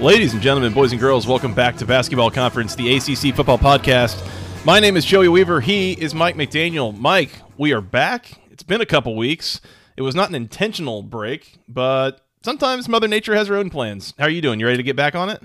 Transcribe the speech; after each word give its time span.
Ladies 0.00 0.32
and 0.32 0.40
gentlemen, 0.42 0.72
boys 0.72 0.92
and 0.92 1.00
girls, 1.00 1.26
welcome 1.26 1.52
back 1.52 1.76
to 1.76 1.84
Basketball 1.86 2.30
Conference, 2.30 2.74
the 2.74 2.96
ACC 2.96 3.34
Football 3.34 3.58
Podcast. 3.58 4.16
My 4.64 4.80
name 4.80 4.96
is 4.96 5.04
Joey 5.04 5.28
Weaver. 5.28 5.60
He 5.60 5.92
is 5.92 6.14
Mike 6.14 6.36
McDaniel. 6.36 6.96
Mike, 6.98 7.30
we 7.58 7.72
are 7.72 7.82
back. 7.82 8.32
It's 8.50 8.62
been 8.62 8.80
a 8.80 8.86
couple 8.86 9.14
weeks. 9.14 9.60
It 9.98 10.02
was 10.02 10.14
not 10.14 10.30
an 10.30 10.34
intentional 10.34 11.02
break, 11.02 11.58
but 11.68 12.22
sometimes 12.42 12.88
Mother 12.88 13.08
Nature 13.08 13.34
has 13.34 13.48
her 13.48 13.56
own 13.56 13.68
plans. 13.68 14.14
How 14.18 14.24
are 14.24 14.30
you 14.30 14.40
doing? 14.40 14.58
You 14.58 14.66
ready 14.66 14.78
to 14.78 14.82
get 14.82 14.96
back 14.96 15.14
on 15.14 15.28
it? 15.28 15.42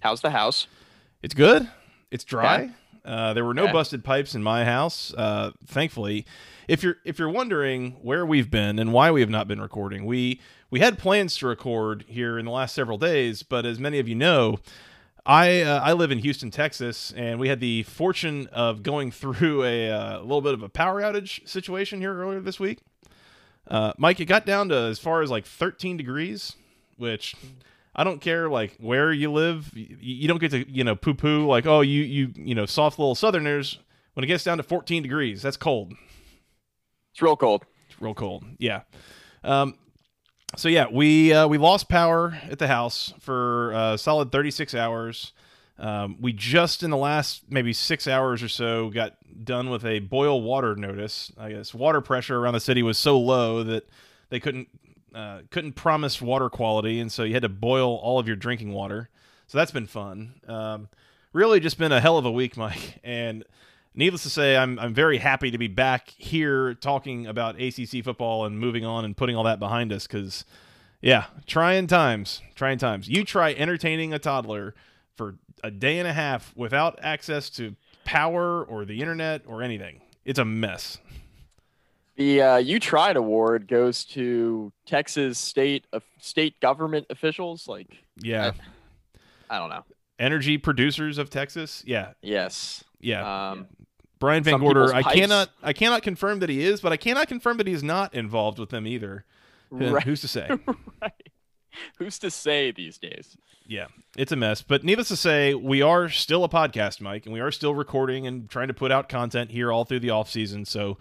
How's 0.00 0.20
the 0.20 0.30
house? 0.30 0.66
It's 1.22 1.34
good. 1.34 1.68
It's 2.10 2.24
dry. 2.24 2.70
Yeah. 3.04 3.10
Uh, 3.10 3.32
there 3.34 3.44
were 3.44 3.54
no 3.54 3.64
Yeah. 3.66 3.72
busted 3.72 4.02
pipes 4.02 4.34
in 4.34 4.42
my 4.42 4.64
house, 4.64 5.12
uh, 5.16 5.52
thankfully. 5.66 6.26
If 6.66 6.82
you're 6.82 6.96
if 7.04 7.18
you're 7.18 7.28
wondering 7.28 7.92
where 8.02 8.24
we've 8.24 8.50
been 8.50 8.78
and 8.78 8.92
why 8.92 9.10
we 9.10 9.20
have 9.20 9.28
not 9.30 9.46
been 9.46 9.60
recording, 9.60 10.06
we 10.06 10.40
we 10.74 10.80
had 10.80 10.98
plans 10.98 11.36
to 11.36 11.46
record 11.46 12.04
here 12.08 12.36
in 12.36 12.46
the 12.46 12.50
last 12.50 12.74
several 12.74 12.98
days, 12.98 13.44
but 13.44 13.64
as 13.64 13.78
many 13.78 14.00
of 14.00 14.08
you 14.08 14.16
know, 14.16 14.58
I 15.24 15.60
uh, 15.60 15.78
I 15.78 15.92
live 15.92 16.10
in 16.10 16.18
Houston, 16.18 16.50
Texas, 16.50 17.14
and 17.16 17.38
we 17.38 17.48
had 17.48 17.60
the 17.60 17.84
fortune 17.84 18.48
of 18.48 18.82
going 18.82 19.12
through 19.12 19.62
a 19.62 19.88
uh, 19.88 20.20
little 20.22 20.40
bit 20.40 20.52
of 20.52 20.64
a 20.64 20.68
power 20.68 21.00
outage 21.00 21.48
situation 21.48 22.00
here 22.00 22.12
earlier 22.12 22.40
this 22.40 22.58
week. 22.58 22.80
Uh, 23.68 23.92
Mike, 23.98 24.18
it 24.18 24.24
got 24.24 24.46
down 24.46 24.68
to 24.70 24.74
as 24.74 24.98
far 24.98 25.22
as 25.22 25.30
like 25.30 25.46
13 25.46 25.96
degrees, 25.96 26.56
which 26.96 27.36
I 27.94 28.02
don't 28.02 28.20
care 28.20 28.48
like 28.48 28.74
where 28.80 29.12
you 29.12 29.30
live. 29.30 29.70
You, 29.76 29.96
you 30.00 30.26
don't 30.26 30.40
get 30.40 30.50
to 30.50 30.68
you 30.68 30.82
know 30.82 30.96
poo 30.96 31.14
poo 31.14 31.46
like 31.46 31.66
oh 31.66 31.82
you 31.82 32.02
you 32.02 32.32
you 32.34 32.56
know 32.56 32.66
soft 32.66 32.98
little 32.98 33.14
Southerners 33.14 33.78
when 34.14 34.24
it 34.24 34.26
gets 34.26 34.42
down 34.42 34.56
to 34.56 34.64
14 34.64 35.04
degrees. 35.04 35.40
That's 35.40 35.56
cold. 35.56 35.92
It's 37.12 37.22
real 37.22 37.36
cold. 37.36 37.64
It's 37.88 38.02
real 38.02 38.14
cold. 38.14 38.44
Yeah. 38.58 38.80
Um, 39.44 39.76
so 40.56 40.68
yeah, 40.68 40.86
we 40.90 41.32
uh, 41.32 41.46
we 41.46 41.58
lost 41.58 41.88
power 41.88 42.38
at 42.50 42.58
the 42.58 42.68
house 42.68 43.12
for 43.20 43.72
a 43.72 43.98
solid 43.98 44.32
36 44.32 44.74
hours. 44.74 45.32
Um, 45.78 46.16
we 46.20 46.32
just 46.32 46.82
in 46.82 46.90
the 46.90 46.96
last 46.96 47.42
maybe 47.48 47.72
six 47.72 48.06
hours 48.06 48.42
or 48.42 48.48
so 48.48 48.90
got 48.90 49.16
done 49.44 49.70
with 49.70 49.84
a 49.84 49.98
boil 49.98 50.40
water 50.40 50.76
notice. 50.76 51.32
I 51.38 51.52
guess 51.52 51.74
water 51.74 52.00
pressure 52.00 52.38
around 52.38 52.54
the 52.54 52.60
city 52.60 52.82
was 52.82 52.98
so 52.98 53.18
low 53.18 53.64
that 53.64 53.88
they 54.28 54.38
couldn't 54.38 54.68
uh, 55.14 55.40
couldn't 55.50 55.72
promise 55.72 56.20
water 56.20 56.48
quality, 56.50 57.00
and 57.00 57.10
so 57.10 57.24
you 57.24 57.34
had 57.34 57.42
to 57.42 57.48
boil 57.48 57.96
all 57.96 58.18
of 58.18 58.26
your 58.26 58.36
drinking 58.36 58.72
water. 58.72 59.08
So 59.46 59.58
that's 59.58 59.70
been 59.70 59.86
fun. 59.86 60.34
Um, 60.48 60.88
really, 61.32 61.60
just 61.60 61.78
been 61.78 61.92
a 61.92 62.00
hell 62.00 62.18
of 62.18 62.24
a 62.24 62.30
week, 62.30 62.56
Mike. 62.56 63.00
And 63.04 63.44
needless 63.94 64.22
to 64.24 64.30
say, 64.30 64.56
I'm 64.56 64.78
I'm 64.78 64.94
very 64.94 65.18
happy 65.18 65.50
to 65.50 65.58
be 65.58 65.68
back 65.68 66.08
here 66.16 66.74
talking 66.74 67.26
about 67.26 67.60
ACC 67.60 68.02
football 68.04 68.44
and 68.44 68.58
moving 68.58 68.84
on 68.84 69.04
and 69.04 69.16
putting 69.16 69.36
all 69.36 69.44
that 69.44 69.58
behind 69.58 69.92
us. 69.92 70.06
Because, 70.06 70.44
yeah, 71.00 71.26
trying 71.46 71.86
times, 71.86 72.42
trying 72.54 72.78
times. 72.78 73.08
You 73.08 73.24
try 73.24 73.52
entertaining 73.54 74.12
a 74.12 74.18
toddler 74.18 74.74
for 75.16 75.36
a 75.62 75.70
day 75.70 75.98
and 75.98 76.08
a 76.08 76.12
half 76.12 76.52
without 76.56 76.98
access 77.02 77.48
to 77.50 77.76
power 78.04 78.62
or 78.64 78.84
the 78.84 79.00
internet 79.00 79.42
or 79.46 79.62
anything. 79.62 80.00
It's 80.24 80.38
a 80.38 80.44
mess. 80.44 80.98
The 82.16 82.40
uh, 82.42 82.56
You 82.58 82.78
Tried 82.78 83.16
Award 83.16 83.66
goes 83.66 84.04
to 84.06 84.72
Texas 84.86 85.38
state 85.38 85.84
uh, 85.92 86.00
state 86.20 86.60
government 86.60 87.06
officials. 87.10 87.66
Like, 87.66 87.88
Yeah, 88.18 88.52
I 89.50 89.58
don't 89.58 89.68
know. 89.68 89.84
energy 90.18 90.56
producers 90.58 91.18
of 91.18 91.28
Texas. 91.28 91.82
Yeah, 91.86 92.12
Yes. 92.22 92.84
Yeah. 93.04 93.50
Um, 93.50 93.66
Brian 94.18 94.42
VanGorder. 94.42 94.92
I 94.92 95.02
pipes- 95.02 95.16
cannot 95.16 95.50
I 95.62 95.72
cannot 95.72 96.02
confirm 96.02 96.38
that 96.40 96.48
he 96.48 96.62
is, 96.62 96.80
but 96.80 96.92
I 96.92 96.96
cannot 96.96 97.28
confirm 97.28 97.58
that 97.58 97.66
he 97.66 97.72
is 97.72 97.82
not 97.82 98.14
involved 98.14 98.58
with 98.58 98.70
them 98.70 98.86
either. 98.86 99.24
Right. 99.70 100.02
Who's 100.04 100.20
to 100.22 100.28
say? 100.28 100.48
right. 101.02 101.30
Who's 101.98 102.18
to 102.20 102.30
say 102.30 102.70
these 102.70 102.98
days? 102.98 103.36
Yeah, 103.66 103.86
it's 104.16 104.30
a 104.30 104.36
mess. 104.36 104.62
But 104.62 104.84
needless 104.84 105.08
to 105.08 105.16
say, 105.16 105.54
we 105.54 105.82
are 105.82 106.08
still 106.08 106.44
a 106.44 106.48
podcast, 106.48 107.00
Mike, 107.00 107.26
and 107.26 107.32
we 107.32 107.40
are 107.40 107.50
still 107.50 107.74
recording 107.74 108.26
and 108.26 108.48
trying 108.48 108.68
to 108.68 108.74
put 108.74 108.92
out 108.92 109.08
content 109.08 109.50
here 109.50 109.72
all 109.72 109.84
through 109.84 110.00
the 110.00 110.10
off 110.10 110.30
season. 110.30 110.64
So 110.64 110.98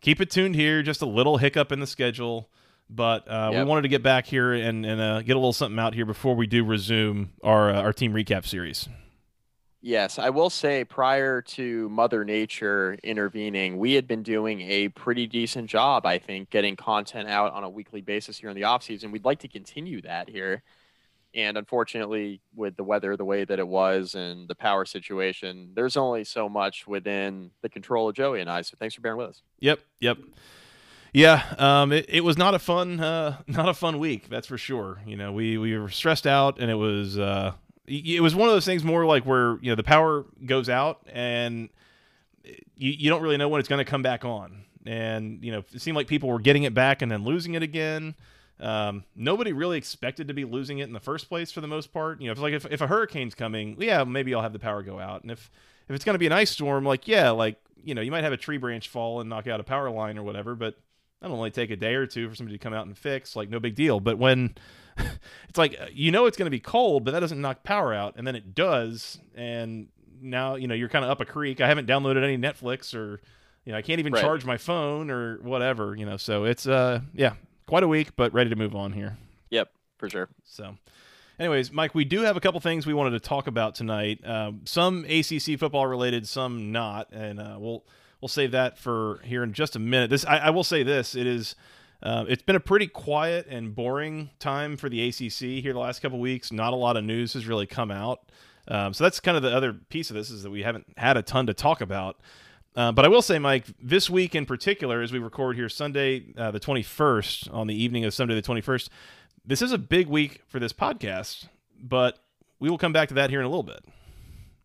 keep 0.00 0.20
it 0.20 0.30
tuned 0.30 0.54
here. 0.54 0.82
Just 0.82 1.02
a 1.02 1.06
little 1.06 1.38
hiccup 1.38 1.72
in 1.72 1.80
the 1.80 1.86
schedule, 1.86 2.48
but 2.88 3.28
uh, 3.28 3.50
we 3.52 3.64
wanted 3.64 3.82
to 3.82 3.88
get 3.88 4.02
back 4.02 4.26
here 4.26 4.52
and, 4.52 4.86
and 4.86 5.00
uh, 5.00 5.22
get 5.22 5.32
a 5.32 5.38
little 5.38 5.52
something 5.52 5.78
out 5.78 5.94
here 5.94 6.06
before 6.06 6.34
we 6.34 6.46
do 6.46 6.64
resume 6.64 7.30
our 7.42 7.70
uh, 7.70 7.82
our 7.82 7.92
team 7.92 8.12
recap 8.12 8.46
series. 8.46 8.88
Yes, 9.86 10.18
I 10.18 10.30
will 10.30 10.48
say 10.48 10.82
prior 10.82 11.42
to 11.42 11.90
Mother 11.90 12.24
Nature 12.24 12.96
intervening, 13.02 13.76
we 13.76 13.92
had 13.92 14.06
been 14.06 14.22
doing 14.22 14.62
a 14.62 14.88
pretty 14.88 15.26
decent 15.26 15.68
job, 15.68 16.06
I 16.06 16.16
think, 16.16 16.48
getting 16.48 16.74
content 16.74 17.28
out 17.28 17.52
on 17.52 17.64
a 17.64 17.68
weekly 17.68 18.00
basis 18.00 18.38
here 18.38 18.48
in 18.48 18.56
the 18.56 18.64
off 18.64 18.82
season. 18.82 19.12
We'd 19.12 19.26
like 19.26 19.40
to 19.40 19.48
continue 19.48 20.00
that 20.00 20.30
here. 20.30 20.62
And 21.34 21.58
unfortunately, 21.58 22.40
with 22.54 22.76
the 22.76 22.82
weather 22.82 23.14
the 23.14 23.26
way 23.26 23.44
that 23.44 23.58
it 23.58 23.68
was 23.68 24.14
and 24.14 24.48
the 24.48 24.54
power 24.54 24.86
situation, 24.86 25.72
there's 25.74 25.98
only 25.98 26.24
so 26.24 26.48
much 26.48 26.86
within 26.86 27.50
the 27.60 27.68
control 27.68 28.08
of 28.08 28.16
Joey 28.16 28.40
and 28.40 28.48
I. 28.48 28.62
So 28.62 28.78
thanks 28.80 28.94
for 28.94 29.02
bearing 29.02 29.18
with 29.18 29.28
us. 29.28 29.42
Yep, 29.60 29.80
yep. 30.00 30.16
Yeah, 31.12 31.42
um, 31.58 31.92
it, 31.92 32.06
it 32.08 32.24
was 32.24 32.38
not 32.38 32.54
a 32.54 32.58
fun, 32.58 33.00
uh, 33.00 33.36
not 33.46 33.68
a 33.68 33.74
fun 33.74 33.98
week. 33.98 34.30
That's 34.30 34.46
for 34.46 34.56
sure. 34.56 35.02
You 35.06 35.18
know, 35.18 35.30
we 35.32 35.58
we 35.58 35.76
were 35.76 35.90
stressed 35.90 36.26
out, 36.26 36.58
and 36.58 36.70
it 36.70 36.76
was 36.76 37.18
uh, 37.18 37.52
it 37.86 38.22
was 38.22 38.34
one 38.34 38.48
of 38.48 38.54
those 38.54 38.64
things 38.64 38.82
more 38.82 39.04
like 39.04 39.24
where 39.24 39.58
you 39.60 39.70
know 39.70 39.74
the 39.74 39.82
power 39.82 40.24
goes 40.44 40.68
out, 40.68 41.06
and 41.12 41.68
you 42.76 42.92
you 42.92 43.10
don't 43.10 43.22
really 43.22 43.36
know 43.36 43.48
when 43.48 43.60
it's 43.60 43.68
going 43.68 43.84
to 43.84 43.90
come 43.90 44.02
back 44.02 44.24
on, 44.24 44.64
and 44.86 45.44
you 45.44 45.52
know 45.52 45.64
it 45.72 45.80
seemed 45.80 45.96
like 45.96 46.06
people 46.06 46.28
were 46.28 46.40
getting 46.40 46.62
it 46.62 46.74
back 46.74 47.02
and 47.02 47.10
then 47.10 47.24
losing 47.24 47.54
it 47.54 47.62
again. 47.62 48.14
Um, 48.60 49.04
nobody 49.16 49.52
really 49.52 49.76
expected 49.76 50.28
to 50.28 50.34
be 50.34 50.44
losing 50.44 50.78
it 50.78 50.84
in 50.84 50.92
the 50.92 51.00
first 51.00 51.28
place 51.28 51.50
for 51.50 51.60
the 51.60 51.66
most 51.66 51.92
part. 51.92 52.20
You 52.20 52.26
know, 52.26 52.32
if 52.32 52.38
like 52.38 52.54
if, 52.54 52.66
if 52.70 52.80
a 52.80 52.86
hurricane's 52.86 53.34
coming, 53.34 53.76
yeah, 53.78 54.04
maybe 54.04 54.34
I'll 54.34 54.42
have 54.42 54.52
the 54.52 54.58
power 54.58 54.82
go 54.82 54.98
out, 54.98 55.22
and 55.22 55.30
if 55.30 55.50
if 55.88 55.94
it's 55.94 56.04
going 56.04 56.14
to 56.14 56.18
be 56.20 56.26
an 56.26 56.32
ice 56.32 56.50
storm, 56.50 56.84
like 56.84 57.06
yeah, 57.06 57.30
like 57.30 57.60
you 57.82 57.94
know, 57.94 58.00
you 58.00 58.10
might 58.10 58.24
have 58.24 58.32
a 58.32 58.38
tree 58.38 58.56
branch 58.56 58.88
fall 58.88 59.20
and 59.20 59.28
knock 59.28 59.46
out 59.46 59.60
a 59.60 59.64
power 59.64 59.90
line 59.90 60.16
or 60.16 60.22
whatever, 60.22 60.54
but 60.54 60.76
that'll 61.20 61.36
only 61.36 61.50
take 61.50 61.70
a 61.70 61.76
day 61.76 61.94
or 61.94 62.06
two 62.06 62.28
for 62.28 62.34
somebody 62.34 62.56
to 62.56 62.62
come 62.62 62.72
out 62.72 62.86
and 62.86 62.96
fix. 62.96 63.36
Like 63.36 63.50
no 63.50 63.60
big 63.60 63.74
deal. 63.74 64.00
But 64.00 64.18
when 64.18 64.54
it's 65.48 65.58
like 65.58 65.78
you 65.92 66.10
know 66.10 66.26
it's 66.26 66.36
going 66.36 66.46
to 66.46 66.50
be 66.50 66.60
cold, 66.60 67.04
but 67.04 67.10
that 67.12 67.20
doesn't 67.20 67.40
knock 67.40 67.62
power 67.62 67.92
out, 67.94 68.14
and 68.16 68.26
then 68.26 68.36
it 68.36 68.54
does, 68.54 69.18
and 69.34 69.88
now 70.20 70.54
you 70.54 70.66
know 70.68 70.74
you're 70.74 70.88
kind 70.88 71.04
of 71.04 71.10
up 71.10 71.20
a 71.20 71.24
creek. 71.24 71.60
I 71.60 71.68
haven't 71.68 71.86
downloaded 71.86 72.22
any 72.24 72.38
Netflix 72.38 72.94
or 72.94 73.20
you 73.64 73.72
know 73.72 73.78
I 73.78 73.82
can't 73.82 73.98
even 73.98 74.12
Right. 74.12 74.22
charge 74.22 74.44
my 74.44 74.56
phone 74.56 75.10
or 75.10 75.36
whatever. 75.42 75.94
You 75.96 76.06
know, 76.06 76.16
so 76.16 76.44
it's 76.44 76.66
uh 76.66 77.00
yeah 77.14 77.34
quite 77.66 77.82
a 77.82 77.88
week, 77.88 78.16
but 78.16 78.32
ready 78.32 78.50
to 78.50 78.56
move 78.56 78.74
on 78.74 78.92
here. 78.92 79.16
Yep, 79.50 79.70
for 79.98 80.10
sure. 80.10 80.28
So, 80.44 80.76
anyways, 81.38 81.72
Mike, 81.72 81.94
we 81.94 82.04
do 82.04 82.20
have 82.20 82.36
a 82.36 82.40
couple 82.40 82.60
things 82.60 82.86
we 82.86 82.94
wanted 82.94 83.10
to 83.10 83.20
talk 83.20 83.46
about 83.46 83.74
tonight. 83.74 84.20
Um, 84.26 84.62
some 84.64 85.04
ACC 85.06 85.58
football 85.58 85.86
related, 85.86 86.28
some 86.28 86.72
not, 86.72 87.10
and 87.12 87.40
uh, 87.40 87.56
we'll 87.58 87.84
we'll 88.20 88.28
save 88.28 88.50
that 88.52 88.78
for 88.78 89.20
here 89.24 89.42
in 89.42 89.52
just 89.52 89.76
a 89.76 89.78
minute. 89.78 90.10
This 90.10 90.24
I, 90.26 90.38
I 90.38 90.50
will 90.50 90.64
say 90.64 90.82
this: 90.82 91.14
it 91.14 91.26
is. 91.26 91.54
Uh, 92.04 92.26
it's 92.28 92.42
been 92.42 92.54
a 92.54 92.60
pretty 92.60 92.86
quiet 92.86 93.46
and 93.48 93.74
boring 93.74 94.30
time 94.38 94.76
for 94.76 94.90
the 94.90 95.08
ACC 95.08 95.62
here 95.62 95.72
the 95.72 95.78
last 95.78 96.00
couple 96.02 96.20
weeks. 96.20 96.52
Not 96.52 96.74
a 96.74 96.76
lot 96.76 96.98
of 96.98 97.04
news 97.04 97.32
has 97.32 97.46
really 97.46 97.66
come 97.66 97.90
out, 97.90 98.20
um, 98.68 98.92
so 98.92 99.04
that's 99.04 99.20
kind 99.20 99.36
of 99.36 99.42
the 99.42 99.54
other 99.54 99.72
piece 99.72 100.10
of 100.10 100.16
this 100.16 100.30
is 100.30 100.42
that 100.42 100.50
we 100.50 100.62
haven't 100.62 100.86
had 100.98 101.16
a 101.16 101.22
ton 101.22 101.46
to 101.46 101.54
talk 101.54 101.80
about. 101.80 102.20
Uh, 102.76 102.92
but 102.92 103.04
I 103.04 103.08
will 103.08 103.22
say, 103.22 103.38
Mike, 103.38 103.66
this 103.80 104.10
week 104.10 104.34
in 104.34 104.46
particular, 104.46 105.00
as 105.00 105.12
we 105.12 105.18
record 105.18 105.56
here 105.56 105.68
Sunday, 105.68 106.34
uh, 106.36 106.50
the 106.50 106.60
21st, 106.60 107.52
on 107.54 107.68
the 107.68 107.74
evening 107.74 108.04
of 108.04 108.12
Sunday 108.12 108.34
the 108.34 108.42
21st, 108.42 108.88
this 109.46 109.62
is 109.62 109.72
a 109.72 109.78
big 109.78 110.08
week 110.08 110.42
for 110.48 110.58
this 110.58 110.72
podcast, 110.72 111.46
but 111.80 112.18
we 112.58 112.68
will 112.68 112.78
come 112.78 112.92
back 112.92 113.08
to 113.08 113.14
that 113.14 113.30
here 113.30 113.40
in 113.40 113.46
a 113.46 113.48
little 113.48 113.62
bit. 113.62 113.84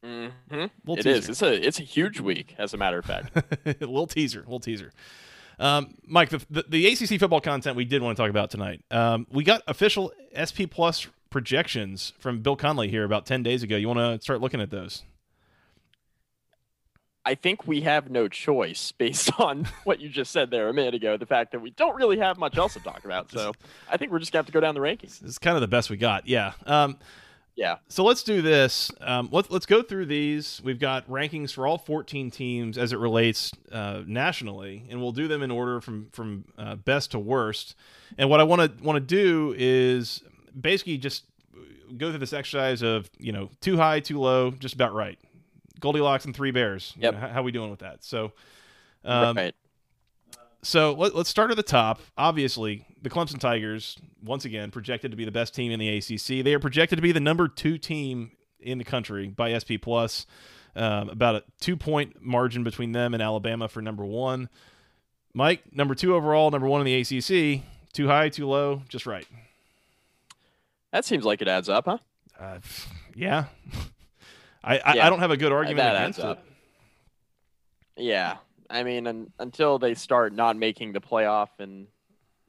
Mm-hmm. 0.04 0.66
Little 0.86 0.98
It 0.98 1.06
is. 1.06 1.30
It's 1.30 1.42
a 1.42 1.68
it's 1.68 1.80
a 1.80 1.84
huge 1.84 2.20
week, 2.20 2.56
as 2.58 2.74
a 2.74 2.78
matter 2.78 3.00
of 3.00 3.06
fact. 3.06 3.36
a 3.66 3.76
little 3.80 4.08
teaser, 4.08 4.40
little 4.40 4.60
teaser. 4.60 4.92
Um, 5.60 5.96
Mike, 6.06 6.30
the, 6.30 6.42
the, 6.50 6.66
the 6.68 6.88
ACC 6.88 7.20
football 7.20 7.42
content 7.42 7.76
we 7.76 7.86
did 7.86 8.02
want 8.02 8.16
to 8.16 8.24
talk 8.24 8.30
about 8.30 8.50
tonight. 8.50 8.84
Um, 8.90 9.28
we 9.30 9.44
got 9.44 9.62
official 9.68 10.12
SP 10.32 10.64
Plus 10.70 11.08
projections 11.30 12.14
from 12.20 12.42
Bill 12.42 12.56
Connelly 12.56 12.90
here 12.90 13.04
about 13.04 13.26
ten 13.26 13.44
days 13.44 13.62
ago. 13.62 13.76
You 13.76 13.88
want 13.88 14.00
to 14.00 14.24
start 14.24 14.42
looking 14.42 14.62
at 14.62 14.72
those? 14.72 15.04
I 17.26 17.36
think 17.36 17.68
we 17.68 17.82
have 17.82 18.10
no 18.10 18.28
choice 18.28 18.92
based 18.98 19.32
on 19.40 19.68
what 19.84 20.00
you 20.00 20.10
just 20.10 20.32
said 20.32 20.50
there 20.50 20.70
a 20.70 20.74
minute 20.74 20.96
ago. 20.96 21.18
The 21.18 21.26
fact 21.26 21.52
that 21.52 21.60
we 21.60 21.72
don't 21.72 21.96
really 21.96 22.18
have 22.18 22.38
much 22.38 22.58
else 22.58 22.74
to 22.74 22.80
talk 22.80 23.06
about. 23.06 23.32
So 23.32 23.54
I 23.90 23.98
think 23.98 24.12
we're 24.12 24.20
just 24.20 24.32
gonna 24.32 24.40
have 24.40 24.46
to 24.48 24.52
go 24.52 24.60
down 24.60 24.76
the 24.76 24.82
rankings. 24.82 25.24
It's 25.24 25.38
kind 25.38 25.56
of 25.56 25.62
the 25.62 25.68
best 25.68 25.90
we 25.90 25.98
got. 25.98 26.28
Yeah. 26.28 26.54
Um, 26.66 26.98
yeah. 27.60 27.76
So 27.90 28.06
let's 28.06 28.24
do 28.24 28.42
this. 28.42 28.90
Um, 29.02 29.28
let's 29.34 29.52
let's 29.52 29.66
go 29.66 29.82
through 29.82 30.06
these. 30.06 30.62
We've 30.64 30.80
got 30.80 31.06
rankings 31.10 31.52
for 31.52 31.68
all 31.68 31.78
14 31.78 32.32
teams 32.32 32.78
as 32.78 32.94
it 32.94 33.00
relates 33.00 33.52
uh, 33.70 34.04
nationally, 34.08 34.86
and 34.90 35.02
we'll 35.02 35.12
do 35.12 35.28
them 35.28 35.44
in 35.44 35.52
order 35.52 35.82
from 35.82 36.08
from 36.14 36.46
uh, 36.58 36.76
best 36.76 37.12
to 37.12 37.20
worst. 37.20 37.76
And 38.18 38.30
what 38.30 38.40
I 38.40 38.44
want 38.44 38.62
to 38.62 38.82
want 38.82 38.96
to 38.96 39.02
do 39.02 39.54
is 39.58 40.24
basically 40.58 40.98
just 40.98 41.26
go 41.98 42.12
through 42.12 42.20
this 42.20 42.32
exercise 42.32 42.82
of 42.82 43.10
you 43.18 43.34
know 43.34 43.50
too 43.60 43.76
high, 43.76 44.00
too 44.00 44.22
low, 44.22 44.52
just 44.52 44.74
about 44.74 44.94
right. 44.94 45.20
Goldilocks 45.82 46.24
and 46.24 46.34
three 46.34 46.52
bears. 46.52 46.94
Yep. 46.98 47.14
You 47.14 47.20
know, 47.20 47.28
how, 47.28 47.34
how 47.34 47.42
we 47.42 47.52
doing 47.52 47.72
with 47.72 47.80
that? 47.80 48.06
So, 48.06 48.32
um, 49.04 49.36
right. 49.36 49.56
So 50.62 50.94
let, 50.94 51.14
us 51.14 51.28
start 51.28 51.52
at 51.52 51.58
the 51.58 51.64
top. 51.64 52.00
Obviously, 52.18 52.86
the 53.02 53.10
Clemson 53.10 53.40
Tigers, 53.40 53.98
once 54.24 54.46
again, 54.46 54.72
projected 54.72 55.12
to 55.12 55.18
be 55.18 55.26
the 55.26 55.32
best 55.32 55.54
team 55.56 55.72
in 55.72 55.80
the 55.80 55.98
ACC. 55.98 56.44
They 56.44 56.54
are 56.54 56.60
projected 56.60 56.98
to 56.98 57.02
be 57.02 57.12
the 57.12 57.20
number 57.20 57.48
two 57.48 57.78
team 57.78 58.32
in 58.60 58.78
the 58.78 58.84
country 58.84 59.28
by 59.28 59.58
SP 59.58 59.80
Plus. 59.82 60.26
Um, 60.76 61.10
about 61.10 61.36
a 61.36 61.44
two 61.60 61.76
point 61.76 62.22
margin 62.22 62.64
between 62.64 62.92
them 62.92 63.14
and 63.14 63.24
Alabama 63.24 63.68
for 63.68 63.82
number 63.82 64.06
one. 64.06 64.50
Mike, 65.34 65.64
number 65.72 65.96
two 65.96 66.16
overall, 66.16 66.52
number 66.52 66.68
one 66.68 66.86
in 66.86 66.86
the 66.86 66.96
ACC. 67.00 67.64
Too 67.92 68.08
high, 68.08 68.30
too 68.30 68.48
low, 68.48 68.84
just 68.88 69.06
right. 69.06 69.26
That 70.92 71.06
seems 71.06 71.26
like 71.26 71.42
it 71.42 71.48
adds 71.48 71.70
up, 71.70 71.86
huh? 71.86 71.98
Uh, 72.40 72.60
yeah. 73.16 73.46
I, 74.64 74.78
I, 74.78 74.94
yeah. 74.96 75.08
I, 75.08 75.10
don't 75.10 75.20
have 75.20 75.32
a 75.32 75.38
good 75.38 75.52
argument 75.52 75.78
that 75.78 75.96
against 75.96 76.20
it. 76.20 76.40
Yeah. 77.98 78.38
I 78.70 78.84
mean, 78.84 79.08
un, 79.08 79.34
until 79.40 79.80
they 79.80 79.96
start 79.96 80.34
not 80.34 80.56
making 80.56 80.94
the 80.94 81.02
playoff 81.02 81.50
and 81.60 81.88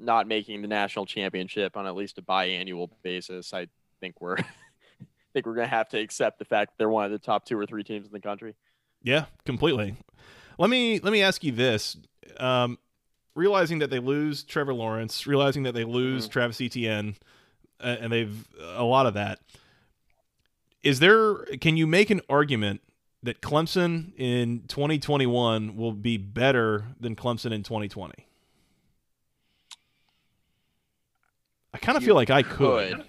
not 0.00 0.26
making 0.26 0.62
the 0.62 0.68
national 0.68 1.06
championship 1.06 1.76
on 1.76 1.86
at 1.86 1.94
least 1.94 2.18
a 2.18 2.22
biannual 2.22 2.90
basis, 3.02 3.52
I 3.52 3.68
think 4.00 4.20
we're 4.20 4.36
I 4.38 5.32
think 5.32 5.46
we're 5.46 5.54
gonna 5.54 5.68
have 5.68 5.88
to 5.90 5.98
accept 5.98 6.38
the 6.38 6.44
fact 6.44 6.72
that 6.72 6.78
they're 6.78 6.88
one 6.88 7.04
of 7.04 7.10
the 7.12 7.18
top 7.18 7.44
two 7.44 7.58
or 7.58 7.66
three 7.66 7.84
teams 7.84 8.06
in 8.06 8.12
the 8.12 8.20
country. 8.20 8.54
Yeah, 9.02 9.26
completely. 9.44 9.96
Let 10.58 10.70
me 10.70 10.98
let 11.00 11.12
me 11.12 11.22
ask 11.22 11.44
you 11.44 11.52
this: 11.52 11.96
um, 12.38 12.78
realizing 13.34 13.78
that 13.80 13.90
they 13.90 13.98
lose 13.98 14.42
Trevor 14.42 14.74
Lawrence, 14.74 15.26
realizing 15.26 15.62
that 15.64 15.74
they 15.74 15.84
lose 15.84 16.24
mm-hmm. 16.24 16.32
Travis 16.32 16.60
Etienne, 16.60 17.16
uh, 17.80 17.96
and 18.00 18.12
they've 18.12 18.48
a 18.74 18.84
lot 18.84 19.06
of 19.06 19.14
that. 19.14 19.38
Is 20.82 20.98
there? 20.98 21.36
Can 21.60 21.76
you 21.76 21.86
make 21.86 22.10
an 22.10 22.20
argument 22.28 22.80
that 23.22 23.40
Clemson 23.40 24.12
in 24.16 24.64
2021 24.66 25.76
will 25.76 25.92
be 25.92 26.16
better 26.16 26.86
than 26.98 27.14
Clemson 27.14 27.52
in 27.52 27.62
2020? 27.62 28.26
I 31.72 31.78
kind 31.78 31.96
of 31.96 32.04
feel 32.04 32.14
like 32.14 32.30
I 32.30 32.42
could. 32.42 33.04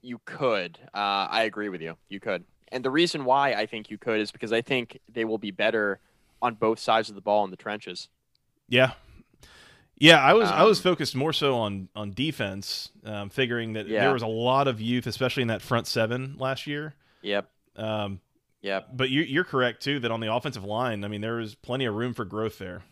You 0.00 0.20
could. 0.24 0.78
Uh, 0.92 1.28
I 1.30 1.44
agree 1.44 1.68
with 1.68 1.80
you. 1.80 1.96
You 2.08 2.20
could. 2.20 2.44
And 2.72 2.84
the 2.84 2.90
reason 2.90 3.24
why 3.24 3.52
I 3.52 3.66
think 3.66 3.90
you 3.90 3.98
could 3.98 4.20
is 4.20 4.32
because 4.32 4.52
I 4.52 4.62
think 4.62 4.98
they 5.12 5.24
will 5.24 5.38
be 5.38 5.50
better 5.50 6.00
on 6.40 6.54
both 6.54 6.78
sides 6.78 7.08
of 7.08 7.14
the 7.14 7.20
ball 7.20 7.44
in 7.44 7.50
the 7.50 7.56
trenches. 7.56 8.08
Yeah. 8.68 8.92
Yeah, 9.98 10.20
I 10.20 10.32
was 10.32 10.48
um, 10.48 10.54
I 10.54 10.64
was 10.64 10.78
um, 10.80 10.82
focused 10.82 11.14
more 11.14 11.32
so 11.32 11.54
on 11.58 11.88
on 11.94 12.10
defense, 12.12 12.90
um, 13.04 13.30
figuring 13.30 13.74
that 13.74 13.86
yeah. 13.86 14.00
there 14.00 14.12
was 14.12 14.22
a 14.22 14.26
lot 14.26 14.66
of 14.66 14.80
youth, 14.80 15.06
especially 15.06 15.42
in 15.42 15.48
that 15.48 15.62
front 15.62 15.86
seven 15.86 16.34
last 16.38 16.66
year. 16.66 16.94
Yep. 17.20 17.48
Um, 17.76 18.20
yeah. 18.62 18.80
But 18.92 19.10
you, 19.10 19.22
you're 19.22 19.44
correct 19.44 19.82
too 19.82 20.00
that 20.00 20.10
on 20.10 20.18
the 20.18 20.32
offensive 20.32 20.64
line, 20.64 21.04
I 21.04 21.08
mean, 21.08 21.20
there 21.20 21.38
is 21.38 21.54
plenty 21.54 21.84
of 21.84 21.94
room 21.94 22.14
for 22.14 22.24
growth 22.24 22.58
there. 22.58 22.82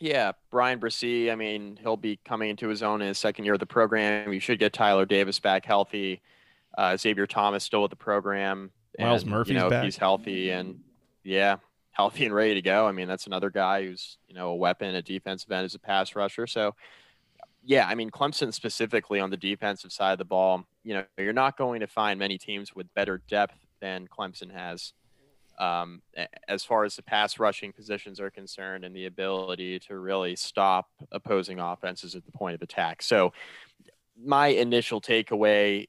Yeah, 0.00 0.32
Bryan 0.50 0.78
Bresee. 0.78 1.30
I 1.30 1.34
mean, 1.34 1.78
he'll 1.80 1.96
be 1.96 2.20
coming 2.24 2.50
into 2.50 2.68
his 2.68 2.82
own 2.82 3.02
in 3.02 3.08
his 3.08 3.18
second 3.18 3.44
year 3.44 3.54
of 3.54 3.60
the 3.60 3.66
program. 3.66 4.32
You 4.32 4.40
should 4.40 4.58
get 4.58 4.72
Tyler 4.72 5.04
Davis 5.04 5.40
back 5.40 5.64
healthy. 5.64 6.22
Uh, 6.76 6.96
Xavier 6.96 7.26
Thomas 7.26 7.64
still 7.64 7.82
with 7.82 7.90
the 7.90 7.96
program. 7.96 8.70
Myles 8.98 9.24
Murphy's 9.24 9.54
you 9.54 9.58
know, 9.58 9.70
back. 9.70 9.84
He's 9.84 9.96
healthy 9.96 10.50
and 10.50 10.80
yeah, 11.24 11.56
healthy 11.90 12.24
and 12.24 12.34
ready 12.34 12.54
to 12.54 12.62
go. 12.62 12.86
I 12.86 12.92
mean, 12.92 13.08
that's 13.08 13.26
another 13.26 13.50
guy 13.50 13.84
who's 13.84 14.18
you 14.28 14.34
know 14.34 14.50
a 14.50 14.56
weapon 14.56 14.94
at 14.94 15.04
defensive 15.04 15.50
end 15.50 15.64
as 15.64 15.74
a 15.74 15.78
pass 15.78 16.14
rusher. 16.14 16.46
So 16.46 16.74
yeah, 17.64 17.86
I 17.86 17.94
mean, 17.94 18.10
Clemson 18.10 18.54
specifically 18.54 19.20
on 19.20 19.30
the 19.30 19.36
defensive 19.36 19.92
side 19.92 20.12
of 20.12 20.18
the 20.18 20.24
ball. 20.24 20.64
You 20.84 20.94
know, 20.94 21.04
you're 21.18 21.32
not 21.32 21.58
going 21.58 21.80
to 21.80 21.86
find 21.86 22.18
many 22.18 22.38
teams 22.38 22.74
with 22.74 22.92
better 22.94 23.20
depth 23.28 23.56
than 23.80 24.08
Clemson 24.08 24.52
has 24.52 24.92
um, 25.58 26.02
as 26.46 26.64
far 26.64 26.84
as 26.84 26.96
the 26.96 27.02
pass 27.02 27.38
rushing 27.38 27.72
positions 27.72 28.20
are 28.20 28.30
concerned 28.30 28.84
and 28.84 28.94
the 28.94 29.06
ability 29.06 29.78
to 29.80 29.98
really 29.98 30.36
stop 30.36 30.88
opposing 31.12 31.58
offenses 31.58 32.14
at 32.14 32.24
the 32.24 32.32
point 32.32 32.54
of 32.54 32.62
attack. 32.62 33.02
So, 33.02 33.32
my 34.20 34.48
initial 34.48 35.00
takeaway 35.00 35.88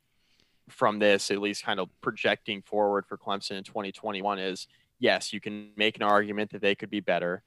from 0.70 1.00
this, 1.00 1.32
at 1.32 1.40
least 1.40 1.64
kind 1.64 1.80
of 1.80 1.90
projecting 2.02 2.62
forward 2.62 3.06
for 3.08 3.18
Clemson 3.18 3.58
in 3.58 3.64
2021, 3.64 4.40
is 4.40 4.68
yes, 5.00 5.34
you 5.34 5.40
can 5.40 5.72
make 5.76 5.96
an 5.96 6.04
argument 6.04 6.52
that 6.52 6.62
they 6.62 6.76
could 6.76 6.90
be 6.90 7.00
better. 7.00 7.44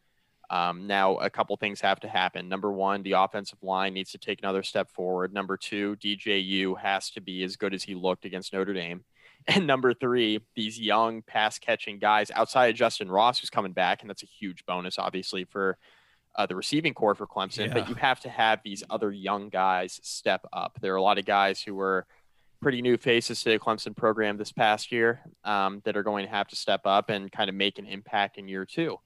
Um, 0.51 0.87
now, 0.87 1.17
a 1.17 1.31
couple 1.31 1.57
things 1.57 1.81
have 1.81 2.01
to 2.01 2.09
happen. 2.09 2.49
Number 2.49 2.71
one, 2.71 3.03
the 3.03 3.13
offensive 3.13 3.63
line 3.63 3.95
needs 3.95 4.13
to 4.13 4.19
take 4.19 4.41
another 4.41 4.63
step 4.63 4.91
forward. 4.91 5.33
Number 5.33 5.57
two, 5.57 5.97
DJU 5.97 6.79
has 6.79 7.11
to 7.11 7.21
be 7.21 7.43
as 7.43 7.57
good 7.57 7.73
as 7.73 7.85
he 7.85 7.95
looked 7.95 8.25
against 8.25 8.53
Notre 8.53 8.75
Dame. 8.75 9.05
And 9.49 9.67
number 9.67 9.93
three, 9.95 10.41
these 10.55 10.79
young 10.79 11.23
pass 11.23 11.59
catching 11.59 11.99
guys 11.99 12.31
outside 12.31 12.67
of 12.67 12.77
Justin 12.77 13.11
Ross, 13.11 13.41
who's 13.41 13.51
coming 13.51 13.73
back, 13.73 14.03
and 14.03 14.11
that's 14.11 14.23
a 14.23 14.27
huge 14.27 14.65
bonus, 14.67 14.99
obviously, 14.99 15.45
for 15.45 15.79
uh, 16.37 16.47
the 16.47 16.57
receiving 16.57 16.95
corps 16.95 17.15
for 17.15 17.27
Clemson. 17.27 17.67
Yeah. 17.67 17.75
But 17.75 17.89
you 17.89 17.95
have 17.97 18.21
to 18.21 18.29
have 18.29 18.61
these 18.65 18.83
other 18.89 19.11
young 19.11 19.49
guys 19.49 20.01
step 20.03 20.47
up. 20.53 20.79
There 20.81 20.93
are 20.93 20.97
a 20.97 21.03
lot 21.03 21.19
of 21.19 21.25
guys 21.25 21.63
who 21.63 21.75
were 21.75 22.07
pretty 22.61 22.81
new 22.81 22.97
faces 22.97 23.43
to 23.43 23.51
the 23.51 23.59
Clemson 23.59 23.95
program 23.95 24.37
this 24.37 24.53
past 24.53 24.93
year 24.93 25.21
um, 25.45 25.83
that 25.85 25.97
are 25.97 26.05
going 26.05 26.25
to 26.25 26.31
have 26.31 26.49
to 26.49 26.57
step 26.57 26.83
up 26.87 27.11
and 27.11 27.31
kind 27.31 27.51
of 27.51 27.57
make 27.57 27.79
an 27.79 27.87
impact 27.87 28.39
in 28.39 28.49
year 28.49 28.65
two. 28.65 28.97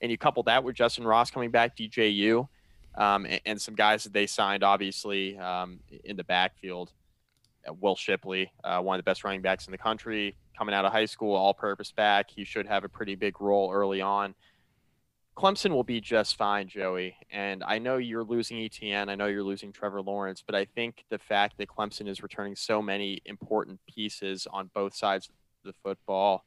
And 0.00 0.10
you 0.10 0.18
couple 0.18 0.42
that 0.44 0.64
with 0.64 0.74
Justin 0.74 1.06
Ross 1.06 1.30
coming 1.30 1.50
back, 1.50 1.76
DJU, 1.76 2.48
um, 2.96 3.26
and, 3.26 3.40
and, 3.44 3.60
some 3.60 3.74
guys 3.74 4.04
that 4.04 4.12
they 4.12 4.26
signed, 4.26 4.62
obviously, 4.62 5.36
um, 5.38 5.80
in 6.04 6.16
the 6.16 6.24
backfield. 6.24 6.92
Uh, 7.68 7.72
Will 7.80 7.96
Shipley, 7.96 8.52
uh, 8.62 8.80
one 8.80 8.98
of 8.98 9.04
the 9.04 9.08
best 9.08 9.24
running 9.24 9.42
backs 9.42 9.66
in 9.66 9.72
the 9.72 9.78
country, 9.78 10.36
coming 10.56 10.74
out 10.74 10.84
of 10.84 10.92
high 10.92 11.04
school, 11.04 11.34
all 11.34 11.54
purpose 11.54 11.92
back. 11.92 12.30
He 12.30 12.44
should 12.44 12.66
have 12.66 12.84
a 12.84 12.88
pretty 12.88 13.14
big 13.14 13.40
role 13.40 13.72
early 13.72 14.00
on. 14.00 14.34
Clemson 15.36 15.70
will 15.70 15.84
be 15.84 16.00
just 16.00 16.36
fine, 16.36 16.68
Joey. 16.68 17.16
And 17.30 17.64
I 17.64 17.78
know 17.78 17.96
you're 17.96 18.22
losing 18.22 18.58
Etienne. 18.58 19.08
I 19.08 19.16
know 19.16 19.26
you're 19.26 19.42
losing 19.42 19.72
Trevor 19.72 20.00
Lawrence, 20.00 20.44
but 20.46 20.54
I 20.54 20.64
think 20.64 21.04
the 21.10 21.18
fact 21.18 21.58
that 21.58 21.68
Clemson 21.68 22.06
is 22.08 22.22
returning 22.22 22.54
so 22.54 22.80
many 22.80 23.20
important 23.24 23.80
pieces 23.92 24.46
on 24.52 24.70
both 24.74 24.94
sides 24.94 25.28
of 25.28 25.34
the 25.64 25.74
football 25.82 26.44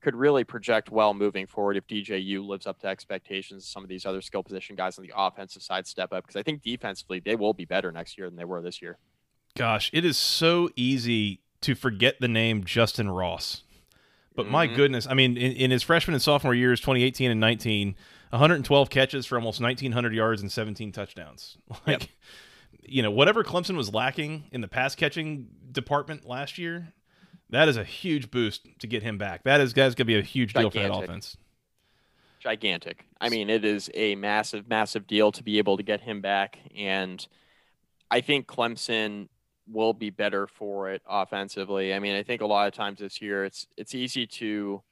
could 0.00 0.14
really 0.14 0.44
project 0.44 0.90
well 0.90 1.12
moving 1.12 1.46
forward 1.46 1.76
if 1.76 1.86
DJU 1.88 2.46
lives 2.46 2.66
up 2.66 2.78
to 2.80 2.86
expectations. 2.86 3.66
Some 3.66 3.82
of 3.82 3.88
these 3.88 4.06
other 4.06 4.20
skill 4.20 4.44
position 4.44 4.76
guys 4.76 4.98
on 4.98 5.04
the 5.04 5.12
offensive 5.16 5.62
side 5.62 5.88
step 5.88 6.12
up 6.12 6.24
because 6.24 6.38
I 6.38 6.44
think 6.44 6.62
defensively 6.62 7.18
they 7.18 7.34
will 7.34 7.52
be 7.52 7.64
better 7.64 7.90
next 7.90 8.16
year 8.16 8.28
than 8.28 8.36
they 8.36 8.44
were 8.44 8.62
this 8.62 8.80
year. 8.80 8.98
Gosh, 9.56 9.90
it 9.92 10.04
is 10.04 10.16
so 10.16 10.70
easy 10.76 11.40
to 11.62 11.74
forget 11.74 12.20
the 12.20 12.28
name 12.28 12.64
Justin 12.64 13.10
Ross. 13.10 13.62
But 14.34 14.44
mm-hmm. 14.44 14.52
my 14.52 14.66
goodness, 14.68 15.06
I 15.08 15.14
mean, 15.14 15.36
in, 15.36 15.52
in, 15.52 15.70
his 15.72 15.82
freshman 15.82 16.14
and 16.14 16.22
sophomore 16.22 16.54
years, 16.54 16.80
2018 16.80 17.32
and 17.32 17.40
19, 17.40 17.96
112 18.30 18.90
catches 18.90 19.26
for 19.26 19.36
almost 19.36 19.60
1,900 19.60 20.14
yards 20.14 20.42
and 20.42 20.52
17 20.52 20.92
touchdowns. 20.92 21.58
Like, 21.86 22.02
yep. 22.02 22.02
you 22.82 23.02
know, 23.02 23.10
whatever 23.10 23.42
Clemson 23.42 23.76
was 23.76 23.92
lacking 23.92 24.44
in 24.52 24.60
the 24.60 24.68
pass 24.68 24.94
catching 24.94 25.48
department 25.72 26.24
last 26.24 26.56
year, 26.56 26.92
that 27.50 27.68
is 27.68 27.76
a 27.76 27.84
huge 27.84 28.30
boost 28.30 28.68
to 28.78 28.86
get 28.86 29.02
him 29.02 29.18
back. 29.18 29.42
That 29.44 29.60
is 29.60 29.72
that's 29.72 29.94
going 29.94 30.04
to 30.06 30.12
be 30.12 30.18
a 30.18 30.22
huge 30.22 30.52
Gigantic. 30.52 30.72
deal 30.72 30.82
for 30.82 30.88
that 30.88 31.04
offense. 31.04 31.36
Gigantic. 32.40 33.06
I 33.20 33.30
mean, 33.30 33.50
it 33.50 33.64
is 33.64 33.90
a 33.94 34.14
massive, 34.14 34.68
massive 34.68 35.06
deal 35.06 35.32
to 35.32 35.42
be 35.42 35.58
able 35.58 35.76
to 35.76 35.82
get 35.82 36.00
him 36.00 36.20
back. 36.20 36.58
And 36.76 37.26
I 38.10 38.20
think 38.20 38.46
Clemson 38.46 39.28
will 39.70 39.92
be 39.92 40.10
better 40.10 40.46
for 40.46 40.90
it 40.90 41.02
offensively. 41.08 41.94
I 41.94 41.98
mean, 41.98 42.14
I 42.14 42.22
think 42.22 42.40
a 42.40 42.46
lot 42.46 42.68
of 42.68 42.74
times 42.74 43.00
this 43.00 43.20
year 43.20 43.44
it's 43.44 43.66
it's 43.76 43.94
easy 43.94 44.26
to 44.26 44.82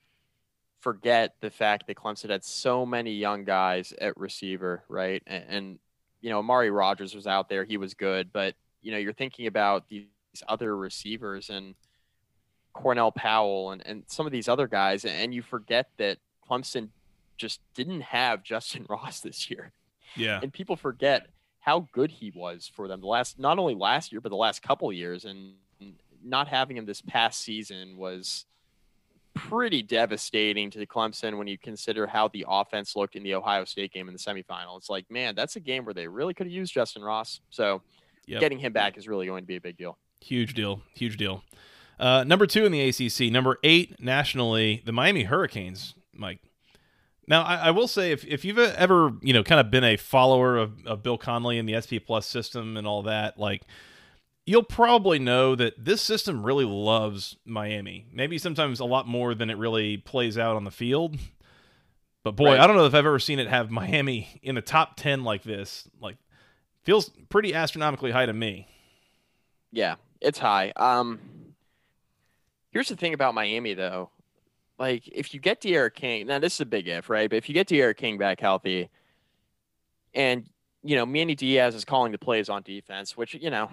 forget 0.80 1.34
the 1.40 1.50
fact 1.50 1.86
that 1.86 1.96
Clemson 1.96 2.30
had 2.30 2.44
so 2.44 2.84
many 2.84 3.12
young 3.12 3.44
guys 3.44 3.92
at 4.00 4.16
receiver, 4.16 4.84
right? 4.88 5.22
And, 5.26 5.44
and 5.48 5.78
you 6.20 6.30
know, 6.30 6.38
Amari 6.38 6.70
Rogers 6.70 7.14
was 7.14 7.26
out 7.26 7.48
there; 7.48 7.64
he 7.64 7.76
was 7.76 7.94
good, 7.94 8.32
but 8.32 8.54
you 8.82 8.92
know, 8.92 8.98
you're 8.98 9.12
thinking 9.12 9.46
about 9.46 9.88
these 9.88 10.06
other 10.48 10.76
receivers 10.76 11.50
and 11.50 11.74
Cornell 12.72 13.10
Powell 13.10 13.70
and, 13.70 13.84
and 13.86 14.04
some 14.06 14.26
of 14.26 14.32
these 14.32 14.48
other 14.48 14.66
guys, 14.68 15.04
and 15.04 15.34
you 15.34 15.42
forget 15.42 15.90
that 15.96 16.18
Clemson 16.48 16.90
just 17.36 17.60
didn't 17.74 18.02
have 18.02 18.42
Justin 18.42 18.86
Ross 18.88 19.20
this 19.20 19.50
year. 19.50 19.72
Yeah. 20.14 20.40
And 20.42 20.52
people 20.52 20.76
forget 20.76 21.26
how 21.66 21.88
good 21.92 22.10
he 22.10 22.32
was 22.34 22.70
for 22.74 22.86
them 22.86 23.00
the 23.00 23.06
last 23.06 23.38
not 23.38 23.58
only 23.58 23.74
last 23.74 24.12
year 24.12 24.20
but 24.20 24.28
the 24.28 24.36
last 24.36 24.62
couple 24.62 24.90
years 24.92 25.24
and 25.24 25.54
not 26.24 26.48
having 26.48 26.76
him 26.76 26.86
this 26.86 27.02
past 27.02 27.40
season 27.40 27.96
was 27.96 28.46
pretty 29.34 29.82
devastating 29.82 30.70
to 30.70 30.78
the 30.78 30.86
Clemson 30.86 31.36
when 31.36 31.46
you 31.46 31.58
consider 31.58 32.06
how 32.06 32.28
the 32.28 32.44
offense 32.48 32.96
looked 32.96 33.16
in 33.16 33.22
the 33.22 33.34
Ohio 33.34 33.64
State 33.64 33.92
game 33.92 34.08
in 34.08 34.14
the 34.14 34.18
semifinal. 34.18 34.78
It's 34.78 34.88
like, 34.88 35.04
man, 35.10 35.34
that's 35.34 35.56
a 35.56 35.60
game 35.60 35.84
where 35.84 35.92
they 35.92 36.08
really 36.08 36.32
could 36.32 36.46
have 36.46 36.52
used 36.52 36.72
Justin 36.72 37.02
Ross. 37.02 37.40
So 37.50 37.82
yep. 38.26 38.40
getting 38.40 38.58
him 38.58 38.72
back 38.72 38.96
is 38.96 39.06
really 39.06 39.26
going 39.26 39.42
to 39.42 39.46
be 39.46 39.56
a 39.56 39.60
big 39.60 39.76
deal. 39.76 39.98
Huge 40.22 40.54
deal. 40.54 40.80
Huge 40.94 41.18
deal. 41.18 41.44
Uh, 42.00 42.24
number 42.24 42.46
two 42.46 42.64
in 42.64 42.72
the 42.72 42.88
ACC, 42.88 43.30
number 43.30 43.58
eight 43.62 44.00
nationally, 44.00 44.82
the 44.84 44.92
Miami 44.92 45.24
Hurricanes. 45.24 45.94
Mike. 46.12 46.40
Now, 47.28 47.42
I, 47.42 47.56
I, 47.56 47.70
will 47.72 47.88
say, 47.88 48.12
if, 48.12 48.24
if 48.24 48.44
you've 48.44 48.58
ever, 48.58 49.12
you 49.20 49.32
know, 49.32 49.42
kind 49.42 49.60
of 49.60 49.70
been 49.70 49.82
a 49.82 49.96
follower 49.96 50.56
of, 50.56 50.86
of 50.86 51.02
Bill 51.02 51.18
Connelly 51.18 51.58
and 51.58 51.68
the 51.68 51.80
SP 51.82 51.98
Plus 52.04 52.24
system 52.24 52.76
and 52.76 52.86
all 52.86 53.02
that, 53.02 53.38
like, 53.38 53.62
you'll 54.44 54.62
probably 54.62 55.18
know 55.18 55.56
that 55.56 55.74
this 55.84 56.00
system 56.00 56.44
really 56.44 56.64
loves 56.64 57.36
Miami. 57.44 58.06
Maybe 58.12 58.38
sometimes 58.38 58.78
a 58.78 58.84
lot 58.84 59.08
more 59.08 59.34
than 59.34 59.50
it 59.50 59.58
really 59.58 59.96
plays 59.96 60.38
out 60.38 60.54
on 60.54 60.64
the 60.64 60.70
field. 60.70 61.16
But 62.22 62.36
boy, 62.36 62.50
right. 62.50 62.60
I 62.60 62.66
don't 62.66 62.76
know 62.76 62.86
if 62.86 62.94
I've 62.94 63.06
ever 63.06 63.18
seen 63.18 63.40
it 63.40 63.48
have 63.48 63.70
Miami 63.70 64.40
in 64.42 64.54
the 64.54 64.62
top 64.62 64.96
10 64.96 65.24
like 65.24 65.42
this. 65.42 65.88
Like, 66.00 66.16
feels 66.84 67.10
pretty 67.28 67.54
astronomically 67.54 68.12
high 68.12 68.26
to 68.26 68.32
me. 68.32 68.68
Yeah, 69.72 69.96
it's 70.20 70.38
high. 70.38 70.72
Um, 70.76 71.18
here's 72.70 72.88
the 72.88 72.96
thing 72.96 73.14
about 73.14 73.34
Miami, 73.34 73.74
though 73.74 74.10
like 74.78 75.08
if 75.08 75.32
you 75.32 75.40
get 75.40 75.60
D'Eriq 75.60 75.94
King, 75.94 76.26
now 76.26 76.38
this 76.38 76.54
is 76.54 76.60
a 76.60 76.66
big 76.66 76.88
if, 76.88 77.08
right? 77.08 77.30
But 77.30 77.36
if 77.36 77.48
you 77.48 77.54
get 77.54 77.68
D'Eriq 77.68 77.96
King 77.96 78.18
back 78.18 78.40
healthy, 78.40 78.90
and 80.14 80.48
you 80.82 80.96
know 80.96 81.06
Manny 81.06 81.34
Diaz 81.34 81.74
is 81.74 81.84
calling 81.84 82.12
the 82.12 82.18
plays 82.18 82.48
on 82.48 82.62
defense, 82.62 83.16
which 83.16 83.34
you 83.34 83.50
know, 83.50 83.70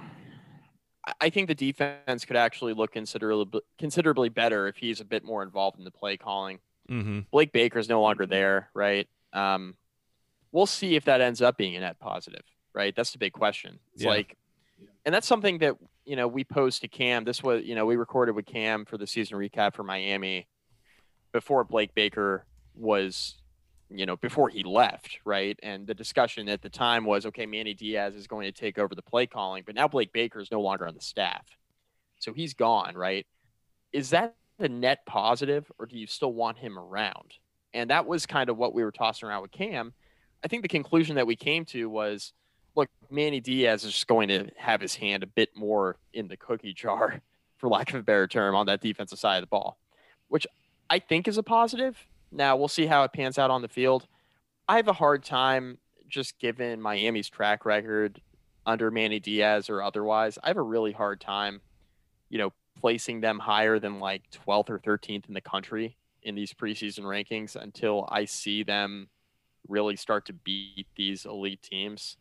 I 1.19 1.29
think 1.29 1.47
the 1.47 1.55
defense 1.55 2.25
could 2.25 2.37
actually 2.37 2.73
look 2.73 2.91
considerably 2.91 3.61
considerably 3.77 4.29
better 4.29 4.67
if 4.67 4.77
he's 4.77 5.01
a 5.01 5.05
bit 5.05 5.23
more 5.23 5.43
involved 5.43 5.77
in 5.77 5.83
the 5.83 5.91
play 5.91 6.17
calling. 6.17 6.59
Mm-hmm. 6.89 7.19
Blake 7.31 7.51
Baker 7.51 7.79
is 7.79 7.89
no 7.89 8.01
longer 8.01 8.25
there, 8.25 8.69
right? 8.73 9.07
Um, 9.31 9.75
we'll 10.51 10.65
see 10.65 10.95
if 10.95 11.05
that 11.05 11.21
ends 11.21 11.41
up 11.41 11.57
being 11.57 11.75
a 11.75 11.79
net 11.81 11.99
positive, 11.99 12.43
right? 12.73 12.95
That's 12.95 13.11
the 13.11 13.17
big 13.17 13.33
question. 13.33 13.79
It's 13.93 14.03
yeah. 14.03 14.09
like, 14.09 14.37
and 15.05 15.13
that's 15.13 15.27
something 15.27 15.57
that 15.59 15.75
you 16.05 16.15
know 16.15 16.27
we 16.29 16.45
posed 16.45 16.81
to 16.81 16.87
Cam. 16.87 17.25
This 17.25 17.43
was 17.43 17.63
you 17.65 17.75
know 17.75 17.85
we 17.85 17.97
recorded 17.97 18.35
with 18.35 18.45
Cam 18.45 18.85
for 18.85 18.97
the 18.97 19.07
season 19.07 19.37
recap 19.37 19.75
for 19.75 19.83
Miami 19.83 20.47
before 21.33 21.65
Blake 21.65 21.93
Baker 21.93 22.45
was, 22.75 23.35
you 23.89 24.05
know, 24.05 24.15
before 24.15 24.47
he 24.47 24.63
left, 24.63 25.19
right? 25.25 25.59
And 25.61 25.85
the 25.85 25.93
discussion 25.93 26.47
at 26.47 26.61
the 26.61 26.69
time 26.69 27.03
was, 27.03 27.25
okay, 27.25 27.45
Manny 27.45 27.73
Diaz 27.73 28.15
is 28.15 28.27
going 28.27 28.45
to 28.45 28.51
take 28.51 28.79
over 28.79 28.95
the 28.95 29.01
play 29.01 29.27
calling, 29.27 29.63
but 29.65 29.75
now 29.75 29.87
Blake 29.89 30.13
Baker 30.13 30.39
is 30.39 30.51
no 30.51 30.61
longer 30.61 30.87
on 30.87 30.95
the 30.95 31.01
staff. 31.01 31.45
So 32.19 32.31
he's 32.31 32.53
gone, 32.53 32.95
right? 32.95 33.27
Is 33.91 34.11
that 34.11 34.35
a 34.59 34.69
net 34.69 35.05
positive 35.05 35.69
or 35.77 35.85
do 35.85 35.97
you 35.97 36.07
still 36.07 36.31
want 36.31 36.57
him 36.57 36.79
around? 36.79 37.33
And 37.73 37.89
that 37.89 38.05
was 38.05 38.25
kind 38.25 38.49
of 38.49 38.57
what 38.57 38.73
we 38.73 38.83
were 38.83 38.91
tossing 38.91 39.27
around 39.27 39.41
with 39.41 39.51
Cam. 39.51 39.93
I 40.43 40.47
think 40.47 40.61
the 40.61 40.69
conclusion 40.69 41.15
that 41.15 41.27
we 41.27 41.35
came 41.35 41.65
to 41.65 41.89
was 41.89 42.33
look, 42.75 42.89
Manny 43.09 43.39
Diaz 43.39 43.83
is 43.83 43.93
just 43.93 44.07
going 44.07 44.29
to 44.29 44.49
have 44.57 44.81
his 44.81 44.95
hand 44.95 45.23
a 45.23 45.27
bit 45.27 45.49
more 45.55 45.97
in 46.13 46.27
the 46.27 46.37
cookie 46.37 46.73
jar, 46.73 47.21
for 47.57 47.69
lack 47.69 47.89
of 47.89 47.99
a 47.99 48.03
better 48.03 48.27
term, 48.27 48.55
on 48.55 48.65
that 48.67 48.81
defensive 48.81 49.19
side 49.19 49.37
of 49.37 49.43
the 49.43 49.47
ball, 49.47 49.77
which 50.27 50.47
I 50.89 50.99
think 50.99 51.27
is 51.27 51.37
a 51.37 51.43
positive. 51.43 52.07
Now 52.31 52.55
we'll 52.55 52.67
see 52.67 52.85
how 52.85 53.03
it 53.03 53.13
pans 53.13 53.37
out 53.37 53.51
on 53.51 53.61
the 53.61 53.67
field. 53.67 54.07
I 54.67 54.77
have 54.77 54.87
a 54.87 54.93
hard 54.93 55.23
time 55.23 55.77
just 56.07 56.39
given 56.39 56.81
Miami's 56.81 57.29
track 57.29 57.65
record 57.65 58.21
under 58.65 58.91
Manny 58.91 59.19
Diaz 59.19 59.69
or 59.69 59.81
otherwise. 59.81 60.37
I 60.43 60.47
have 60.47 60.57
a 60.57 60.61
really 60.61 60.91
hard 60.91 61.19
time, 61.19 61.61
you 62.29 62.37
know, 62.37 62.53
placing 62.79 63.21
them 63.21 63.39
higher 63.39 63.79
than 63.79 63.99
like 63.99 64.23
12th 64.31 64.69
or 64.69 64.79
13th 64.79 65.27
in 65.27 65.33
the 65.33 65.41
country 65.41 65.97
in 66.21 66.35
these 66.35 66.53
preseason 66.53 67.01
rankings 67.01 67.55
until 67.55 68.07
I 68.09 68.25
see 68.25 68.63
them 68.63 69.09
really 69.67 69.95
start 69.95 70.25
to 70.27 70.33
beat 70.33 70.87
these 70.95 71.25
elite 71.25 71.61
teams, 71.61 72.17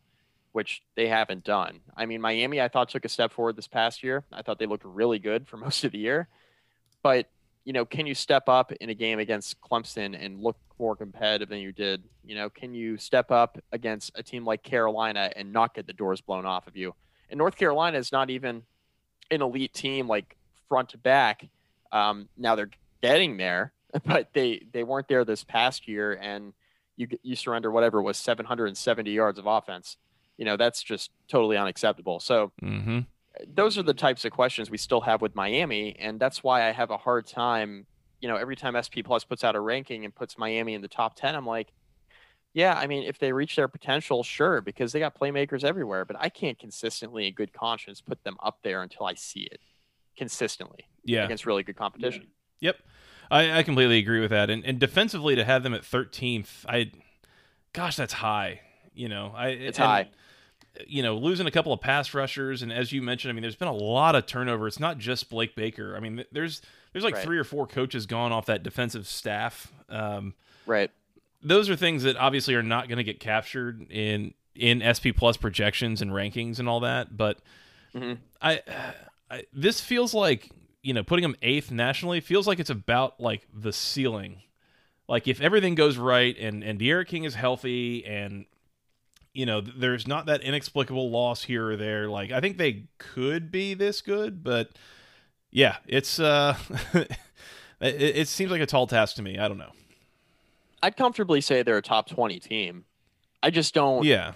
which 0.51 0.83
they 0.95 1.07
haven't 1.07 1.43
done. 1.43 1.81
I 1.95 2.05
mean, 2.05 2.21
Miami, 2.21 2.61
I 2.61 2.67
thought 2.67 2.89
took 2.89 3.05
a 3.05 3.09
step 3.09 3.31
forward 3.31 3.55
this 3.55 3.67
past 3.67 4.03
year. 4.03 4.23
I 4.31 4.41
thought 4.41 4.59
they 4.59 4.65
looked 4.65 4.85
really 4.85 5.19
good 5.19 5.47
for 5.47 5.57
most 5.65 5.83
of 5.83 5.91
the 5.91 5.97
year, 5.99 6.27
but 7.01 7.27
you 7.65 7.73
know, 7.73 7.85
can 7.85 8.05
you 8.05 8.13
step 8.13 8.49
up 8.49 8.71
in 8.73 8.89
a 8.89 8.93
game 8.93 9.19
against 9.19 9.59
Clemson 9.61 10.17
and 10.19 10.41
look 10.41 10.57
more 10.79 10.95
competitive 10.95 11.49
than 11.49 11.59
you 11.59 11.71
did? 11.71 12.03
You 12.23 12.35
know, 12.35 12.49
can 12.49 12.73
you 12.73 12.97
step 12.97 13.31
up 13.31 13.57
against 13.71 14.11
a 14.15 14.23
team 14.23 14.45
like 14.45 14.63
Carolina 14.63 15.31
and 15.35 15.53
not 15.53 15.73
get 15.73 15.87
the 15.87 15.93
doors 15.93 16.19
blown 16.19 16.45
off 16.45 16.67
of 16.67 16.75
you? 16.75 16.93
And 17.29 17.37
North 17.37 17.55
Carolina 17.55 17.97
is 17.97 18.11
not 18.11 18.29
even 18.29 18.63
an 19.31 19.41
elite 19.41 19.73
team 19.73 20.07
like 20.07 20.35
front 20.67 20.89
to 20.89 20.97
back. 20.97 21.47
Um, 21.91 22.27
now 22.37 22.55
they're 22.55 22.69
getting 23.01 23.37
there, 23.37 23.71
but 24.05 24.29
they 24.33 24.65
they 24.71 24.83
weren't 24.83 25.07
there 25.07 25.23
this 25.23 25.43
past 25.43 25.87
year, 25.87 26.17
and 26.21 26.53
you 26.97 27.07
you 27.21 27.35
surrender 27.35 27.71
whatever 27.71 28.01
was 28.01 28.17
770 28.17 29.09
yards 29.11 29.39
of 29.39 29.45
offense. 29.45 29.97
You 30.37 30.45
know, 30.45 30.57
that's 30.57 30.83
just 30.83 31.11
totally 31.27 31.57
unacceptable. 31.57 32.19
So. 32.19 32.51
Mm-hmm 32.61 32.99
those 33.47 33.77
are 33.77 33.83
the 33.83 33.93
types 33.93 34.25
of 34.25 34.31
questions 34.31 34.69
we 34.69 34.77
still 34.77 35.01
have 35.01 35.21
with 35.21 35.35
Miami, 35.35 35.95
and 35.99 36.19
that's 36.19 36.43
why 36.43 36.67
I 36.67 36.71
have 36.71 36.91
a 36.91 36.97
hard 36.97 37.27
time. 37.27 37.85
You 38.21 38.29
know, 38.29 38.35
every 38.35 38.55
time 38.55 38.75
SP 38.79 39.03
Plus 39.03 39.23
puts 39.23 39.43
out 39.43 39.55
a 39.55 39.59
ranking 39.59 40.05
and 40.05 40.15
puts 40.15 40.37
Miami 40.37 40.75
in 40.75 40.81
the 40.81 40.87
top 40.87 41.15
ten, 41.15 41.35
I'm 41.35 41.45
like, 41.45 41.73
yeah, 42.53 42.75
I 42.77 42.87
mean, 42.87 43.03
if 43.03 43.19
they 43.19 43.33
reach 43.33 43.55
their 43.55 43.67
potential, 43.67 44.23
sure, 44.23 44.61
because 44.61 44.91
they 44.91 44.99
got 44.99 45.19
playmakers 45.19 45.63
everywhere. 45.63 46.05
But 46.05 46.17
I 46.19 46.29
can't 46.29 46.57
consistently, 46.57 47.27
in 47.27 47.33
good 47.33 47.53
conscience, 47.53 48.01
put 48.01 48.23
them 48.23 48.37
up 48.41 48.59
there 48.63 48.81
until 48.81 49.05
I 49.05 49.15
see 49.15 49.41
it 49.41 49.59
consistently. 50.15 50.85
Yeah, 51.03 51.25
against 51.25 51.45
really 51.45 51.63
good 51.63 51.75
competition. 51.75 52.27
Yep, 52.61 52.77
I, 53.29 53.59
I 53.59 53.63
completely 53.63 53.97
agree 53.97 54.21
with 54.21 54.29
that. 54.29 54.49
And, 54.49 54.63
and 54.63 54.79
defensively, 54.79 55.35
to 55.35 55.43
have 55.43 55.63
them 55.63 55.73
at 55.73 55.81
13th, 55.81 56.65
I, 56.67 56.91
gosh, 57.73 57.97
that's 57.97 58.13
high. 58.13 58.61
You 58.93 59.09
know, 59.09 59.33
I 59.35 59.47
it's 59.49 59.79
high 59.79 60.09
you 60.87 61.03
know, 61.03 61.17
losing 61.17 61.45
a 61.45 61.51
couple 61.51 61.71
of 61.71 61.81
pass 61.81 62.13
rushers, 62.13 62.61
and 62.61 62.71
as 62.71 62.91
you 62.91 63.01
mentioned, 63.01 63.29
I 63.29 63.33
mean, 63.33 63.43
there's 63.43 63.55
been 63.55 63.67
a 63.67 63.73
lot 63.73 64.15
of 64.15 64.25
turnover. 64.25 64.67
It's 64.67 64.79
not 64.79 64.97
just 64.97 65.29
Blake 65.29 65.55
Baker. 65.55 65.95
I 65.95 65.99
mean, 65.99 66.23
there's 66.31 66.61
there's 66.91 67.03
like 67.03 67.15
right. 67.15 67.23
three 67.23 67.37
or 67.37 67.43
four 67.43 67.67
coaches 67.67 68.05
gone 68.05 68.31
off 68.31 68.47
that 68.47 68.63
defensive 68.63 69.07
staff. 69.07 69.71
Um, 69.89 70.33
right. 70.65 70.89
Those 71.41 71.69
are 71.69 71.75
things 71.75 72.03
that 72.03 72.15
obviously 72.17 72.55
are 72.55 72.63
not 72.63 72.87
going 72.87 72.97
to 72.97 73.03
get 73.03 73.19
captured 73.19 73.85
in 73.91 74.33
in 74.55 74.81
SP 74.85 75.13
Plus 75.15 75.37
projections 75.37 76.01
and 76.01 76.11
rankings 76.11 76.59
and 76.59 76.67
all 76.67 76.79
that. 76.81 77.15
But 77.15 77.39
mm-hmm. 77.93 78.13
I, 78.41 78.61
I, 79.29 79.43
this 79.53 79.79
feels 79.79 80.13
like 80.13 80.49
you 80.81 80.93
know 80.93 81.03
putting 81.03 81.23
them 81.23 81.35
eighth 81.41 81.71
nationally 81.71 82.19
feels 82.19 82.47
like 82.47 82.59
it's 82.59 82.69
about 82.69 83.19
like 83.19 83.47
the 83.53 83.73
ceiling. 83.73 84.41
Like 85.07 85.27
if 85.27 85.41
everything 85.41 85.75
goes 85.75 85.97
right 85.97 86.35
and 86.37 86.63
and 86.63 86.79
D'Eriq 86.79 87.07
King 87.07 87.25
is 87.25 87.35
healthy 87.35 88.05
and 88.05 88.45
you 89.33 89.45
know, 89.45 89.61
there's 89.61 90.07
not 90.07 90.27
that 90.27 90.41
inexplicable 90.41 91.09
loss 91.09 91.43
here 91.43 91.71
or 91.71 91.75
there. 91.75 92.07
Like 92.07 92.31
I 92.31 92.39
think 92.39 92.57
they 92.57 92.85
could 92.97 93.51
be 93.51 93.73
this 93.73 94.01
good, 94.01 94.43
but 94.43 94.69
yeah, 95.51 95.77
it's 95.87 96.19
uh 96.19 96.55
it, 96.93 97.09
it 97.81 98.27
seems 98.27 98.51
like 98.51 98.61
a 98.61 98.65
tall 98.65 98.87
task 98.87 99.15
to 99.17 99.21
me. 99.21 99.39
I 99.39 99.47
don't 99.47 99.57
know. 99.57 99.71
I'd 100.81 100.95
comfortably 100.95 101.41
say 101.41 101.63
they're 101.63 101.77
a 101.77 101.81
top 101.81 102.09
20 102.09 102.39
team. 102.39 102.85
I 103.41 103.49
just 103.49 103.73
don't 103.73 104.05
Yeah. 104.05 104.33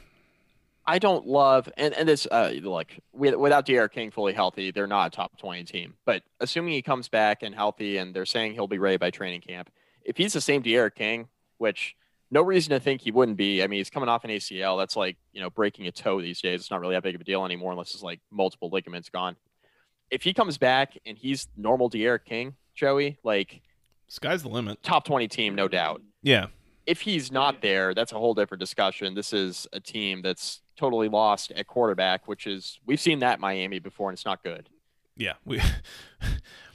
I 0.86 1.00
don't 1.00 1.28
love 1.28 1.70
and 1.78 1.94
and 1.94 2.10
this 2.10 2.26
uh 2.32 2.54
look 2.62 2.88
without 3.14 3.66
D'Eriq 3.66 3.92
King 3.92 4.10
fully 4.10 4.34
healthy, 4.34 4.72
they're 4.72 4.88
not 4.88 5.14
a 5.14 5.16
top 5.16 5.38
20 5.38 5.64
team. 5.66 5.94
But 6.06 6.24
assuming 6.40 6.74
he 6.74 6.82
comes 6.82 7.08
back 7.08 7.44
and 7.44 7.54
healthy 7.54 7.98
and 7.98 8.16
they're 8.16 8.26
saying 8.26 8.54
he'll 8.54 8.68
be 8.68 8.80
ready 8.80 8.98
by 8.98 9.12
training 9.12 9.42
camp, 9.42 9.70
if 10.04 10.18
he's 10.18 10.34
the 10.34 10.42
same 10.42 10.64
D'Eriq 10.64 10.96
King, 10.96 11.28
which 11.60 11.96
no 12.30 12.42
reason 12.42 12.72
to 12.72 12.80
think 12.80 13.02
he 13.02 13.12
wouldn't 13.12 13.38
be. 13.38 13.64
I 13.64 13.68
mean, 13.68 13.80
he's 13.80 13.90
coming 13.90 14.10
off 14.10 14.24
an 14.24 14.30
ACL. 14.30 14.78
That's 14.78 14.96
like, 14.96 15.18
you 15.32 15.42
know, 15.42 15.50
breaking 15.50 15.88
a 15.88 15.92
toe 15.92 16.22
these 16.22 16.42
days. 16.42 16.62
It's 16.62 16.72
not 16.72 16.82
really 16.82 16.96
that 16.96 17.04
big 17.04 17.16
of 17.16 17.22
a 17.22 17.24
deal 17.24 17.46
anymore 17.46 17.72
unless 17.72 17.94
it's 17.94 18.04
like 18.04 18.20
multiple 18.32 18.70
ligaments 18.72 19.10
gone. 19.10 19.36
If 20.10 20.24
he 20.24 20.34
comes 20.34 20.58
back 20.58 20.98
and 21.06 21.18
he's 21.18 21.48
normal 21.56 21.90
D'Eriq 21.90 22.26
King, 22.26 22.56
Joey, 22.76 23.18
like 23.24 23.62
sky's 24.08 24.44
the 24.44 24.50
limit. 24.50 24.84
Top 24.84 25.06
20 25.06 25.28
team, 25.28 25.56
no 25.56 25.68
doubt. 25.68 26.02
Yeah. 26.22 26.48
If 26.86 27.02
he's 27.02 27.32
not 27.32 27.62
there, 27.62 27.94
that's 27.94 28.14
a 28.14 28.18
whole 28.18 28.34
different 28.34 28.60
discussion. 28.60 29.14
This 29.14 29.34
is 29.34 29.68
a 29.74 29.80
team 29.80 30.22
that's 30.22 30.62
totally 30.78 31.10
lost 31.10 31.52
at 31.52 31.68
quarterback, 31.68 32.28
which 32.28 32.48
is 32.48 32.80
we've 32.86 33.00
seen 33.00 33.20
that 33.20 33.40
Miami 33.40 33.80
before 33.80 34.10
and 34.10 34.16
it's 34.16 34.26
not 34.26 34.44
good. 34.44 34.70
Yeah. 35.16 35.34
We 35.46 35.62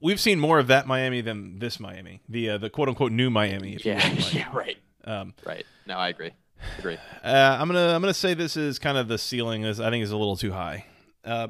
we've 0.00 0.20
seen 0.20 0.40
more 0.40 0.58
of 0.58 0.66
that 0.68 0.86
Miami 0.86 1.20
than 1.20 1.58
this 1.58 1.78
Miami, 1.80 2.22
the 2.28 2.50
uh, 2.50 2.58
the 2.58 2.70
quote 2.70 2.88
unquote 2.88 3.12
new 3.12 3.30
Miami. 3.30 3.78
yeah, 3.84 4.06
yeah, 4.32 4.48
right, 4.52 4.76
um, 5.04 5.34
right. 5.44 5.64
No, 5.86 5.96
I 5.96 6.08
agree. 6.08 6.32
Agree. 6.78 6.98
Uh, 7.24 7.56
I'm 7.58 7.68
gonna 7.68 7.94
I'm 7.94 8.00
gonna 8.00 8.14
say 8.14 8.34
this 8.34 8.56
is 8.56 8.78
kind 8.78 8.98
of 8.98 9.08
the 9.08 9.18
ceiling. 9.18 9.62
Is 9.64 9.80
I 9.80 9.90
think 9.90 10.02
is 10.02 10.10
a 10.10 10.16
little 10.16 10.36
too 10.36 10.52
high. 10.52 10.86
Uh, 11.24 11.48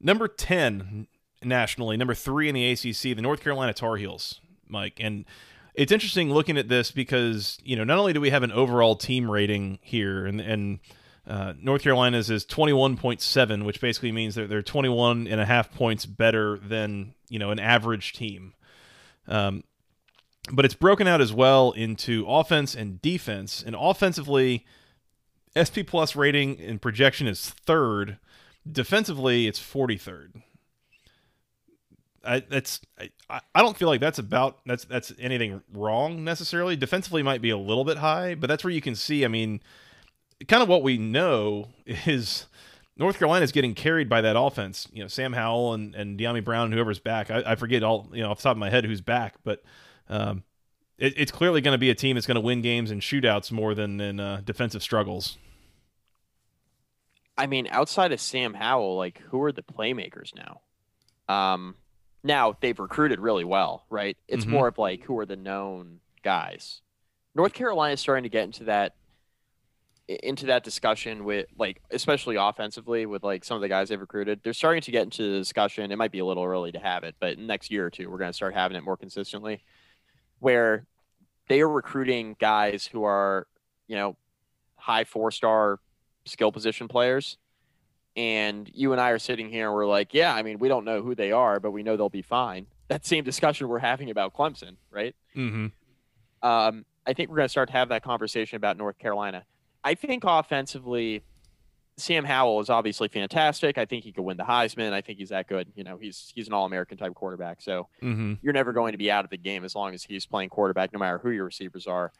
number 0.00 0.28
ten 0.28 1.06
nationally, 1.42 1.96
number 1.96 2.14
three 2.14 2.48
in 2.48 2.54
the 2.54 2.70
ACC, 2.72 3.16
the 3.16 3.22
North 3.22 3.40
Carolina 3.40 3.72
Tar 3.72 3.96
Heels, 3.96 4.40
Mike, 4.66 4.98
and 4.98 5.24
it's 5.74 5.92
interesting 5.92 6.32
looking 6.32 6.58
at 6.58 6.68
this 6.68 6.90
because 6.90 7.58
you 7.62 7.76
know 7.76 7.84
not 7.84 7.98
only 7.98 8.12
do 8.12 8.20
we 8.20 8.30
have 8.30 8.42
an 8.42 8.52
overall 8.52 8.96
team 8.96 9.30
rating 9.30 9.78
here, 9.82 10.26
and 10.26 10.40
and 10.40 10.80
uh, 11.28 11.52
North 11.60 11.82
Carolina's 11.82 12.30
is 12.30 12.46
21.7, 12.46 13.64
which 13.64 13.82
basically 13.82 14.12
means 14.12 14.34
that 14.34 14.48
they're 14.48 14.62
21 14.62 15.26
and 15.28 15.40
a 15.40 15.44
half 15.44 15.70
points 15.70 16.06
better 16.06 16.58
than 16.58 17.14
you 17.28 17.38
know 17.38 17.50
an 17.50 17.60
average 17.60 18.14
team. 18.14 18.54
Um, 19.28 19.62
but 20.50 20.64
it's 20.64 20.74
broken 20.74 21.06
out 21.06 21.20
as 21.20 21.30
well 21.32 21.72
into 21.72 22.24
offense 22.26 22.74
and 22.74 23.02
defense. 23.02 23.62
And 23.62 23.76
offensively, 23.78 24.64
SP 25.52 25.84
Plus 25.86 26.16
rating 26.16 26.58
and 26.60 26.80
projection 26.80 27.26
is 27.26 27.50
third. 27.50 28.16
Defensively, 28.70 29.46
it's 29.46 29.60
43rd. 29.60 30.42
I, 32.24 32.40
that's 32.40 32.80
I, 33.28 33.40
I 33.54 33.62
don't 33.62 33.76
feel 33.76 33.88
like 33.88 34.00
that's 34.00 34.18
about 34.18 34.58
that's 34.64 34.84
that's 34.86 35.12
anything 35.18 35.62
wrong 35.72 36.24
necessarily. 36.24 36.74
Defensively 36.74 37.22
might 37.22 37.42
be 37.42 37.50
a 37.50 37.58
little 37.58 37.84
bit 37.84 37.98
high, 37.98 38.34
but 38.34 38.46
that's 38.46 38.64
where 38.64 38.72
you 38.72 38.80
can 38.80 38.94
see. 38.94 39.26
I 39.26 39.28
mean, 39.28 39.60
kind 40.46 40.62
of 40.62 40.68
what 40.68 40.82
we 40.82 40.98
know 40.98 41.68
is 41.86 42.46
North 42.96 43.18
Carolina 43.18 43.44
is 43.44 43.52
getting 43.52 43.74
carried 43.74 44.08
by 44.08 44.20
that 44.20 44.38
offense. 44.38 44.88
You 44.92 45.02
know, 45.02 45.08
Sam 45.08 45.32
Howell 45.32 45.74
and 45.74 45.94
and 45.94 46.18
Dyami 46.18 46.44
Brown 46.44 46.66
and 46.66 46.74
whoever's 46.74 47.00
back. 47.00 47.30
I, 47.30 47.42
I 47.46 47.54
forget 47.56 47.82
all 47.82 48.08
you 48.12 48.22
know 48.22 48.30
off 48.30 48.38
the 48.38 48.44
top 48.44 48.52
of 48.52 48.58
my 48.58 48.70
head 48.70 48.84
who's 48.84 49.00
back, 49.00 49.36
but 49.44 49.62
um, 50.08 50.42
it, 50.98 51.14
it's 51.16 51.32
clearly 51.32 51.60
going 51.60 51.74
to 51.74 51.78
be 51.78 51.90
a 51.90 51.94
team 51.94 52.14
that's 52.14 52.26
going 52.26 52.36
to 52.36 52.40
win 52.40 52.60
games 52.60 52.90
and 52.90 53.00
shootouts 53.00 53.50
more 53.50 53.74
than 53.74 54.00
in 54.00 54.20
uh, 54.20 54.42
defensive 54.44 54.82
struggles. 54.82 55.38
I 57.36 57.46
mean, 57.46 57.68
outside 57.70 58.10
of 58.12 58.20
Sam 58.20 58.54
Howell, 58.54 58.96
like 58.96 59.22
who 59.30 59.42
are 59.42 59.52
the 59.52 59.62
playmakers 59.62 60.32
now? 60.34 60.60
Um, 61.32 61.76
now 62.24 62.56
they've 62.60 62.78
recruited 62.78 63.20
really 63.20 63.44
well, 63.44 63.84
right? 63.90 64.16
It's 64.26 64.44
mm-hmm. 64.44 64.54
more 64.54 64.68
of 64.68 64.78
like 64.78 65.04
who 65.04 65.16
are 65.18 65.26
the 65.26 65.36
known 65.36 66.00
guys. 66.24 66.80
North 67.36 67.52
Carolina 67.52 67.94
is 67.94 68.00
starting 68.00 68.24
to 68.24 68.28
get 68.28 68.44
into 68.44 68.64
that 68.64 68.94
into 70.08 70.46
that 70.46 70.64
discussion 70.64 71.24
with 71.24 71.46
like 71.58 71.82
especially 71.90 72.36
offensively 72.36 73.04
with 73.04 73.22
like 73.22 73.44
some 73.44 73.56
of 73.56 73.60
the 73.60 73.68
guys 73.68 73.90
they've 73.90 74.00
recruited. 74.00 74.40
They're 74.42 74.54
starting 74.54 74.82
to 74.82 74.90
get 74.90 75.02
into 75.02 75.32
the 75.32 75.38
discussion. 75.38 75.92
It 75.92 75.96
might 75.96 76.12
be 76.12 76.18
a 76.18 76.24
little 76.24 76.44
early 76.44 76.72
to 76.72 76.78
have 76.78 77.04
it, 77.04 77.14
but 77.20 77.38
next 77.38 77.70
year 77.70 77.86
or 77.86 77.90
two 77.90 78.10
we're 78.10 78.18
going 78.18 78.30
to 78.30 78.36
start 78.36 78.54
having 78.54 78.76
it 78.76 78.82
more 78.82 78.96
consistently 78.96 79.62
where 80.38 80.86
they 81.48 81.60
are 81.60 81.68
recruiting 81.68 82.36
guys 82.38 82.86
who 82.86 83.04
are, 83.04 83.46
you 83.86 83.96
know, 83.96 84.16
high 84.76 85.04
four-star 85.04 85.78
skill 86.24 86.52
position 86.52 86.88
players 86.88 87.36
and 88.16 88.68
you 88.74 88.92
and 88.92 89.00
I 89.00 89.10
are 89.10 89.18
sitting 89.18 89.48
here 89.48 89.66
and 89.66 89.74
we're 89.74 89.86
like, 89.86 90.12
yeah, 90.12 90.34
I 90.34 90.42
mean, 90.42 90.58
we 90.58 90.68
don't 90.68 90.84
know 90.84 91.02
who 91.02 91.14
they 91.14 91.30
are, 91.30 91.60
but 91.60 91.70
we 91.70 91.82
know 91.84 91.96
they'll 91.96 92.08
be 92.08 92.22
fine. 92.22 92.66
That 92.88 93.04
same 93.04 93.22
discussion 93.22 93.68
we're 93.68 93.80
having 93.80 94.08
about 94.08 94.32
Clemson, 94.32 94.76
right? 94.90 95.14
Mm-hmm. 95.36 95.66
Um, 96.48 96.86
I 97.06 97.12
think 97.12 97.28
we're 97.28 97.36
going 97.36 97.44
to 97.44 97.50
start 97.50 97.68
to 97.68 97.74
have 97.74 97.90
that 97.90 98.02
conversation 98.02 98.56
about 98.56 98.78
North 98.78 98.98
Carolina. 98.98 99.44
I 99.84 99.94
think 99.94 100.24
offensively, 100.26 101.22
Sam 101.96 102.24
Howell 102.24 102.60
is 102.60 102.70
obviously 102.70 103.08
fantastic. 103.08 103.76
I 103.76 103.84
think 103.84 104.04
he 104.04 104.12
could 104.12 104.22
win 104.22 104.36
the 104.36 104.44
Heisman. 104.44 104.92
I 104.92 105.00
think 105.00 105.18
he's 105.18 105.30
that 105.30 105.48
good. 105.48 105.68
You 105.74 105.84
know, 105.84 105.98
he's 105.98 106.32
he's 106.34 106.46
an 106.46 106.52
All-American 106.52 106.96
type 106.96 107.14
quarterback. 107.14 107.60
So 107.60 107.88
mm-hmm. 108.02 108.34
you're 108.42 108.52
never 108.52 108.72
going 108.72 108.92
to 108.92 108.98
be 108.98 109.10
out 109.10 109.24
of 109.24 109.30
the 109.30 109.36
game 109.36 109.64
as 109.64 109.74
long 109.74 109.94
as 109.94 110.04
he's 110.04 110.26
playing 110.26 110.50
quarterback, 110.50 110.92
no 110.92 110.98
matter 110.98 111.18
who 111.18 111.30
your 111.30 111.44
receivers 111.44 111.86
are. 111.86 112.12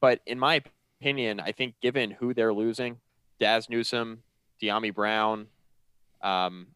But 0.00 0.20
in 0.26 0.38
my 0.38 0.62
opinion, 1.00 1.40
I 1.40 1.52
think 1.52 1.74
given 1.80 2.10
who 2.12 2.34
they're 2.34 2.54
losing, 2.54 2.98
Dazz 3.40 3.68
Newsome, 3.68 4.22
Dyami 4.62 4.94
Brown, 4.94 5.46
um, 6.22 6.68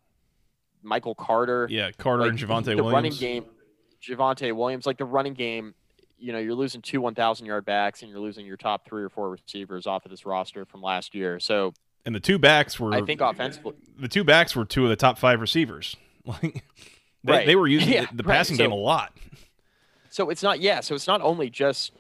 Michael 0.83 1.14
Carter. 1.14 1.68
Yeah, 1.71 1.90
Carter 1.92 2.23
like, 2.23 2.30
and 2.30 2.38
Javonte 2.38 2.64
the 2.64 2.83
Williams. 2.83 2.92
running 2.92 3.12
game, 3.12 3.45
Javonte 4.02 4.54
Williams, 4.54 4.87
like 4.87 4.99
the 4.99 5.04
running 5.04 5.35
game, 5.35 5.75
you 6.19 6.33
know, 6.33 6.39
you're 6.39 6.55
losing 6.55 6.83
two 6.83 7.01
1,000 7.01 7.47
yard 7.47 7.65
backs 7.65 8.03
and 8.03 8.11
you're 8.11 8.21
losing 8.21 8.45
your 8.45 8.57
top 8.57 8.87
three 8.87 9.03
or 9.03 9.09
four 9.09 9.31
receivers 9.31 9.87
off 9.87 10.05
of 10.05 10.11
this 10.11 10.27
roster 10.27 10.65
from 10.65 10.83
last 10.83 11.15
year. 11.15 11.39
So, 11.41 11.73
and 12.05 12.15
the 12.15 12.21
two 12.21 12.39
backs 12.39 12.79
were, 12.81 12.95
I 12.95 13.03
think, 13.03 13.21
offensively, 13.21 13.75
the 13.99 14.09
two 14.09 14.25
backs 14.25 14.57
were 14.57 14.65
two 14.65 14.85
of 14.85 14.91
the 14.91 14.97
top 14.97 15.19
five 15.19 15.41
receivers. 15.41 15.97
Like, 16.43 16.63
they, 17.25 17.33
right. 17.33 17.47
they 17.47 17.57
were 17.57 17.67
using 17.67 17.89
yeah, 17.95 18.07
the, 18.11 18.19
the, 18.19 18.25
passing 18.25 18.54
right. 18.54 18.59
so, 18.59 18.65
game 18.65 18.73
a 18.73 18.75
lot. 18.75 19.13
So 20.11 20.28
it's 20.28 20.43
not, 20.43 20.61
yeah. 20.61 20.81
So 20.81 20.95
it's 20.95 21.07
not 21.07 21.23
only 21.23 21.49
just 21.49 21.93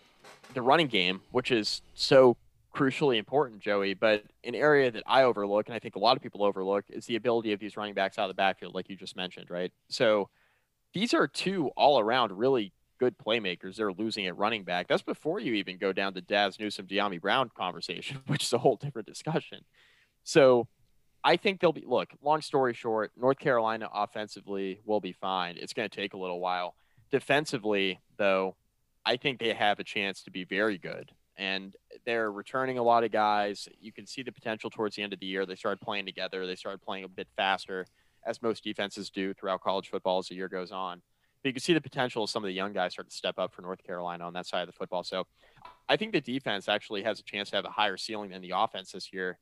the 0.52 0.60
running 0.60 0.86
game, 0.86 1.22
which 1.30 1.50
is 1.50 1.80
so 1.94 2.36
crucially 2.74 3.18
important, 3.18 3.60
Joey. 3.60 3.94
But 3.94 4.24
an 4.44 4.54
area 4.54 4.90
that 4.90 5.02
I 5.06 5.22
overlook, 5.22 5.66
and 5.66 5.74
I 5.74 5.78
think 5.78 5.96
a 5.96 5.98
lot 5.98 6.16
of 6.16 6.22
people 6.22 6.44
overlook, 6.44 6.84
is 6.90 7.06
the 7.06 7.16
ability 7.16 7.52
of 7.52 7.60
these 7.60 7.76
running 7.76 7.94
backs 7.94 8.18
out 8.18 8.24
of 8.24 8.28
the 8.28 8.34
backfield, 8.34 8.74
like 8.74 8.88
you 8.88 8.96
just 8.96 9.16
mentioned, 9.16 9.50
right? 9.50 9.72
So 9.88 10.28
these 10.92 11.14
are 11.14 11.26
two 11.26 11.70
all 11.76 11.98
around 11.98 12.32
really 12.32 12.72
good 12.98 13.16
playmakers. 13.18 13.76
They're 13.76 13.92
losing 13.92 14.26
at 14.26 14.36
running 14.36 14.64
back. 14.64 14.88
That's 14.88 15.02
before 15.02 15.40
you 15.40 15.54
even 15.54 15.78
go 15.78 15.92
down 15.92 16.14
the 16.14 16.20
Dazz 16.20 16.58
Newsome, 16.58 16.86
Dyami 16.86 17.20
Brown 17.20 17.50
conversation, 17.56 18.18
which 18.26 18.44
is 18.44 18.52
a 18.52 18.58
whole 18.58 18.76
different 18.76 19.06
discussion. 19.06 19.64
So 20.24 20.68
I 21.24 21.36
think 21.36 21.60
they'll 21.60 21.72
be, 21.72 21.84
look, 21.86 22.10
long 22.22 22.40
story 22.42 22.74
short, 22.74 23.12
North 23.16 23.38
Carolina 23.38 23.88
offensively 23.92 24.80
will 24.84 25.00
be 25.00 25.12
fine. 25.12 25.56
It's 25.56 25.72
going 25.72 25.88
to 25.88 25.94
take 25.94 26.14
a 26.14 26.18
little 26.18 26.40
while. 26.40 26.74
Defensively, 27.10 28.00
though, 28.16 28.56
I 29.04 29.16
think 29.16 29.38
they 29.38 29.54
have 29.54 29.78
a 29.78 29.84
chance 29.84 30.22
to 30.24 30.30
be 30.30 30.44
very 30.44 30.78
good 30.78 31.12
and 31.38 31.76
they're 32.04 32.32
returning 32.32 32.78
a 32.78 32.82
lot 32.82 33.04
of 33.04 33.12
guys. 33.12 33.68
You 33.80 33.92
can 33.92 34.06
see 34.06 34.22
the 34.22 34.32
potential 34.32 34.70
towards 34.70 34.96
the 34.96 35.02
end 35.02 35.12
of 35.12 35.20
the 35.20 35.26
year. 35.26 35.46
They 35.46 35.54
started 35.54 35.80
playing 35.80 36.04
together. 36.04 36.46
They 36.46 36.56
started 36.56 36.82
playing 36.82 37.04
a 37.04 37.08
bit 37.08 37.28
faster, 37.36 37.86
as 38.26 38.42
most 38.42 38.64
defenses 38.64 39.08
do 39.08 39.32
throughout 39.32 39.60
college 39.62 39.88
football 39.88 40.18
as 40.18 40.28
the 40.28 40.34
year 40.34 40.48
goes 40.48 40.72
on. 40.72 41.00
You 41.48 41.54
can 41.54 41.62
see 41.62 41.74
the 41.74 41.80
potential 41.80 42.24
of 42.24 42.30
some 42.30 42.44
of 42.44 42.48
the 42.48 42.54
young 42.54 42.72
guys 42.72 42.92
start 42.92 43.08
to 43.08 43.16
step 43.16 43.38
up 43.38 43.54
for 43.54 43.62
North 43.62 43.82
Carolina 43.82 44.24
on 44.24 44.32
that 44.34 44.46
side 44.46 44.62
of 44.62 44.66
the 44.68 44.72
football. 44.72 45.02
So 45.02 45.26
I 45.88 45.96
think 45.96 46.12
the 46.12 46.20
defense 46.20 46.68
actually 46.68 47.02
has 47.02 47.18
a 47.18 47.22
chance 47.22 47.50
to 47.50 47.56
have 47.56 47.64
a 47.64 47.70
higher 47.70 47.96
ceiling 47.96 48.30
than 48.30 48.42
the 48.42 48.52
offense 48.54 48.92
this 48.92 49.12
year. 49.12 49.38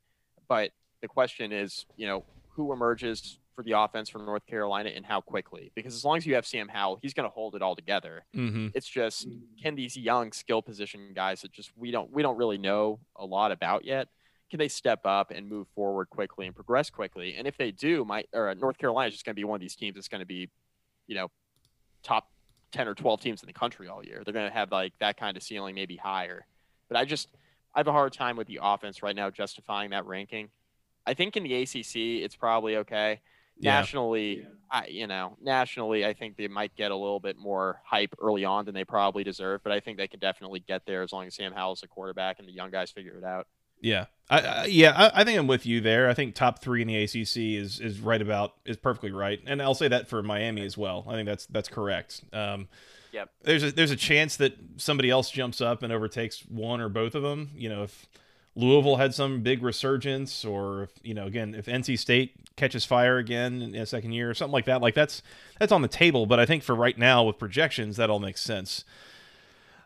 But 0.47 0.71
the 1.01 1.07
question 1.07 1.51
is, 1.51 1.85
you 1.97 2.07
know, 2.07 2.23
who 2.49 2.73
emerges 2.73 3.39
for 3.57 3.63
the 3.63 3.71
offense 3.71 4.07
from 4.07 4.23
North 4.23 4.45
Carolina 4.45 4.91
and 4.95 5.05
how 5.05 5.19
quickly. 5.19 5.71
Because 5.75 5.95
as 5.95 6.05
long 6.05 6.17
as 6.17 6.25
you 6.25 6.35
have 6.35 6.45
Sam 6.45 6.67
Howell, 6.67 6.99
he's 7.01 7.13
going 7.13 7.27
to 7.27 7.33
hold 7.33 7.55
it 7.55 7.61
all 7.61 7.75
together. 7.75 8.23
Mm-hmm. 8.35 8.67
It's 8.73 8.87
just 8.87 9.27
can 9.61 9.75
these 9.75 9.97
young 9.97 10.31
skill 10.31 10.61
position 10.61 11.11
guys 11.15 11.41
that 11.41 11.51
just 11.51 11.71
we 11.75 11.91
don't 11.91 12.11
we 12.11 12.21
don't 12.21 12.37
really 12.37 12.59
know 12.59 12.99
a 13.15 13.25
lot 13.25 13.51
about 13.51 13.83
yet. 13.83 14.07
Can 14.49 14.59
they 14.59 14.67
step 14.67 15.01
up 15.05 15.31
and 15.31 15.49
move 15.49 15.67
forward 15.75 16.09
quickly 16.09 16.45
and 16.45 16.55
progress 16.55 16.89
quickly? 16.89 17.35
And 17.35 17.47
if 17.47 17.57
they 17.57 17.71
do, 17.71 18.05
my 18.05 18.23
or 18.31 18.53
North 18.55 18.77
Carolina 18.77 19.07
is 19.07 19.15
just 19.15 19.25
going 19.25 19.35
to 19.35 19.39
be 19.39 19.43
one 19.43 19.55
of 19.55 19.61
these 19.61 19.75
teams 19.75 19.95
that's 19.95 20.07
going 20.07 20.21
to 20.21 20.27
be, 20.27 20.49
you 21.07 21.15
know, 21.15 21.29
top 22.03 22.29
ten 22.71 22.87
or 22.87 22.95
twelve 22.95 23.21
teams 23.21 23.41
in 23.41 23.47
the 23.47 23.53
country 23.53 23.87
all 23.87 24.03
year. 24.03 24.21
They're 24.23 24.33
going 24.33 24.49
to 24.49 24.53
have 24.53 24.71
like 24.71 24.93
that 24.99 25.17
kind 25.17 25.37
of 25.37 25.43
ceiling, 25.43 25.75
maybe 25.75 25.95
higher. 25.95 26.45
But 26.89 26.97
I 26.97 27.05
just 27.05 27.29
I 27.75 27.79
have 27.79 27.87
a 27.87 27.91
hard 27.91 28.13
time 28.13 28.37
with 28.37 28.47
the 28.47 28.59
offense 28.61 29.03
right 29.03 29.15
now 29.15 29.29
justifying 29.29 29.91
that 29.91 30.05
ranking. 30.05 30.49
I 31.05 31.13
think 31.13 31.37
in 31.37 31.43
the 31.43 31.61
ACC 31.61 32.23
it's 32.23 32.35
probably 32.35 32.77
okay 32.77 33.21
yeah. 33.59 33.79
nationally, 33.79 34.45
I, 34.71 34.87
you 34.87 35.07
know, 35.07 35.37
nationally, 35.41 36.05
I 36.05 36.13
think 36.13 36.37
they 36.37 36.47
might 36.47 36.75
get 36.75 36.91
a 36.91 36.95
little 36.95 37.19
bit 37.19 37.37
more 37.37 37.81
hype 37.85 38.13
early 38.21 38.45
on 38.45 38.65
than 38.65 38.73
they 38.73 38.83
probably 38.83 39.23
deserve. 39.23 39.61
But 39.63 39.71
I 39.71 39.79
think 39.79 39.97
they 39.97 40.07
can 40.07 40.19
definitely 40.19 40.59
get 40.59 40.85
there 40.85 41.03
as 41.03 41.11
long 41.11 41.25
as 41.25 41.35
Sam 41.35 41.53
Howell's 41.53 41.81
the 41.81 41.87
quarterback 41.87 42.39
and 42.39 42.47
the 42.47 42.53
young 42.53 42.71
guys 42.71 42.91
figure 42.91 43.17
it 43.17 43.23
out. 43.23 43.47
Yeah, 43.81 44.05
I, 44.29 44.39
I 44.39 44.65
yeah, 44.65 44.91
I, 44.95 45.21
I, 45.21 45.23
think 45.23 45.39
I'm 45.39 45.47
with 45.47 45.65
you 45.65 45.81
there. 45.81 46.09
I 46.09 46.13
think 46.13 46.35
top 46.35 46.59
three 46.61 46.81
in 46.81 46.87
the 46.87 47.03
ACC 47.03 47.37
is 47.61 47.79
is 47.79 47.99
right 47.99 48.21
about 48.21 48.53
is 48.65 48.77
perfectly 48.77 49.11
right, 49.11 49.39
and 49.45 49.61
I'll 49.61 49.75
say 49.75 49.87
that 49.87 50.07
for 50.07 50.21
Miami 50.21 50.65
as 50.65 50.77
well. 50.77 51.05
I 51.07 51.13
think 51.13 51.27
that's 51.27 51.45
that's 51.47 51.69
correct. 51.69 52.23
Um, 52.33 52.67
yep. 53.11 53.29
There's 53.43 53.63
a, 53.63 53.71
there's 53.71 53.91
a 53.91 53.95
chance 53.95 54.35
that 54.37 54.57
somebody 54.77 55.09
else 55.09 55.31
jumps 55.31 55.61
up 55.61 55.83
and 55.83 55.93
overtakes 55.93 56.41
one 56.49 56.81
or 56.81 56.89
both 56.89 57.15
of 57.15 57.23
them. 57.23 57.51
You 57.55 57.69
know, 57.69 57.83
if 57.83 58.07
Louisville 58.55 58.97
had 58.97 59.13
some 59.13 59.41
big 59.43 59.63
resurgence, 59.63 60.43
or 60.43 60.83
if 60.83 60.91
you 61.03 61.13
know, 61.13 61.25
again, 61.25 61.55
if 61.55 61.67
NC 61.67 61.97
State 61.97 62.33
catches 62.57 62.83
fire 62.83 63.17
again 63.17 63.61
in 63.61 63.75
a 63.75 63.85
second 63.85 64.11
year 64.11 64.29
or 64.29 64.33
something 64.33 64.53
like 64.53 64.65
that, 64.65 64.81
like 64.81 64.95
that's 64.95 65.21
that's 65.59 65.71
on 65.71 65.83
the 65.83 65.87
table. 65.87 66.25
But 66.25 66.39
I 66.39 66.45
think 66.45 66.63
for 66.63 66.75
right 66.75 66.97
now, 66.97 67.23
with 67.23 67.37
projections, 67.37 67.97
that 67.97 68.09
all 68.09 68.19
makes 68.19 68.41
sense. 68.41 68.83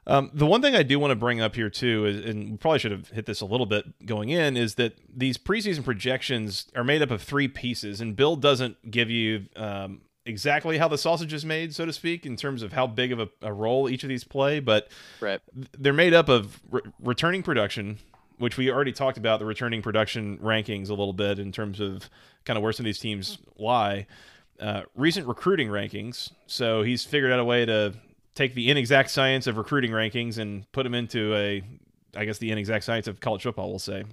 Um, 0.07 0.31
the 0.33 0.47
one 0.47 0.61
thing 0.61 0.75
I 0.75 0.83
do 0.83 0.97
want 0.97 1.11
to 1.11 1.15
bring 1.15 1.41
up 1.41 1.55
here 1.55 1.69
too 1.69 2.05
is, 2.05 2.25
and 2.25 2.51
we 2.51 2.57
probably 2.57 2.79
should 2.79 2.91
have 2.91 3.09
hit 3.09 3.27
this 3.27 3.41
a 3.41 3.45
little 3.45 3.67
bit 3.67 4.05
going 4.05 4.29
in, 4.29 4.57
is 4.57 4.75
that 4.75 4.97
these 5.15 5.37
preseason 5.37 5.83
projections 5.83 6.67
are 6.75 6.83
made 6.83 7.01
up 7.01 7.11
of 7.11 7.21
three 7.21 7.47
pieces, 7.47 8.01
and 8.01 8.15
Bill 8.15 8.35
doesn't 8.35 8.89
give 8.89 9.11
you 9.11 9.45
um, 9.55 10.01
exactly 10.25 10.77
how 10.77 10.87
the 10.87 10.97
sausage 10.97 11.33
is 11.33 11.45
made, 11.45 11.75
so 11.75 11.85
to 11.85 11.93
speak, 11.93 12.25
in 12.25 12.35
terms 12.35 12.63
of 12.63 12.73
how 12.73 12.87
big 12.87 13.11
of 13.11 13.19
a, 13.19 13.29
a 13.41 13.53
role 13.53 13.89
each 13.89 14.03
of 14.03 14.09
these 14.09 14.23
play, 14.23 14.59
but 14.59 14.89
right. 15.19 15.39
they're 15.77 15.93
made 15.93 16.13
up 16.13 16.29
of 16.29 16.59
re- 16.69 16.81
returning 16.99 17.43
production, 17.43 17.99
which 18.37 18.57
we 18.57 18.71
already 18.71 18.91
talked 18.91 19.19
about 19.19 19.39
the 19.39 19.45
returning 19.45 19.83
production 19.83 20.37
rankings 20.39 20.89
a 20.89 20.93
little 20.93 21.13
bit 21.13 21.37
in 21.37 21.51
terms 21.51 21.79
of 21.79 22.09
kind 22.45 22.57
of 22.57 22.63
where 22.63 22.73
some 22.73 22.83
of 22.83 22.85
these 22.85 22.99
teams 22.99 23.37
lie. 23.57 24.07
Uh, 24.59 24.83
recent 24.95 25.27
recruiting 25.27 25.69
rankings. 25.69 26.31
So 26.45 26.83
he's 26.83 27.03
figured 27.03 27.31
out 27.31 27.39
a 27.39 27.45
way 27.45 27.65
to 27.65 27.93
take 28.35 28.53
the 28.55 28.69
inexact 28.69 29.09
science 29.11 29.47
of 29.47 29.57
recruiting 29.57 29.91
rankings 29.91 30.37
and 30.37 30.71
put 30.71 30.83
them 30.83 30.93
into 30.93 31.35
a, 31.35 31.63
I 32.15 32.25
guess, 32.25 32.37
the 32.37 32.51
inexact 32.51 32.83
science 32.83 33.07
of 33.07 33.19
college 33.19 33.43
football, 33.43 33.69
we'll 33.69 33.79
say. 33.79 34.03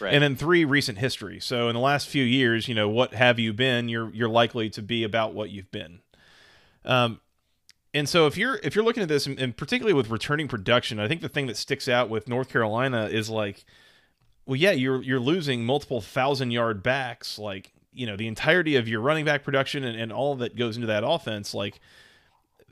Right. 0.00 0.12
And 0.12 0.22
then 0.22 0.36
three 0.36 0.64
recent 0.64 0.98
history. 0.98 1.38
So 1.40 1.68
in 1.68 1.74
the 1.74 1.80
last 1.80 2.08
few 2.08 2.24
years, 2.24 2.66
you 2.66 2.74
know, 2.74 2.88
what 2.88 3.14
have 3.14 3.38
you 3.38 3.52
been? 3.52 3.88
You're 3.88 4.10
you're 4.10 4.28
likely 4.28 4.68
to 4.70 4.82
be 4.82 5.04
about 5.04 5.32
what 5.34 5.50
you've 5.50 5.70
been. 5.70 6.00
Um, 6.84 7.20
And 7.92 8.08
so 8.08 8.26
if 8.26 8.36
you're 8.36 8.58
if 8.62 8.74
you're 8.74 8.84
looking 8.84 9.02
at 9.02 9.08
this, 9.08 9.26
and 9.26 9.56
particularly 9.56 9.94
with 9.94 10.10
returning 10.10 10.48
production, 10.48 11.00
I 11.00 11.08
think 11.08 11.20
the 11.20 11.28
thing 11.28 11.46
that 11.46 11.56
sticks 11.56 11.88
out 11.88 12.08
with 12.08 12.28
North 12.28 12.48
Carolina 12.48 13.08
is 13.10 13.28
like, 13.28 13.64
well, 14.46 14.56
yeah, 14.56 14.70
you're 14.72 15.02
you're 15.02 15.20
losing 15.20 15.64
multiple 15.64 16.00
thousand 16.00 16.52
yard 16.52 16.82
backs, 16.82 17.38
like 17.38 17.72
you 17.92 18.06
know 18.06 18.16
the 18.16 18.28
entirety 18.28 18.76
of 18.76 18.88
your 18.88 19.00
running 19.00 19.24
back 19.24 19.42
production 19.42 19.84
and, 19.84 20.00
and 20.00 20.12
all 20.12 20.36
that 20.36 20.56
goes 20.56 20.76
into 20.76 20.86
that 20.86 21.02
offense, 21.04 21.52
like 21.54 21.80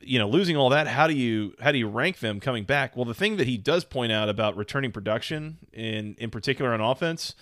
you 0.01 0.19
know 0.19 0.29
losing 0.29 0.57
all 0.57 0.71
that. 0.71 0.87
How 0.87 1.07
do 1.07 1.15
you 1.15 1.55
how 1.61 1.73
do 1.73 1.79
you 1.79 1.89
rank 1.89 2.21
them 2.21 2.41
coming 2.41 2.65
back? 2.65 2.97
Well, 2.97 3.05
the 3.05 3.15
thing 3.15 3.37
that 3.37 3.47
he 3.47 3.57
does 3.57 3.85
point 3.85 4.13
out 4.13 4.29
about 4.29 4.57
returning 4.57 4.93
production 4.93 5.59
in 5.73 6.17
in 6.19 6.31
particular 6.31 6.73
on 6.73 6.81
offense 6.81 7.35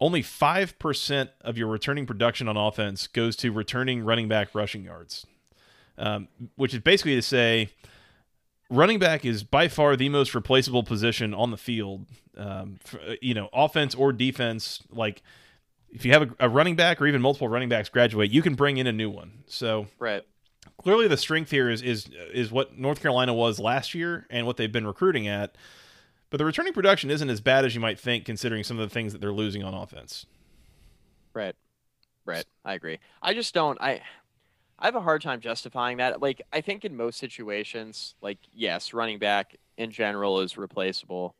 only 0.00 0.24
5% 0.24 1.28
of 1.42 1.56
your 1.56 1.68
returning 1.68 2.04
production 2.04 2.48
on 2.48 2.56
offense 2.56 3.06
goes 3.06 3.36
to 3.36 3.52
returning 3.52 4.04
running 4.04 4.26
back 4.26 4.52
rushing 4.52 4.82
yards 4.82 5.24
um, 5.98 6.28
which 6.56 6.74
is 6.74 6.80
basically 6.80 7.14
to 7.14 7.22
say 7.22 7.70
running 8.70 8.98
back 8.98 9.24
is 9.24 9.44
by 9.44 9.68
far 9.68 9.96
the 9.96 10.08
most 10.08 10.34
replaceable 10.34 10.82
position 10.82 11.34
on 11.34 11.50
the 11.50 11.56
field. 11.56 12.06
Um, 12.36 12.78
for, 12.82 12.98
you 13.22 13.34
know, 13.34 13.48
offense 13.52 13.94
or 13.94 14.12
defense. 14.12 14.82
Like 14.90 15.22
if 15.90 16.04
you 16.04 16.12
have 16.12 16.22
a, 16.22 16.30
a, 16.40 16.48
running 16.48 16.74
back 16.74 17.00
or 17.00 17.06
even 17.06 17.22
multiple 17.22 17.48
running 17.48 17.68
backs 17.68 17.88
graduate, 17.88 18.32
you 18.32 18.42
can 18.42 18.54
bring 18.54 18.76
in 18.76 18.86
a 18.86 18.92
new 18.92 19.08
one. 19.08 19.44
So 19.46 19.86
right. 19.98 20.22
Clearly, 20.78 21.08
the 21.08 21.16
strength 21.16 21.50
here 21.50 21.70
is 21.70 21.82
is 21.82 22.08
is 22.32 22.50
what 22.50 22.78
North 22.78 23.00
Carolina 23.00 23.32
was 23.32 23.58
last 23.58 23.94
year 23.94 24.26
and 24.30 24.46
what 24.46 24.56
they've 24.56 24.72
been 24.72 24.86
recruiting 24.86 25.28
at. 25.28 25.56
But 26.30 26.38
the 26.38 26.44
returning 26.44 26.72
production 26.72 27.10
isn't 27.10 27.30
as 27.30 27.40
bad 27.40 27.64
as 27.64 27.74
you 27.74 27.80
might 27.80 27.98
think, 27.98 28.24
considering 28.24 28.64
some 28.64 28.78
of 28.78 28.88
the 28.88 28.92
things 28.92 29.12
that 29.12 29.20
they're 29.20 29.32
losing 29.32 29.62
on 29.62 29.72
offense. 29.72 30.26
Right. 31.32 31.54
Right. 32.24 32.44
I 32.64 32.74
agree. 32.74 32.98
I 33.22 33.34
just 33.34 33.54
don't. 33.54 33.80
I 33.80 34.02
I 34.78 34.86
have 34.86 34.96
a 34.96 35.00
hard 35.00 35.22
time 35.22 35.40
justifying 35.40 35.98
that. 35.98 36.20
Like, 36.20 36.42
I 36.52 36.60
think 36.60 36.84
in 36.84 36.96
most 36.96 37.18
situations, 37.18 38.14
like, 38.20 38.38
yes, 38.52 38.92
running 38.92 39.18
back 39.18 39.56
in 39.76 39.90
general 39.90 40.40
is 40.40 40.58
replaceable. 40.58 41.34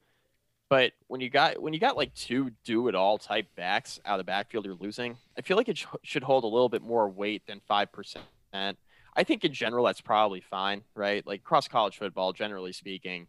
But 0.68 0.92
when 1.08 1.20
you 1.20 1.28
got 1.28 1.60
when 1.60 1.72
you 1.72 1.80
got 1.80 1.96
like 1.96 2.14
two 2.14 2.50
do 2.64 2.88
it 2.88 2.94
all 2.94 3.18
type 3.18 3.46
backs 3.54 4.00
out 4.06 4.14
of 4.14 4.18
the 4.18 4.24
backfield, 4.24 4.64
you're 4.64 4.74
losing. 4.74 5.16
I 5.36 5.42
feel 5.42 5.56
like 5.56 5.68
it 5.68 5.78
sh- 5.78 5.86
should 6.02 6.22
hold 6.22 6.44
a 6.44 6.46
little 6.46 6.68
bit 6.68 6.82
more 6.82 7.08
weight 7.08 7.46
than 7.46 7.60
five 7.66 7.92
percent. 7.92 8.24
I 9.16 9.24
think 9.24 9.44
in 9.44 9.52
general 9.52 9.84
that's 9.84 10.00
probably 10.00 10.40
fine, 10.40 10.82
right? 10.94 11.26
Like 11.26 11.44
cross 11.44 11.68
college 11.68 11.98
football, 11.98 12.32
generally 12.32 12.72
speaking, 12.72 13.26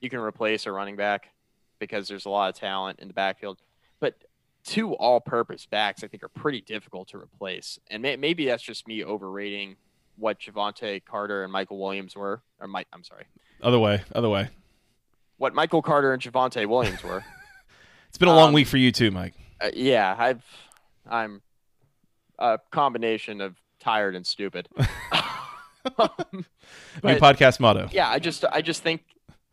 you 0.00 0.10
can 0.10 0.20
replace 0.20 0.66
a 0.66 0.72
running 0.72 0.96
back 0.96 1.30
because 1.78 2.08
there's 2.08 2.26
a 2.26 2.30
lot 2.30 2.48
of 2.48 2.54
talent 2.54 3.00
in 3.00 3.08
the 3.08 3.14
backfield. 3.14 3.58
But 4.00 4.14
two 4.64 4.94
all-purpose 4.94 5.66
backs, 5.66 6.04
I 6.04 6.08
think, 6.08 6.22
are 6.22 6.28
pretty 6.28 6.60
difficult 6.60 7.08
to 7.08 7.18
replace. 7.18 7.78
And 7.90 8.02
may- 8.02 8.16
maybe 8.16 8.46
that's 8.46 8.62
just 8.62 8.86
me 8.88 9.04
overrating 9.04 9.76
what 10.16 10.38
Javonte 10.38 11.04
Carter 11.04 11.42
and 11.42 11.52
Michael 11.52 11.78
Williams 11.78 12.16
were. 12.16 12.42
Or 12.60 12.68
Mike, 12.68 12.86
I'm 12.92 13.04
sorry. 13.04 13.24
Other 13.62 13.78
way, 13.78 14.02
other 14.14 14.28
way. 14.28 14.48
What 15.36 15.54
Michael 15.54 15.82
Carter 15.82 16.12
and 16.12 16.22
Javonte 16.22 16.66
Williams 16.66 17.02
were. 17.02 17.24
it's 18.08 18.18
been 18.18 18.28
a 18.28 18.34
long 18.34 18.48
um, 18.48 18.54
week 18.54 18.68
for 18.68 18.76
you 18.76 18.92
too, 18.92 19.10
Mike. 19.10 19.34
Uh, 19.60 19.70
yeah, 19.74 20.14
I've 20.18 20.44
I'm 21.08 21.42
a 22.38 22.58
combination 22.70 23.40
of 23.40 23.56
tired 23.80 24.14
and 24.14 24.26
stupid. 24.26 24.68
um, 25.98 26.46
New 27.02 27.16
podcast 27.16 27.60
motto. 27.60 27.88
Yeah, 27.92 28.08
I 28.08 28.18
just 28.18 28.44
I 28.44 28.62
just 28.62 28.82
think 28.82 29.02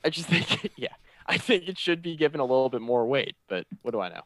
I 0.03 0.09
just 0.09 0.27
think 0.29 0.71
yeah 0.77 0.93
I 1.25 1.37
think 1.37 1.67
it 1.67 1.77
should 1.77 2.01
be 2.01 2.15
given 2.15 2.39
a 2.39 2.45
little 2.45 2.69
bit 2.69 2.81
more 2.81 3.05
weight. 3.05 3.35
But 3.47 3.65
what 3.81 3.91
do 3.91 3.99
I 3.99 4.09
know? 4.09 4.21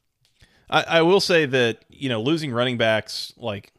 I, 0.70 0.84
I 0.84 1.02
will 1.02 1.20
say 1.20 1.46
that 1.46 1.86
you 1.90 2.10
know 2.10 2.22
losing 2.22 2.52
running 2.52 2.78
backs 2.78 3.34
like 3.38 3.72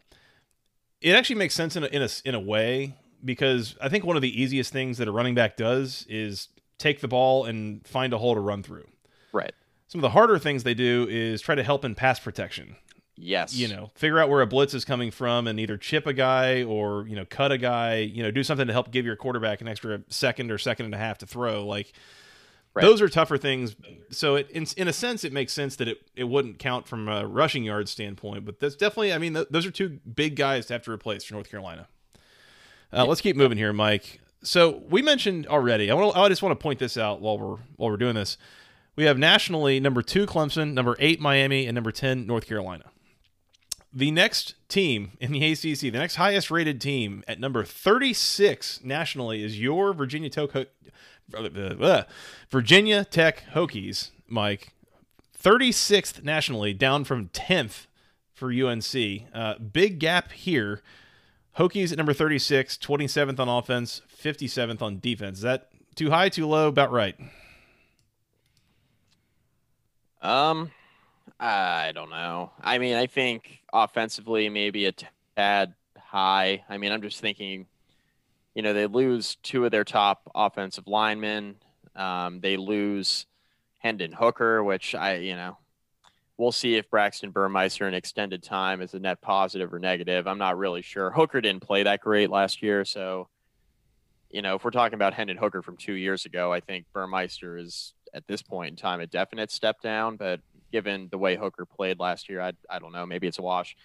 it 1.00 1.12
actually 1.14 1.36
makes 1.36 1.54
sense 1.54 1.76
in 1.76 1.84
a, 1.84 1.86
in 1.86 2.02
a 2.02 2.08
in 2.24 2.34
a 2.34 2.40
way 2.40 2.94
because 3.24 3.76
I 3.80 3.88
think 3.88 4.04
one 4.04 4.16
of 4.16 4.22
the 4.22 4.40
easiest 4.42 4.72
things 4.72 4.98
that 4.98 5.08
a 5.08 5.12
running 5.12 5.34
back 5.34 5.56
does 5.56 6.06
is 6.08 6.48
take 6.78 7.00
the 7.00 7.08
ball 7.08 7.44
and 7.44 7.86
find 7.86 8.12
a 8.12 8.18
hole 8.18 8.34
to 8.34 8.40
run 8.40 8.62
through. 8.62 8.86
Right. 9.32 9.52
Some 9.88 10.00
of 10.00 10.02
the 10.02 10.10
harder 10.10 10.38
things 10.38 10.62
they 10.62 10.74
do 10.74 11.06
is 11.08 11.40
try 11.40 11.54
to 11.54 11.62
help 11.62 11.84
in 11.84 11.94
pass 11.94 12.18
protection. 12.20 12.76
Yes. 13.16 13.54
You 13.54 13.68
know, 13.68 13.90
figure 13.94 14.18
out 14.18 14.28
where 14.28 14.42
a 14.42 14.46
blitz 14.46 14.74
is 14.74 14.84
coming 14.84 15.10
from 15.10 15.46
and 15.46 15.58
either 15.58 15.76
chip 15.78 16.06
a 16.06 16.12
guy 16.12 16.62
or, 16.62 17.06
you 17.08 17.16
know, 17.16 17.24
cut 17.24 17.50
a 17.50 17.58
guy, 17.58 17.98
you 17.98 18.22
know, 18.22 18.30
do 18.30 18.42
something 18.42 18.66
to 18.66 18.72
help 18.72 18.90
give 18.90 19.06
your 19.06 19.16
quarterback 19.16 19.60
an 19.60 19.68
extra 19.68 20.02
second 20.08 20.50
or 20.50 20.58
second 20.58 20.86
and 20.86 20.94
a 20.94 20.98
half 20.98 21.18
to 21.18 21.26
throw. 21.26 21.66
Like 21.66 21.92
Right. 22.76 22.82
Those 22.82 23.00
are 23.00 23.08
tougher 23.08 23.38
things. 23.38 23.74
So 24.10 24.34
it, 24.34 24.50
in, 24.50 24.66
in 24.76 24.86
a 24.86 24.92
sense, 24.92 25.24
it 25.24 25.32
makes 25.32 25.54
sense 25.54 25.76
that 25.76 25.88
it, 25.88 26.10
it 26.14 26.24
wouldn't 26.24 26.58
count 26.58 26.86
from 26.86 27.08
a 27.08 27.26
rushing 27.26 27.64
yard 27.64 27.88
standpoint. 27.88 28.44
But 28.44 28.60
that's 28.60 28.76
definitely, 28.76 29.14
I 29.14 29.18
mean, 29.18 29.32
th- 29.32 29.46
those 29.50 29.64
are 29.64 29.70
two 29.70 29.98
big 30.14 30.36
guys 30.36 30.66
to 30.66 30.74
have 30.74 30.82
to 30.82 30.92
replace 30.92 31.24
for 31.24 31.32
North 31.32 31.48
Carolina. 31.50 31.88
Uh, 32.92 33.06
let's 33.06 33.22
keep 33.22 33.34
moving 33.34 33.56
here, 33.56 33.72
Mike. 33.72 34.20
So 34.42 34.82
we 34.90 35.00
mentioned 35.00 35.46
already. 35.46 35.90
I 35.90 35.94
want. 35.94 36.14
I 36.18 36.28
just 36.28 36.42
want 36.42 36.52
to 36.52 36.62
point 36.62 36.78
this 36.78 36.98
out 36.98 37.22
while 37.22 37.38
we're 37.38 37.56
while 37.76 37.90
we're 37.90 37.96
doing 37.96 38.14
this. 38.14 38.36
We 38.94 39.04
have 39.04 39.16
nationally 39.18 39.80
number 39.80 40.02
two 40.02 40.26
Clemson, 40.26 40.74
number 40.74 40.96
eight 40.98 41.18
Miami, 41.18 41.66
and 41.66 41.74
number 41.74 41.90
ten 41.90 42.26
North 42.26 42.46
Carolina. 42.46 42.84
The 43.96 44.10
next 44.10 44.56
team 44.68 45.12
in 45.20 45.32
the 45.32 45.42
ACC, 45.52 45.80
the 45.80 45.92
next 45.92 46.16
highest 46.16 46.50
rated 46.50 46.82
team 46.82 47.24
at 47.26 47.40
number 47.40 47.64
36 47.64 48.84
nationally 48.84 49.42
is 49.42 49.58
your 49.58 49.94
Virginia 49.94 50.28
Tech, 50.28 50.50
Virginia 52.50 53.04
Tech 53.06 53.44
Hokies, 53.54 54.10
Mike. 54.28 54.74
36th 55.42 56.22
nationally, 56.22 56.74
down 56.74 57.04
from 57.04 57.28
10th 57.28 57.86
for 58.34 58.52
UNC. 58.52 59.22
Uh, 59.32 59.54
big 59.60 59.98
gap 59.98 60.32
here. 60.32 60.82
Hokies 61.58 61.90
at 61.90 61.96
number 61.96 62.12
36, 62.12 62.76
27th 62.76 63.40
on 63.40 63.48
offense, 63.48 64.02
57th 64.14 64.82
on 64.82 64.98
defense. 64.98 65.38
Is 65.38 65.42
that 65.42 65.70
too 65.94 66.10
high, 66.10 66.28
too 66.28 66.46
low? 66.46 66.68
About 66.68 66.92
right. 66.92 67.16
Um, 70.20 70.70
I 71.40 71.92
don't 71.94 72.10
know. 72.10 72.50
I 72.60 72.78
mean, 72.78 72.96
I 72.96 73.06
think 73.06 73.62
offensively 73.84 74.48
maybe 74.48 74.86
a 74.86 74.92
tad 75.36 75.74
high. 75.98 76.64
I 76.68 76.78
mean, 76.78 76.92
I'm 76.92 77.02
just 77.02 77.20
thinking 77.20 77.66
you 78.56 78.62
know, 78.62 78.72
they 78.72 78.86
lose 78.86 79.36
two 79.42 79.66
of 79.66 79.70
their 79.70 79.84
top 79.84 80.22
offensive 80.34 80.86
linemen. 80.86 81.56
Um, 81.94 82.40
they 82.40 82.56
lose 82.56 83.26
Hendon 83.80 84.12
Hooker, 84.12 84.64
which 84.64 84.94
I, 84.94 85.16
you 85.16 85.36
know, 85.36 85.58
we'll 86.38 86.52
see 86.52 86.76
if 86.76 86.90
Braxton 86.90 87.32
Burmeister 87.32 87.86
in 87.86 87.92
extended 87.92 88.42
time 88.42 88.80
is 88.80 88.94
a 88.94 88.98
net 88.98 89.20
positive 89.20 89.74
or 89.74 89.78
negative. 89.78 90.26
I'm 90.26 90.38
not 90.38 90.56
really 90.56 90.80
sure. 90.80 91.10
Hooker 91.10 91.42
didn't 91.42 91.64
play 91.64 91.82
that 91.82 92.00
great 92.00 92.30
last 92.30 92.62
year, 92.62 92.86
so 92.86 93.28
you 94.30 94.40
know, 94.40 94.54
if 94.56 94.64
we're 94.64 94.70
talking 94.70 94.94
about 94.94 95.12
Hendon 95.14 95.36
Hooker 95.36 95.60
from 95.60 95.76
two 95.76 95.92
years 95.92 96.24
ago, 96.24 96.50
I 96.50 96.60
think 96.60 96.86
Burmeister 96.94 97.58
is 97.58 97.92
at 98.14 98.26
this 98.26 98.40
point 98.40 98.70
in 98.70 98.76
time 98.76 99.00
a 99.00 99.06
definite 99.06 99.50
step 99.50 99.82
down. 99.82 100.16
But 100.16 100.40
given 100.72 101.08
the 101.10 101.18
way 101.18 101.36
Hooker 101.36 101.64
played 101.64 101.98
last 101.98 102.28
year, 102.28 102.40
I 102.40 102.52
I 102.68 102.78
don't 102.78 102.92
know, 102.92 103.06
maybe 103.06 103.26
it's 103.26 103.38
a 103.38 103.42
wash. 103.42 103.76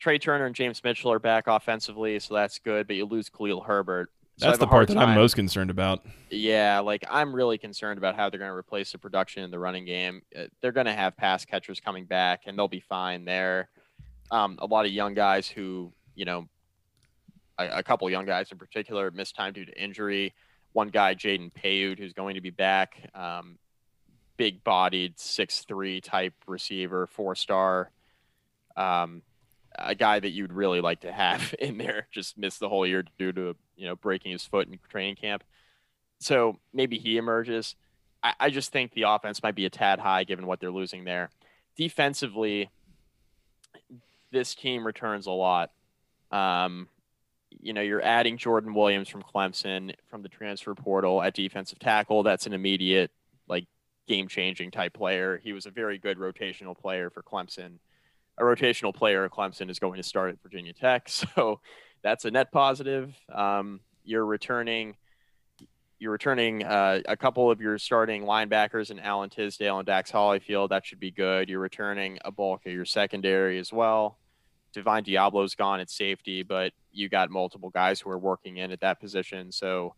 Tre 0.00 0.18
Turner 0.18 0.46
and 0.46 0.54
James 0.54 0.82
Mitchell 0.84 1.10
are 1.10 1.18
back 1.18 1.48
offensively, 1.48 2.18
so 2.20 2.34
that's 2.34 2.58
good. 2.58 2.86
But 2.86 2.96
you 2.96 3.04
lose 3.04 3.28
Khalil 3.28 3.60
Herbert. 3.60 4.10
So 4.36 4.46
that's 4.46 4.58
the 4.58 4.68
part 4.68 4.86
that 4.86 4.96
I'm 4.96 5.16
most 5.16 5.34
concerned 5.34 5.68
about. 5.68 6.06
Yeah, 6.30 6.78
like 6.78 7.04
I'm 7.10 7.34
really 7.34 7.58
concerned 7.58 7.98
about 7.98 8.14
how 8.14 8.30
they're 8.30 8.38
going 8.38 8.52
to 8.52 8.56
replace 8.56 8.92
the 8.92 8.98
production 8.98 9.42
in 9.42 9.50
the 9.50 9.58
running 9.58 9.84
game. 9.84 10.22
Uh, 10.36 10.44
they're 10.60 10.70
going 10.70 10.86
to 10.86 10.92
have 10.92 11.16
pass 11.16 11.44
catchers 11.44 11.80
coming 11.80 12.04
back, 12.04 12.42
and 12.46 12.56
they'll 12.56 12.68
be 12.68 12.78
fine 12.78 13.24
there. 13.24 13.68
Um, 14.30 14.56
a 14.60 14.66
lot 14.66 14.86
of 14.86 14.92
young 14.92 15.14
guys 15.14 15.48
who, 15.48 15.92
you 16.14 16.24
know, 16.24 16.46
a, 17.58 17.78
a 17.78 17.82
couple 17.82 18.08
young 18.10 18.26
guys 18.26 18.52
in 18.52 18.58
particular 18.58 19.10
missed 19.10 19.34
time 19.34 19.52
due 19.52 19.64
to 19.64 19.82
injury. 19.82 20.32
One 20.72 20.90
guy, 20.90 21.16
Jaden 21.16 21.50
Payoute, 21.52 21.98
who's 21.98 22.12
going 22.12 22.36
to 22.36 22.40
be 22.40 22.50
back. 22.50 23.10
Um, 23.16 23.58
big-bodied, 24.38 25.20
six-three 25.20 26.00
type 26.00 26.32
receiver, 26.46 27.06
four-star. 27.06 27.90
Um, 28.76 29.22
a 29.78 29.94
guy 29.94 30.18
that 30.18 30.30
you'd 30.30 30.52
really 30.52 30.80
like 30.80 31.00
to 31.00 31.12
have 31.12 31.54
in 31.58 31.76
there 31.76 32.06
just 32.10 32.38
missed 32.38 32.60
the 32.60 32.68
whole 32.68 32.86
year 32.86 33.04
due 33.18 33.32
to 33.32 33.54
you 33.76 33.86
know 33.86 33.96
breaking 33.96 34.32
his 34.32 34.44
foot 34.46 34.66
in 34.68 34.78
training 34.88 35.16
camp. 35.16 35.44
So 36.20 36.58
maybe 36.72 36.98
he 36.98 37.18
emerges. 37.18 37.76
I, 38.22 38.34
I 38.40 38.50
just 38.50 38.72
think 38.72 38.92
the 38.92 39.02
offense 39.02 39.42
might 39.42 39.54
be 39.54 39.66
a 39.66 39.70
tad 39.70 39.98
high 39.98 40.24
given 40.24 40.46
what 40.46 40.60
they're 40.60 40.70
losing 40.70 41.04
there. 41.04 41.30
Defensively, 41.76 42.70
this 44.32 44.54
team 44.54 44.86
returns 44.86 45.26
a 45.26 45.32
lot. 45.32 45.70
Um, 46.30 46.88
you 47.60 47.72
know, 47.72 47.80
you're 47.80 48.02
adding 48.02 48.36
Jordan 48.36 48.74
Williams 48.74 49.08
from 49.08 49.22
Clemson 49.22 49.94
from 50.08 50.22
the 50.22 50.28
transfer 50.28 50.74
portal 50.74 51.22
at 51.22 51.34
defensive 51.34 51.78
tackle. 51.78 52.22
That's 52.22 52.46
an 52.46 52.52
immediate, 52.52 53.10
like, 53.48 53.66
game 54.08 54.26
changing 54.26 54.70
type 54.70 54.94
player. 54.94 55.40
He 55.42 55.52
was 55.52 55.66
a 55.66 55.70
very 55.70 55.98
good 55.98 56.18
rotational 56.18 56.76
player 56.76 57.10
for 57.10 57.22
Clemson 57.22 57.78
a 58.38 58.42
rotational 58.42 58.94
player 58.94 59.24
at 59.24 59.30
Clemson 59.30 59.68
is 59.68 59.78
going 59.78 59.96
to 59.96 60.02
start 60.02 60.30
at 60.30 60.42
Virginia 60.42 60.72
Tech. 60.72 61.08
So 61.34 61.60
that's 62.02 62.24
a 62.24 62.30
net 62.30 62.52
positive. 62.52 63.14
Um, 63.32 63.80
you're 64.04 64.24
returning 64.24 64.96
you're 66.00 66.12
returning 66.12 66.62
uh, 66.62 67.00
a 67.08 67.16
couple 67.16 67.50
of 67.50 67.60
your 67.60 67.76
starting 67.76 68.22
linebackers 68.22 68.92
in 68.92 69.00
Alan 69.00 69.30
Tisdale 69.30 69.78
and 69.78 69.86
Dax 69.86 70.12
Hollifield. 70.12 70.68
That 70.68 70.86
should 70.86 71.00
be 71.00 71.10
good. 71.10 71.48
You're 71.48 71.58
returning 71.58 72.18
a 72.24 72.30
bulk 72.30 72.66
of 72.66 72.72
your 72.72 72.84
secondary 72.84 73.58
as 73.58 73.72
well. 73.72 74.16
Divine 74.72 75.02
Deablo's 75.02 75.56
gone 75.56 75.80
at 75.80 75.90
safety, 75.90 76.44
but 76.44 76.72
you 76.92 77.08
got 77.08 77.30
multiple 77.30 77.70
guys 77.70 78.00
who 78.00 78.10
are 78.10 78.18
working 78.18 78.58
in 78.58 78.70
at 78.70 78.80
that 78.80 79.00
position. 79.00 79.50
So 79.50 79.96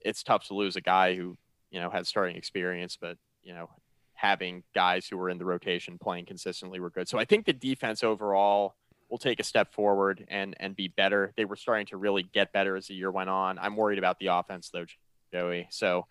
it's 0.00 0.24
tough 0.24 0.48
to 0.48 0.54
lose 0.54 0.74
a 0.74 0.80
guy 0.80 1.14
who, 1.14 1.38
you 1.70 1.78
know, 1.78 1.90
had 1.90 2.08
starting 2.08 2.34
experience, 2.34 2.98
but, 3.00 3.16
you 3.46 3.54
know, 3.54 3.70
having 4.14 4.64
guys 4.74 5.06
who 5.06 5.16
were 5.16 5.30
in 5.30 5.38
the 5.38 5.44
rotation 5.44 5.98
playing 5.98 6.26
consistently 6.26 6.80
were 6.80 6.90
good. 6.90 7.08
So 7.08 7.18
I 7.18 7.24
think 7.24 7.46
the 7.46 7.52
defense 7.52 8.02
overall 8.02 8.74
will 9.08 9.18
take 9.18 9.38
a 9.38 9.44
step 9.44 9.72
forward 9.72 10.26
and 10.28 10.56
and 10.58 10.74
be 10.74 10.88
better. 10.88 11.32
They 11.36 11.44
were 11.44 11.56
starting 11.56 11.86
to 11.86 11.96
really 11.96 12.24
get 12.24 12.52
better 12.52 12.76
as 12.76 12.88
the 12.88 12.94
year 12.94 13.10
went 13.10 13.30
on. 13.30 13.58
I'm 13.58 13.76
worried 13.76 13.98
about 13.98 14.18
the 14.18 14.26
offense 14.26 14.70
though, 14.70 14.86
Joey. 15.32 15.68
So 15.70 16.06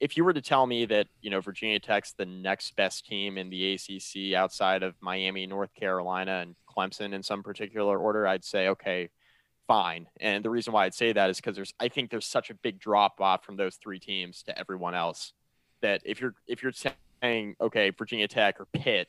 if 0.00 0.16
you 0.16 0.24
were 0.24 0.32
to 0.32 0.40
tell 0.40 0.66
me 0.66 0.86
that 0.86 1.08
you 1.20 1.30
know 1.30 1.40
Virginia 1.40 1.78
Tech's 1.78 2.14
the 2.14 2.24
next 2.24 2.74
best 2.74 3.06
team 3.06 3.36
in 3.36 3.50
the 3.50 3.74
ACC 3.74 4.34
outside 4.34 4.82
of 4.82 4.94
Miami, 5.00 5.46
North 5.46 5.74
Carolina, 5.74 6.40
and 6.40 6.56
Clemson 6.66 7.12
in 7.12 7.22
some 7.22 7.42
particular 7.42 7.98
order, 7.98 8.26
I'd 8.26 8.44
say 8.44 8.68
okay, 8.68 9.10
fine. 9.66 10.06
And 10.20 10.42
the 10.42 10.50
reason 10.50 10.72
why 10.72 10.86
I'd 10.86 10.94
say 10.94 11.12
that 11.12 11.28
is 11.28 11.36
because 11.36 11.56
there's 11.56 11.74
I 11.78 11.88
think 11.88 12.10
there's 12.10 12.26
such 12.26 12.50
a 12.50 12.54
big 12.54 12.78
drop 12.78 13.20
off 13.20 13.44
from 13.44 13.56
those 13.56 13.76
three 13.76 13.98
teams 13.98 14.42
to 14.44 14.58
everyone 14.58 14.94
else 14.94 15.34
that 15.82 16.00
if 16.04 16.20
you're 16.20 16.34
if 16.46 16.62
you're 16.62 16.72
saying 17.22 17.56
okay 17.60 17.90
Virginia 17.90 18.28
Tech 18.28 18.60
or 18.60 18.66
Pitt 18.72 19.08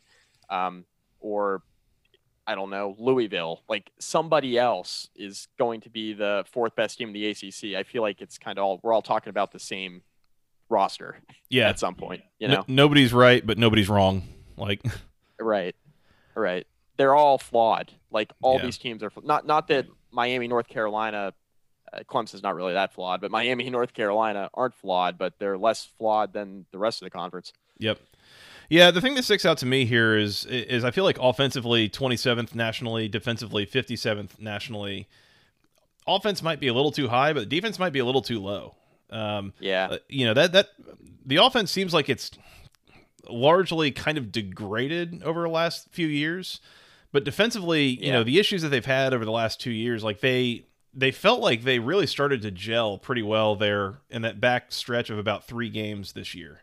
um, 0.50 0.86
or 1.20 1.64
I 2.46 2.56
don't 2.56 2.70
know, 2.70 2.96
Louisville, 3.00 3.64
like 3.70 3.92
somebody 4.00 4.58
else 4.58 5.08
is 5.16 5.48
going 5.58 5.82
to 5.82 5.90
be 5.90 6.14
the 6.14 6.44
fourth 6.52 6.76
best 6.76 6.98
team 6.98 7.10
in 7.10 7.14
the 7.14 7.28
ACC. 7.28 7.76
I 7.78 7.84
feel 7.84 8.02
like 8.02 8.22
it's 8.22 8.38
kind 8.38 8.60
of 8.60 8.66
all 8.66 8.80
we're 8.84 8.94
all 8.94 9.02
talking 9.02 9.30
about 9.30 9.52
the 9.52 9.60
same 9.60 10.02
roster. 10.70 11.20
Yeah, 11.50 11.70
at 11.70 11.80
some 11.80 11.96
point, 11.96 12.22
you 12.40 12.50
know, 12.50 12.66
nobody's 12.68 13.14
right, 13.14 13.46
but 13.46 13.58
nobody's 13.58 13.90
wrong. 13.90 14.24
Like, 14.58 14.82
right, 15.40 15.76
right. 16.36 16.68
They're 16.98 17.16
all 17.16 17.38
flawed. 17.38 17.92
Like 18.12 18.32
all 18.42 18.58
yeah. 18.58 18.66
these 18.66 18.78
teams 18.78 19.04
are 19.04 19.12
not 19.24 19.48
not 19.48 19.70
that 19.70 19.88
Miami, 20.12 20.48
North 20.48 20.68
Carolina, 20.68 21.34
Clemson's 22.08 22.44
not 22.44 22.56
really 22.56 22.74
that 22.74 22.94
flawed, 22.94 23.22
but 23.22 23.32
Miami, 23.32 23.70
North 23.70 23.94
Carolina 23.94 24.50
aren't 24.54 24.74
flawed, 24.74 25.18
but 25.18 25.40
they're 25.40 25.58
less 25.58 25.86
flawed 25.98 26.34
than 26.34 26.66
the 26.72 26.78
rest 26.78 27.02
of 27.02 27.06
the 27.06 27.10
conference. 27.10 27.54
Yep. 27.80 28.00
Yeah, 28.70 28.92
the 28.92 29.02
thing 29.02 29.16
that 29.16 29.24
sticks 29.24 29.46
out 29.46 29.58
to 29.60 29.66
me 29.66 29.86
here 29.86 30.18
is 30.18 30.46
is 30.46 30.84
I 30.84 30.92
feel 30.92 31.04
like 31.04 31.18
offensively 31.20 31.90
27th 31.90 32.56
nationally, 32.56 33.08
defensively 33.08 33.66
57th 33.66 34.40
nationally. 34.40 35.08
Offense 36.08 36.42
might 36.42 36.60
be 36.60 36.68
a 36.68 36.74
little 36.74 36.92
too 36.92 37.08
high, 37.08 37.34
but 37.34 37.50
defense 37.50 37.78
might 37.78 37.94
be 37.94 38.00
a 38.00 38.06
little 38.06 38.22
too 38.22 38.40
low. 38.40 38.76
Um, 39.10 39.54
yeah, 39.60 39.90
uh, 39.92 39.98
you 40.10 40.26
know 40.26 40.34
that 40.34 40.54
that 40.54 40.70
the 41.26 41.38
offense 41.38 41.72
seems 41.72 41.94
like 41.94 42.10
it's 42.10 42.32
largely 43.30 43.92
kind 43.92 44.18
of 44.18 44.32
degraded 44.32 45.24
over 45.24 45.44
the 45.44 45.50
last 45.50 45.90
few 45.92 46.08
years, 46.08 46.60
but 47.12 47.24
defensively, 47.24 47.86
yeah. 47.86 48.06
you 48.06 48.12
know, 48.12 48.24
the 48.24 48.40
issues 48.40 48.64
that 48.64 48.70
they've 48.70 48.86
had 48.86 49.14
over 49.14 49.24
the 49.24 49.32
last 49.32 49.62
two 49.62 49.72
years, 49.72 50.04
like 50.04 50.20
they 50.20 50.66
they 50.94 51.12
felt 51.12 51.42
like 51.42 51.64
they 51.64 51.80
really 51.80 52.08
started 52.08 52.42
to 52.44 52.52
gel 52.52 52.98
pretty 52.98 53.24
well 53.24 53.56
there 53.56 53.96
in 54.10 54.22
that 54.22 54.40
back 54.40 54.72
stretch 54.72 55.10
of 55.10 55.18
about 55.18 55.48
three 55.48 55.70
games 55.70 56.14
this 56.14 56.36
year. 56.36 56.62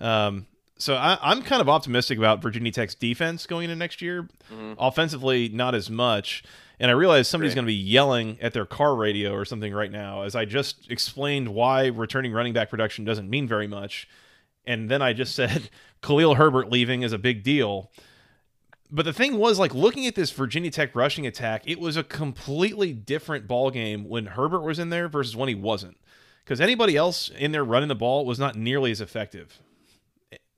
Um, 0.00 0.46
so 0.76 0.94
I, 0.96 1.32
am 1.32 1.42
kind 1.42 1.62
of 1.62 1.68
optimistic 1.68 2.18
about 2.18 2.42
Virginia 2.42 2.72
Tech's 2.72 2.94
defense 2.94 3.46
going 3.46 3.64
into 3.64 3.76
next 3.76 4.02
year. 4.02 4.28
Mm-hmm. 4.52 4.74
Offensively, 4.78 5.48
not 5.48 5.74
as 5.74 5.88
much. 5.88 6.42
And 6.80 6.90
I 6.90 6.94
realize 6.94 7.28
somebody's 7.28 7.54
going 7.54 7.64
to 7.64 7.68
be 7.68 7.74
yelling 7.74 8.36
at 8.40 8.52
their 8.52 8.66
car 8.66 8.96
radio 8.96 9.32
or 9.32 9.44
something 9.44 9.72
right 9.72 9.90
now, 9.90 10.22
as 10.22 10.34
I 10.34 10.44
just 10.44 10.90
explained 10.90 11.48
why 11.48 11.86
returning 11.86 12.32
running 12.32 12.52
back 12.52 12.68
production 12.68 13.04
doesn't 13.04 13.30
mean 13.30 13.46
very 13.46 13.68
much. 13.68 14.08
And 14.66 14.90
then 14.90 15.00
I 15.00 15.12
just 15.12 15.34
said 15.34 15.70
Khalil 16.02 16.34
Herbert 16.34 16.70
leaving 16.70 17.02
is 17.02 17.12
a 17.12 17.18
big 17.18 17.42
deal. 17.44 17.90
But 18.94 19.06
the 19.06 19.12
thing 19.12 19.38
was, 19.38 19.58
like 19.58 19.74
looking 19.74 20.06
at 20.06 20.14
this 20.14 20.30
Virginia 20.30 20.70
Tech 20.70 20.94
rushing 20.94 21.26
attack, 21.26 21.64
it 21.66 21.80
was 21.80 21.96
a 21.96 22.04
completely 22.04 22.92
different 22.92 23.48
ball 23.48 23.72
game 23.72 24.08
when 24.08 24.26
Herbert 24.26 24.60
was 24.60 24.78
in 24.78 24.90
there 24.90 25.08
versus 25.08 25.34
when 25.34 25.48
he 25.48 25.56
wasn't. 25.56 25.96
Because 26.44 26.60
anybody 26.60 26.96
else 26.96 27.28
in 27.28 27.50
there 27.50 27.64
running 27.64 27.88
the 27.88 27.96
ball 27.96 28.24
was 28.24 28.38
not 28.38 28.54
nearly 28.54 28.92
as 28.92 29.00
effective. 29.00 29.58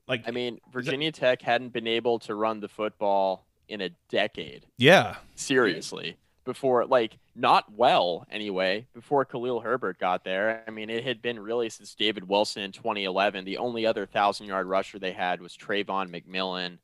Like 0.07 0.23
I 0.27 0.31
mean, 0.31 0.61
Virginia 0.71 1.11
that, 1.11 1.19
Tech 1.19 1.41
hadn't 1.41 1.73
been 1.73 1.87
able 1.87 2.19
to 2.19 2.35
run 2.35 2.59
the 2.59 2.67
football 2.67 3.47
in 3.67 3.81
a 3.81 3.89
decade. 4.07 4.67
Yeah. 4.77 5.15
Seriously. 5.33 6.17
Before 6.45 6.85
like 6.85 7.17
not 7.35 7.73
well 7.73 8.27
anyway, 8.29 8.85
before 8.93 9.25
Khalil 9.25 9.61
Herbert 9.61 9.97
got 9.97 10.23
there. 10.23 10.63
I 10.67 10.69
mean, 10.69 10.91
it 10.91 11.03
had 11.03 11.23
been 11.23 11.39
really 11.39 11.69
since 11.69 11.95
David 11.95 12.29
Wilson 12.29 12.61
in 12.61 12.71
2011. 12.71 13.45
The 13.45 13.57
only 13.57 13.87
other 13.87 14.05
thousand 14.05 14.45
yard 14.45 14.67
rusher 14.67 14.99
they 14.99 15.13
had 15.13 15.41
was 15.41 15.57
Travon 15.57 16.09
McMillian. 16.09 16.77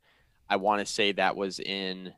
I 0.50 0.56
want 0.58 0.80
to 0.80 0.86
say 0.86 1.12
that 1.14 1.36
was 1.36 1.60
in 1.60 2.14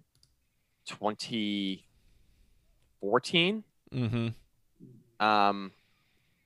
2014. 0.87 3.63
Mm-hmm. 3.93 5.25
Um, 5.25 5.71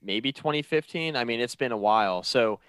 maybe 0.01 0.31
2015. 0.31 1.15
I 1.15 1.23
mean, 1.23 1.39
it's 1.39 1.55
been 1.55 1.71
a 1.71 1.77
while. 1.77 2.23
So 2.23 2.59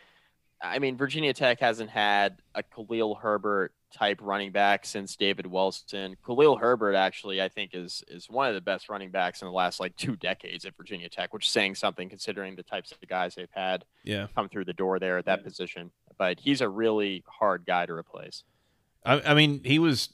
I 0.62 0.78
mean, 0.78 0.96
Virginia 0.96 1.32
Tech 1.32 1.60
hasn't 1.60 1.90
had 1.90 2.42
a 2.54 2.62
Khalil 2.62 3.14
Herbert 3.14 3.72
type 3.92 4.18
running 4.20 4.52
back 4.52 4.84
since 4.84 5.16
David 5.16 5.46
Wilson. 5.46 6.16
Khalil 6.24 6.56
Herbert 6.56 6.94
actually, 6.94 7.40
I 7.40 7.48
think, 7.48 7.70
is 7.72 8.04
is 8.08 8.28
one 8.28 8.48
of 8.48 8.54
the 8.54 8.60
best 8.60 8.88
running 8.88 9.10
backs 9.10 9.40
in 9.40 9.46
the 9.46 9.52
last 9.52 9.80
like 9.80 9.96
two 9.96 10.16
decades 10.16 10.66
at 10.66 10.76
Virginia 10.76 11.08
Tech, 11.08 11.32
which 11.32 11.46
is 11.46 11.52
saying 11.52 11.76
something 11.76 12.08
considering 12.08 12.56
the 12.56 12.62
types 12.62 12.92
of 12.92 12.98
guys 13.08 13.34
they've 13.34 13.48
had 13.52 13.84
yeah. 14.04 14.26
come 14.34 14.48
through 14.48 14.66
the 14.66 14.74
door 14.74 14.98
there 14.98 15.16
at 15.16 15.24
that 15.24 15.40
yeah. 15.40 15.44
position. 15.44 15.90
But 16.18 16.38
he's 16.38 16.60
a 16.60 16.68
really 16.68 17.24
hard 17.26 17.64
guy 17.66 17.86
to 17.86 17.94
replace. 17.94 18.44
I, 19.04 19.20
I 19.20 19.34
mean, 19.34 19.60
he 19.64 19.78
was 19.78 20.08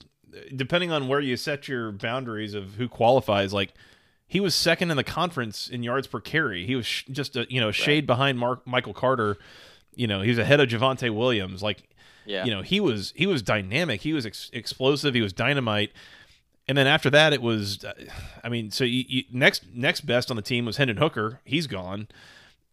depending 0.55 0.93
on 0.93 1.09
where 1.09 1.21
you 1.21 1.37
set 1.37 1.67
your 1.69 1.93
boundaries 1.93 2.55
of 2.55 2.75
who 2.75 2.89
qualifies, 2.89 3.53
like 3.53 3.73
he 4.27 4.41
was 4.41 4.55
second 4.55 4.91
in 4.91 4.97
the 4.97 5.05
conference 5.05 5.69
in 5.69 5.83
yards 5.83 6.07
per 6.07 6.21
carry. 6.21 6.67
He 6.67 6.75
was 6.75 6.87
sh- 6.87 7.05
just 7.11 7.37
a 7.37 7.47
you 7.49 7.61
know 7.61 7.71
shade 7.71 8.03
right. 8.03 8.07
behind 8.07 8.39
Mark 8.39 8.67
Michael 8.67 8.95
Carter 8.95 9.39
you 9.97 10.07
know, 10.07 10.21
he 10.21 10.29
was 10.29 10.39
ahead 10.39 10.61
of 10.61 10.69
Javonte 10.69 11.13
Williams. 11.13 11.63
Like, 11.63 11.83
yeah. 12.25 12.45
you 12.45 12.53
know, 12.53 12.63
he 12.63 12.79
was 12.79 13.13
he 13.17 13.27
was 13.27 13.43
dynamic. 13.43 14.03
He 14.03 14.13
was 14.13 14.25
ex- 14.25 14.51
explosive. 14.53 15.15
He 15.15 15.23
was 15.23 15.33
dynamite. 15.33 15.91
And 16.69 16.77
then 16.77 16.87
after 16.87 17.11
that, 17.11 17.33
it 17.33 17.41
was, 17.41 17.85
uh, 17.85 17.93
I 18.43 18.49
mean, 18.49 18.71
so 18.71 18.83
you, 18.85 19.05
you, 19.09 19.25
next 19.33 19.65
next 19.75 20.03
best 20.03 20.31
on 20.31 20.37
the 20.37 20.43
team 20.43 20.67
was 20.67 20.77
Hendon 20.77 20.99
Hooker. 20.99 21.41
He's 21.45 21.67
gone. 21.67 22.09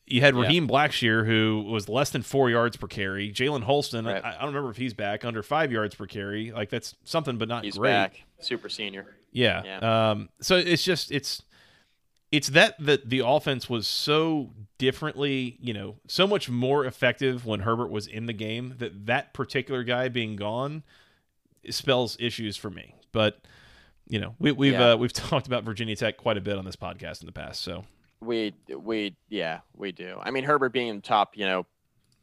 You 0.06 0.22
had 0.22 0.36
Raheem 0.36 0.66
yeah. 0.66 0.70
Blackshear, 0.70 1.26
who 1.26 1.66
was 1.68 1.88
less 1.88 2.10
than 2.10 2.24
four 2.24 2.50
yards 2.50 2.76
per 2.76 2.88
carry. 2.88 3.32
Jalen 3.32 3.64
Holston, 3.64 4.06
right. 4.06 4.24
I, 4.24 4.30
I, 4.30 4.38
don't 4.40 4.48
remember 4.48 4.70
if 4.70 4.78
he's 4.78 4.94
back 4.94 5.24
under 5.24 5.42
five 5.42 5.72
yards 5.72 5.96
per 5.96 6.06
carry. 6.06 6.52
Like 6.52 6.70
that's 6.70 6.96
something, 7.06 7.38
but 7.38 7.48
not 7.48 7.64
he's 7.64 7.78
great. 7.78 7.92
Back. 7.92 8.24
Super 8.40 8.68
senior. 8.68 9.16
Yeah. 9.32 9.64
yeah. 9.64 10.12
Um. 10.12 10.30
So 10.42 10.58
it's 10.58 10.84
just 10.84 11.12
it's 11.12 11.44
it's 12.34 12.50
that 12.50 12.76
that 12.80 13.10
the 13.10 13.20
offense 13.20 13.70
was 13.70 13.88
so 13.88 14.52
differently, 14.78 15.58
you 15.62 15.74
know, 15.74 15.96
so 16.08 16.28
much 16.28 16.50
more 16.50 16.86
effective 16.86 17.46
when 17.46 17.62
Herbert 17.62 17.90
was 17.90 18.08
in 18.08 18.26
the 18.26 18.34
game 18.34 18.76
that 18.80 19.06
that 19.06 19.34
particular 19.34 19.84
guy 19.84 20.10
being 20.10 20.36
gone 20.36 20.84
spells 21.70 22.18
issues 22.20 22.58
for 22.58 22.70
me. 22.70 22.96
But 23.12 23.40
you 24.08 24.20
know, 24.20 24.36
we, 24.40 24.52
we've 24.52 24.74
yeah. 24.74 24.92
uh, 24.92 24.98
we've 24.98 25.14
talked 25.14 25.48
about 25.48 25.64
Virginia 25.64 25.96
Tech 25.96 26.18
quite 26.18 26.38
a 26.38 26.42
bit 26.42 26.58
on 26.58 26.66
this 26.66 26.76
podcast 26.76 27.22
in 27.22 27.28
the 27.28 27.32
past. 27.32 27.62
So 27.62 27.86
we 28.26 28.54
we 28.76 29.16
yeah 29.30 29.60
we 29.76 29.92
do. 29.92 30.18
I 30.22 30.32
mean, 30.32 30.44
Herbert 30.44 30.74
being 30.74 30.88
in 30.88 31.02
top, 31.02 31.38
you 31.38 31.46
know, 31.46 31.66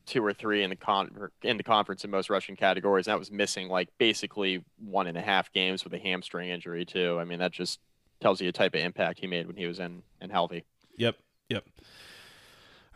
two 0.07 0.25
or 0.25 0.33
three 0.33 0.63
in 0.63 0.71
the 0.71 0.77
con 0.77 1.31
in 1.43 1.57
the 1.57 1.63
conference 1.63 2.05
in 2.05 2.11
most 2.11 2.31
rushing 2.31 2.57
categories. 2.57 3.07
That 3.07 3.19
was 3.19 3.31
missing 3.31 3.69
like 3.69 3.89
basically 3.99 4.65
one 4.79 5.07
and 5.07 5.17
a 5.17 5.23
half 5.23 5.53
games 5.53 5.85
with 5.85 5.93
a 5.95 5.99
hamstring 5.99 6.51
injury 6.51 6.85
too. 6.85 7.19
I 7.21 7.25
mean, 7.25 7.39
that 7.39 7.53
just 7.53 7.79
tells 8.21 8.41
you 8.41 8.49
the 8.49 8.53
type 8.53 8.75
of 8.75 8.81
impact 8.81 9.21
he 9.21 9.27
made 9.27 9.47
when 9.47 9.57
he 9.57 9.67
was 9.67 9.79
in 9.79 10.03
and 10.21 10.31
healthy. 10.31 10.65
Yep. 10.97 11.17
Yep. 11.49 11.65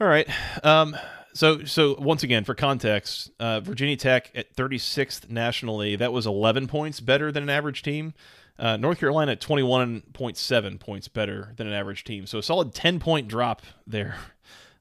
All 0.01 0.07
right. 0.07 0.29
Um, 0.65 0.97
so 1.35 1.65
so 1.65 1.97
once 1.99 2.23
again, 2.23 2.45
for 2.45 2.55
context, 2.55 3.31
uh, 3.39 3.61
Virginia 3.61 3.97
Tech 3.97 4.31
at 4.35 4.55
36th 4.55 5.31
nationally, 5.31 5.97
that 5.97 6.13
was 6.13 6.27
11 6.27 6.67
points 6.69 7.01
better 7.01 7.33
than 7.33 7.43
an 7.45 7.51
average 7.51 7.83
team. 7.83 8.15
Uh, 8.59 8.77
North 8.77 9.01
Carolina 9.01 9.33
at 9.33 9.41
21.7 9.41 10.81
points 10.81 11.09
better 11.09 11.53
than 11.57 11.67
an 11.67 11.73
average 11.73 12.05
team. 12.05 12.27
So 12.27 12.39
a 12.39 12.43
solid 12.43 12.75
10 12.75 13.01
point 13.01 13.29
drop 13.29 13.63
there. 13.87 14.17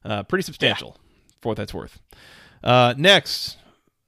Uh, 0.04 0.22
pretty 0.22 0.42
substantial 0.42 0.96
yeah. 0.96 1.34
for 1.40 1.48
what 1.48 1.56
that's 1.56 1.74
worth. 1.74 2.00
Uh, 2.62 2.94
next, 2.96 3.56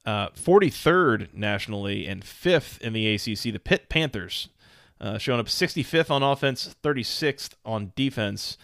43rd 0.05 1.23
uh, 1.23 1.25
nationally 1.33 2.07
and 2.07 2.23
fifth 2.23 2.79
in 2.81 2.93
the 2.93 3.13
ACC, 3.13 3.51
the 3.51 3.59
Pitt 3.59 3.89
Panthers 3.89 4.49
uh, 4.99 5.17
showing 5.17 5.39
up 5.39 5.47
65th 5.47 6.09
on 6.09 6.23
offense, 6.23 6.75
36th 6.83 7.51
on 7.65 7.91
defense. 7.95 8.57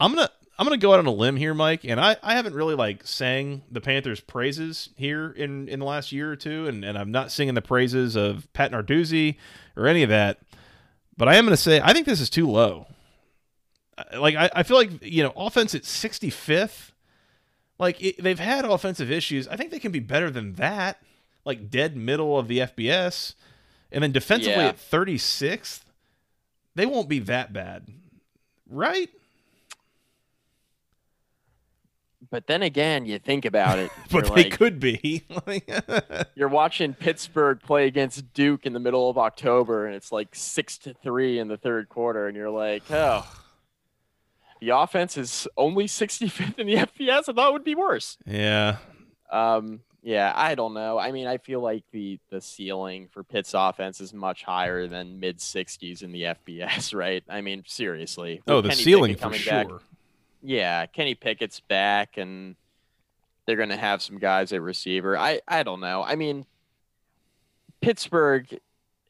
I'm 0.00 0.14
gonna 0.14 0.30
I'm 0.62 0.66
gonna 0.66 0.76
go 0.76 0.92
out 0.92 1.00
on 1.00 1.06
a 1.06 1.12
limb 1.12 1.34
here, 1.34 1.54
Mike, 1.54 1.80
and 1.82 1.98
I, 1.98 2.14
I 2.22 2.36
haven't 2.36 2.54
really 2.54 2.76
like 2.76 3.04
sang 3.04 3.62
the 3.68 3.80
Panthers' 3.80 4.20
praises 4.20 4.90
here 4.94 5.32
in, 5.32 5.68
in 5.68 5.80
the 5.80 5.84
last 5.84 6.12
year 6.12 6.30
or 6.30 6.36
two, 6.36 6.68
and, 6.68 6.84
and 6.84 6.96
I'm 6.96 7.10
not 7.10 7.32
singing 7.32 7.54
the 7.54 7.62
praises 7.62 8.14
of 8.14 8.46
Pat 8.52 8.70
Narduzzi 8.70 9.38
or 9.76 9.88
any 9.88 10.04
of 10.04 10.08
that. 10.10 10.38
But 11.16 11.26
I 11.26 11.34
am 11.34 11.46
gonna 11.46 11.56
say 11.56 11.80
I 11.82 11.92
think 11.92 12.06
this 12.06 12.20
is 12.20 12.30
too 12.30 12.48
low. 12.48 12.86
Like 14.16 14.36
I, 14.36 14.50
I 14.54 14.62
feel 14.62 14.76
like 14.76 15.02
you 15.02 15.24
know 15.24 15.32
offense 15.34 15.74
at 15.74 15.82
65th. 15.82 16.92
Like 17.80 18.00
it, 18.00 18.22
they've 18.22 18.38
had 18.38 18.64
offensive 18.64 19.10
issues. 19.10 19.48
I 19.48 19.56
think 19.56 19.72
they 19.72 19.80
can 19.80 19.90
be 19.90 19.98
better 19.98 20.30
than 20.30 20.52
that. 20.54 21.02
Like 21.44 21.70
dead 21.70 21.96
middle 21.96 22.38
of 22.38 22.46
the 22.46 22.60
FBS. 22.60 23.34
And 23.90 24.00
then 24.04 24.12
defensively 24.12 24.62
yeah. 24.62 24.68
at 24.68 24.76
36th, 24.76 25.80
they 26.76 26.86
won't 26.86 27.08
be 27.08 27.18
that 27.18 27.52
bad, 27.52 27.88
right? 28.70 29.10
But 32.32 32.46
then 32.46 32.62
again, 32.62 33.04
you 33.04 33.18
think 33.18 33.44
about 33.44 33.78
it. 33.78 33.90
but 34.10 34.34
they 34.34 34.44
like, 34.44 34.52
could 34.52 34.80
be. 34.80 35.22
You're 36.34 36.48
watching 36.48 36.94
Pittsburgh 36.94 37.60
play 37.60 37.86
against 37.86 38.32
Duke 38.32 38.64
in 38.64 38.72
the 38.72 38.80
middle 38.80 39.10
of 39.10 39.18
October, 39.18 39.86
and 39.86 39.94
it's 39.94 40.10
like 40.10 40.34
six 40.34 40.78
to 40.78 40.94
three 40.94 41.38
in 41.38 41.48
the 41.48 41.58
third 41.58 41.90
quarter, 41.90 42.28
and 42.28 42.34
you're 42.34 42.48
like, 42.48 42.84
oh, 42.90 43.30
the 44.62 44.70
offense 44.70 45.18
is 45.18 45.46
only 45.58 45.84
65th 45.84 46.58
in 46.58 46.66
the 46.66 46.76
FBS. 46.76 47.28
I 47.28 47.32
thought 47.34 47.50
it 47.50 47.52
would 47.52 47.64
be 47.64 47.74
worse. 47.74 48.16
yeah. 48.26 48.78
Um, 49.30 49.80
yeah, 50.02 50.32
I 50.34 50.54
don't 50.54 50.74
know. 50.74 50.98
I 50.98 51.12
mean, 51.12 51.26
I 51.26 51.36
feel 51.36 51.60
like 51.60 51.84
the 51.92 52.18
the 52.30 52.40
ceiling 52.40 53.08
for 53.12 53.22
Pitt's 53.22 53.54
offense 53.54 54.00
is 54.00 54.12
much 54.12 54.42
higher 54.42 54.88
than 54.88 55.20
mid 55.20 55.38
60s 55.38 56.02
in 56.02 56.12
the 56.12 56.22
FBS, 56.22 56.94
right? 56.98 57.22
I 57.28 57.42
mean, 57.42 57.62
seriously. 57.66 58.42
Oh, 58.48 58.62
the 58.62 58.72
ceiling 58.72 59.16
for 59.16 59.32
sure. 59.34 59.64
back- 59.64 59.82
yeah, 60.42 60.86
Kenny 60.86 61.14
Pickett's 61.14 61.60
back, 61.60 62.16
and 62.16 62.56
they're 63.46 63.56
going 63.56 63.68
to 63.70 63.76
have 63.76 64.02
some 64.02 64.18
guys 64.18 64.52
at 64.52 64.60
receiver. 64.60 65.16
I 65.16 65.40
I 65.46 65.62
don't 65.62 65.80
know. 65.80 66.02
I 66.02 66.16
mean, 66.16 66.46
Pittsburgh 67.80 68.58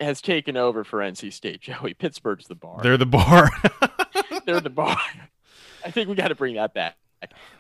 has 0.01 0.21
taken 0.21 0.57
over 0.57 0.85
for 0.85 0.99
NC 1.01 1.33
State. 1.33 1.61
Joey, 1.63 1.95
Pittsburgh's 1.95 2.47
the 2.47 2.55
bar. 2.55 2.81
They're 2.83 2.97
the 2.97 3.07
bar. 3.07 3.51
They're 4.47 4.61
the 4.61 4.71
bar. 4.71 4.99
I 5.85 5.91
think 5.91 6.09
we 6.09 6.15
got 6.15 6.29
to 6.29 6.35
bring 6.35 6.57
that 6.57 6.75
back. 6.75 6.97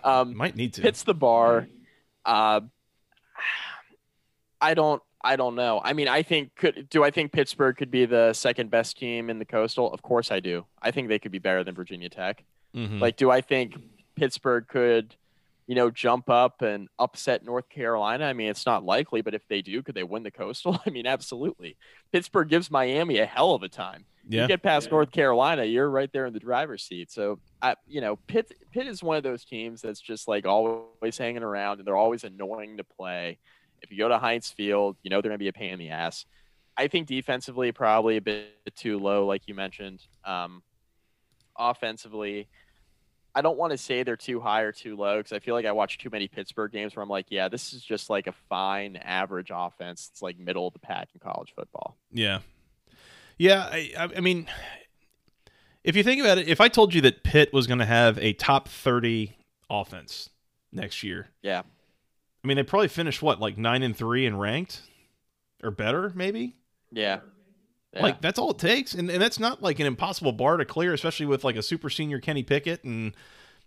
Um, 0.04 0.36
Might 0.36 0.56
need 0.56 0.74
to. 0.74 0.82
Pitt's 0.82 1.04
the 1.04 1.14
bar. 1.14 1.68
Uh, 2.24 2.60
I 4.60 4.74
don't. 4.74 5.02
I 5.24 5.36
don't 5.36 5.54
know. 5.54 5.80
I 5.84 5.92
mean, 5.92 6.08
I 6.08 6.22
think 6.22 6.56
could 6.56 6.88
do 6.90 7.04
I 7.04 7.12
think 7.12 7.30
Pittsburgh 7.30 7.76
could 7.76 7.92
be 7.92 8.06
the 8.06 8.32
second 8.32 8.70
best 8.70 8.98
team 8.98 9.30
in 9.30 9.38
the 9.38 9.44
Coastal? 9.44 9.92
Of 9.92 10.02
course 10.02 10.32
I 10.32 10.40
do. 10.40 10.66
I 10.80 10.90
think 10.90 11.08
they 11.08 11.20
could 11.20 11.30
be 11.30 11.38
better 11.38 11.62
than 11.62 11.76
Virginia 11.76 12.08
Tech. 12.08 12.44
Mhm. 12.74 13.00
Like, 13.00 13.16
do 13.16 13.30
I 13.30 13.40
think 13.40 13.76
Pittsburgh 14.16 14.66
could, 14.68 15.16
you 15.66 15.74
know, 15.74 15.90
jump 15.90 16.30
up 16.30 16.62
and 16.62 16.88
upset 16.98 17.44
North 17.44 17.68
Carolina? 17.68 18.24
I 18.24 18.32
mean, 18.32 18.48
it's 18.48 18.66
not 18.66 18.84
likely, 18.84 19.20
but 19.20 19.34
if 19.34 19.46
they 19.48 19.62
do, 19.62 19.82
could 19.82 19.94
they 19.94 20.02
win 20.02 20.22
the 20.22 20.30
Coastal? 20.30 20.80
I 20.86 20.90
mean, 20.90 21.06
absolutely. 21.06 21.76
Pittsburgh 22.12 22.48
gives 22.48 22.70
Miami 22.70 23.18
a 23.18 23.26
hell 23.26 23.54
of 23.54 23.62
a 23.62 23.68
time 23.68 24.04
yeah. 24.28 24.42
you 24.42 24.48
get 24.48 24.62
past 24.62 24.90
North 24.90 25.10
Carolina, 25.10 25.64
you're 25.64 25.90
right 25.90 26.10
there 26.12 26.26
in 26.26 26.32
the 26.32 26.40
driver's 26.40 26.84
seat. 26.84 27.10
So, 27.10 27.38
I, 27.60 27.76
you 27.86 28.00
know, 28.00 28.16
Pitt 28.26 28.52
Pitt 28.72 28.86
is 28.86 29.02
one 29.02 29.16
of 29.16 29.22
those 29.22 29.44
teams 29.44 29.82
that's 29.82 30.00
just 30.00 30.28
like 30.28 30.46
always 30.46 31.18
hanging 31.18 31.42
around, 31.42 31.78
and 31.78 31.86
they're 31.86 31.96
always 31.96 32.24
annoying 32.24 32.76
to 32.76 32.84
play. 32.84 33.38
If 33.82 33.90
you 33.90 33.98
go 33.98 34.08
to 34.08 34.18
Heinz 34.18 34.50
Field, 34.50 34.96
you 35.02 35.10
know 35.10 35.20
they're 35.20 35.30
going 35.30 35.38
to 35.38 35.42
be 35.42 35.48
a 35.48 35.52
pain 35.52 35.72
in 35.72 35.78
the 35.78 35.90
ass. 35.90 36.24
I 36.76 36.88
think 36.88 37.06
defensively, 37.06 37.72
probably 37.72 38.16
a 38.16 38.20
bit 38.20 38.54
too 38.76 38.98
low, 38.98 39.26
like 39.26 39.42
you 39.46 39.54
mentioned. 39.54 40.00
Um, 40.24 40.62
offensively, 41.58 42.48
I 43.34 43.40
don't 43.40 43.56
want 43.56 43.70
to 43.70 43.78
say 43.78 44.02
they're 44.02 44.16
too 44.16 44.40
high 44.40 44.60
or 44.62 44.72
too 44.72 44.96
low 44.96 45.18
because 45.18 45.32
I 45.32 45.38
feel 45.38 45.54
like 45.54 45.64
I 45.64 45.72
watch 45.72 45.98
too 45.98 46.10
many 46.10 46.28
Pittsburgh 46.28 46.70
games 46.70 46.94
where 46.94 47.02
I'm 47.02 47.08
like, 47.08 47.26
yeah, 47.30 47.48
this 47.48 47.72
is 47.72 47.82
just 47.82 48.10
like 48.10 48.26
a 48.26 48.32
fine 48.48 48.96
average 48.96 49.50
offense. 49.54 50.08
It's 50.12 50.20
like 50.22 50.38
middle 50.38 50.66
of 50.66 50.72
the 50.74 50.78
pack 50.80 51.08
in 51.14 51.20
college 51.20 51.52
football. 51.56 51.96
Yeah. 52.10 52.40
Yeah, 53.38 53.68
I, 53.70 54.10
I 54.16 54.20
mean, 54.20 54.46
if 55.82 55.96
you 55.96 56.02
think 56.02 56.20
about 56.20 56.38
it, 56.38 56.46
if 56.48 56.60
I 56.60 56.68
told 56.68 56.94
you 56.94 57.00
that 57.02 57.24
Pitt 57.24 57.52
was 57.52 57.66
going 57.66 57.78
to 57.78 57.86
have 57.86 58.18
a 58.18 58.34
top 58.34 58.68
30 58.68 59.36
offense 59.70 60.28
next 60.70 61.02
year, 61.02 61.28
Yeah. 61.42 61.62
I 62.44 62.48
mean, 62.48 62.56
they 62.56 62.64
probably 62.64 62.88
finished 62.88 63.22
what, 63.22 63.40
like 63.40 63.56
9 63.56 63.82
and 63.82 63.96
3 63.96 64.26
and 64.26 64.38
ranked 64.40 64.82
or 65.62 65.70
better, 65.70 66.12
maybe? 66.14 66.56
Yeah. 66.90 67.20
Yeah. 67.94 68.02
Like 68.02 68.20
that's 68.20 68.38
all 68.38 68.50
it 68.50 68.58
takes. 68.58 68.94
And 68.94 69.10
and 69.10 69.20
that's 69.20 69.38
not 69.38 69.62
like 69.62 69.78
an 69.80 69.86
impossible 69.86 70.32
bar 70.32 70.56
to 70.56 70.64
clear, 70.64 70.94
especially 70.94 71.26
with 71.26 71.44
like 71.44 71.56
a 71.56 71.62
super 71.62 71.90
senior 71.90 72.20
Kenny 72.20 72.42
Pickett 72.42 72.84
and 72.84 73.14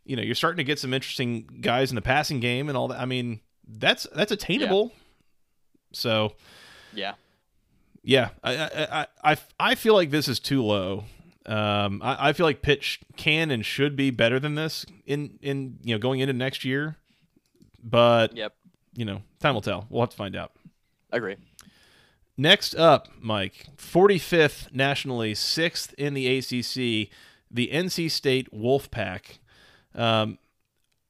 you 0.03 0.15
know, 0.15 0.21
you're 0.21 0.35
starting 0.35 0.57
to 0.57 0.63
get 0.63 0.77
some 0.79 0.93
interesting 0.93 1.47
guys 1.61 1.89
in 1.91 1.95
the 1.95 2.01
passing 2.01 2.39
game 2.39 2.69
and 2.69 2.77
all 2.77 2.87
that. 2.89 2.99
I 2.99 3.05
mean, 3.05 3.39
that's 3.67 4.05
that's 4.15 4.31
attainable. 4.31 4.91
So, 5.91 6.33
yeah. 6.93 7.13
Yeah, 8.03 8.29
I 8.43 8.55
I, 8.55 8.67
I 9.01 9.07
I 9.23 9.37
I 9.59 9.75
feel 9.75 9.95
like 9.95 10.11
this 10.11 10.27
is 10.27 10.39
too 10.39 10.63
low. 10.63 11.05
Um, 11.47 12.01
I, 12.03 12.29
I 12.29 12.33
feel 12.33 12.45
like 12.45 12.61
Pitt 12.61 12.83
can 13.17 13.49
and 13.51 13.65
should 13.65 13.95
be 13.95 14.11
better 14.11 14.39
than 14.39 14.53
this 14.55 14.85
in 15.07 15.39
in 15.41 15.79
you 15.83 15.95
know 15.95 15.99
going 15.99 16.19
into 16.19 16.33
next 16.33 16.63
year, 16.65 16.97
but 17.83 18.35
Yep. 18.37 18.53
you 18.93 19.05
know 19.05 19.21
time 19.39 19.55
will 19.55 19.61
tell. 19.61 19.87
We'll 19.89 20.01
have 20.03 20.09
to 20.11 20.15
find 20.17 20.35
out. 20.35 20.51
I 21.11 21.17
Agree. 21.17 21.37
Next 22.37 22.75
up, 22.75 23.07
Mike, 23.19 23.67
45th 23.77 24.73
nationally, 24.73 25.33
sixth 25.35 25.93
in 25.93 26.13
the 26.13 26.27
ACC, 26.37 27.09
the 27.49 27.69
NC 27.71 28.11
State 28.11 28.51
Wolfpack. 28.51 29.39
Um, 29.93 30.37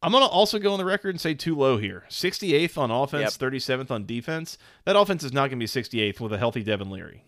I'm 0.04 0.12
gonna 0.12 0.26
also 0.26 0.60
go 0.60 0.74
on 0.74 0.78
the 0.78 0.86
record 0.86 1.10
and 1.10 1.22
say 1.22 1.34
too 1.34 1.56
low 1.56 1.78
here. 1.78 2.04
68th 2.10 2.78
on 2.78 2.92
offense, 2.92 3.38
37th 3.38 3.90
on 3.90 4.06
defense. 4.06 4.60
That 4.86 4.96
offense 4.96 5.24
is 5.24 5.34
not 5.34 5.50
gonna 5.50 5.60
be 5.60 5.66
68th 5.66 6.20
with 6.20 6.32
a 6.32 6.38
healthy 6.38 6.62
Devin 6.62 6.92
Leary. 6.92 7.24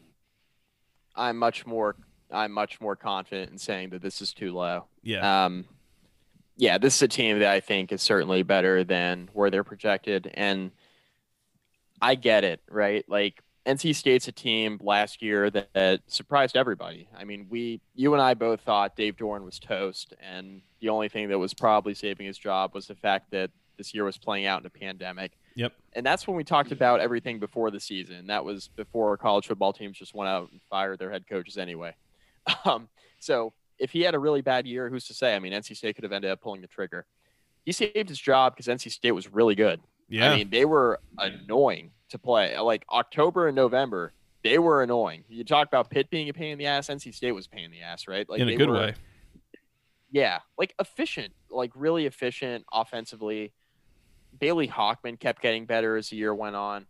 I'm 1.16 1.38
much 1.38 1.66
more 1.66 1.96
I'm 2.30 2.52
much 2.52 2.80
more 2.80 2.96
confident 2.96 3.52
in 3.52 3.58
saying 3.58 3.90
that 3.90 4.04
this 4.04 4.22
is 4.22 4.32
too 4.32 4.54
low. 4.54 4.86
Yeah. 5.02 5.46
Um, 5.46 5.66
yeah, 6.56 6.78
this 6.78 6.96
is 6.96 7.02
a 7.02 7.08
team 7.08 7.40
that 7.40 7.50
I 7.50 7.62
think 7.62 7.92
is 7.92 8.02
certainly 8.02 8.44
better 8.44 8.84
than 8.84 9.30
where 9.34 9.50
they're 9.50 9.64
projected, 9.64 10.30
and 10.34 10.72
I 12.02 12.16
get 12.16 12.44
it, 12.44 12.62
right? 12.70 13.06
Like 13.08 13.42
NC 13.68 13.96
State's 13.96 14.28
a 14.28 14.32
team 14.32 14.80
last 14.82 15.22
year 15.22 15.50
that, 15.50 15.74
that 15.74 16.02
surprised 16.08 16.56
everybody. 16.56 17.10
I 17.16 17.26
mean, 17.26 17.48
we, 17.50 17.82
you 17.96 18.14
and 18.14 18.22
I 18.22 18.34
both 18.34 18.62
thought 18.62 18.96
Dave 18.96 19.18
Doeren 19.18 19.44
was 19.44 19.60
toast, 19.60 20.14
and 20.22 20.62
the 20.80 20.90
only 20.90 21.10
thing 21.10 21.28
that 21.30 21.38
was 21.38 21.54
probably 21.54 21.94
saving 21.94 22.26
his 22.26 22.38
job 22.38 22.74
was 22.74 22.88
the 22.88 22.96
fact 22.96 23.32
that 23.32 23.52
this 23.78 23.94
year 23.94 24.06
was 24.06 24.18
playing 24.18 24.46
out 24.46 24.62
in 24.62 24.66
a 24.66 24.70
pandemic. 24.70 25.34
Yep. 25.56 25.74
And 25.94 26.06
that's 26.06 26.28
when 26.28 26.38
we 26.38 26.44
talked 26.44 26.72
about 26.72 27.00
everything 27.00 27.40
before 27.40 27.70
the 27.70 27.80
season. 27.80 28.28
That 28.28 28.46
was 28.46 28.70
before 28.70 29.18
college 29.18 29.48
football 29.48 29.74
teams 29.74 29.98
just 29.98 30.16
went 30.16 30.30
out 30.30 30.50
and 30.52 30.62
fired 30.70 31.00
their 31.00 31.12
head 31.12 31.28
coaches 31.28 31.58
anyway. 31.58 31.94
Um, 32.64 32.88
so 33.20 33.52
if 33.78 33.92
he 33.92 34.02
had 34.04 34.16
a 34.16 34.20
really 34.20 34.40
bad 34.42 34.66
year, 34.66 34.90
who's 34.90 35.06
to 35.08 35.14
say? 35.14 35.36
I 35.36 35.40
mean, 35.40 35.52
NC 35.52 35.76
State 35.76 35.96
could 35.96 36.06
have 36.06 36.14
ended 36.14 36.32
up 36.32 36.40
pulling 36.40 36.62
the 36.62 36.68
trigger. 36.68 37.06
He 37.66 37.74
saved 37.74 38.08
his 38.08 38.20
job 38.20 38.56
because 38.56 38.68
NC 38.68 38.90
State 38.90 39.12
was 39.12 39.34
really 39.34 39.54
good. 39.54 39.82
Yeah. 40.08 40.32
I 40.32 40.38
mean, 40.38 40.50
they 40.50 40.64
were 40.64 41.02
annoying 41.18 41.92
to 42.10 42.20
play. 42.20 42.58
Like 42.58 42.86
October 42.92 43.48
and 43.48 43.56
November, 43.56 44.14
they 44.44 44.60
were 44.60 44.84
annoying. 44.84 45.24
You 45.28 45.44
talk 45.44 45.68
about 45.68 45.90
Pitt 45.90 46.10
being 46.10 46.30
a 46.30 46.34
pain 46.34 46.52
in 46.54 46.58
the 46.58 46.66
ass. 46.68 46.88
NC 46.88 47.14
State 47.14 47.32
was 47.32 47.48
a 47.48 47.50
pain 47.50 47.66
in 47.66 47.72
the 47.72 47.82
ass, 47.82 48.08
right? 48.08 48.28
Like 48.30 48.40
in 48.40 48.50
a 48.50 48.56
good 48.56 48.70
were- 48.70 48.76
way. 48.76 48.94
yeah, 50.12 50.40
like 50.58 50.74
efficient, 50.80 51.34
like 51.50 51.72
really 51.76 52.06
efficient 52.06 52.66
offensively. 52.72 53.54
Bailey 54.40 54.68
Hockman 54.68 55.20
kept 55.20 55.42
getting 55.42 55.66
better 55.66 55.98
as 55.98 56.10
the 56.10 56.18
year 56.18 56.34
went 56.34 56.56
on. 56.56 56.86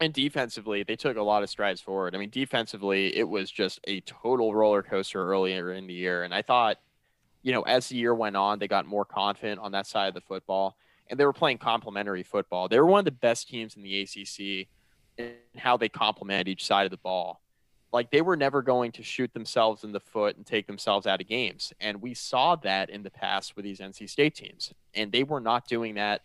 And 0.00 0.12
defensively, 0.12 0.82
they 0.82 0.96
took 0.96 1.16
a 1.16 1.22
lot 1.22 1.42
of 1.42 1.50
strides 1.50 1.80
forward. 1.80 2.14
I 2.14 2.18
mean, 2.18 2.30
defensively, 2.30 3.16
it 3.16 3.28
was 3.28 3.50
just 3.50 3.78
a 3.84 4.00
total 4.00 4.52
roller 4.54 4.82
coaster 4.82 5.24
earlier 5.24 5.72
in 5.72 5.86
the 5.86 5.94
year. 5.94 6.24
And 6.24 6.34
I 6.34 6.42
thought, 6.42 6.78
you 7.42 7.52
know, 7.52 7.62
as 7.62 7.88
the 7.88 7.96
year 7.96 8.14
went 8.14 8.34
on, 8.36 8.58
they 8.58 8.66
got 8.66 8.86
more 8.86 9.04
confident 9.04 9.60
on 9.60 9.72
that 9.72 9.86
side 9.86 10.08
of 10.08 10.14
the 10.14 10.20
football. 10.20 10.76
And 11.08 11.18
they 11.20 11.24
were 11.24 11.32
playing 11.32 11.58
complementary 11.58 12.22
football. 12.22 12.68
They 12.68 12.78
were 12.78 12.86
one 12.86 13.00
of 13.00 13.04
the 13.04 13.10
best 13.10 13.48
teams 13.48 13.76
in 13.76 13.82
the 13.82 14.00
ACC 14.00 14.68
in 15.18 15.34
how 15.56 15.76
they 15.76 15.88
complement 15.88 16.48
each 16.48 16.64
side 16.64 16.84
of 16.84 16.90
the 16.90 16.96
ball 16.96 17.42
like 17.92 18.10
they 18.10 18.22
were 18.22 18.36
never 18.36 18.62
going 18.62 18.90
to 18.92 19.02
shoot 19.02 19.32
themselves 19.34 19.84
in 19.84 19.92
the 19.92 20.00
foot 20.00 20.36
and 20.36 20.46
take 20.46 20.66
themselves 20.66 21.06
out 21.06 21.20
of 21.20 21.28
games. 21.28 21.72
And 21.80 22.00
we 22.00 22.14
saw 22.14 22.56
that 22.56 22.88
in 22.88 23.02
the 23.02 23.10
past 23.10 23.54
with 23.54 23.64
these 23.64 23.80
NC 23.80 24.08
State 24.08 24.34
teams. 24.34 24.72
And 24.94 25.12
they 25.12 25.22
were 25.22 25.40
not 25.40 25.68
doing 25.68 25.94
that 25.96 26.22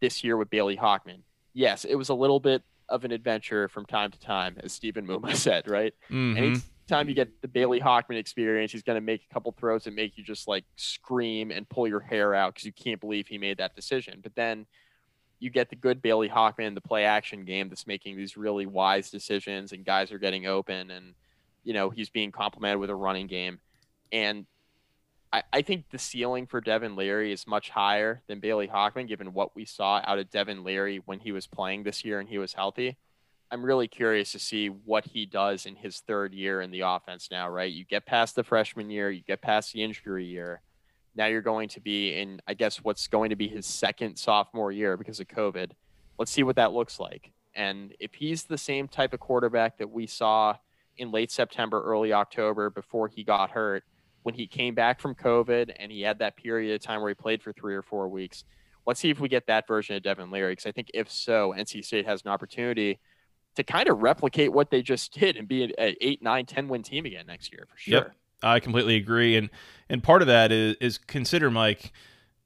this 0.00 0.22
year 0.22 0.36
with 0.36 0.50
Bailey 0.50 0.76
Hockman. 0.76 1.20
Yes, 1.54 1.86
it 1.86 1.94
was 1.94 2.10
a 2.10 2.14
little 2.14 2.38
bit 2.38 2.62
of 2.88 3.04
an 3.04 3.12
adventure 3.12 3.66
from 3.68 3.86
time 3.86 4.10
to 4.10 4.20
time, 4.20 4.58
as 4.62 4.72
Stephen 4.72 5.06
Muma 5.06 5.34
said, 5.36 5.66
right? 5.68 5.94
Mhm. 6.10 6.62
Anytime 6.88 7.08
you 7.08 7.14
get 7.14 7.40
the 7.42 7.48
Bailey 7.48 7.80
Hockman 7.80 8.16
experience, 8.16 8.70
he's 8.70 8.82
going 8.82 8.96
to 8.96 9.04
make 9.04 9.22
a 9.28 9.34
couple 9.34 9.50
throws 9.52 9.84
that 9.84 9.94
make 9.94 10.16
you 10.16 10.22
just 10.22 10.46
like 10.46 10.64
scream 10.76 11.50
and 11.50 11.68
pull 11.68 11.88
your 11.88 12.00
hair 12.00 12.32
out 12.32 12.54
because 12.54 12.64
you 12.64 12.72
can't 12.72 13.00
believe 13.00 13.26
he 13.26 13.38
made 13.38 13.58
that 13.58 13.74
decision. 13.74 14.20
But 14.22 14.36
then 14.36 14.66
you 15.40 15.50
get 15.50 15.68
the 15.68 15.76
good 15.76 16.00
Bailey 16.00 16.28
Hockman, 16.28 16.74
the 16.74 16.80
play 16.80 17.04
action 17.04 17.44
game 17.44 17.68
that's 17.68 17.88
making 17.88 18.16
these 18.16 18.36
really 18.36 18.66
wise 18.66 19.10
decisions, 19.10 19.72
and 19.72 19.84
guys 19.84 20.12
are 20.12 20.18
getting 20.18 20.46
open, 20.46 20.90
and 20.92 21.14
you 21.64 21.74
know 21.74 21.90
he's 21.90 22.08
being 22.08 22.30
complemented 22.30 22.78
with 22.78 22.90
a 22.90 22.94
running 22.94 23.26
game, 23.26 23.58
and 24.12 24.46
I, 25.32 25.42
I 25.52 25.62
think 25.62 25.90
the 25.90 25.98
ceiling 25.98 26.46
for 26.46 26.60
Devin 26.60 26.96
Leary 26.96 27.32
is 27.32 27.46
much 27.46 27.70
higher 27.70 28.22
than 28.26 28.40
Bailey 28.40 28.68
Hockman, 28.68 29.08
given 29.08 29.32
what 29.32 29.54
we 29.54 29.64
saw 29.64 30.00
out 30.04 30.18
of 30.18 30.30
Devin 30.30 30.64
Leary 30.64 31.02
when 31.04 31.20
he 31.20 31.32
was 31.32 31.46
playing 31.46 31.82
this 31.82 32.04
year 32.04 32.20
and 32.20 32.28
he 32.28 32.38
was 32.38 32.54
healthy. 32.54 32.96
I'm 33.50 33.64
really 33.64 33.86
curious 33.86 34.32
to 34.32 34.38
see 34.38 34.68
what 34.68 35.04
he 35.04 35.24
does 35.24 35.66
in 35.66 35.76
his 35.76 36.00
third 36.00 36.34
year 36.34 36.60
in 36.60 36.70
the 36.70 36.80
offense 36.80 37.28
now, 37.30 37.48
right? 37.48 37.72
You 37.72 37.84
get 37.84 38.04
past 38.04 38.34
the 38.34 38.42
freshman 38.42 38.90
year, 38.90 39.10
you 39.10 39.22
get 39.22 39.40
past 39.40 39.72
the 39.72 39.82
injury 39.82 40.24
year. 40.24 40.62
Now 41.14 41.26
you're 41.26 41.42
going 41.42 41.68
to 41.70 41.80
be 41.80 42.14
in, 42.14 42.40
I 42.46 42.54
guess, 42.54 42.78
what's 42.78 43.06
going 43.06 43.30
to 43.30 43.36
be 43.36 43.48
his 43.48 43.64
second 43.64 44.16
sophomore 44.16 44.72
year 44.72 44.96
because 44.96 45.20
of 45.20 45.28
COVID. 45.28 45.70
Let's 46.18 46.32
see 46.32 46.42
what 46.42 46.56
that 46.56 46.72
looks 46.72 46.98
like. 46.98 47.32
And 47.54 47.94
if 48.00 48.14
he's 48.14 48.44
the 48.44 48.58
same 48.58 48.88
type 48.88 49.14
of 49.14 49.20
quarterback 49.20 49.78
that 49.78 49.90
we 49.90 50.06
saw 50.06 50.56
in 50.98 51.10
late 51.10 51.30
September, 51.30 51.82
early 51.82 52.12
October 52.12 52.70
before 52.70 53.08
he 53.08 53.22
got 53.24 53.50
hurt. 53.50 53.84
When 54.22 54.34
he 54.34 54.48
came 54.48 54.74
back 54.74 55.00
from 55.00 55.14
COVID 55.14 55.72
and 55.78 55.92
he 55.92 56.02
had 56.02 56.18
that 56.18 56.36
period 56.36 56.74
of 56.74 56.82
time 56.82 57.00
where 57.00 57.10
he 57.10 57.14
played 57.14 57.42
for 57.42 57.52
three 57.52 57.76
or 57.76 57.82
four 57.82 58.08
weeks. 58.08 58.44
Let's 58.84 58.98
see 58.98 59.10
if 59.10 59.20
we 59.20 59.28
get 59.28 59.46
that 59.46 59.68
version 59.68 59.94
of 59.94 60.02
Devin 60.02 60.30
Leary 60.30 60.52
because 60.52 60.66
I 60.66 60.72
think 60.72 60.90
if 60.94 61.10
so, 61.10 61.54
NC 61.56 61.84
State 61.84 62.06
has 62.06 62.22
an 62.24 62.30
opportunity 62.30 62.98
to 63.56 63.64
kind 63.64 63.88
of 63.88 64.02
replicate 64.02 64.52
what 64.52 64.70
they 64.70 64.82
just 64.82 65.12
did 65.12 65.36
and 65.36 65.48
be 65.48 65.64
an 65.64 65.72
eight, 65.78 66.22
nine, 66.22 66.46
10 66.46 66.68
win 66.68 66.82
team 66.82 67.04
again 67.06 67.26
next 67.26 67.52
year 67.52 67.66
for 67.70 67.76
sure. 67.76 67.94
Yep. 67.94 68.12
I 68.42 68.60
completely 68.60 68.96
agree. 68.96 69.36
And 69.36 69.50
and 69.88 70.02
part 70.02 70.22
of 70.22 70.28
that 70.28 70.52
is 70.52 70.76
is 70.80 70.98
consider 70.98 71.50
Mike, 71.50 71.92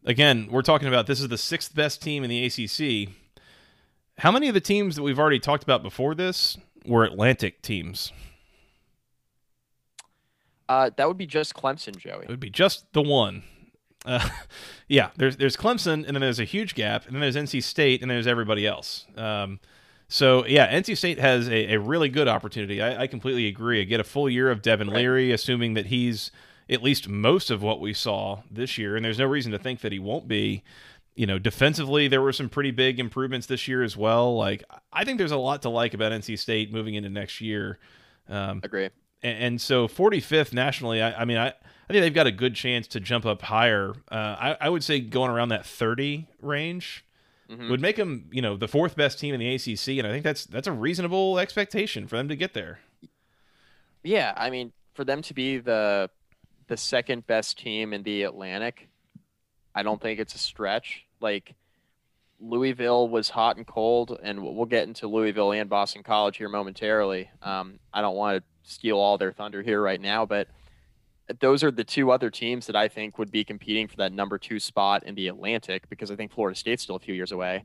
again, 0.04 0.48
we're 0.50 0.62
talking 0.62 0.88
about 0.88 1.06
this 1.06 1.20
is 1.20 1.28
the 1.28 1.38
sixth 1.38 1.74
best 1.74 2.00
team 2.02 2.24
in 2.24 2.30
the 2.30 2.44
ACC. 2.44 3.14
How 4.18 4.30
many 4.30 4.48
of 4.48 4.54
the 4.54 4.61
teams 4.61 4.96
that 4.96 5.02
we've 5.02 5.18
already 5.18 5.40
talked 5.40 5.62
about 5.62 5.82
before 5.82 6.14
this 6.14 6.58
were 6.86 7.04
Atlantic 7.04 7.62
teams? 7.62 8.12
Uh, 10.68 10.90
that 10.96 11.08
would 11.08 11.18
be 11.18 11.26
just 11.26 11.54
Clemson, 11.54 11.96
Joey. 11.96 12.24
It 12.24 12.28
would 12.28 12.38
be 12.38 12.50
just 12.50 12.92
the 12.92 13.02
one. 13.02 13.42
Uh, 14.04 14.28
yeah, 14.88 15.11
there's 15.16 15.36
there's 15.36 15.56
Clemson, 15.56 16.06
and 16.06 16.14
then 16.14 16.20
there's 16.20 16.38
a 16.38 16.44
huge 16.44 16.74
gap, 16.74 17.06
and 17.06 17.14
then 17.14 17.20
there's 17.20 17.36
NC 17.36 17.62
State, 17.64 18.02
and 18.02 18.11
there's 18.11 18.28
everybody 18.28 18.66
else. 18.66 19.06
Um, 19.16 19.58
so 20.11 20.44
yeah, 20.44 20.70
NC 20.76 20.96
State 20.96 21.18
has 21.20 21.48
a, 21.48 21.74
a 21.74 21.80
really 21.80 22.08
good 22.08 22.26
opportunity. 22.26 22.82
I, 22.82 23.02
I, 23.02 23.06
completely 23.06 23.46
agree. 23.46 23.80
I 23.80 23.84
get 23.84 24.00
a 24.00 24.04
full 24.04 24.28
year 24.28 24.50
of 24.50 24.61
Devin 24.61 24.88
Leary, 24.88 25.30
assuming 25.30 25.74
that 25.74 25.86
he's 25.86 26.32
at 26.68 26.82
least 26.82 27.08
most 27.08 27.48
of 27.48 27.62
what 27.62 27.80
we 27.80 27.94
saw 27.94 28.42
this 28.50 28.76
year, 28.76 28.96
and 28.96 29.04
there's 29.04 29.20
no 29.20 29.26
reason 29.26 29.52
to 29.52 29.58
think 29.58 29.80
that 29.80 29.92
he 29.92 30.00
won't 30.00 30.26
be. 30.26 30.64
You 31.14 31.26
know, 31.26 31.38
defensively, 31.38 32.08
there 32.08 32.22
were 32.22 32.32
some 32.32 32.48
pretty 32.48 32.72
big 32.72 32.98
improvements 32.98 33.46
this 33.46 33.68
year 33.68 33.82
as 33.82 33.96
well. 33.96 34.36
Like, 34.36 34.64
I 34.92 35.04
think 35.04 35.18
there's 35.18 35.32
a 35.32 35.36
lot 35.36 35.62
to 35.62 35.68
like 35.68 35.94
about 35.94 36.12
NC 36.12 36.38
State 36.38 36.72
moving 36.72 36.94
into 36.94 37.11
next 37.11 37.40
year. 37.40 37.78
Um, 38.28 38.61
Agree. 38.64 38.90
And, 39.22 39.38
and, 39.44 39.61
so, 39.61 39.86
45th 39.86 40.52
nationally, 40.52 41.02
I, 41.02 41.22
I 41.22 41.24
mean, 41.24 41.36
I, 41.36 41.48
I 41.48 41.92
think 41.92 42.02
they've 42.02 42.14
got 42.14 42.26
a 42.26 42.32
good 42.32 42.54
chance 42.54 42.86
to 42.88 43.00
jump 43.00 43.26
up 43.26 43.42
higher. 43.42 43.92
Uh, 44.11 44.14
I, 44.14 44.56
I 44.61 44.68
would 44.70 44.82
say 44.82 45.00
going 45.00 45.30
around 45.30 45.50
that 45.50 45.66
30 45.66 46.26
range 46.40 47.04
mm-hmm. 47.51 47.70
would 47.70 47.80
make 47.80 47.96
them, 47.96 48.28
you 48.30 48.42
know, 48.42 48.57
the 48.57 48.68
fourth 48.68 48.96
best 48.96 49.18
team 49.18 49.34
in 49.34 49.40
the 49.40 49.55
ACC, 49.55 49.98
and 49.98 50.07
I 50.07 50.11
think 50.11 50.24
that's 50.24 50.46
that's 50.46 50.68
a 50.68 50.72
reasonable 50.72 51.38
expectation 51.38 52.07
for 52.07 52.16
them 52.16 52.28
to 52.28 52.36
get 52.36 52.55
there. 52.55 52.80
Yeah, 54.03 54.32
I 54.36 54.51
mean, 54.51 54.72
for 54.94 55.05
them 55.05 55.22
to 55.22 55.34
be 55.34 55.59
the 55.59 56.11
the 56.68 56.76
second 56.76 57.26
best 57.26 57.59
team 57.59 57.92
in 57.92 58.03
the 58.03 58.22
Atlantic, 58.22 58.88
I 59.74 59.82
don't 59.82 60.01
think 60.01 60.20
it's 60.20 60.34
a 60.34 60.38
stretch. 60.38 61.05
Like 61.20 61.55
Louisville 62.40 63.09
was 63.09 63.28
hot 63.28 63.57
and 63.57 63.66
cold, 63.66 64.18
and 64.22 64.42
we'll 64.42 64.66
get 64.66 64.88
into 64.88 65.07
Louisville 65.07 65.53
and 65.53 65.68
Boston 65.68 66.03
College 66.03 66.36
here 66.36 66.48
momentarily. 66.48 67.30
Um, 67.42 67.78
I 67.92 68.01
don't 68.01 68.16
want 68.16 68.42
to 68.42 68.70
steal 68.70 68.98
all 68.98 69.18
their 69.18 69.32
thunder 69.32 69.62
here 69.62 69.82
right 69.82 70.01
now, 70.01 70.24
but 70.24 70.48
those 71.38 71.62
are 71.62 71.70
the 71.70 71.84
two 71.84 72.10
other 72.10 72.30
teams 72.30 72.66
that 72.66 72.76
I 72.76 72.88
think 72.88 73.18
would 73.18 73.30
be 73.30 73.44
competing 73.44 73.86
for 73.86 73.96
that 73.96 74.12
number 74.12 74.38
two 74.38 74.58
spot 74.58 75.04
in 75.04 75.14
the 75.14 75.28
Atlantic 75.28 75.88
because 75.88 76.10
I 76.10 76.16
think 76.16 76.32
Florida 76.32 76.58
State's 76.58 76.82
still 76.82 76.96
a 76.96 77.00
few 77.00 77.14
years 77.14 77.32
away. 77.32 77.64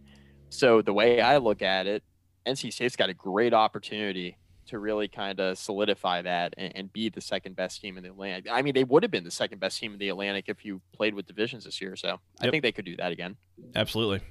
So 0.49 0.82
the 0.82 0.93
way 0.93 1.22
I 1.22 1.38
look 1.38 1.61
at 1.61 1.88
it, 1.88 2.03
NC 2.45 2.72
State's 2.72 2.95
got 2.95 3.09
a 3.09 3.13
great 3.13 3.53
opportunity 3.53 4.38
to 4.68 4.80
really 4.80 5.07
kind 5.07 5.39
of 5.39 5.57
solidify 5.57 6.22
that 6.24 6.53
and, 6.57 6.76
and, 6.76 6.93
be 6.93 7.07
the 7.07 7.22
second 7.22 7.55
best 7.55 7.82
team 7.82 7.97
in 7.97 8.03
the 8.03 8.09
Atlantic. 8.09 8.51
I 8.51 8.63
mean, 8.63 8.74
they 8.74 8.84
would 8.84 9.03
have 9.03 9.11
been 9.11 9.24
the 9.24 9.30
second 9.30 9.59
best 9.59 9.80
team 9.80 9.93
in 9.93 9.99
the 9.99 10.09
Atlantic 10.09 10.45
if 10.47 10.66
you 10.66 10.82
played 10.91 11.13
with 11.13 11.28
divisions 11.28 11.66
this 11.66 11.80
year. 11.80 11.95
So 11.95 12.07
yep. 12.07 12.20
I 12.41 12.49
think 12.49 12.63
they 12.63 12.72
could 12.72 12.86
do 12.86 12.95
that 12.95 13.11
again. 13.11 13.38
Absolutely. 13.76 14.22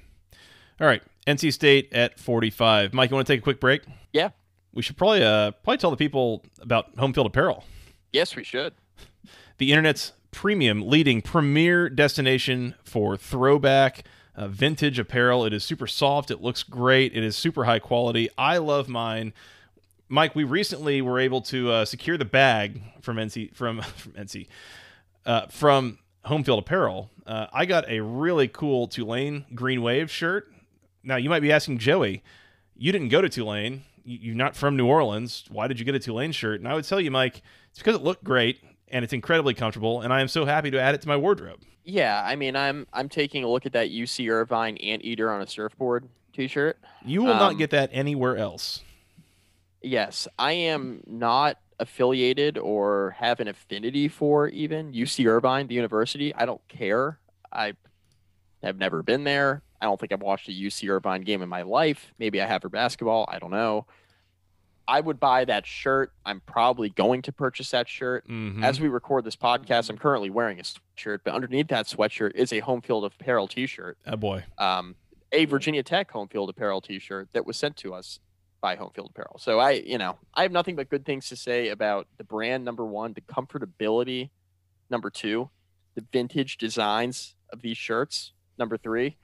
All 0.81 0.87
right, 0.87 1.01
NC 1.25 1.53
State 1.53 1.93
at 1.93 2.19
45. 2.19 2.93
Mike, 2.93 3.09
you 3.09 3.15
want 3.15 3.27
to 3.27 3.33
take 3.33 3.39
a 3.39 3.43
quick 3.43 3.61
break? 3.61 3.83
Yeah. 4.11 4.31
We 4.73 4.81
should 4.81 4.97
probably 4.97 5.23
uh, 5.23 5.51
probably 5.51 5.77
tell 5.77 5.91
the 5.91 5.95
people 5.95 6.43
about 6.59 6.97
home 6.97 7.13
field 7.13 7.27
apparel. 7.27 7.63
Yes, 8.11 8.35
we 8.35 8.43
should 8.43 8.73
the 9.57 9.71
internet's 9.71 10.13
premium, 10.31 10.87
leading 10.87 11.21
premier 11.21 11.89
destination 11.89 12.75
for 12.83 13.17
throwback. 13.17 14.03
Uh, 14.35 14.49
vintage 14.49 14.99
apparel. 14.99 15.45
It 15.45 15.53
is 15.53 15.63
super 15.63 15.87
soft. 15.87 16.29
It 16.29 16.41
looks 16.41 16.61
great. 16.61 17.15
It 17.15 17.23
is 17.23 17.37
super 17.37 17.63
high 17.63 17.79
quality. 17.79 18.29
I 18.37 18.57
love 18.57 18.89
mine. 18.89 19.33
Mike, 20.09 20.35
we 20.35 20.43
recently 20.43 21.01
were 21.01 21.19
able 21.19 21.39
to 21.43 21.71
uh, 21.71 21.85
secure 21.85 22.17
the 22.17 22.25
bag 22.25 22.81
from 23.01 23.15
NC 23.15 23.55
from 23.55 23.81
from 23.95 24.11
NC 24.11 24.47
uh, 25.25 25.47
from 25.47 25.99
Home 26.25 26.43
Field 26.43 26.59
Apparel. 26.59 27.09
Uh, 27.25 27.47
I 27.53 27.65
got 27.65 27.89
a 27.89 28.01
really 28.01 28.49
cool 28.49 28.87
Tulane 28.87 29.45
Green 29.55 29.81
Wave 29.81 30.11
shirt. 30.11 30.51
Now 31.01 31.15
you 31.15 31.29
might 31.29 31.41
be 31.41 31.51
asking 31.51 31.77
Joey, 31.77 32.21
you 32.75 32.91
didn't 32.91 33.09
go 33.09 33.21
to 33.21 33.29
Tulane. 33.29 33.83
You're 34.03 34.35
not 34.35 34.55
from 34.55 34.75
New 34.75 34.85
Orleans. 34.85 35.45
Why 35.49 35.67
did 35.67 35.79
you 35.79 35.85
get 35.85 35.95
a 35.95 35.99
Tulane 35.99 36.31
shirt? 36.31 36.59
And 36.59 36.67
I 36.67 36.75
would 36.75 36.85
tell 36.85 36.99
you, 36.99 37.09
Mike, 37.09 37.41
it's 37.69 37.79
because 37.79 37.95
it 37.95 38.03
looked 38.03 38.23
great 38.23 38.61
and 38.89 39.03
it's 39.03 39.13
incredibly 39.13 39.53
comfortable, 39.53 40.01
and 40.01 40.13
I 40.13 40.21
am 40.21 40.27
so 40.27 40.45
happy 40.45 40.71
to 40.71 40.79
add 40.79 40.95
it 40.95 41.01
to 41.01 41.07
my 41.07 41.17
wardrobe. 41.17 41.61
Yeah, 41.83 42.21
I 42.25 42.35
mean, 42.35 42.55
I'm 42.55 42.87
I'm 42.93 43.09
taking 43.09 43.43
a 43.43 43.47
look 43.47 43.65
at 43.65 43.73
that 43.73 43.89
UC 43.89 44.31
Irvine 44.31 44.77
Anteater 44.77 45.31
on 45.31 45.41
a 45.41 45.47
surfboard 45.47 46.07
T-shirt. 46.33 46.77
You 47.05 47.23
will 47.23 47.33
um, 47.33 47.39
not 47.39 47.57
get 47.57 47.69
that 47.71 47.89
anywhere 47.93 48.37
else. 48.37 48.81
Yes, 49.81 50.27
I 50.39 50.53
am 50.53 51.01
not 51.05 51.59
affiliated 51.79 52.57
or 52.57 53.15
have 53.19 53.39
an 53.39 53.47
affinity 53.47 54.07
for 54.07 54.47
even 54.47 54.93
UC 54.93 55.27
Irvine, 55.27 55.67
the 55.67 55.75
university. 55.75 56.33
I 56.33 56.45
don't 56.45 56.65
care. 56.67 57.19
I 57.51 57.73
have 58.63 58.77
never 58.77 59.03
been 59.03 59.23
there. 59.23 59.61
I 59.81 59.85
don't 59.85 59.99
think 59.99 60.11
I've 60.11 60.21
watched 60.21 60.47
a 60.49 60.51
UC 60.51 60.89
Irvine 60.89 61.21
game 61.21 61.41
in 61.41 61.49
my 61.49 61.61
life. 61.61 62.13
Maybe 62.17 62.41
I 62.41 62.47
have 62.47 62.61
for 62.61 62.69
basketball. 62.69 63.25
I 63.27 63.39
don't 63.39 63.51
know. 63.51 63.85
I 64.87 64.99
would 64.99 65.19
buy 65.19 65.45
that 65.45 65.65
shirt. 65.65 66.11
I'm 66.25 66.41
probably 66.41 66.89
going 66.89 67.23
to 67.23 67.31
purchase 67.31 67.71
that 67.71 67.89
shirt. 67.89 68.27
Mm-hmm. 68.27 68.63
As 68.63 68.79
we 68.79 68.87
record 68.87 69.23
this 69.23 69.35
podcast, 69.35 69.89
I'm 69.89 69.97
currently 69.97 70.29
wearing 70.29 70.59
a 70.59 70.63
sweatshirt, 70.63 71.19
but 71.23 71.33
underneath 71.33 71.69
that 71.69 71.87
sweatshirt 71.87 72.35
is 72.35 72.53
a 72.53 72.59
home 72.59 72.81
field 72.81 73.05
apparel 73.05 73.47
T-shirt. 73.47 73.97
Oh 74.05 74.15
boy, 74.15 74.43
um, 74.57 74.95
a 75.31 75.45
Virginia 75.45 75.83
Tech 75.83 76.11
home 76.11 76.27
field 76.27 76.49
apparel 76.49 76.81
T-shirt 76.81 77.29
that 77.33 77.45
was 77.45 77.57
sent 77.57 77.77
to 77.77 77.93
us 77.93 78.19
by 78.61 78.75
Home 78.75 78.89
Field 78.95 79.11
Apparel. 79.11 79.37
So 79.37 79.59
I, 79.59 79.71
you 79.71 79.99
know, 79.99 80.17
I 80.33 80.41
have 80.41 80.51
nothing 80.51 80.75
but 80.75 80.89
good 80.89 81.05
things 81.05 81.29
to 81.29 81.35
say 81.35 81.69
about 81.69 82.07
the 82.17 82.23
brand. 82.23 82.65
Number 82.65 82.83
one, 82.83 83.13
the 83.13 83.21
comfortability. 83.21 84.31
Number 84.89 85.11
two, 85.11 85.51
the 85.93 86.03
vintage 86.11 86.57
designs 86.57 87.35
of 87.53 87.61
these 87.61 87.77
shirts. 87.77 88.33
Number 88.57 88.77
three, 88.77 89.17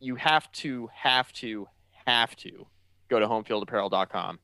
you 0.00 0.16
have 0.16 0.50
to, 0.52 0.88
have 0.92 1.32
to, 1.34 1.68
have 2.06 2.34
to 2.36 2.66
go 3.08 3.20
to 3.20 3.26
homefieldapparel.com 3.26 4.40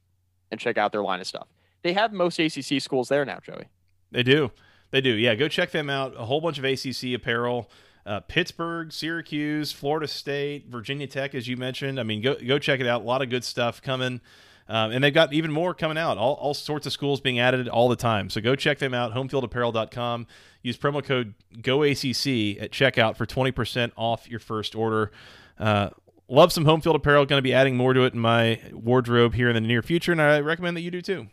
and 0.51 0.61
check 0.61 0.78
out 0.78 0.92
their 0.92 1.03
line 1.03 1.20
of 1.20 1.26
stuff. 1.26 1.48
They 1.82 1.92
have 1.92 2.12
most 2.12 2.38
ACC 2.38 2.80
schools 2.80 3.09
there 3.09 3.24
now, 3.24 3.38
Joey. 3.42 3.64
They 4.11 4.22
do. 4.22 4.51
They 4.90 5.01
do. 5.01 5.11
Yeah, 5.11 5.34
go 5.34 5.48
check 5.48 5.70
them 5.70 5.88
out. 5.88 6.14
A 6.16 6.24
whole 6.26 6.40
bunch 6.40 6.59
of 6.59 6.64
ACC 6.64 7.14
apparel. 7.14 7.70
Uh, 8.05 8.20
Pittsburgh, 8.20 8.92
Syracuse, 8.92 9.72
Florida 9.72 10.09
State, 10.09 10.66
Virginia 10.68 11.07
Tech, 11.07 11.34
as 11.34 11.46
you 11.46 11.57
mentioned. 11.57 12.01
I 12.01 12.03
mean, 12.03 12.22
go 12.22 12.34
go 12.34 12.59
check 12.59 12.80
it 12.80 12.86
out. 12.86 13.03
A 13.03 13.05
lot 13.05 13.22
of 13.22 13.30
good 13.30 13.44
stuff 13.44 13.80
coming. 13.82 14.20
Um, 14.68 14.92
and 14.92 15.03
they've 15.03 15.12
got 15.12 15.32
even 15.32 15.51
more 15.51 15.74
coming 15.74 15.98
out. 15.98 16.16
All, 16.16 16.34
all 16.34 16.55
sorts 16.55 16.86
of 16.86 16.92
schools 16.92 17.20
being 17.20 17.40
added 17.40 17.68
all 17.68 17.88
the 17.88 17.96
time. 17.96 18.30
So 18.30 18.40
go 18.40 18.55
check 18.55 18.78
them 18.78 18.94
out. 18.94 19.12
Homefieldapparel.com. 19.12 20.28
Use 20.62 20.78
promo 20.78 21.03
code 21.05 21.34
GOACC 21.57 22.62
at 22.62 22.70
checkout 22.70 23.16
for 23.16 23.26
20% 23.26 23.90
off 23.96 24.28
your 24.30 24.38
first 24.38 24.76
order. 24.76 25.11
Uh, 25.59 25.90
love 26.31 26.53
some 26.53 26.64
home 26.64 26.81
field 26.81 26.97
apparel. 26.97 27.26
Going 27.26 27.39
to 27.39 27.43
be 27.43 27.53
adding 27.53 27.76
more 27.76 27.93
to 27.93 28.05
it 28.05 28.14
in 28.14 28.20
my 28.20 28.61
wardrobe 28.72 29.35
here 29.35 29.49
in 29.49 29.55
the 29.55 29.61
near 29.61 29.83
future, 29.83 30.12
and 30.12 30.22
I 30.22 30.41
recommend 30.41 30.76
that 30.76 30.83
you 30.83 30.91
do 30.91 31.03
too. 31.03 31.26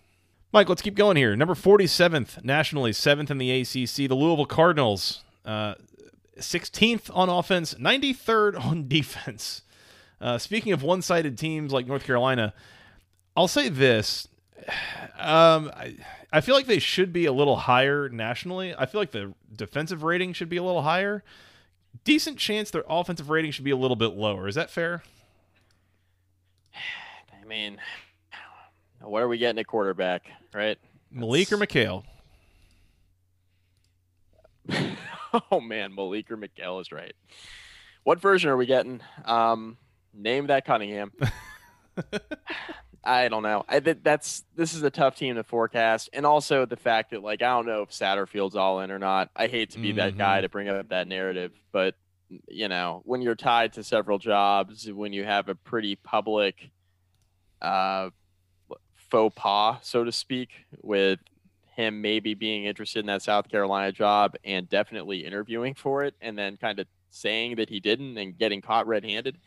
Mike, 0.52 0.68
let's 0.68 0.82
keep 0.82 0.96
going 0.96 1.18
here. 1.18 1.36
Number 1.36 1.56
47th 1.56 2.44
nationally, 2.44 2.92
seventh 2.92 3.30
in 3.30 3.38
the 3.38 3.52
ACC, 3.52 4.10
the 4.10 4.16
Louisville 4.16 4.46
Cardinals, 4.46 5.24
uh, 5.46 5.76
16th 6.38 7.10
on 7.14 7.30
offense, 7.30 7.76
93rd 7.76 8.60
on 8.66 8.88
defense. 8.88 9.62
Uh, 10.20 10.38
speaking 10.38 10.74
of 10.74 10.82
one 10.82 11.02
sided 11.02 11.38
teams 11.38 11.72
like 11.72 11.86
North 11.86 12.04
Carolina, 12.04 12.54
I'll 13.36 13.48
say 13.48 13.70
this. 13.70 14.28
Um, 15.20 15.72
I, 15.76 15.96
I 16.34 16.42
feel 16.42 16.56
like 16.56 16.66
they 16.66 16.80
should 16.80 17.14
be 17.14 17.26
a 17.26 17.32
little 17.32 17.56
higher 17.56 18.10
nationally. 18.10 18.74
I 18.76 18.86
feel 18.86 19.00
like 19.00 19.12
the 19.12 19.34
defensive 19.56 20.02
rating 20.04 20.34
should 20.34 20.50
be 20.50 20.58
a 20.58 20.64
little 20.64 20.82
higher 20.82 21.24
decent 22.04 22.38
chance 22.38 22.72
their 22.72 22.84
offensive 22.88 23.30
rating 23.30 23.52
should 23.52 23.66
be 23.66 23.72
a 23.72 23.78
little 23.78 23.96
bit 23.96 24.16
lower. 24.16 24.48
Is 24.48 24.56
that 24.56 24.70
fair? 24.70 25.04
I 27.42 27.46
mean, 27.46 27.78
what 29.02 29.22
are 29.22 29.28
we 29.28 29.38
getting 29.38 29.60
at 29.60 29.68
quarterback, 29.68 30.24
right? 30.54 30.78
Malik 31.12 31.52
or 31.52 31.58
McHale? 31.58 32.04
oh 35.52 35.62
man, 35.62 35.96
Malik 35.96 36.30
or 36.32 36.38
McHale 36.38 36.82
is 36.82 36.92
right. 36.92 37.14
What 38.04 38.20
version 38.22 38.50
are 38.50 38.58
we 38.58 38.66
getting? 38.66 39.02
Um, 39.26 39.78
name 40.14 40.48
that 40.48 40.66
Cunningham. 40.66 41.12
I 43.08 43.30
don't 43.30 43.42
know. 43.42 43.64
I 43.70 43.80
that's 43.80 44.44
this 44.56 44.74
is 44.74 44.84
a 44.84 44.90
tough 44.90 45.16
team 45.16 45.36
to 45.36 45.44
forecast, 45.44 46.10
and 46.12 46.26
also 46.26 46.66
the 46.66 46.76
fact 46.76 47.12
that 47.12 47.24
like 47.24 47.42
I 47.42 47.56
don't 47.56 47.66
know 47.66 47.84
if 47.84 47.90
Satterfield's 47.90 48.58
all 48.58 48.82
in 48.82 48.92
or 48.92 49.00
not. 49.00 49.30
I 49.34 49.48
hate 49.48 49.72
to 49.72 49.80
be 49.80 49.90
mm-hmm. 49.90 49.98
that 50.00 50.18
guy 50.18 50.38
mm-hmm. 50.38 50.44
to 50.44 50.50
bring 50.50 50.68
up 50.68 50.90
that 50.90 51.08
narrative, 51.08 51.54
but 51.72 51.96
you 52.50 52.68
know 52.68 53.02
when 53.06 53.22
you're 53.22 53.36
tied 53.36 53.74
to 53.74 53.84
several 53.84 54.18
jobs, 54.18 54.92
when 54.92 55.14
you 55.14 55.24
have 55.24 55.48
a 55.48 55.56
pretty 55.56 55.96
public 55.96 56.70
uh, 57.62 58.10
faux 59.10 59.34
pas, 59.38 59.80
so 59.84 60.04
to 60.04 60.12
speak, 60.12 60.50
with 60.82 61.20
him 61.78 62.02
maybe 62.02 62.34
being 62.34 62.66
interested 62.66 63.00
in 63.00 63.06
that 63.06 63.22
South 63.22 63.48
Carolina 63.48 63.94
job 63.94 64.36
and 64.44 64.68
definitely 64.68 65.26
interviewing 65.26 65.76
for 65.76 66.04
it 66.04 66.16
and 66.20 66.38
then 66.38 66.58
kind 66.58 66.80
of 66.80 66.88
saying 67.12 67.56
that 67.56 67.70
he 67.70 67.80
didn't 67.80 68.18
and 68.18 68.38
getting 68.38 68.62
caught 68.62 68.88
red 68.88 69.06
handed. 69.06 69.38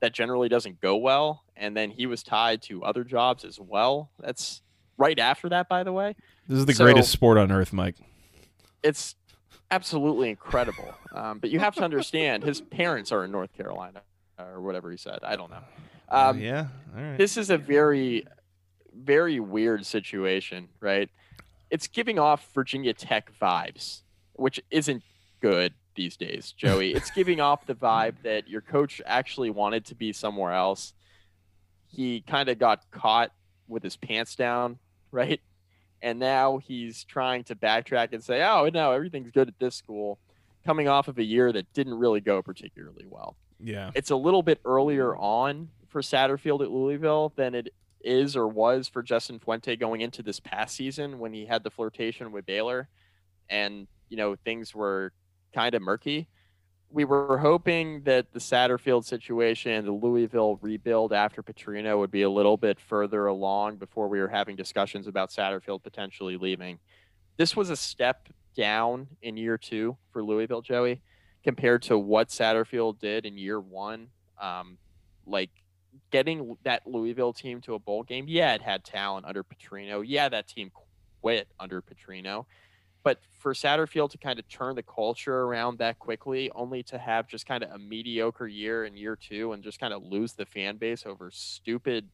That 0.00 0.12
generally 0.12 0.48
doesn't 0.48 0.80
go 0.80 0.96
well. 0.96 1.42
And 1.56 1.76
then 1.76 1.90
he 1.90 2.06
was 2.06 2.22
tied 2.22 2.62
to 2.62 2.84
other 2.84 3.02
jobs 3.04 3.44
as 3.44 3.58
well. 3.58 4.10
That's 4.20 4.60
right 4.98 5.18
after 5.18 5.48
that, 5.48 5.68
by 5.68 5.82
the 5.84 5.92
way. 5.92 6.14
This 6.48 6.58
is 6.58 6.66
the 6.66 6.74
So- 6.74 6.84
greatest 6.84 7.10
sport 7.10 7.38
on 7.38 7.50
earth, 7.50 7.72
Mike. 7.72 7.96
It's 8.82 9.16
absolutely 9.70 10.28
incredible. 10.30 10.94
Um, 11.12 11.38
but 11.38 11.50
you 11.50 11.58
have 11.60 11.74
to 11.76 11.82
understand 11.82 12.44
his 12.44 12.60
parents 12.60 13.10
are 13.10 13.24
in 13.24 13.30
North 13.32 13.52
Carolina 13.56 14.02
or 14.38 14.60
whatever 14.60 14.90
he 14.90 14.96
said. 14.96 15.18
I 15.22 15.34
don't 15.36 15.50
know. 15.50 15.62
Um, 16.08 16.36
Uh, 16.36 16.40
yeah. 16.40 16.66
All 16.96 17.02
right. 17.02 17.18
this 17.18 17.36
is 17.36 17.50
a 17.50 17.58
very 17.58 18.26
very 18.98 19.38
weird 19.40 19.84
situation 19.84 20.70
right 20.80 21.10
it's 21.68 21.86
giving 21.86 22.18
off 22.18 22.48
virginia 22.54 22.94
tech 22.94 23.30
vibes 23.38 24.00
which 24.32 24.58
isn't 24.70 25.02
good 25.42 25.74
these 25.96 26.16
days 26.16 26.52
joey. 26.56 26.92
It's 26.94 27.10
giving 27.10 27.40
off 27.40 27.66
the 27.66 27.74
vibe 27.74 28.22
that 28.22 28.48
your 28.48 28.60
coach 28.60 29.02
actually 29.04 29.50
wanted 29.50 29.84
to 29.86 29.94
be 29.94 30.12
somewhere 30.12 30.52
else. 30.52 30.92
He 31.88 32.20
kind 32.20 32.48
of 32.48 32.58
got 32.58 32.90
caught 32.90 33.32
with 33.68 33.82
his 33.82 33.96
pants 33.96 34.36
down 34.36 34.78
right? 35.10 35.40
And 36.02 36.18
now 36.18 36.58
he's 36.58 37.04
trying 37.04 37.44
to 37.44 37.56
backtrack 37.56 38.12
and 38.12 38.22
say 38.22 38.42
oh 38.42 38.68
no 38.72 38.92
everything's 38.92 39.30
good 39.30 39.48
at 39.48 39.58
this 39.58 39.74
school 39.74 40.18
coming 40.64 40.88
off 40.88 41.08
of 41.08 41.18
a 41.18 41.24
year 41.24 41.52
that 41.52 41.72
didn't 41.72 41.94
really 41.94 42.20
go 42.20 42.42
particularly 42.42 43.06
well. 43.08 43.36
Yeah. 43.58 43.90
it's 43.94 44.10
a 44.10 44.16
little 44.16 44.42
bit 44.42 44.60
earlier 44.66 45.16
on 45.16 45.70
for 45.88 46.02
Satterfield 46.02 46.60
at 46.60 46.70
Louisville 46.70 47.32
than 47.36 47.54
it 47.54 47.72
is 48.02 48.36
or 48.36 48.46
was 48.46 48.86
for 48.86 49.02
Justin 49.02 49.38
Fuente 49.38 49.76
going 49.76 50.02
into 50.02 50.22
this 50.22 50.38
past 50.40 50.76
season 50.76 51.18
when 51.18 51.32
he 51.32 51.46
had 51.46 51.64
the 51.64 51.70
flirtation 51.70 52.32
with 52.32 52.44
Baylor. 52.44 52.88
And 53.48 53.86
you 54.08 54.16
know 54.16 54.36
things 54.36 54.74
were 54.74 55.12
kind 55.56 55.74
of 55.74 55.80
murky. 55.80 56.28
We 56.90 57.04
were 57.04 57.38
hoping 57.38 58.02
that 58.02 58.32
the 58.32 58.38
Satterfield 58.38 59.04
situation, 59.04 59.86
the 59.86 59.92
Louisville 59.92 60.58
rebuild 60.60 61.12
after 61.14 61.42
Petrino 61.42 61.98
would 61.98 62.10
be 62.10 62.22
a 62.22 62.30
little 62.30 62.58
bit 62.58 62.78
further 62.78 63.26
along 63.26 63.76
before 63.76 64.08
we 64.08 64.20
were 64.20 64.28
having 64.28 64.54
discussions 64.54 65.06
about 65.06 65.30
Satterfield 65.30 65.82
potentially 65.82 66.36
leaving. 66.36 66.78
This 67.38 67.56
was 67.56 67.70
a 67.70 67.76
step 67.76 68.28
down 68.54 69.08
in 69.22 69.36
year 69.36 69.56
two 69.56 69.96
for 70.12 70.22
Louisville, 70.22 70.62
Joey 70.62 71.00
compared 71.42 71.82
to 71.82 71.98
what 71.98 72.28
Satterfield 72.28 72.98
did 72.98 73.24
in 73.24 73.38
year 73.38 73.60
one. 73.60 74.08
Um, 74.40 74.76
like 75.26 75.50
getting 76.10 76.56
that 76.64 76.86
Louisville 76.86 77.32
team 77.32 77.60
to 77.62 77.74
a 77.74 77.78
bowl 77.78 78.02
game. 78.02 78.26
Yeah, 78.28 78.54
it 78.54 78.62
had 78.62 78.84
talent 78.84 79.26
under 79.26 79.42
Petrino. 79.42 80.04
Yeah, 80.06 80.28
that 80.28 80.48
team 80.48 80.70
quit 81.22 81.48
under 81.58 81.82
Petrino. 81.82 82.44
But 83.06 83.20
for 83.38 83.54
Satterfield 83.54 84.10
to 84.10 84.18
kind 84.18 84.36
of 84.40 84.48
turn 84.48 84.74
the 84.74 84.82
culture 84.82 85.42
around 85.42 85.78
that 85.78 86.00
quickly, 86.00 86.50
only 86.56 86.82
to 86.82 86.98
have 86.98 87.28
just 87.28 87.46
kind 87.46 87.62
of 87.62 87.70
a 87.70 87.78
mediocre 87.78 88.48
year 88.48 88.84
in 88.84 88.96
year 88.96 89.14
two 89.14 89.52
and 89.52 89.62
just 89.62 89.78
kind 89.78 89.94
of 89.94 90.02
lose 90.02 90.32
the 90.32 90.44
fan 90.44 90.76
base 90.76 91.06
over 91.06 91.30
stupid 91.30 92.08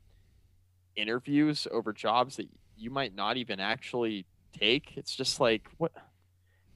interviews 0.94 1.66
over 1.70 1.94
jobs 1.94 2.36
that 2.36 2.46
you 2.76 2.90
might 2.90 3.14
not 3.14 3.38
even 3.38 3.58
actually 3.58 4.26
take. 4.52 4.98
It's 4.98 5.16
just 5.16 5.40
like 5.40 5.66
what 5.78 5.92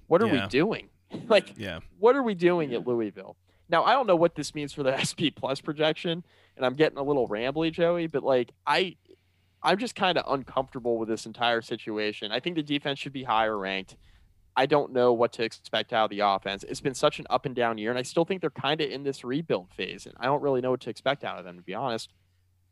what 0.06 0.22
are 0.22 0.28
Yeah. 0.28 0.44
we 0.44 0.48
doing? 0.48 0.88
like 1.28 1.52
Yeah. 1.58 1.80
what 1.98 2.16
are 2.16 2.22
we 2.22 2.34
doing 2.34 2.72
at 2.72 2.86
Louisville? 2.86 3.36
Now 3.68 3.84
I 3.84 3.92
don't 3.92 4.06
know 4.06 4.16
what 4.16 4.34
this 4.34 4.54
means 4.54 4.72
for 4.72 4.82
the 4.82 4.96
SP 5.04 5.28
plus 5.36 5.60
projection, 5.60 6.24
and 6.56 6.64
I'm 6.64 6.72
getting 6.72 6.96
a 6.96 7.02
little 7.02 7.28
rambly, 7.28 7.70
Joey, 7.70 8.06
but 8.06 8.22
like 8.22 8.52
I 8.66 8.96
I'm 9.66 9.78
just 9.78 9.96
kind 9.96 10.16
of 10.16 10.24
uncomfortable 10.32 10.96
with 10.96 11.08
this 11.08 11.26
entire 11.26 11.60
situation. 11.60 12.30
I 12.30 12.38
think 12.38 12.54
the 12.54 12.62
defense 12.62 13.00
should 13.00 13.12
be 13.12 13.24
higher 13.24 13.58
ranked. 13.58 13.96
I 14.56 14.64
don't 14.64 14.92
know 14.92 15.12
what 15.12 15.32
to 15.34 15.42
expect 15.42 15.92
out 15.92 16.04
of 16.04 16.10
the 16.10 16.20
offense. 16.20 16.64
It's 16.66 16.80
been 16.80 16.94
such 16.94 17.18
an 17.18 17.26
up 17.28 17.46
and 17.46 17.54
down 17.54 17.76
year, 17.76 17.90
and 17.90 17.98
I 17.98 18.02
still 18.02 18.24
think 18.24 18.40
they're 18.40 18.48
kind 18.48 18.80
of 18.80 18.88
in 18.88 19.02
this 19.02 19.24
rebuild 19.24 19.68
phase, 19.76 20.06
and 20.06 20.14
I 20.18 20.26
don't 20.26 20.40
really 20.40 20.60
know 20.60 20.70
what 20.70 20.80
to 20.82 20.90
expect 20.90 21.24
out 21.24 21.38
of 21.38 21.44
them, 21.44 21.56
to 21.56 21.62
be 21.62 21.74
honest. 21.74 22.12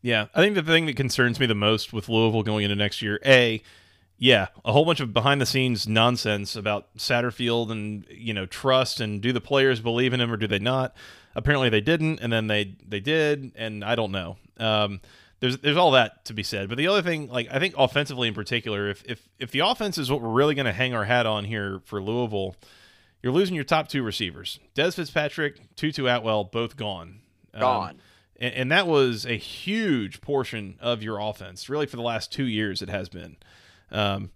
Yeah, 0.03 0.27
I 0.35 0.41
think 0.41 0.55
the 0.55 0.63
thing 0.63 0.87
that 0.87 0.97
concerns 0.97 1.41
me 1.41 1.47
the 1.47 1.55
most 1.57 1.93
with 1.93 2.09
Louisville 2.09 2.45
going 2.45 2.63
into 2.63 2.77
next 2.77 3.03
year, 3.03 3.19
a, 3.27 3.61
yeah, 4.17 4.47
a 4.65 4.73
whole 4.73 4.85
bunch 4.85 5.01
of 5.01 5.13
behind 5.13 5.41
the 5.41 5.47
scenes 5.47 5.89
nonsense 5.89 6.55
about 6.55 6.95
Satterfield 6.97 7.73
and 7.73 8.07
you 8.09 8.33
know 8.33 8.47
trust 8.47 9.01
and 9.01 9.21
do 9.21 9.33
the 9.33 9.41
players 9.41 9.81
believe 9.81 10.13
in 10.13 10.21
him 10.21 10.31
or 10.31 10.37
do 10.37 10.47
they 10.47 10.61
not? 10.61 10.95
Apparently 11.35 11.71
they 11.71 11.81
didn't, 11.81 12.21
and 12.21 12.33
then 12.33 12.47
they 12.47 12.77
they 12.87 13.01
did, 13.01 13.51
and 13.57 13.85
I 13.85 13.97
don't 13.97 14.13
know. 14.13 14.37
Um, 14.59 15.01
there's 15.45 15.59
there's 15.59 15.77
all 15.77 15.91
that 15.91 16.25
to 16.25 16.33
be 16.33 16.43
said, 16.43 16.71
but 16.71 16.79
the 16.79 16.89
other 16.89 17.03
thing, 17.03 17.29
like 17.29 17.49
I 17.51 17.59
think 17.59 17.75
offensively 17.77 18.29
in 18.29 18.35
particular, 18.35 18.89
if 18.89 19.05
if 19.05 19.29
if 19.39 19.51
the 19.51 19.59
offense 19.59 19.99
is 19.99 20.11
what 20.11 20.23
we're 20.23 20.31
really 20.31 20.55
going 20.55 20.65
to 20.65 20.73
hang 20.73 20.95
our 20.95 21.05
hat 21.05 21.27
on 21.27 21.45
here 21.45 21.83
for 21.85 22.01
Louisville, 22.01 22.57
you're 23.23 23.33
losing 23.33 23.55
your 23.55 23.65
top 23.65 23.89
two 23.89 24.03
receivers, 24.03 24.59
Dez 24.75 24.95
Fitzpatrick, 24.95 25.77
Tutu 25.77 26.07
Atwell, 26.07 26.45
both 26.45 26.77
gone. 26.77 27.21
Um, 27.53 27.61
Gone. 27.61 28.01
and, 28.41 28.55
and 28.55 28.73
that 28.73 28.87
was 28.87 29.27
a 29.27 29.37
huge 29.37 30.23
portion 30.23 30.79
of 30.81 31.03
your 31.03 31.19
offense. 31.21 31.69
Really, 31.69 31.85
for 31.87 31.97
the 31.97 32.03
last 32.03 32.33
two 32.33 32.47
years, 32.47 32.81
it 32.81 32.89
has 32.89 33.11
been. 33.11 33.37
Um, 33.91 34.31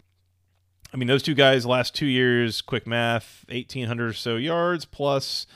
I 0.93 0.99
mean, 0.99 1.09
those 1.09 1.23
two 1.23 1.35
guys, 1.35 1.65
last 1.65 1.95
two 1.95 2.07
years, 2.07 2.61
quick 2.61 2.87
math, 2.87 3.47
eighteen 3.49 3.87
hundred 3.87 4.11
or 4.11 4.13
so 4.13 4.37
yards 4.37 4.85
plus 4.85 5.47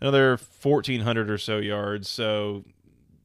another 0.00 0.38
fourteen 0.38 1.02
hundred 1.02 1.30
or 1.30 1.38
so 1.38 1.58
yards. 1.58 2.08
So, 2.08 2.64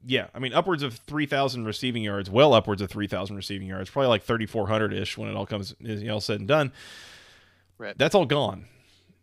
yeah, 0.10 0.28
I 0.34 0.40
mean, 0.40 0.54
upwards 0.54 0.84
of 0.84 0.96
three 0.96 1.26
thousand 1.26 1.66
receiving 1.66 2.02
yards, 2.02 2.30
well 2.30 2.54
upwards 2.54 2.82
of 2.82 2.90
three 2.90 3.08
thousand 3.08 3.36
receiving 3.36 3.68
yards, 3.68 3.90
probably 3.90 4.08
like 4.08 4.24
thirty 4.24 4.46
four 4.46 4.68
hundred 4.68 4.94
ish 4.94 5.18
when 5.18 5.30
it 5.30 5.36
all 5.36 5.46
comes 5.46 5.76
is 5.82 6.08
all 6.10 6.22
said 6.22 6.40
and 6.40 6.48
done. 6.48 6.72
Right. 7.78 7.98
That's 7.98 8.16
all 8.16 8.26
gone. 8.26 8.66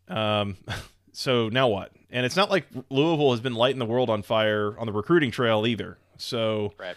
Um, 0.09 0.57
so 1.13 1.49
now 1.49 1.69
what? 1.69 1.91
And 2.11 2.27
it's 2.27 2.37
not 2.37 2.51
like 2.51 2.67
Louisville 2.91 3.31
has 3.33 3.41
been 3.41 3.55
lighting 3.55 3.79
the 3.79 3.87
world 3.87 4.11
on 4.11 4.23
fire 4.23 4.79
on 4.79 4.87
the 4.87 4.93
recruiting 4.93 5.31
trail 5.31 5.67
either. 5.67 5.97
So, 6.19 6.75
Right. 6.79 6.95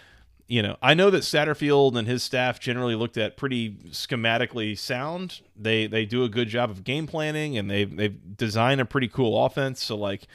you 0.47 0.61
know, 0.61 0.75
I 0.81 0.93
know 0.93 1.09
that 1.09 1.23
Satterfield 1.23 1.95
and 1.97 2.07
his 2.07 2.21
staff 2.21 2.59
generally 2.59 2.93
looked 2.93 3.17
at 3.17 3.37
pretty 3.37 3.71
schematically 3.89 4.77
sound. 4.77 5.39
They 5.55 5.87
they 5.87 6.05
do 6.05 6.23
a 6.25 6.29
good 6.29 6.49
job 6.49 6.69
of 6.69 6.83
game 6.83 7.07
planning 7.07 7.57
and 7.57 7.71
they 7.71 7.85
they've 7.85 8.37
designed 8.37 8.81
a 8.81 8.85
pretty 8.85 9.07
cool 9.07 9.43
offense. 9.45 9.81
So 9.83 9.95
like, 9.95 10.27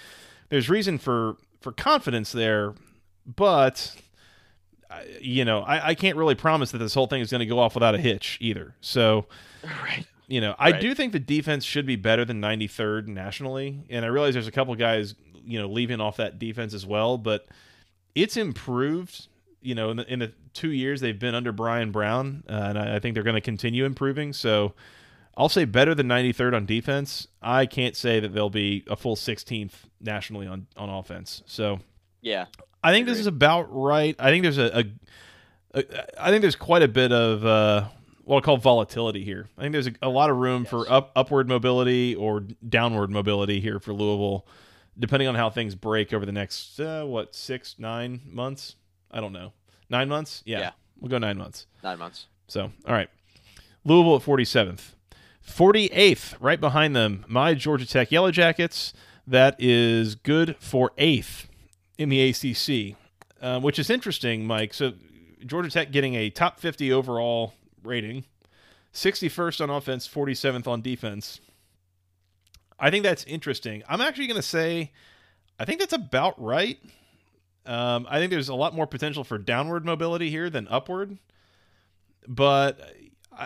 there's 0.48 0.70
reason 0.70 0.96
for 0.98 1.36
for 1.60 1.70
confidence 1.70 2.32
there, 2.32 2.74
but. 3.26 3.94
You 5.22 5.46
know, 5.46 5.60
I, 5.60 5.88
I 5.88 5.94
can't 5.94 6.18
really 6.18 6.34
promise 6.34 6.70
that 6.72 6.78
this 6.78 6.92
whole 6.92 7.06
thing 7.06 7.22
is 7.22 7.30
going 7.30 7.38
to 7.38 7.46
go 7.46 7.58
off 7.58 7.72
without 7.74 7.94
a 7.94 7.98
hitch 7.98 8.36
either. 8.42 8.74
So, 8.82 9.24
Right. 9.64 10.04
you 10.28 10.38
know, 10.42 10.54
I 10.58 10.72
Right. 10.72 10.80
do 10.82 10.94
think 10.94 11.14
the 11.14 11.18
defense 11.18 11.64
should 11.64 11.86
be 11.86 11.96
better 11.96 12.26
than 12.26 12.42
93rd 12.42 13.06
nationally, 13.06 13.84
and 13.88 14.04
I 14.04 14.08
realize 14.08 14.34
there's 14.34 14.48
a 14.48 14.52
couple 14.52 14.74
guys, 14.74 15.14
you 15.46 15.58
know, 15.58 15.66
leaving 15.66 15.98
off 16.02 16.18
that 16.18 16.38
defense 16.38 16.74
as 16.74 16.84
well, 16.84 17.16
but 17.16 17.46
it's 18.14 18.36
improved. 18.36 19.28
You 19.62 19.74
know, 19.74 19.90
in 19.92 19.96
the, 19.96 20.12
in 20.12 20.18
the 20.18 20.32
two 20.52 20.72
years 20.72 21.00
they've 21.00 21.18
been 21.18 21.34
under 21.34 21.52
Bryan 21.52 21.90
Brown, 21.90 22.42
uh, 22.46 22.52
and 22.52 22.78
I, 22.78 22.96
I 22.96 22.98
think 22.98 23.14
they're 23.14 23.22
going 23.22 23.32
to 23.36 23.40
continue 23.40 23.86
improving. 23.86 24.34
So 24.34 24.74
I'll 25.38 25.48
say 25.48 25.64
better 25.64 25.94
than 25.94 26.06
93rd 26.06 26.54
on 26.54 26.66
defense. 26.66 27.28
I 27.40 27.64
can't 27.64 27.96
say 27.96 28.20
that 28.20 28.34
they'll 28.34 28.50
be 28.50 28.84
a 28.88 28.96
full 28.96 29.16
16th 29.16 29.72
nationally 30.02 30.46
on 30.46 30.66
on 30.76 30.90
offense. 30.90 31.42
So 31.46 31.80
Yeah. 32.20 32.44
I 32.82 32.92
think 32.92 33.06
this 33.06 33.18
is 33.18 33.26
about 33.26 33.66
right. 33.70 34.16
I 34.18 34.30
think 34.30 34.42
there's 34.42 34.58
a, 34.58 34.78
a, 34.80 35.78
a 35.78 36.22
I 36.24 36.30
think 36.30 36.42
there's 36.42 36.56
quite 36.56 36.82
a 36.82 36.88
bit 36.88 37.12
of 37.12 37.44
uh, 37.44 37.84
what 38.24 38.38
I 38.38 38.40
call 38.44 38.56
volatility 38.56 39.24
here. 39.24 39.48
I 39.56 39.62
think 39.62 39.72
there's 39.72 39.86
a, 39.88 39.92
a 40.02 40.08
lot 40.08 40.30
of 40.30 40.36
room 40.36 40.64
for 40.64 40.90
up 40.90 41.12
upward 41.16 41.48
mobility 41.48 42.14
or 42.14 42.40
downward 42.68 43.10
mobility 43.10 43.60
here 43.60 43.78
for 43.78 43.92
Louisville, 43.92 44.46
depending 44.98 45.28
on 45.28 45.34
how 45.34 45.48
things 45.50 45.74
break 45.74 46.12
over 46.12 46.26
the 46.26 46.32
next 46.32 46.78
uh, 46.80 47.04
what 47.04 47.34
six 47.34 47.76
nine 47.78 48.20
months. 48.26 48.76
I 49.10 49.20
don't 49.20 49.32
know 49.32 49.52
nine 49.88 50.08
months. 50.08 50.42
Yeah, 50.44 50.58
Yeah. 50.60 50.70
we'll 51.00 51.10
go 51.10 51.18
nine 51.18 51.38
months. 51.38 51.66
Nine 51.84 51.98
months. 51.98 52.26
So 52.48 52.72
all 52.86 52.94
right, 52.94 53.08
Louisville 53.84 54.16
at 54.16 54.22
47th. 54.22 54.94
48th, 55.46 56.34
right 56.40 56.60
behind 56.60 56.94
them, 56.94 57.24
my 57.28 57.54
Georgia 57.54 57.84
Tech 57.86 58.12
Yellow 58.12 58.30
Jackets. 58.30 58.92
That 59.26 59.56
is 59.58 60.14
good 60.14 60.56
for 60.58 60.92
eighth 60.98 61.48
in 61.98 62.08
the 62.08 62.30
ACC, 62.30 62.96
uh, 63.40 63.60
which 63.60 63.78
is 63.78 63.90
interesting, 63.90 64.46
Mike. 64.46 64.74
So 64.74 64.92
Georgia 65.44 65.70
Tech 65.70 65.92
getting 65.92 66.14
a 66.14 66.30
top 66.30 66.58
50 66.58 66.92
overall 66.92 67.54
rating, 67.82 68.24
61st 68.94 69.60
on 69.62 69.70
offense, 69.70 70.08
47th 70.08 70.66
on 70.66 70.82
defense. 70.82 71.40
I 72.78 72.90
think 72.90 73.04
that's 73.04 73.24
interesting. 73.24 73.82
I'm 73.88 74.00
actually 74.00 74.26
going 74.26 74.40
to 74.40 74.42
say, 74.42 74.92
I 75.58 75.64
think 75.64 75.78
that's 75.78 75.92
about 75.92 76.40
right. 76.42 76.78
Um, 77.64 78.06
I 78.10 78.18
think 78.18 78.30
there's 78.30 78.48
a 78.48 78.54
lot 78.54 78.74
more 78.74 78.86
potential 78.88 79.22
for 79.22 79.38
downward 79.38 79.84
mobility 79.84 80.30
here 80.30 80.50
than 80.50 80.66
upward, 80.68 81.18
but 82.26 82.80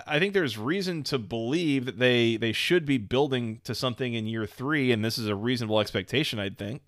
I 0.07 0.18
think 0.18 0.32
there's 0.32 0.57
reason 0.59 1.03
to 1.05 1.18
believe 1.18 1.84
that 1.84 1.99
they 1.99 2.36
they 2.36 2.53
should 2.53 2.86
be 2.86 2.99
building 2.99 3.61
to 3.64 3.74
something 3.74 4.14
in 4.14 4.26
year 4.26 4.47
three, 4.47 4.90
and 4.90 5.05
this 5.05 5.18
is 5.18 5.28
a 5.28 5.34
reasonable 5.34 5.80
expectation. 5.80 6.38
I'd 6.38 6.59
think. 6.59 6.82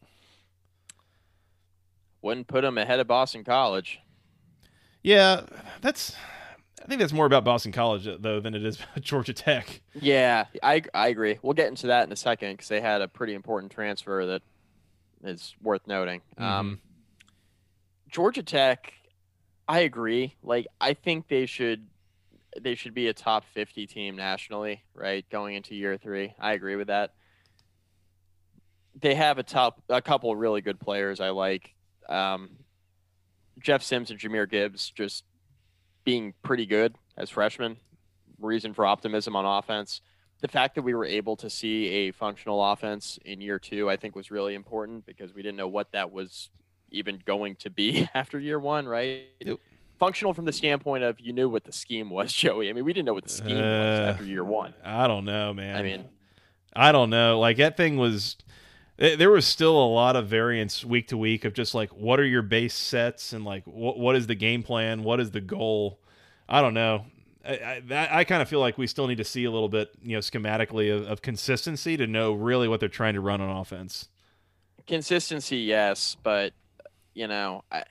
Wouldn't 2.23 2.49
put 2.49 2.63
them 2.63 2.79
ahead 2.79 3.01
of 3.01 3.07
Boston 3.07 3.45
College. 3.45 4.01
Yeah, 5.03 5.43
that's 5.81 6.17
I 6.83 6.87
think 6.87 7.01
that's 7.01 7.13
more 7.13 7.27
about 7.27 7.45
Boston 7.45 7.73
College 7.73 8.09
though 8.21 8.41
than 8.41 8.55
it 8.55 8.65
is 8.65 8.79
about 8.79 9.01
Georgia 9.01 9.33
Tech. 9.33 9.81
Yeah, 9.95 10.47
I 10.63 10.83
I 10.95 11.09
agree. 11.09 11.39
We'll 11.43 11.55
get 11.55 11.69
into 11.69 11.89
that 11.89 12.07
in 12.07 12.13
a 12.13 12.17
second 12.17 12.53
because 12.53 12.69
they 12.69 12.81
had 12.81 13.03
a 13.03 13.09
pretty 13.09 13.35
important 13.35 13.73
transfer 13.73 14.25
that 14.27 14.43
is 15.23 15.55
worth 15.63 15.87
noting. 15.87 16.21
Mm-hmm. 16.39 16.45
Um, 16.45 16.81
Georgia 18.09 18.43
Tech, 18.43 18.93
I 19.69 19.81
agree. 19.81 20.35
Like 20.43 20.67
I 20.81 20.95
think 20.95 21.29
they 21.29 21.47
should 21.47 21.87
they 22.61 22.75
should 22.75 22.95
be 22.95 23.09
a 23.09 23.13
top 23.13 23.45
50 23.53 23.87
team 23.87 24.17
nationally, 24.17 24.83
right? 24.95 25.29
Going 25.31 25.55
into 25.55 25.75
year 25.75 25.97
3. 25.97 26.35
I 26.41 26.53
agree 26.53 26.77
with 26.77 26.89
that. 26.89 27.13
They 29.01 29.15
have 29.15 29.39
a 29.39 29.43
top 29.43 29.83
a 29.89 30.01
couple 30.01 30.35
really 30.35 30.61
good 30.61 30.81
players 30.81 31.21
I 31.21 31.31
like. 31.31 31.75
Um, 32.09 32.51
Jeff 33.61 33.83
Sims 33.83 34.11
and 34.11 34.19
Jahmyr 34.19 34.49
Gibbs 34.49 34.91
just 34.91 35.25
being 36.05 36.35
pretty 36.43 36.67
good 36.67 36.95
as 37.17 37.31
freshmen. 37.31 37.77
Reason 38.41 38.73
for 38.73 38.87
optimism 38.87 39.35
on 39.37 39.45
offense. 39.45 40.01
The 40.41 40.49
fact 40.49 40.77
that 40.77 40.83
we 40.83 40.95
were 40.95 41.05
able 41.05 41.35
to 41.37 41.51
see 41.51 41.89
a 41.89 42.13
functional 42.13 42.65
offense 42.65 43.19
in 43.25 43.41
year 43.41 43.59
two, 43.59 43.91
I 43.91 43.97
think, 43.97 44.15
was 44.15 44.31
really 44.31 44.55
important 44.55 45.05
because 45.05 45.35
we 45.35 45.43
didn't 45.43 45.57
know 45.57 45.67
what 45.67 45.91
that 45.93 46.13
was 46.13 46.51
even 46.91 47.21
going 47.27 47.57
to 47.57 47.71
be 47.71 48.09
after 48.15 48.39
year 48.39 48.61
one, 48.61 48.87
right? 48.87 49.25
Yep. 49.41 49.59
Functional 49.99 50.33
from 50.33 50.45
the 50.45 50.53
standpoint 50.53 51.03
of 51.03 51.19
you 51.19 51.33
knew 51.33 51.49
what 51.49 51.65
the 51.65 51.73
scheme 51.73 52.09
was, 52.09 52.33
Joey. 52.45 52.71
I 52.71 52.73
mean, 52.73 52.85
we 52.85 52.93
didn't 52.93 53.07
know 53.07 53.15
what 53.15 53.25
the 53.25 53.31
scheme 53.31 53.57
was 53.57 53.65
Uh, 53.65 54.11
after 54.13 54.25
year 54.25 54.45
one. 54.45 54.73
I 54.85 55.09
don't 55.09 55.25
know, 55.25 55.53
man. 55.53 55.75
I 55.77 55.83
mean, 55.83 56.05
I 56.75 56.93
don't 56.93 57.11
know. 57.11 57.41
Like 57.41 57.57
that 57.57 57.77
thing 57.77 57.97
was 57.97 58.37
there 58.99 59.31
was 59.31 59.47
still 59.47 59.81
a 59.81 59.87
lot 59.87 60.17
of 60.17 60.27
variance 60.27 60.85
week 60.85 61.09
to 61.09 61.17
week 61.17 61.45
of 61.45 61.55
just 61.55 61.75
like 61.75 61.91
what 61.91 62.19
are 62.19 62.25
your 62.25 62.43
base 62.43 62.75
sets 62.75 63.33
and 63.33 63.45
like 63.45 63.65
what 63.65 63.99
what 63.99 64.17
is 64.17 64.27
the 64.27 64.35
game 64.35 64.63
plan, 64.63 65.05
what 65.05 65.21
is 65.21 65.31
the 65.31 65.41
goal. 65.41 66.01
I 66.49 66.61
don't 66.61 66.75
know. 66.75 67.05
I, 67.47 67.83
I, 67.91 68.09
I 68.21 68.25
kind 68.25 68.43
of 68.43 68.49
feel 68.49 68.61
like 68.61 68.77
we 68.77 68.87
still 68.87 69.07
need 69.07 69.19
to 69.19 69.25
see 69.25 69.45
a 69.45 69.51
little 69.51 69.69
bit, 69.69 69.91
you 70.03 70.15
know, 70.15 70.19
schematically 70.19 70.95
of, 70.95 71.07
of 71.07 71.23
consistency 71.23 71.97
to 71.97 72.07
know 72.07 72.33
really 72.33 72.69
what 72.69 72.81
they're 72.81 72.89
trying 72.89 73.15
to 73.15 73.21
run 73.21 73.41
on 73.41 73.49
offense. 73.49 74.09
consistency, 74.87 75.59
yes, 75.59 76.17
but 76.23 76.53
you 77.15 77.29
know, 77.29 77.63
I, 77.71 77.85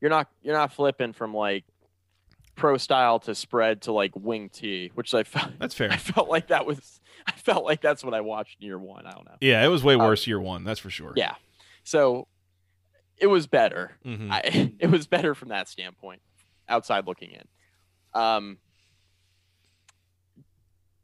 you're 0.00 0.10
not 0.10 0.28
you're 0.42 0.56
not 0.56 0.72
flipping 0.72 1.12
from 1.12 1.34
like 1.34 1.64
pro 2.54 2.78
style 2.78 3.18
to 3.20 3.34
spread 3.34 3.82
to 3.82 3.92
like 3.92 4.12
wing 4.16 4.48
T, 4.48 4.90
which 4.94 5.12
I 5.12 5.24
felt 5.24 5.58
That's 5.58 5.74
fair. 5.74 5.90
I 5.92 5.98
felt 5.98 6.30
like 6.30 6.48
that 6.48 6.64
was 6.64 6.95
I 7.28 7.32
felt 7.32 7.64
like 7.64 7.80
that's 7.80 8.04
what 8.04 8.14
I 8.14 8.20
watched 8.20 8.58
in 8.60 8.66
year 8.66 8.78
one. 8.78 9.06
I 9.06 9.12
don't 9.12 9.24
know. 9.26 9.36
Yeah, 9.40 9.64
it 9.64 9.68
was 9.68 9.82
way 9.82 9.96
worse 9.96 10.26
year 10.26 10.40
one. 10.40 10.64
That's 10.64 10.80
for 10.80 10.90
sure. 10.90 11.12
Yeah, 11.16 11.34
so 11.84 12.28
it 13.18 13.26
was 13.26 13.46
better. 13.46 13.92
Mhm. 14.04 14.30
I, 14.30 14.72
it 14.78 14.90
was 14.90 15.06
better 15.06 15.34
from 15.34 15.48
that 15.48 15.68
standpoint, 15.68 16.20
outside 16.68 17.06
looking 17.06 17.30
in. 17.32 17.44
Um, 18.20 18.58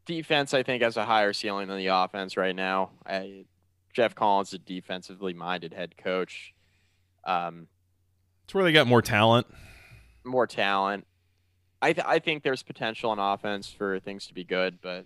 defense, 0.06 0.54
I 0.54 0.62
think, 0.62 0.82
has 0.82 0.96
a 0.96 1.04
higher 1.04 1.32
ceiling 1.32 1.68
than 1.68 1.78
the 1.78 1.86
offense 1.88 2.36
right 2.36 2.54
now. 2.54 2.90
I, 3.06 3.44
Geoff 3.92 4.14
Collins 4.14 4.48
is 4.48 4.54
a 4.54 4.58
defensively 4.58 5.32
minded 5.32 5.72
head 5.74 5.96
coach. 5.96 6.54
Um, 7.24 7.68
It's 8.44 8.54
where 8.54 8.64
they 8.64 8.72
got 8.72 8.86
more 8.86 9.02
talent. 9.02 9.46
more 10.24 10.46
talent. 10.46 11.06
I 11.80 11.92
th- 11.92 12.06
I 12.06 12.18
think 12.20 12.42
there's 12.44 12.62
potential 12.62 13.10
on 13.10 13.18
offense 13.18 13.68
for 13.68 13.98
things 14.00 14.26
to 14.28 14.34
be 14.34 14.44
good, 14.44 14.78
but 14.80 15.04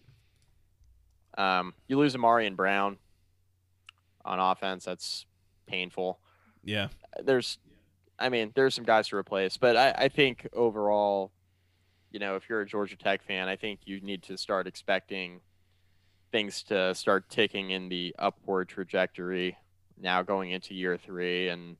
um, 1.36 1.74
you 1.88 1.98
lose 1.98 2.14
Ahmarean 2.14 2.56
Brown 2.56 2.98
on 4.24 4.38
offense. 4.38 4.84
That's 4.84 5.26
painful. 5.66 6.18
Yeah. 6.64 6.88
there's 7.22 7.58
I 8.18 8.28
mean, 8.28 8.52
there's 8.54 8.74
some 8.74 8.84
guys 8.84 9.08
to 9.08 9.16
replace, 9.16 9.56
but 9.56 9.76
I, 9.76 9.90
I 9.90 10.08
think 10.08 10.48
overall, 10.54 11.32
you 12.10 12.18
know, 12.18 12.36
if 12.36 12.48
you're 12.48 12.62
a 12.62 12.66
Georgia 12.66 12.96
Tech 12.96 13.22
fan, 13.22 13.48
I 13.48 13.56
think 13.56 13.80
you 13.84 14.00
need 14.00 14.22
to 14.24 14.38
start 14.38 14.66
expecting 14.66 15.40
things 16.32 16.62
to 16.64 16.94
start 16.94 17.28
ticking 17.28 17.70
in 17.70 17.88
the 17.88 18.14
upward 18.18 18.68
trajectory 18.68 19.56
now 20.00 20.22
going 20.22 20.50
into 20.50 20.74
year 20.74 20.96
three. 20.96 21.48
And, 21.48 21.76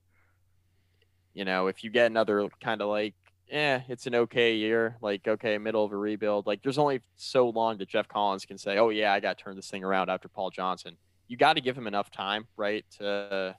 you 1.33 1.45
know, 1.45 1.69
if 1.69 1.83
you 1.83 1.91
get 1.91 2.07
another 2.07 2.49
kind 2.61 2.83
of 2.83 2.89
like, 2.89 3.15
eh, 3.51 3.81
it's 3.89 4.07
an 4.07 4.15
okay 4.15 4.55
year, 4.57 4.97
like, 5.01 5.27
okay, 5.27 5.59
middle 5.59 5.85
of 5.85 5.93
a 5.93 5.97
rebuild, 5.97 6.47
like, 6.47 6.63
there's 6.63 6.79
only 6.79 7.01
so 7.17 7.49
long 7.49 7.79
that 7.79 7.89
Geoff 7.89 8.09
Collins 8.09 8.45
can 8.45 8.59
say, 8.59 8.79
oh, 8.79 8.91
yeah, 8.91 9.13
I 9.13 9.21
got 9.21 9.39
to 9.39 9.45
turn 9.45 9.57
this 9.57 9.71
thing 9.71 9.85
around 9.85 10.11
after 10.11 10.29
Paul 10.29 10.51
Johnson. 10.51 10.97
You 11.29 11.37
got 11.37 11.55
to 11.55 11.61
give 11.61 11.77
him 11.77 11.87
enough 11.87 12.11
time, 12.11 12.47
right, 12.57 12.85
to 12.99 13.57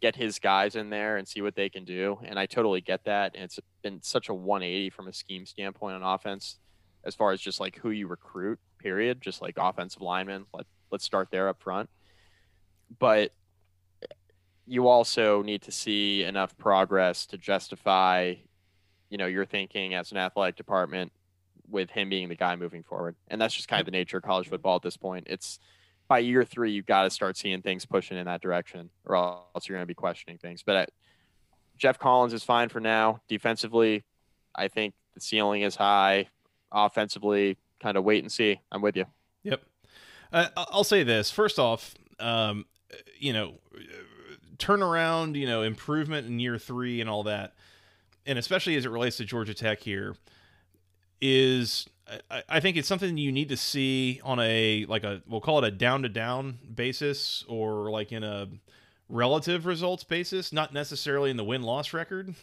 get 0.00 0.16
his 0.16 0.38
guys 0.38 0.76
in 0.76 0.90
there 0.90 1.18
and 1.18 1.28
see 1.28 1.42
what 1.42 1.54
they 1.54 1.68
can 1.68 1.84
do. 1.84 2.18
And 2.24 2.38
I 2.38 2.46
totally 2.46 2.80
get 2.80 3.04
that. 3.04 3.32
And 3.34 3.44
it's 3.44 3.58
been 3.82 4.02
such 4.02 4.28
a 4.28 4.34
180 4.34 4.90
from 4.90 5.08
a 5.08 5.12
scheme 5.12 5.46
standpoint 5.46 5.96
on 5.96 6.02
offense, 6.02 6.58
as 7.04 7.14
far 7.14 7.32
as 7.32 7.40
just 7.40 7.60
like 7.60 7.76
who 7.76 7.90
you 7.90 8.08
recruit, 8.08 8.58
period. 8.78 9.20
Just 9.20 9.42
like 9.42 9.54
offensive 9.58 10.02
linemen. 10.02 10.46
Let, 10.54 10.66
let's 10.90 11.04
start 11.04 11.28
there 11.30 11.48
up 11.48 11.62
front. 11.62 11.90
But 12.98 13.32
you 14.66 14.88
also 14.88 15.42
need 15.42 15.62
to 15.62 15.72
see 15.72 16.24
enough 16.24 16.56
progress 16.56 17.26
to 17.26 17.38
justify, 17.38 18.34
you 19.10 19.18
know, 19.18 19.26
your 19.26 19.44
thinking 19.44 19.94
as 19.94 20.12
an 20.12 20.18
athletic 20.18 20.56
department 20.56 21.12
with 21.68 21.90
him 21.90 22.08
being 22.08 22.28
the 22.28 22.34
guy 22.34 22.56
moving 22.56 22.82
forward. 22.82 23.14
And 23.28 23.40
that's 23.40 23.54
just 23.54 23.68
kind 23.68 23.80
of 23.80 23.86
the 23.86 23.92
nature 23.92 24.16
of 24.16 24.22
college 24.22 24.48
football 24.48 24.76
at 24.76 24.82
this 24.82 24.96
point. 24.96 25.26
It's 25.28 25.58
by 26.08 26.18
year 26.18 26.44
three, 26.44 26.72
you've 26.72 26.86
got 26.86 27.04
to 27.04 27.10
start 27.10 27.36
seeing 27.36 27.62
things 27.62 27.84
pushing 27.84 28.16
in 28.16 28.26
that 28.26 28.40
direction, 28.40 28.90
or 29.04 29.16
else 29.16 29.68
you're 29.68 29.76
going 29.76 29.84
to 29.84 29.86
be 29.86 29.94
questioning 29.94 30.38
things. 30.38 30.62
But 30.64 30.76
uh, 30.76 30.86
Geoff 31.76 31.98
Collins 31.98 32.32
is 32.32 32.42
fine 32.42 32.68
for 32.68 32.80
now. 32.80 33.20
Defensively, 33.28 34.04
I 34.54 34.68
think 34.68 34.94
the 35.14 35.20
ceiling 35.20 35.62
is 35.62 35.76
high. 35.76 36.28
Offensively, 36.72 37.58
kind 37.80 37.96
of 37.96 38.04
wait 38.04 38.24
and 38.24 38.30
see. 38.30 38.60
I'm 38.72 38.82
with 38.82 38.96
you. 38.96 39.06
Yep. 39.44 39.62
Uh, 40.32 40.48
I'll 40.56 40.84
say 40.84 41.02
this 41.04 41.30
first 41.30 41.58
off. 41.58 41.94
Um, 42.18 42.66
you 43.18 43.32
know, 43.32 43.54
turnaround, 44.56 45.36
you 45.36 45.46
know, 45.46 45.62
improvement 45.62 46.26
in 46.26 46.38
year 46.38 46.58
three 46.58 47.00
and 47.00 47.08
all 47.08 47.22
that, 47.24 47.54
and 48.30 48.38
especially 48.38 48.76
as 48.76 48.86
it 48.86 48.90
relates 48.90 49.16
to 49.18 49.24
Georgia 49.24 49.52
Tech 49.54 49.80
here, 49.80 50.14
is 51.20 51.86
I, 52.30 52.42
I 52.48 52.60
think 52.60 52.76
it's 52.76 52.88
something 52.88 53.18
you 53.18 53.32
need 53.32 53.48
to 53.50 53.56
see 53.56 54.20
on 54.24 54.38
a 54.40 54.86
like 54.88 55.04
a 55.04 55.22
we'll 55.28 55.40
call 55.40 55.58
it 55.58 55.64
a 55.66 55.70
down 55.70 56.02
to 56.02 56.08
down 56.08 56.58
basis 56.74 57.44
or 57.48 57.90
like 57.90 58.12
in 58.12 58.22
a 58.24 58.48
relative 59.08 59.66
results 59.66 60.04
basis, 60.04 60.52
not 60.52 60.72
necessarily 60.72 61.30
in 61.30 61.36
the 61.36 61.44
win 61.44 61.62
loss 61.62 61.92
record. 61.92 62.34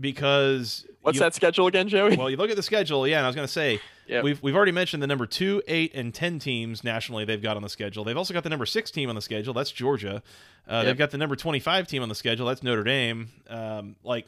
Because 0.00 0.86
What's 1.02 1.16
you- 1.16 1.20
that 1.20 1.34
schedule 1.34 1.66
again, 1.66 1.86
Joey? 1.88 2.16
well, 2.16 2.30
you 2.30 2.36
look 2.38 2.48
at 2.50 2.56
the 2.56 2.62
schedule, 2.62 3.06
yeah, 3.06 3.18
and 3.18 3.26
I 3.26 3.28
was 3.28 3.36
going 3.36 3.46
to 3.46 3.52
say 3.52 3.78
Yep. 4.08 4.24
we've 4.24 4.42
we've 4.42 4.56
already 4.56 4.72
mentioned 4.72 5.02
the 5.02 5.06
number 5.06 5.26
two, 5.26 5.62
eight, 5.68 5.92
and 5.94 6.12
ten 6.12 6.38
teams 6.38 6.82
nationally 6.82 7.24
they've 7.24 7.40
got 7.42 7.56
on 7.56 7.62
the 7.62 7.68
schedule. 7.68 8.02
They've 8.02 8.16
also 8.16 8.34
got 8.34 8.42
the 8.42 8.48
number 8.50 8.66
six 8.66 8.90
team 8.90 9.08
on 9.10 9.14
the 9.14 9.22
schedule. 9.22 9.52
That's 9.54 9.70
Georgia. 9.70 10.22
Uh, 10.66 10.82
They've 10.84 10.96
got 10.98 11.10
the 11.12 11.18
number 11.18 11.36
twenty-five 11.36 11.86
team 11.86 12.02
on 12.02 12.08
the 12.08 12.14
schedule. 12.14 12.46
That's 12.46 12.62
Notre 12.62 12.82
Dame. 12.84 13.28
Um, 13.48 13.96
like 14.02 14.26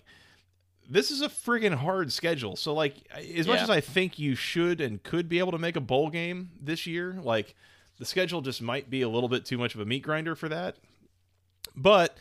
this 0.89 1.11
is 1.11 1.23
a 1.23 1.29
friggin' 1.29 1.75
hard 1.75 2.13
schedule. 2.13 2.57
So 2.57 2.75
like 2.75 2.97
as 3.15 3.47
much 3.47 3.57
Yeah. 3.59 3.63
as 3.65 3.71
I 3.71 3.81
think 3.81 4.19
you 4.19 4.35
should 4.35 4.81
and 4.81 5.03
could 5.03 5.29
be 5.29 5.39
able 5.39 5.53
to 5.53 5.59
make 5.59 5.77
a 5.77 5.81
bowl 5.81 6.11
game 6.11 6.51
this 6.61 6.87
year, 6.87 7.19
like 7.23 7.55
the 7.99 8.05
schedule 8.05 8.41
just 8.41 8.61
might 8.61 8.91
be 8.91 9.03
a 9.03 9.09
little 9.09 9.29
bit 9.29 9.45
too 9.45 9.57
much 9.59 9.75
of 9.75 9.81
a 9.81 9.85
meat 9.85 10.03
grinder 10.03 10.35
for 10.35 10.49
that. 10.49 10.77
But 11.77 12.17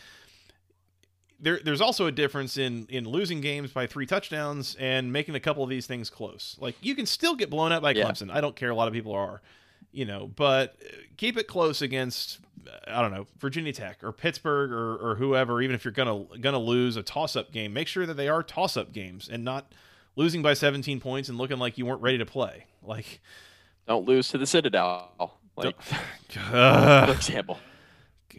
there, 1.39 1.59
there's 1.63 1.81
also 1.81 2.05
a 2.07 2.11
difference 2.11 2.57
in 2.57 2.85
in 2.89 3.05
losing 3.05 3.41
games 3.41 3.71
by 3.71 3.85
three 3.87 4.05
touchdowns 4.05 4.75
and 4.75 5.11
making 5.11 5.35
a 5.35 5.39
couple 5.39 5.63
of 5.63 5.69
these 5.69 5.85
things 5.87 6.09
close. 6.09 6.55
Like 6.59 6.75
you 6.81 6.95
can 6.95 7.05
still 7.05 7.35
get 7.35 7.49
blown 7.49 7.71
out 7.71 7.81
by 7.81 7.91
Yeah. 7.91 8.05
Clemson. 8.05 8.31
I 8.31 8.39
don't 8.41 8.55
care. 8.55 8.69
A 8.69 8.75
lot 8.75 8.87
of 8.87 8.93
people 8.93 9.13
are, 9.13 9.41
you 9.91 10.05
know, 10.05 10.27
but 10.35 10.77
keep 11.17 11.37
it 11.37 11.47
close 11.47 11.81
against 11.81 12.39
I 12.87 13.01
don't 13.01 13.11
know 13.11 13.27
Virginia 13.39 13.73
Tech 13.73 14.03
or 14.03 14.11
Pittsburgh 14.11 14.71
or, 14.71 14.95
or 14.95 15.15
whoever. 15.15 15.61
Even 15.61 15.75
if 15.75 15.85
you're 15.85 15.91
gonna 15.91 16.25
gonna 16.39 16.59
lose 16.59 16.95
a 16.97 17.03
toss 17.03 17.35
up 17.35 17.51
game, 17.51 17.73
make 17.73 17.87
sure 17.87 18.05
that 18.05 18.15
they 18.15 18.29
are 18.29 18.43
toss 18.43 18.77
up 18.77 18.91
games 18.93 19.29
and 19.31 19.43
not 19.43 19.71
losing 20.15 20.41
by 20.41 20.53
17 20.53 20.99
points 20.99 21.29
and 21.29 21.37
looking 21.37 21.57
like 21.57 21.77
you 21.77 21.85
weren't 21.85 22.01
ready 22.01 22.17
to 22.17 22.25
play. 22.25 22.65
Like, 22.81 23.21
Don't 23.87 24.07
lose 24.07 24.29
to 24.29 24.37
the 24.37 24.45
Citadel, 24.45 25.37
like 25.55 25.81
for 26.29 27.11
example. 27.11 27.59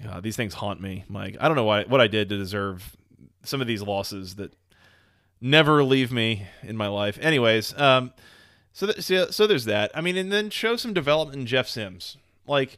God, 0.03 0.23
these 0.23 0.37
things 0.37 0.55
haunt 0.55 0.81
me, 0.81 1.05
Mike. 1.09 1.37
I 1.41 1.47
don't 1.47 1.57
know 1.57 1.65
why, 1.65 1.85
what 1.85 2.01
I 2.01 2.09
did 2.09 2.29
to 2.31 2.37
deserve 2.37 2.97
some 3.45 3.61
of 3.61 3.67
these 3.67 3.81
losses 3.83 4.37
that 4.37 4.53
never 5.41 5.85
leave 5.85 6.11
me 6.11 6.47
in 6.63 6.77
my 6.77 6.89
life. 6.89 7.19
Anyways, 7.21 7.79
um, 7.79 8.13
so 8.73 8.87
th- 8.87 9.05
so, 9.05 9.31
so 9.31 9.47
there's 9.47 9.67
that. 9.67 9.93
I 9.95 10.01
mean, 10.01 10.17
and 10.17 10.33
then 10.33 10.51
show 10.51 10.77
some 10.77 10.93
development 10.93 11.41
in 11.41 11.47
Jeff 11.47 11.69
Sims. 11.69 12.17
Like, 12.47 12.77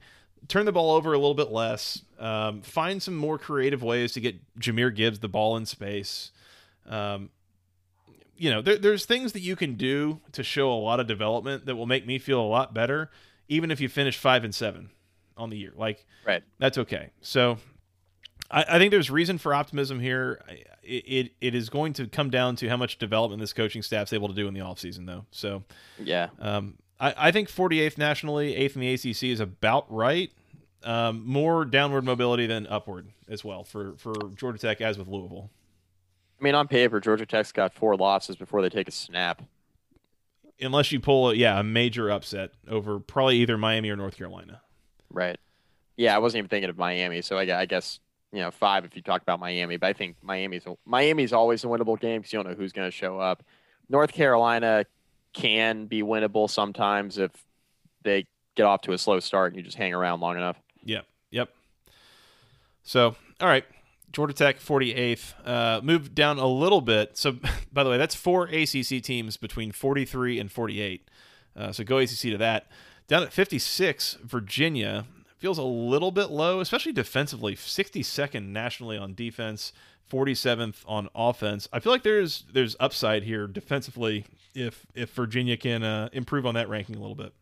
turn 0.49 0.65
the 0.67 0.73
ball 0.73 0.93
over 0.95 1.13
a 1.13 1.19
little 1.19 1.35
bit 1.35 1.51
less. 1.51 2.03
Um, 2.19 2.63
find 2.63 3.03
some 3.03 3.17
more 3.17 3.39
creative 3.39 3.83
ways 3.83 4.13
to 4.13 4.21
get 4.21 4.37
Jahmyr 4.59 4.95
Gibbs 4.95 5.19
the 5.21 5.29
ball 5.29 5.57
in 5.57 5.67
space. 5.67 6.31
Um, 6.89 7.31
you 8.37 8.51
know, 8.51 8.63
there, 8.63 8.77
there's 8.77 9.07
things 9.07 9.33
that 9.33 9.41
you 9.41 9.57
can 9.57 9.75
do 9.75 10.21
to 10.33 10.43
show 10.43 10.73
a 10.73 10.77
lot 10.77 11.01
of 11.01 11.07
development 11.07 11.67
that 11.67 11.77
will 11.77 11.87
make 11.87 12.07
me 12.07 12.19
feel 12.19 12.41
a 12.41 12.47
lot 12.47 12.75
better, 12.75 13.11
even 13.49 13.71
if 13.71 13.81
you 13.81 13.89
finish 13.89 14.17
five 14.19 14.45
and 14.45 14.55
seven 14.55 14.91
on 15.37 15.51
the 15.51 15.57
year. 15.57 15.73
Like, 15.75 16.05
Right. 16.25 16.43
that's 16.59 16.79
okay. 16.79 17.11
So, 17.23 17.59
I, 18.51 18.65
I 18.69 18.79
think 18.79 18.91
there's 18.91 19.11
reason 19.11 19.39
for 19.39 19.55
optimism 19.55 20.01
here. 20.01 20.41
It, 20.83 21.05
it, 21.07 21.33
it 21.41 21.55
is 21.55 21.69
going 21.71 21.95
to 21.95 22.07
come 22.07 22.31
down 22.31 22.57
to 22.57 22.69
how 22.69 22.77
much 22.77 22.99
development 22.99 23.41
this 23.41 23.53
coaching 23.53 23.83
staff's 23.83 24.13
able 24.13 24.29
to 24.29 24.35
do 24.35 24.47
in 24.49 24.55
the 24.55 24.61
offseason, 24.61 25.07
though. 25.07 25.25
So, 25.31 25.65
yeah, 25.99 26.29
um, 26.39 26.77
I, 26.99 27.15
I 27.17 27.31
think 27.31 27.49
48th 27.49 27.99
nationally, 27.99 28.57
eighth 28.57 28.77
in 28.77 28.81
the 28.81 28.93
ACC 28.93 29.25
is 29.25 29.41
about 29.41 29.93
right. 29.93 30.31
Um, 30.83 31.25
more 31.27 31.65
downward 31.65 32.05
mobility 32.05 32.47
than 32.47 32.67
upward 32.69 33.09
as 33.29 33.43
well 33.43 33.65
for 33.65 33.95
for 33.97 34.15
Georgia 34.37 34.59
Tech, 34.59 34.81
as 34.81 34.99
with 34.99 35.09
Louisville. 35.09 35.51
I 36.41 36.45
mean, 36.45 36.55
on 36.55 36.69
paper, 36.69 37.01
Georgia 37.01 37.27
Tech's 37.27 37.51
got 37.51 37.73
four 37.75 37.97
losses 37.97 38.37
before 38.37 38.63
they 38.63 38.69
take 38.69 38.87
a 38.87 38.93
snap. 38.93 39.43
Unless 40.61 40.93
you 40.93 41.01
pull, 41.01 41.31
a, 41.31 41.35
yeah, 41.35 41.59
a 41.59 41.63
major 41.63 42.11
upset 42.11 42.53
over 42.69 42.99
probably 43.01 43.39
either 43.39 43.59
Miami 43.59 43.91
or 43.91 43.97
North 43.97 44.17
Carolina. 44.17 44.63
Right. 45.11 45.39
Yeah, 45.97 46.15
I 46.15 46.19
wasn't 46.19 46.41
even 46.41 46.49
thinking 46.51 46.71
of 46.71 46.79
Miami, 46.79 47.23
so 47.23 47.37
I, 47.37 47.61
I 47.61 47.67
guess 47.67 48.01
you 48.33 48.41
know 48.41 48.51
five 48.51 48.85
if 48.85 48.95
you 48.95 49.03
talk 49.03 49.23
about 49.23 49.41
Miami. 49.41 49.79
But 49.79 49.89
I 49.89 49.93
think 49.93 50.17
Miami's 50.23 50.65
Miami's 50.85 51.33
always 51.33 51.65
a 51.65 51.67
winnable 51.67 51.99
game 51.99 52.21
because 52.21 52.33
you 52.33 52.39
don't 52.39 52.51
know 52.51 52.57
who's 52.57 52.73
going 52.73 52.87
to 52.87 52.97
show 52.97 53.19
up. 53.19 53.43
North 53.89 54.13
Carolina 54.13 54.85
can 55.37 55.87
be 55.87 56.03
winnable 56.03 56.49
sometimes 56.49 57.19
if 57.19 57.31
they 58.03 58.27
get 58.57 58.65
off 58.65 58.81
to 58.81 58.93
a 58.93 58.99
slow 58.99 59.21
start 59.21 59.53
and 59.53 59.59
you 59.59 59.63
just 59.63 59.77
hang 59.77 59.93
around 59.93 60.21
long 60.21 60.37
enough. 60.37 60.57
Yep. 60.85 61.07
Yep. 61.31 61.51
So, 62.83 63.17
all 63.41 63.49
right. 63.49 63.65
Georgia 64.13 64.33
Tech 64.33 64.59
48th. 64.59 65.35
Uh, 65.45 65.81
moved 65.83 66.15
down 66.15 66.39
a 66.39 66.47
little 66.47 66.81
bit. 66.81 67.19
So, 67.19 67.37
by 67.73 67.85
the 67.85 67.91
way, 67.91 67.99
that's 67.99 68.15
four 68.15 68.45
ACC 68.45 69.03
teams 69.03 69.37
between 69.37 69.73
43 69.73 70.41
and 70.41 70.51
48. 70.51 71.11
Uh, 71.55 71.73
so 71.73 71.85
go 71.85 71.99
ACC 71.99 72.21
to 72.21 72.39
that. 72.39 72.69
Down 73.07 73.23
at 73.23 73.33
56, 73.33 74.19
Virginia 74.25 75.05
feels 75.47 75.59
a 75.59 75.63
little 75.63 76.11
bit 76.11 76.29
low, 76.29 76.59
especially 76.59 76.91
defensively. 76.91 77.55
62nd 77.55 78.49
nationally 78.49 78.99
on 78.99 79.15
defense, 79.15 79.73
47th 80.11 80.83
on 80.89 81.09
offense. 81.15 81.69
I 81.73 81.79
feel 81.79 81.93
like 81.93 82.03
there's 82.03 82.43
there's 82.53 82.75
upside 82.81 83.23
here 83.23 83.47
defensively 83.47 84.25
if 84.57 84.85
if 84.97 85.11
Virginia 85.11 85.57
can 85.57 85.85
uh, 85.85 86.09
improve 86.13 86.47
on 86.47 86.57
that 86.57 86.69
ranking 86.69 86.97
a 86.97 86.99
little 86.99 87.15
bit. 87.15 87.33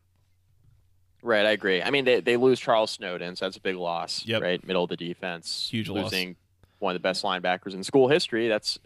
Right, 1.22 1.46
I 1.46 1.52
agree. 1.52 1.82
I 1.82 1.88
mean, 1.88 2.04
they, 2.04 2.20
they 2.20 2.36
lose 2.36 2.60
Charles 2.60 2.90
Snowden, 2.90 3.36
so 3.36 3.46
that's 3.46 3.56
a 3.56 3.60
big 3.60 3.76
loss. 3.76 4.26
Yep. 4.26 4.42
Right, 4.42 4.66
middle 4.66 4.82
of 4.84 4.90
the 4.90 4.98
defense, 4.98 5.68
huge 5.70 5.88
losing 5.88 6.28
loss. 6.28 6.36
one 6.80 6.94
of 6.94 7.00
the 7.00 7.08
best 7.08 7.24
linebackers 7.24 7.72
in 7.72 7.82
school 7.82 8.08
history. 8.08 8.48
That's 8.48 8.78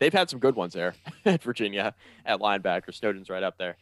they've 0.00 0.12
had 0.12 0.28
some 0.28 0.40
good 0.40 0.56
ones 0.56 0.72
there 0.72 0.96
at 1.24 1.44
Virginia 1.44 1.94
at 2.26 2.40
linebacker. 2.40 2.92
Snowden's 2.92 3.30
right 3.30 3.44
up 3.44 3.56
there. 3.56 3.76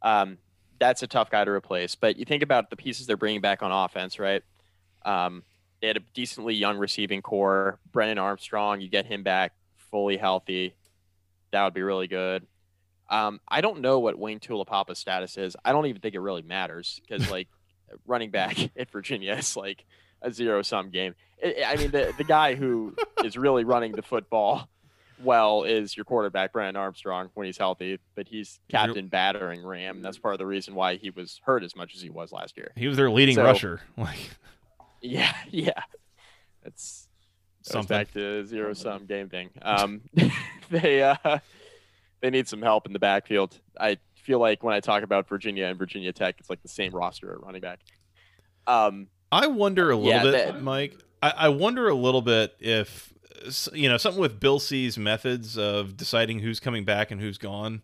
Um, 0.00 0.38
that's 0.82 1.04
a 1.04 1.06
tough 1.06 1.30
guy 1.30 1.44
to 1.44 1.50
replace. 1.50 1.94
But 1.94 2.16
you 2.16 2.24
think 2.24 2.42
about 2.42 2.68
the 2.68 2.74
pieces 2.74 3.06
they're 3.06 3.16
bringing 3.16 3.40
back 3.40 3.62
on 3.62 3.70
offense, 3.70 4.18
right? 4.18 4.42
Um, 5.04 5.44
they 5.80 5.86
had 5.86 5.96
a 5.96 6.02
decently 6.12 6.54
young 6.54 6.76
receiving 6.76 7.22
corps. 7.22 7.78
Brennan 7.92 8.18
Armstrong, 8.18 8.80
you 8.80 8.88
get 8.88 9.06
him 9.06 9.22
back 9.22 9.52
fully 9.92 10.16
healthy, 10.16 10.74
that 11.52 11.62
would 11.62 11.74
be 11.74 11.82
really 11.82 12.08
good. 12.08 12.46
Um, 13.08 13.40
I 13.46 13.60
don't 13.60 13.80
know 13.80 14.00
what 14.00 14.18
Wayne 14.18 14.40
Taulapapa's 14.40 14.98
status 14.98 15.36
is. 15.36 15.54
I 15.64 15.70
don't 15.70 15.86
even 15.86 16.00
think 16.00 16.16
it 16.16 16.20
really 16.20 16.42
matters 16.42 17.00
because 17.06 17.30
like 17.30 17.48
running 18.06 18.30
back 18.30 18.58
at 18.76 18.90
Virginia 18.90 19.34
is 19.34 19.56
like 19.56 19.84
a 20.20 20.32
zero 20.32 20.62
sum 20.62 20.90
game. 20.90 21.14
It, 21.38 21.62
I 21.64 21.76
mean, 21.76 21.92
the 21.92 22.12
the 22.18 22.24
guy 22.24 22.56
who 22.56 22.96
is 23.24 23.36
really 23.36 23.62
running 23.62 23.92
the 23.92 24.02
football 24.02 24.68
well 25.22 25.64
is 25.64 25.96
your 25.96 26.04
quarterback 26.04 26.52
Brandon 26.52 26.76
Armstrong 26.76 27.30
when 27.34 27.46
he's 27.46 27.58
healthy, 27.58 27.98
but 28.14 28.28
he's 28.28 28.60
captain 28.68 29.08
battering 29.08 29.64
ram. 29.64 30.02
That's 30.02 30.18
part 30.18 30.34
of 30.34 30.38
the 30.38 30.46
reason 30.46 30.74
why 30.74 30.96
he 30.96 31.10
was 31.10 31.40
hurt 31.44 31.62
as 31.62 31.76
much 31.76 31.94
as 31.94 32.02
he 32.02 32.10
was 32.10 32.32
last 32.32 32.56
year. 32.56 32.72
He 32.76 32.88
was 32.88 32.96
their 32.96 33.10
leading 33.10 33.36
so, 33.36 33.44
rusher. 33.44 33.80
Like, 33.96 34.30
yeah, 35.00 35.34
yeah, 35.50 35.82
it's 36.64 37.08
something 37.62 37.88
back 37.88 38.12
to 38.12 38.44
zero 38.46 38.72
sum 38.72 39.06
game 39.06 39.28
thing. 39.28 39.50
Um, 39.62 40.02
they 40.70 41.02
uh 41.02 41.38
they 42.20 42.30
need 42.30 42.48
some 42.48 42.62
help 42.62 42.86
in 42.86 42.92
the 42.92 42.98
backfield. 42.98 43.58
I 43.78 43.98
feel 44.14 44.38
like 44.38 44.62
when 44.62 44.74
I 44.74 44.80
talk 44.80 45.02
about 45.02 45.28
Virginia 45.28 45.66
and 45.66 45.78
Virginia 45.78 46.12
Tech, 46.12 46.36
it's 46.38 46.48
like 46.48 46.62
the 46.62 46.68
same 46.68 46.92
roster 46.92 47.32
at 47.32 47.42
running 47.42 47.60
back. 47.60 47.80
Um, 48.66 49.08
I 49.30 49.48
wonder 49.48 49.90
a 49.90 49.96
little 49.96 50.10
yeah, 50.10 50.22
bit, 50.22 50.32
that, 50.32 50.62
Mike. 50.62 50.96
I, 51.22 51.30
I 51.30 51.48
wonder 51.48 51.88
a 51.88 51.94
little 51.94 52.22
bit 52.22 52.54
if 52.60 53.11
you 53.72 53.88
know 53.88 53.96
something 53.96 54.20
with 54.20 54.40
Bill 54.40 54.58
C's 54.58 54.98
methods 54.98 55.58
of 55.58 55.96
deciding 55.96 56.40
who's 56.40 56.60
coming 56.60 56.84
back 56.84 57.10
and 57.10 57.20
who's 57.20 57.38
gone. 57.38 57.82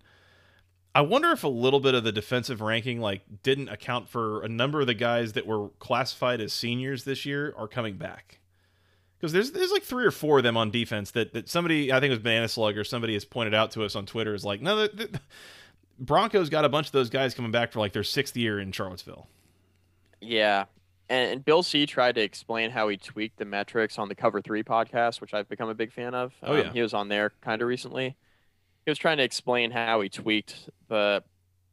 I 0.95 1.03
wonder 1.03 1.31
if 1.31 1.45
a 1.45 1.49
little 1.49 1.81
bit 1.81 1.95
of 1.95 2.03
the 2.03 2.13
defensive 2.13 2.61
ranking 2.61 3.01
like 3.01 3.23
didn't 3.43 3.69
account 3.69 4.09
for 4.09 4.43
a 4.43 4.49
number 4.49 4.81
of 4.81 4.87
the 4.87 4.95
guys 4.95 5.35
that 5.35 5.47
were 5.47 5.69
classified 5.79 6.41
as 6.41 6.53
seniors 6.53 7.05
this 7.05 7.25
year 7.25 7.55
are 7.57 7.69
coming 7.69 7.97
back 7.97 8.39
because 9.19 9.33
there's 9.33 9.53
there's 9.53 9.71
like 9.71 9.83
three 9.83 10.05
or 10.05 10.11
four 10.11 10.39
of 10.39 10.45
them 10.45 10.57
on 10.57 10.71
defense 10.71 11.11
that, 11.13 11.33
that 11.35 11.49
somebody 11.49 11.93
I 11.93 12.01
think 12.01 12.07
it 12.07 12.15
was 12.15 12.19
Banana 12.21 12.49
Slug 12.49 12.77
or 12.77 12.85
somebody 12.85 13.15
has 13.15 13.25
pointed 13.25 13.55
out 13.55 13.71
to 13.73 13.85
us 13.85 13.97
on 13.97 14.07
Twitter 14.07 14.35
is 14.35 14.45
like 14.45 14.61
no 14.61 14.77
the, 14.77 14.89
the, 14.89 15.21
Broncos 15.99 16.49
got 16.49 16.65
a 16.65 16.69
bunch 16.69 16.87
of 16.87 16.93
those 16.93 17.11
guys 17.11 17.35
coming 17.35 17.51
back 17.51 17.73
for 17.73 17.81
like 17.81 17.93
their 17.93 18.05
sixth 18.05 18.37
year 18.37 18.61
in 18.61 18.71
Charlottesville. 18.71 19.27
Yeah, 20.21 20.67
and, 21.09 21.33
and 21.33 21.45
Bill 21.45 21.63
C 21.63 21.87
tried 21.87 22.15
to 22.17 22.23
explain 22.23 22.71
how 22.71 22.89
he 22.89 22.97
tweaked 22.97 23.39
the 23.39 23.45
metrics 23.45 23.99
on 23.99 24.09
the 24.09 24.15
Cover 24.15 24.41
Three 24.41 24.63
podcast, 24.63 25.21
which 25.21 25.35
I've 25.35 25.49
become 25.49 25.69
a 25.69 25.75
big 25.75 25.93
fan 25.93 26.15
of. 26.15 26.33
Oh 26.43 26.55
yeah, 26.55 26.65
um, 26.65 26.73
he 26.73 26.83
was 26.83 26.95
on 26.95 27.09
there 27.09 27.33
kind 27.41 27.63
of 27.63 27.69
recently. 27.69 28.17
He 28.85 28.91
was 28.91 28.99
trying 28.99 29.19
to 29.19 29.25
explain 29.25 29.71
how 29.71 30.01
he 30.01 30.09
tweaked 30.09 30.69
the 30.89 31.23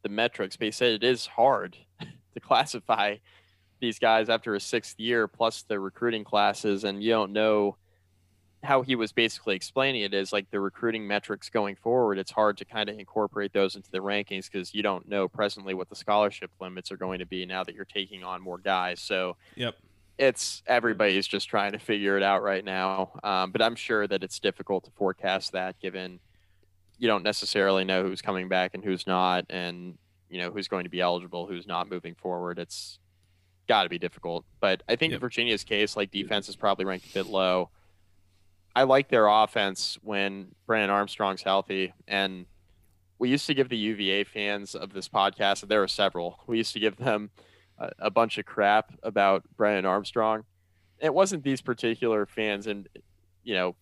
the 0.03 0.09
metrics, 0.09 0.55
but 0.55 0.65
he 0.65 0.71
said 0.71 0.93
it 0.93 1.03
is 1.03 1.25
hard 1.25 1.77
to 2.33 2.39
classify 2.39 3.15
these 3.79 3.99
guys 3.99 4.29
after 4.29 4.55
a 4.55 4.59
sixth 4.59 4.99
year 4.99 5.27
plus 5.27 5.63
the 5.63 5.79
recruiting 5.79 6.23
classes 6.23 6.83
and 6.83 7.03
you 7.03 7.09
don't 7.11 7.33
know 7.33 7.75
how 8.65 8.81
he 8.81 8.95
was 8.95 9.11
basically 9.11 9.55
explaining 9.55 10.01
it 10.01 10.13
is 10.13 10.33
like 10.33 10.49
the 10.51 10.59
recruiting 10.59 11.07
metrics 11.07 11.49
going 11.49 11.75
forward 11.75 12.17
it's 12.17 12.31
hard 12.31 12.57
to 12.57 12.65
kind 12.65 12.89
of 12.89 12.99
incorporate 12.99 13.53
those 13.53 13.75
into 13.75 13.89
the 13.91 13.99
rankings 13.99 14.51
because 14.51 14.73
you 14.73 14.83
don't 14.83 15.07
know 15.07 15.27
presently 15.27 15.73
what 15.73 15.89
the 15.89 15.95
scholarship 15.95 16.51
limits 16.59 16.91
are 16.91 16.97
going 16.97 17.19
to 17.19 17.25
be 17.25 17.45
now 17.45 17.63
that 17.63 17.75
you're 17.75 17.85
taking 17.85 18.23
on 18.23 18.41
more 18.41 18.57
guys 18.57 18.99
so 18.99 19.35
yep 19.55 19.75
it's 20.17 20.63
everybody's 20.67 21.27
just 21.27 21.49
trying 21.49 21.73
to 21.73 21.79
figure 21.79 22.17
it 22.17 22.23
out 22.23 22.41
right 22.41 22.65
now 22.65 23.11
um, 23.23 23.51
but 23.51 23.61
i'm 23.61 23.75
sure 23.75 24.07
that 24.07 24.23
it's 24.23 24.39
difficult 24.39 24.83
to 24.83 24.91
forecast 24.91 25.51
that 25.51 25.79
given 25.79 26.19
you 26.97 27.07
don't 27.07 27.23
necessarily 27.23 27.83
know 27.83 28.03
who's 28.03 28.21
coming 28.21 28.47
back 28.47 28.71
and 28.73 28.83
who's 28.83 29.05
not 29.05 29.45
and 29.49 29.97
you 30.29 30.39
know 30.39 30.51
who's 30.51 30.67
going 30.67 30.83
to 30.85 30.89
be 30.89 31.01
eligible 31.01 31.45
who's 31.45 31.67
not 31.67 31.89
moving 31.89 32.15
forward 32.15 32.57
it's 32.59 32.99
got 33.67 33.83
to 33.83 33.89
be 33.89 33.99
difficult. 33.99 34.45
But 34.59 34.83
I 34.87 34.95
think 34.95 35.11
yep. 35.11 35.21
Virginia's 35.21 35.63
case, 35.63 35.95
like 35.95 36.11
defense, 36.11 36.49
is 36.49 36.55
probably 36.55 36.85
ranked 36.85 37.09
a 37.09 37.13
bit 37.13 37.27
low. 37.27 37.69
I 38.75 38.83
like 38.83 39.09
their 39.09 39.27
offense 39.27 39.97
when 40.01 40.53
Brandon 40.67 40.89
Armstrong's 40.89 41.41
healthy. 41.41 41.93
And 42.07 42.45
we 43.17 43.29
used 43.29 43.47
to 43.47 43.53
give 43.53 43.69
the 43.69 43.77
UVA 43.77 44.25
fans 44.25 44.75
of 44.75 44.93
this 44.93 45.07
podcast, 45.07 45.61
and 45.61 45.71
there 45.71 45.79
were 45.79 45.87
several, 45.87 46.39
we 46.47 46.57
used 46.57 46.73
to 46.73 46.79
give 46.79 46.97
them 46.97 47.29
a, 47.79 47.89
a 47.99 48.11
bunch 48.11 48.37
of 48.37 48.45
crap 48.45 48.93
about 49.03 49.43
Brandon 49.55 49.85
Armstrong. 49.85 50.43
It 50.99 51.13
wasn't 51.13 51.43
these 51.43 51.61
particular 51.61 52.25
fans, 52.25 52.67
and 52.67 52.89
you 53.43 53.53
know, 53.53 53.75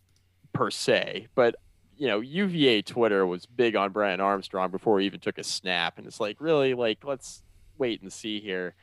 per 0.54 0.70
se, 0.70 1.28
but 1.36 1.56
you 1.96 2.08
know, 2.08 2.20
UVA 2.20 2.82
Twitter 2.84 3.26
was 3.26 3.46
big 3.46 3.76
on 3.76 3.92
Brandon 3.92 4.22
Armstrong 4.22 4.72
before 4.72 5.00
he 5.00 5.06
even 5.06 5.20
took 5.20 5.38
a 5.38 5.44
snap, 5.44 5.98
and 5.98 6.06
it's 6.06 6.20
like, 6.20 6.38
really, 6.40 6.74
like, 6.74 7.04
let's 7.04 7.42
wait 7.78 8.02
and 8.02 8.14
see 8.14 8.40
here 8.40 8.76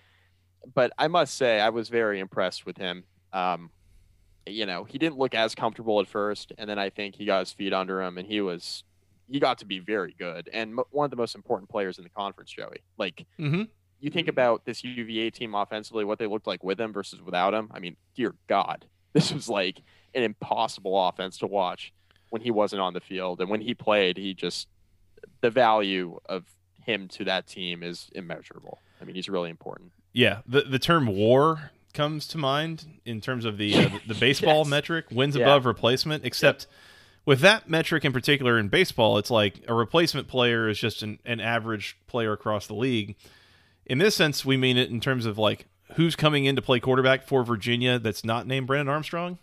but 0.74 0.92
I 0.98 1.08
must 1.08 1.36
say 1.36 1.60
I 1.60 1.70
was 1.70 1.88
very 1.88 2.20
impressed 2.20 2.66
with 2.66 2.76
him. 2.76 3.04
Um, 3.32 3.70
you 4.50 4.66
know, 4.66 4.84
he 4.84 4.98
didn't 4.98 5.18
look 5.18 5.34
as 5.34 5.54
comfortable 5.54 6.00
at 6.00 6.06
first, 6.06 6.52
and 6.58 6.68
then 6.68 6.78
I 6.78 6.90
think 6.90 7.16
he 7.16 7.24
got 7.24 7.40
his 7.40 7.52
feet 7.52 7.72
under 7.72 8.02
him, 8.02 8.18
and 8.18 8.26
he 8.26 8.40
was 8.40 8.84
he 9.30 9.38
got 9.38 9.58
to 9.58 9.64
be 9.64 9.78
very 9.78 10.12
good 10.18 10.50
and 10.52 10.76
one 10.90 11.04
of 11.04 11.10
the 11.10 11.16
most 11.16 11.36
important 11.36 11.70
players 11.70 11.98
in 11.98 12.04
the 12.04 12.10
conference. 12.10 12.50
Joey, 12.50 12.82
like 12.98 13.26
mm-hmm. 13.38 13.62
you 14.00 14.10
think 14.10 14.28
about 14.28 14.64
this 14.64 14.82
UVA 14.82 15.30
team 15.30 15.54
offensively, 15.54 16.04
what 16.04 16.18
they 16.18 16.26
looked 16.26 16.46
like 16.46 16.64
with 16.64 16.80
him 16.80 16.92
versus 16.92 17.22
without 17.22 17.54
him. 17.54 17.70
I 17.72 17.78
mean, 17.78 17.96
dear 18.16 18.34
God, 18.48 18.86
this 19.12 19.32
was 19.32 19.48
like 19.48 19.82
an 20.14 20.22
impossible 20.22 21.08
offense 21.08 21.38
to 21.38 21.46
watch 21.46 21.92
when 22.30 22.42
he 22.42 22.50
wasn't 22.50 22.80
on 22.80 22.94
the 22.94 23.00
field, 23.00 23.40
and 23.40 23.50
when 23.50 23.60
he 23.60 23.74
played, 23.74 24.16
he 24.16 24.34
just 24.34 24.68
the 25.40 25.50
value 25.50 26.18
of 26.26 26.44
him 26.84 27.08
to 27.08 27.24
that 27.24 27.46
team 27.46 27.82
is 27.82 28.08
immeasurable. 28.14 28.78
I 29.00 29.04
mean, 29.04 29.14
he's 29.14 29.28
really 29.28 29.50
important. 29.50 29.92
Yeah, 30.12 30.40
the 30.46 30.62
the 30.62 30.78
term 30.78 31.06
WAR 31.06 31.70
comes 31.92 32.26
to 32.28 32.38
mind 32.38 33.00
in 33.04 33.20
terms 33.20 33.44
of 33.44 33.58
the 33.58 33.74
uh, 33.74 33.88
the, 34.06 34.14
baseball 34.14 34.58
yes. 34.58 34.68
metric, 34.68 35.06
wins 35.10 35.36
yeah. 35.36 35.44
above 35.44 35.66
replacement. 35.66 36.24
Except 36.24 36.62
yep. 36.62 36.76
with 37.26 37.40
that 37.40 37.68
metric 37.68 38.04
in 38.04 38.12
particular 38.12 38.58
in 38.58 38.68
baseball, 38.68 39.18
it's 39.18 39.30
like 39.30 39.62
a 39.68 39.74
replacement 39.74 40.28
player 40.28 40.68
is 40.68 40.78
just 40.78 41.02
an, 41.02 41.18
an 41.24 41.40
average 41.40 41.96
player 42.06 42.32
across 42.32 42.66
the 42.66 42.74
league. 42.74 43.16
In 43.86 43.98
this 43.98 44.14
sense, 44.14 44.44
we 44.44 44.56
mean 44.56 44.76
it 44.76 44.90
in 44.90 45.00
terms 45.00 45.26
of 45.26 45.38
like 45.38 45.66
who's 45.94 46.16
coming 46.16 46.44
in 46.44 46.56
to 46.56 46.62
play 46.62 46.80
quarterback 46.80 47.26
for 47.26 47.42
Virginia 47.44 47.98
that's 47.98 48.24
not 48.24 48.46
named 48.46 48.66
Brandon 48.66 48.92
Armstrong. 48.92 49.38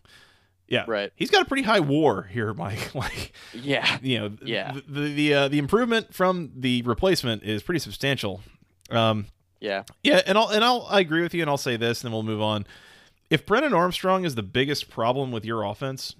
Yeah, 0.68 0.84
right. 0.88 1.12
He's 1.16 1.32
got 1.32 1.44
a 1.44 1.46
pretty 1.46 1.64
high 1.64 1.80
WAR 1.80 2.24
here, 2.24 2.54
Mike. 2.54 2.94
like, 2.96 3.32
yeah, 3.54 3.98
you 4.02 4.20
know, 4.20 4.38
yeah. 4.44 4.74
The 4.74 4.82
the 5.02 5.14
the, 5.14 5.34
uh, 5.34 5.48
the 5.48 5.60
improvement 5.60 6.14
from 6.14 6.52
the 6.56 6.82
replacement 6.82 7.44
is 7.44 7.64
pretty 7.64 7.80
substantial. 7.80 8.42
Um, 8.90 9.28
yeah. 9.60 9.84
Yeah, 10.04 10.22
and 10.26 10.38
I'll 10.38 10.48
and 10.50 10.64
I'll 10.64 10.86
I 10.90 11.00
agree 11.00 11.22
with 11.22 11.34
you, 11.34 11.42
and 11.42 11.50
I'll 11.50 11.58
say 11.58 11.78
this, 11.78 12.02
and 12.02 12.08
then 12.08 12.14
we'll 12.14 12.24
move 12.24 12.42
on. 12.42 12.66
if 13.30 13.46
Brennan 13.46 13.74
Armstrong 13.74 14.26
is 14.26 14.36
the 14.36 14.44
biggest 14.44 14.90
problem 14.90 15.32
with 15.32 15.44
your 15.46 15.64
offense, 15.64 16.16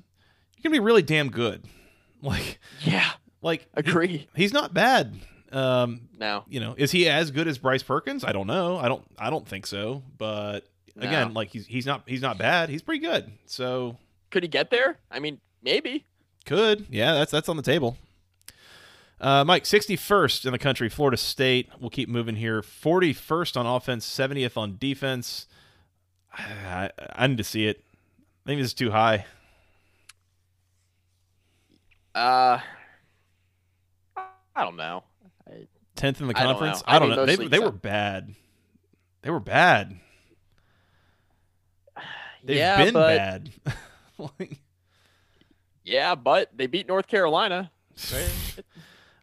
you're 0.56 0.64
gonna 0.70 0.82
be 0.82 0.86
really 0.86 1.02
damn 1.02 1.30
good. 1.30 1.64
Like, 2.22 2.60
Yeah, 2.82 3.12
like 3.44 3.68
agree. 3.76 4.28
he's 4.36 4.52
not 4.52 4.74
bad. 4.74 5.20
Um, 5.52 6.10
No, 6.18 6.44
you 6.50 6.60
know, 6.60 6.74
is 6.78 6.92
he 6.92 7.08
as 7.08 7.30
good 7.30 7.48
as 7.48 7.60
Bryce 7.60 7.84
Perkins? 7.84 8.24
I 8.24 8.32
don't 8.32 8.48
know. 8.48 8.78
I 8.78 8.88
don't. 8.88 9.04
I 9.20 9.30
don't 9.30 9.48
think 9.48 9.68
so. 9.68 10.02
But 10.18 10.62
again, 11.00 11.36
like 11.36 11.50
he's 11.52 11.68
he's 11.68 11.86
not 11.86 12.02
he's 12.08 12.22
not 12.24 12.40
bad. 12.40 12.70
He's 12.70 12.82
pretty 12.82 13.06
good. 13.06 13.32
So 13.46 13.98
could 14.32 14.42
he 14.44 14.50
get 14.50 14.72
there? 14.72 14.98
I 15.12 15.20
mean, 15.20 15.40
maybe. 15.62 16.06
could 16.46 16.88
yeah. 16.90 17.14
That's 17.14 17.32
that's 17.32 17.50
on 17.50 17.56
the 17.56 17.62
table. 17.64 17.98
Uh, 19.20 19.44
Mike, 19.44 19.64
61st 19.64 20.46
in 20.46 20.52
the 20.52 20.60
country, 20.60 20.90
Florida 20.90 21.18
State. 21.18 21.70
We'll 21.80 21.90
keep 21.90 22.08
moving 22.08 22.36
here. 22.36 22.62
41st 22.62 23.58
on 23.58 23.66
offense, 23.66 24.08
70th 24.08 24.58
on 24.58 24.78
defense. 24.80 25.48
I, 26.34 26.92
I 27.14 27.28
need 27.28 27.38
to 27.38 27.44
see 27.44 27.66
it. 27.68 27.84
I 28.46 28.50
think 28.50 28.60
this 28.60 28.68
is 28.68 28.74
too 28.74 28.92
high. 28.92 29.26
Uh, 32.14 32.60
I 34.16 34.64
don't 34.64 34.76
know. 34.76 35.04
I, 35.48 35.68
10th 35.96 36.22
in 36.22 36.28
the 36.28 36.38
I 36.38 36.44
don't 36.44 36.54
conference. 36.54 36.80
know. 36.80 36.84
I 36.88 36.96
I 36.96 37.00
don't 37.00 37.10
mean, 37.10 37.18
know. 37.18 37.26
They, 37.26 37.36
they 37.36 37.60
were 37.60 37.72
bad. 37.72 38.36
They 39.24 39.32
were 39.32 39.40
bad. 39.40 40.00
They've 42.44 42.58
yeah, 42.58 42.84
been 42.84 42.94
but 42.94 43.18
bad. 43.18 43.50
Like, 44.20 44.58
yeah, 45.84 46.16
but 46.16 46.50
they 46.58 46.66
beat 46.66 46.88
North 46.88 47.06
Carolina. 47.06 47.70
Right? 48.12 48.66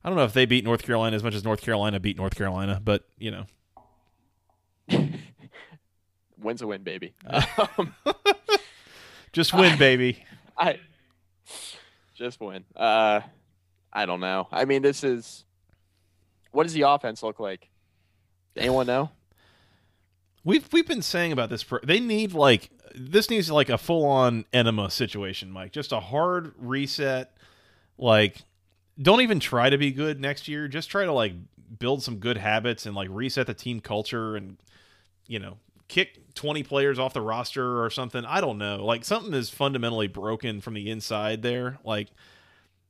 I 0.04 0.08
don't 0.10 0.16
know 0.16 0.24
if 0.24 0.34
they 0.34 0.44
beat 0.44 0.64
North 0.64 0.82
Carolina 0.82 1.16
as 1.16 1.22
much 1.22 1.34
as 1.34 1.44
North 1.44 1.62
Carolina 1.62 1.98
beat 1.98 2.16
North 2.16 2.34
Carolina, 2.34 2.80
but 2.84 3.04
you 3.18 3.30
know, 3.30 3.46
Win's 6.38 6.60
a 6.62 6.66
win, 6.66 6.82
baby. 6.82 7.14
Uh, 7.26 7.44
Um, 7.78 7.94
just 9.32 9.54
win, 9.54 9.78
baby. 9.78 10.24
I 10.58 10.78
just 12.14 12.40
win. 12.40 12.64
Uh, 12.76 13.20
I 13.92 14.06
don't 14.06 14.20
know. 14.20 14.48
I 14.52 14.64
mean, 14.66 14.82
this 14.82 15.02
is 15.04 15.44
what 16.52 16.64
does 16.64 16.72
the 16.74 16.82
offense 16.82 17.22
look 17.22 17.40
like? 17.40 17.70
Anyone 18.56 18.86
know? 18.86 19.10
We've 20.44 20.68
we've 20.74 20.86
been 20.86 21.00
saying 21.00 21.32
about 21.32 21.48
this. 21.48 21.64
Pro- 21.64 21.78
they 21.82 21.98
need 22.00 22.34
like 22.34 22.68
this 22.94 23.30
needs 23.30 23.50
like 23.50 23.70
a 23.70 23.78
full 23.78 24.04
on 24.04 24.44
enema 24.52 24.90
situation, 24.90 25.50
Mike. 25.50 25.72
Just 25.72 25.90
a 25.90 26.00
hard 26.00 26.52
reset. 26.58 27.34
Like, 27.96 28.42
don't 29.00 29.20
even 29.22 29.40
try 29.40 29.70
to 29.70 29.78
be 29.78 29.90
good 29.92 30.20
next 30.20 30.48
year. 30.48 30.68
Just 30.68 30.90
try 30.90 31.04
to 31.04 31.12
like 31.12 31.32
build 31.78 32.02
some 32.02 32.16
good 32.16 32.36
habits 32.36 32.86
and 32.86 32.94
like 32.94 33.08
reset 33.10 33.46
the 33.46 33.54
team 33.54 33.80
culture 33.80 34.36
and 34.36 34.56
you 35.26 35.38
know 35.38 35.56
kick 35.88 36.18
20 36.34 36.62
players 36.62 36.98
off 36.98 37.12
the 37.12 37.20
roster 37.20 37.82
or 37.82 37.90
something. 37.90 38.24
I 38.24 38.40
don't 38.40 38.58
know. 38.58 38.84
Like 38.84 39.04
something 39.04 39.34
is 39.34 39.50
fundamentally 39.50 40.06
broken 40.08 40.60
from 40.60 40.74
the 40.74 40.90
inside 40.90 41.42
there. 41.42 41.78
Like 41.84 42.08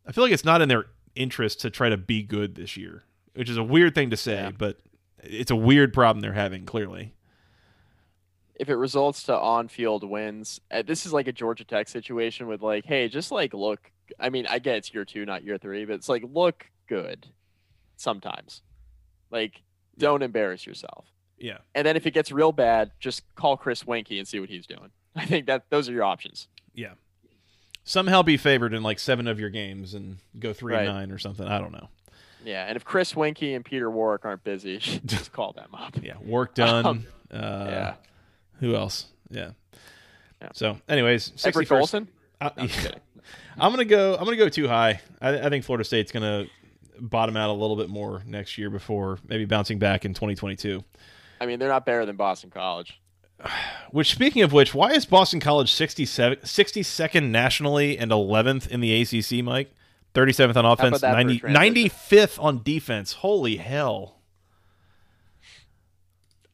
I 0.07 0.13
feel 0.13 0.25
like 0.25 0.33
it's 0.33 0.45
not 0.45 0.61
in 0.63 0.69
their 0.69 0.87
interest 1.17 1.61
to 1.63 1.71
try 1.71 1.89
to 1.89 1.97
be 1.97 2.23
good 2.23 2.55
this 2.55 2.77
year, 2.77 3.03
which 3.35 3.49
is 3.49 3.57
a 3.57 3.63
weird 3.65 3.95
thing 3.95 4.11
to 4.11 4.17
say, 4.17 4.35
Yeah. 4.35 4.51
but 4.51 4.79
it's 5.23 5.51
a 5.51 5.57
weird 5.57 5.93
problem 5.95 6.21
they're 6.21 6.33
having 6.35 6.67
clearly. 6.67 7.15
If 8.57 8.69
it 8.69 8.77
results 8.77 9.25
to 9.25 9.37
on-field 9.37 10.09
wins, 10.09 10.61
this 10.87 11.07
is 11.07 11.13
like 11.13 11.27
a 11.27 11.33
Georgia 11.33 11.65
Tech 11.65 11.89
situation 11.89 12.47
with 12.47 12.63
like, 12.63 12.85
hey, 12.85 13.09
just 13.09 13.33
like 13.33 13.53
look. 13.53 13.91
I 14.19 14.31
mean, 14.31 14.47
I 14.47 14.59
get 14.59 14.77
it's 14.77 14.93
year 14.95 15.05
two, 15.05 15.25
not 15.25 15.45
year 15.45 15.59
three, 15.59 15.85
but 15.85 15.95
it's 15.95 16.09
like 16.09 16.25
look 16.33 16.67
good 16.89 17.27
sometimes. 17.97 18.63
Like, 19.31 19.63
don't 19.99 20.23
embarrass 20.23 20.67
yourself. 20.67 21.07
Yeah. 21.39 21.59
And 21.75 21.87
then 21.87 21.97
if 21.97 22.07
it 22.07 22.13
gets 22.13 22.31
real 22.31 22.53
bad, 22.53 22.93
just 23.01 23.23
call 23.35 23.57
Chris 23.57 23.83
Weinke 23.85 24.19
and 24.19 24.27
see 24.27 24.41
what 24.41 24.49
he's 24.49 24.67
doing. 24.67 24.91
I 25.17 25.27
think 25.27 25.47
that 25.47 25.65
those 25.71 25.89
are 25.89 25.93
your 25.93 26.05
options. 26.05 26.49
Yeah. 26.75 26.93
Somehow 27.85 28.23
be 28.23 28.37
favored 28.37 28.73
in 28.73 28.83
like 28.83 28.99
seven 28.99 29.27
of 29.27 29.39
your 29.39 29.51
games 29.51 29.95
and 29.95 30.19
go 30.39 30.53
three 30.53 30.75
and 30.75 30.87
nine 30.87 31.11
or 31.11 31.19
something. 31.19 31.47
I 31.47 31.59
don't 31.59 31.73
know. 31.73 31.89
Yeah, 32.45 32.67
and 32.67 32.77
if 32.77 32.85
Chris 32.85 33.15
Weinke 33.15 33.57
and 33.57 33.65
Peter 33.65 33.91
Warrick 33.91 34.25
aren't 34.25 34.45
busy, 34.45 34.79
just 35.07 35.33
call 35.33 35.53
them 35.53 35.75
up. 35.75 35.97
Yeah. 36.03 36.15
Work 36.23 36.55
done. 36.55 36.87
Um, 36.87 37.07
uh, 37.33 37.67
yeah. 37.69 37.95
Who 38.61 38.75
else? 38.75 39.07
Yeah. 39.31 39.51
Yeah. 40.41 40.49
So, 40.53 40.79
anyways, 40.89 41.31
61st 41.31 41.67
Golson? 41.67 42.07
I, 42.41 42.51
No, 42.57 42.69
kidding. 42.69 43.01
I'm 43.59 43.73
gonna 43.73 43.85
go. 43.85 44.15
I'm 44.15 44.25
gonna 44.25 44.37
go 44.37 44.49
too 44.49 44.69
high. 44.69 45.01
I, 45.21 45.39
I 45.39 45.49
think 45.49 45.65
Florida 45.65 45.85
State's 45.85 46.13
gonna 46.13 46.47
bottom 46.99 47.37
out 47.37 47.51
a 47.51 47.53
little 47.53 47.77
bit 47.77 47.89
more 47.89 48.23
next 48.27 48.59
year 48.59 48.71
before 48.71 49.19
maybe 49.27 49.45
bouncing 49.45 49.79
back 49.79 50.05
in 50.05 50.15
2022. 50.15 50.83
I 51.41 51.47
mean, 51.47 51.59
they're 51.59 51.69
not 51.69 51.85
better 51.85 52.07
than 52.07 52.17
Boston 52.17 52.51
College. 52.51 53.01
Which, 53.91 54.11
speaking 54.11 54.43
of 54.43 54.53
which, 54.53 54.75
why 54.75 54.91
is 54.91 55.07
Boston 55.07 55.39
College 55.39 55.73
67, 55.73 56.39
62nd 56.39 57.31
nationally 57.31 57.97
and 57.97 58.11
11th 58.11 58.67
in 58.67 58.81
the 58.81 59.03
ACC, 59.03 59.45
Mike? 59.45 59.73
37th 60.15 60.57
on 60.57 60.65
offense, 60.65 61.01
that 61.01 61.13
for 61.13 61.47
a 61.47 61.53
90, 61.53 61.89
95th 61.89 62.43
on 62.43 62.63
defense. 62.63 63.13
Holy 63.13 63.57
hell. 63.57 64.21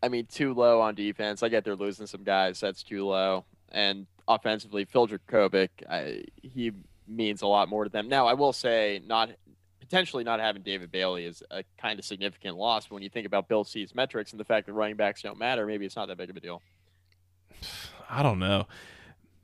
I 0.02 0.08
mean, 0.08 0.26
too 0.26 0.54
low 0.54 0.80
on 0.80 0.94
defense. 0.94 1.42
I 1.42 1.48
get 1.48 1.64
they're 1.64 1.76
losing 1.76 2.06
some 2.06 2.24
guys. 2.24 2.60
That's 2.60 2.82
too 2.82 3.06
low. 3.06 3.44
And 3.70 4.06
offensively, 4.28 4.84
Phil 4.84 5.08
Jurkovec, 5.08 5.68
I, 5.88 6.24
he 6.42 6.72
means 7.10 7.42
a 7.42 7.46
lot 7.46 7.68
more 7.68 7.84
to 7.84 7.90
them. 7.90 8.08
Now, 8.08 8.26
I 8.26 8.34
will 8.34 8.52
say, 8.52 9.02
not 9.06 9.30
potentially 9.90 10.22
not 10.22 10.38
having 10.38 10.62
David 10.62 10.92
Bailey 10.92 11.24
is 11.24 11.42
a 11.50 11.64
kind 11.76 11.98
of 11.98 12.04
significant 12.04 12.56
loss. 12.56 12.86
But 12.86 12.94
when 12.94 13.02
you 13.02 13.08
think 13.08 13.26
about 13.26 13.48
Bill 13.48 13.64
C's 13.64 13.92
metrics 13.92 14.30
and 14.30 14.38
the 14.38 14.44
fact 14.44 14.66
that 14.66 14.72
running 14.72 14.94
backs 14.94 15.22
don't 15.22 15.38
matter, 15.38 15.66
maybe 15.66 15.84
it's 15.84 15.96
not 15.96 16.06
that 16.08 16.16
big 16.16 16.30
of 16.30 16.36
a 16.36 16.40
deal. 16.40 16.62
I 18.10 18.22
don't 18.22 18.38
know. 18.38 18.66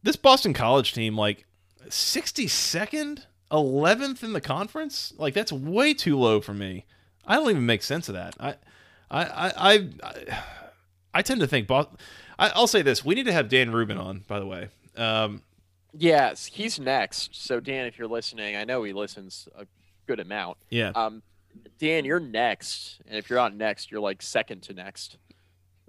This 0.02 0.16
Boston 0.16 0.54
College 0.54 0.92
team, 0.92 1.16
like 1.16 1.46
62nd, 1.88 3.24
11th 3.50 4.22
in 4.22 4.32
the 4.32 4.40
conference, 4.40 5.12
like 5.18 5.34
that's 5.34 5.52
way 5.52 5.94
too 5.94 6.16
low 6.16 6.40
for 6.40 6.54
me. 6.54 6.84
I 7.26 7.36
don't 7.36 7.50
even 7.50 7.66
make 7.66 7.82
sense 7.82 8.08
of 8.08 8.14
that. 8.14 8.34
I, 8.38 8.54
I, 9.10 9.24
I, 9.24 9.52
I, 9.56 9.88
I, 11.14 11.22
tend 11.22 11.40
to 11.40 11.46
think. 11.46 11.68
I, 11.70 11.86
I'll 12.38 12.66
say 12.66 12.82
this: 12.82 13.04
we 13.04 13.14
need 13.14 13.26
to 13.26 13.32
have 13.32 13.48
Dan 13.48 13.72
Rubin 13.72 13.98
on. 13.98 14.24
By 14.28 14.38
the 14.38 14.46
way, 14.46 14.68
um, 14.96 15.42
Yes, 15.98 16.46
he's 16.46 16.78
next. 16.78 17.34
So, 17.34 17.60
Dan, 17.60 17.86
if 17.86 17.98
you're 17.98 18.08
listening, 18.08 18.56
I 18.56 18.64
know 18.64 18.82
he 18.82 18.92
listens 18.92 19.48
a 19.56 19.66
good 20.06 20.20
amount. 20.20 20.58
yeah, 20.70 20.90
Um, 20.94 21.22
Dan, 21.78 22.04
you're 22.04 22.20
next, 22.20 23.00
and 23.08 23.16
if 23.18 23.30
you're 23.30 23.38
not 23.38 23.54
next, 23.54 23.90
you're 23.90 24.00
like 24.00 24.20
second 24.22 24.62
to 24.64 24.74
next. 24.74 25.16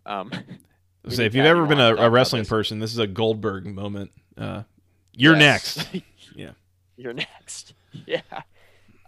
Um, 0.05 0.31
say 1.09 1.25
if 1.25 1.35
you've 1.35 1.45
ever 1.45 1.65
been 1.65 1.79
a, 1.79 1.95
a 1.95 2.09
wrestling 2.09 2.41
this. 2.43 2.49
person, 2.49 2.79
this 2.79 2.91
is 2.93 2.99
a 2.99 3.07
Goldberg 3.07 3.65
moment. 3.65 4.11
Uh, 4.37 4.63
you're 5.13 5.35
Yes. 5.37 5.77
next. 5.77 6.03
Yeah. 6.35 6.51
you're 6.95 7.13
next. 7.13 7.73
Yeah. 8.05 8.21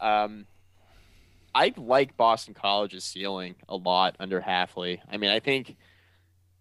Um, 0.02 0.47
I 1.54 1.74
like 1.78 2.16
Boston 2.18 2.54
College's 2.56 3.04
ceiling 3.04 3.56
a 3.68 3.76
lot 3.76 4.16
under 4.20 4.41
Hafley. 4.41 5.00
I 5.12 5.18
mean, 5.18 5.30
I 5.30 5.39
think, 5.39 5.76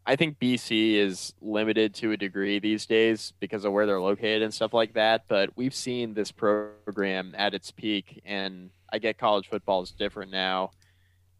I 0.08 0.16
think 0.16 0.38
BC 0.38 0.94
is 0.94 1.34
limited 1.42 1.92
to 1.96 2.12
a 2.12 2.16
degree 2.16 2.58
these 2.58 2.86
days 2.86 3.34
because 3.40 3.66
of 3.66 3.74
where 3.74 3.84
they're 3.84 4.00
located 4.00 4.40
and 4.40 4.54
stuff 4.54 4.72
like 4.72 4.94
that. 4.94 5.24
But 5.28 5.50
we've 5.54 5.74
seen 5.74 6.14
this 6.14 6.32
program 6.32 7.34
at 7.36 7.52
its 7.52 7.70
peak, 7.70 8.22
and 8.24 8.70
I 8.90 9.00
get 9.00 9.18
college 9.18 9.50
football 9.50 9.82
is 9.82 9.90
different 9.90 10.32
now, 10.32 10.70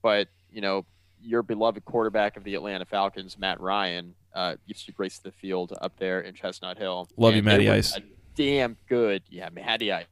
but 0.03 0.29
you 0.53 0.61
know, 0.61 0.85
your 1.23 1.43
beloved 1.43 1.83
quarterback 1.87 2.37
of 2.37 2.45
the 2.45 2.55
Atlanta 2.55 2.85
Falcons, 2.85 3.39
Matt 3.39 3.59
Ryan, 3.59 4.14
uh, 4.35 4.57
used 4.66 4.85
to 4.85 4.93
grace 4.93 5.19
the 5.19 5.33
field 5.33 5.73
up 5.81 5.97
there 5.99 6.21
in 6.21 6.35
Chestnut 6.35 6.77
Hill. 6.77 7.09
Love 7.16 7.33
you, 7.33 7.39
And 7.39 7.47
Matty 7.47 7.71
Ice. 7.71 7.97
a 7.97 8.03
damn 8.35 8.77
good, 8.87 9.23
yeah, 9.31 9.49
Matty 9.49 9.91
Ice, 9.93 10.07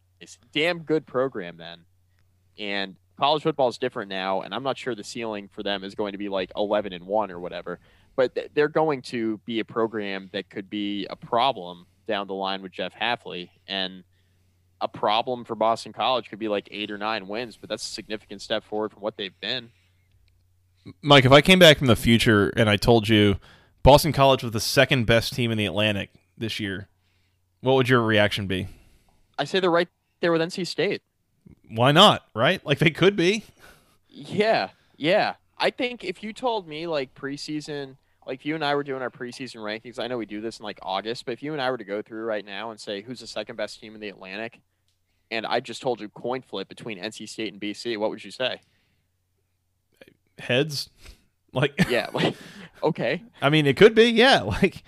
damn 0.52 0.78
good 0.78 1.06
program 1.06 1.58
then. 1.58 1.80
And 2.58 2.96
college 3.18 3.42
football 3.42 3.68
is 3.68 3.76
different 3.76 4.08
now, 4.08 4.40
and 4.40 4.54
I'm 4.54 4.62
not 4.62 4.78
sure 4.78 4.94
the 4.94 5.04
ceiling 5.04 5.50
for 5.52 5.62
them 5.62 5.84
is 5.84 5.94
going 5.94 6.12
to 6.12 6.18
be 6.18 6.30
like 6.30 6.50
11 6.56 6.94
and 6.94 7.06
one 7.06 7.30
or 7.30 7.38
whatever. 7.38 7.80
But 8.16 8.34
th- 8.34 8.50
they're 8.54 8.68
going 8.68 9.02
to 9.02 9.38
be 9.44 9.60
a 9.60 9.64
program 9.64 10.30
that 10.32 10.50
could 10.50 10.68
be 10.68 11.06
a 11.08 11.16
problem 11.16 11.86
down 12.08 12.26
the 12.26 12.34
line 12.34 12.62
with 12.62 12.72
Jeff 12.72 12.94
Hafley, 12.94 13.50
and 13.68 14.04
a 14.80 14.88
problem 14.88 15.44
for 15.44 15.54
Boston 15.54 15.92
College 15.92 16.28
could 16.28 16.38
be 16.38 16.48
like 16.48 16.68
eight 16.70 16.90
or 16.90 16.98
nine 16.98 17.28
wins. 17.28 17.56
But 17.56 17.68
that's 17.68 17.84
a 17.84 17.92
significant 17.92 18.42
step 18.42 18.64
forward 18.64 18.92
from 18.92 19.02
what 19.02 19.16
they've 19.16 19.38
been. 19.40 19.70
Mike, 21.02 21.24
if 21.24 21.32
I 21.32 21.40
came 21.40 21.58
back 21.58 21.78
from 21.78 21.88
the 21.88 21.96
future 21.96 22.52
and 22.56 22.70
I 22.70 22.76
told 22.76 23.08
you 23.08 23.36
Boston 23.82 24.12
College 24.12 24.42
was 24.42 24.52
the 24.52 24.60
second 24.60 25.04
best 25.04 25.32
team 25.32 25.50
in 25.50 25.58
the 25.58 25.66
Atlantic 25.66 26.10
this 26.38 26.60
year, 26.60 26.88
what 27.60 27.74
would 27.74 27.88
your 27.88 28.02
reaction 28.02 28.46
be? 28.46 28.68
I 29.38 29.44
say 29.44 29.60
they're 29.60 29.70
right 29.70 29.88
there 30.20 30.32
with 30.32 30.40
NC 30.40 30.66
State. 30.66 31.02
Why 31.68 31.92
not? 31.92 32.26
Right? 32.34 32.64
Like 32.64 32.78
they 32.78 32.90
could 32.90 33.16
be. 33.16 33.44
Yeah, 34.08 34.70
yeah. 34.96 35.34
I 35.58 35.70
think 35.70 36.04
if 36.04 36.22
you 36.22 36.32
told 36.32 36.68
me 36.68 36.86
like 36.86 37.14
preseason, 37.14 37.96
like 38.26 38.40
if 38.40 38.46
you 38.46 38.56
and 38.56 38.64
I 38.64 38.74
were 38.74 38.82
doing 38.82 39.02
our 39.02 39.10
preseason 39.10 39.56
rankings, 39.56 39.98
I 39.98 40.08
know 40.08 40.18
we 40.18 40.26
do 40.26 40.40
this 40.40 40.58
in 40.58 40.64
like 40.64 40.80
August, 40.82 41.24
but 41.24 41.32
if 41.32 41.42
you 41.42 41.52
and 41.52 41.62
I 41.62 41.70
were 41.70 41.78
to 41.78 41.84
go 41.84 42.02
through 42.02 42.24
right 42.24 42.44
now 42.44 42.70
and 42.70 42.80
say 42.80 43.00
who's 43.00 43.20
the 43.20 43.26
second 43.26 43.56
best 43.56 43.80
team 43.80 43.94
in 43.94 44.00
the 44.00 44.08
Atlantic, 44.08 44.60
and 45.30 45.46
I 45.46 45.60
just 45.60 45.80
told 45.80 46.00
you 46.00 46.08
coin 46.08 46.42
flip 46.42 46.68
between 46.68 46.98
NC 46.98 47.28
State 47.28 47.52
and 47.52 47.62
BC, 47.62 47.96
what 47.98 48.10
would 48.10 48.24
you 48.24 48.30
say? 48.30 48.60
Heads. 50.38 50.90
Like 51.52 51.88
Yeah, 51.88 52.08
like 52.12 52.34
okay, 52.82 53.22
I 53.40 53.48
mean, 53.48 53.66
it 53.66 53.78
could 53.78 53.94
be. 53.94 54.10
Yeah. 54.10 54.42
Like 54.42 54.82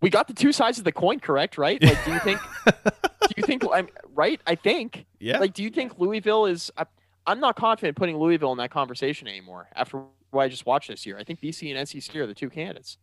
We 0.00 0.10
got 0.10 0.28
the 0.28 0.34
two 0.34 0.52
sides 0.52 0.78
of 0.78 0.84
the 0.84 0.92
coin 0.92 1.18
correct, 1.18 1.58
right? 1.58 1.82
Like, 1.82 2.04
do 2.04 2.12
you 2.12 2.20
think? 2.20 2.40
do 2.66 3.34
you 3.36 3.42
think? 3.42 3.64
I'm 3.72 3.88
right. 4.14 4.40
I 4.46 4.54
think. 4.54 5.06
Yeah. 5.18 5.38
Like, 5.38 5.54
do 5.54 5.64
you 5.64 5.70
think 5.70 5.98
Louisville 5.98 6.46
is? 6.46 6.70
I, 6.76 6.84
I'm 7.26 7.40
not 7.40 7.56
confident 7.56 7.96
putting 7.96 8.16
Louisville 8.16 8.52
in 8.52 8.58
that 8.58 8.70
conversation 8.70 9.26
anymore 9.26 9.66
after 9.74 10.04
what 10.34 10.44
I 10.44 10.48
just 10.48 10.66
watched 10.66 10.88
this 10.88 11.06
year. 11.06 11.16
I 11.18 11.24
think 11.24 11.40
BC 11.40 11.74
and 11.74 11.86
NC 11.86 12.02
State 12.02 12.16
are 12.16 12.26
the 12.26 12.34
two 12.34 12.50
candidates. 12.50 12.98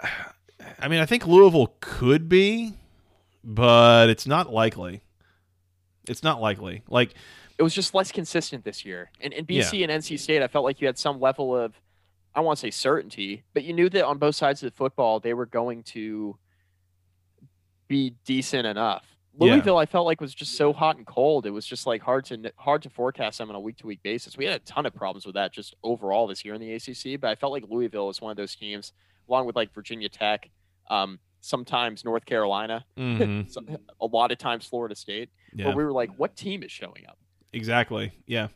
I 0.78 0.88
mean, 0.88 1.00
I 1.00 1.06
think 1.06 1.26
Louisville 1.26 1.74
could 1.80 2.28
be, 2.28 2.74
but 3.42 4.08
it's 4.10 4.26
not 4.26 4.52
likely. 4.52 5.02
It's 6.08 6.22
not 6.22 6.40
likely. 6.40 6.82
Like 6.88 7.14
it 7.58 7.62
was 7.62 7.74
just 7.74 7.94
less 7.94 8.12
consistent 8.12 8.64
this 8.64 8.84
year. 8.84 9.10
And 9.20 9.32
in 9.32 9.46
BC 9.46 9.80
yeah. 9.80 9.88
and 9.88 10.02
NC 10.02 10.18
State, 10.18 10.42
I 10.42 10.48
felt 10.48 10.64
like 10.64 10.80
you 10.80 10.86
had 10.86 10.98
some 10.98 11.20
level 11.20 11.56
of, 11.56 11.74
I 12.34 12.40
want 12.40 12.58
to 12.58 12.60
say 12.60 12.70
certainty, 12.70 13.44
but 13.54 13.64
you 13.64 13.72
knew 13.72 13.88
that 13.90 14.04
on 14.04 14.18
both 14.18 14.34
sides 14.34 14.62
of 14.62 14.70
the 14.70 14.76
football, 14.76 15.20
they 15.20 15.34
were 15.34 15.46
going 15.46 15.82
to 15.84 16.36
be 17.88 18.14
decent 18.24 18.66
enough. 18.66 19.04
Louisville, 19.38 19.74
yeah. 19.74 19.80
I 19.80 19.86
felt 19.86 20.04
like 20.06 20.20
was 20.20 20.34
just 20.34 20.56
so 20.56 20.72
hot 20.72 20.96
and 20.96 21.06
cold. 21.06 21.46
It 21.46 21.50
was 21.50 21.66
just 21.66 21.86
like 21.86 22.02
hard 22.02 22.24
to 22.26 22.52
hard 22.56 22.82
to 22.82 22.90
forecast 22.90 23.38
them 23.38 23.48
on 23.48 23.56
a 23.56 23.60
week 23.60 23.78
to 23.78 23.86
week 23.86 24.02
basis. 24.02 24.36
We 24.36 24.44
had 24.44 24.54
a 24.54 24.58
ton 24.60 24.84
of 24.84 24.94
problems 24.94 25.24
with 25.24 25.34
that 25.36 25.52
just 25.52 25.74
overall 25.82 26.26
this 26.26 26.44
year 26.44 26.54
in 26.54 26.60
the 26.60 26.72
ACC. 26.74 27.20
But 27.20 27.30
I 27.30 27.34
felt 27.34 27.52
like 27.52 27.64
Louisville 27.68 28.08
was 28.08 28.20
one 28.20 28.30
of 28.30 28.36
those 28.36 28.54
teams, 28.54 28.92
along 29.28 29.46
with 29.46 29.56
like 29.56 29.72
Virginia 29.72 30.10
Tech, 30.10 30.50
um, 30.90 31.18
sometimes 31.40 32.04
North 32.04 32.26
Carolina, 32.26 32.84
mm-hmm. 32.96 33.74
a 34.00 34.06
lot 34.06 34.32
of 34.32 34.38
times 34.38 34.66
Florida 34.66 34.94
State, 34.94 35.30
yeah. 35.54 35.66
where 35.66 35.76
we 35.76 35.84
were 35.84 35.92
like, 35.92 36.10
what 36.16 36.36
team 36.36 36.62
is 36.62 36.70
showing 36.70 37.06
up? 37.08 37.18
Exactly. 37.52 38.12
Yeah. 38.26 38.48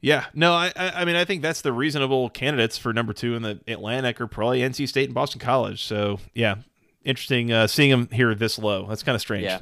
Yeah. 0.00 0.26
No, 0.34 0.52
I, 0.52 0.72
I 0.76 1.04
mean, 1.04 1.14
I 1.16 1.24
think 1.24 1.42
that's 1.42 1.62
the 1.62 1.72
reasonable 1.72 2.28
candidates 2.30 2.76
for 2.76 2.92
number 2.92 3.12
two 3.12 3.34
in 3.34 3.42
the 3.42 3.60
Atlantic 3.68 4.20
are 4.20 4.26
probably 4.26 4.60
NC 4.60 4.88
State 4.88 5.06
and 5.06 5.14
Boston 5.14 5.40
College. 5.40 5.84
So 5.84 6.18
yeah, 6.34 6.56
interesting 7.04 7.52
uh, 7.52 7.66
seeing 7.66 7.90
him 7.90 8.08
here 8.12 8.34
this 8.34 8.58
low. 8.58 8.86
That's 8.86 9.02
kind 9.02 9.14
of 9.14 9.20
strange. 9.20 9.44
Yeah. 9.44 9.60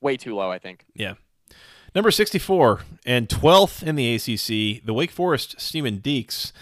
Way 0.00 0.16
too 0.16 0.34
low, 0.34 0.50
I 0.50 0.58
think. 0.58 0.84
Yeah. 0.94 1.14
Number 1.94 2.10
64 2.10 2.80
and 3.04 3.28
12th 3.28 3.82
in 3.82 3.96
the 3.96 4.14
ACC, 4.14 4.84
the 4.84 4.94
Wake 4.94 5.10
Forest 5.10 5.72
Demon 5.72 5.98
Deacs, 5.98 6.52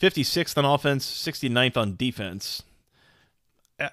56th 0.00 0.58
on 0.58 0.64
offense, 0.64 1.06
69th 1.06 1.76
on 1.76 1.96
defense. 1.96 2.62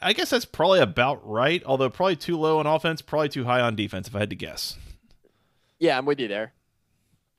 I 0.02 0.14
guess 0.14 0.30
that's 0.30 0.46
probably 0.46 0.80
about 0.80 1.28
right, 1.28 1.64
although 1.66 1.90
probably 1.90 2.16
too 2.16 2.38
low 2.38 2.60
on 2.60 2.68
offense, 2.68 3.02
probably 3.02 3.30
too 3.30 3.46
high 3.46 3.62
on 3.62 3.76
defense, 3.76 4.08
if 4.08 4.16
I 4.16 4.20
had 4.20 4.30
to 4.30 4.36
guess. 4.36 4.78
Yeah, 5.80 5.98
I'm 5.98 6.06
with 6.06 6.20
you 6.20 6.28
there. 6.28 6.54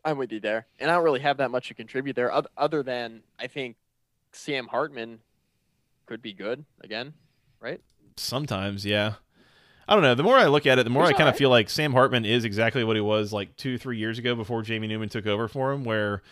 I'm 0.05 0.19
with 0.19 0.33
you 0.33 0.41
there. 0.41 0.67
And 0.81 0.91
I 0.91 0.95
don't 0.95 1.05
really 1.05 1.21
have 1.21 1.37
that 1.37 1.51
much 1.51 1.69
to 1.69 1.75
contribute 1.75 2.17
there, 2.17 2.33
other 2.57 2.83
than 2.83 3.23
I 3.39 3.47
think 3.47 3.77
Sam 4.33 4.67
Hartman 4.67 5.21
could 6.07 6.23
be 6.23 6.33
good 6.33 6.65
again, 6.81 7.15
right? 7.61 7.81
Sometimes, 8.17 8.85
yeah. 8.85 9.15
I 9.89 9.95
don't 9.95 10.03
know. 10.03 10.15
The 10.15 10.23
more 10.23 10.37
I 10.37 10.47
look 10.47 10.67
at 10.67 10.79
it, 10.79 10.85
the 10.85 10.91
more 10.91 11.05
He's 11.05 11.11
I 11.11 11.17
kind 11.17 11.29
of 11.29 11.35
right. 11.35 11.39
feel 11.39 11.51
like 11.51 11.69
Sam 11.69 11.93
Hartman 11.93 12.25
is 12.25 12.45
exactly 12.45 12.85
what 12.85 12.97
he 12.97 13.03
was 13.03 13.33
like 13.33 13.57
two, 13.57 13.79
three 13.79 13.99
years 13.99 14.19
ago 14.19 14.35
before 14.35 14.63
Jamie 14.63 14.87
Newman 14.87 15.09
took 15.09 15.27
over 15.27 15.49
for 15.49 15.73
him, 15.73 15.85
where 15.85 16.23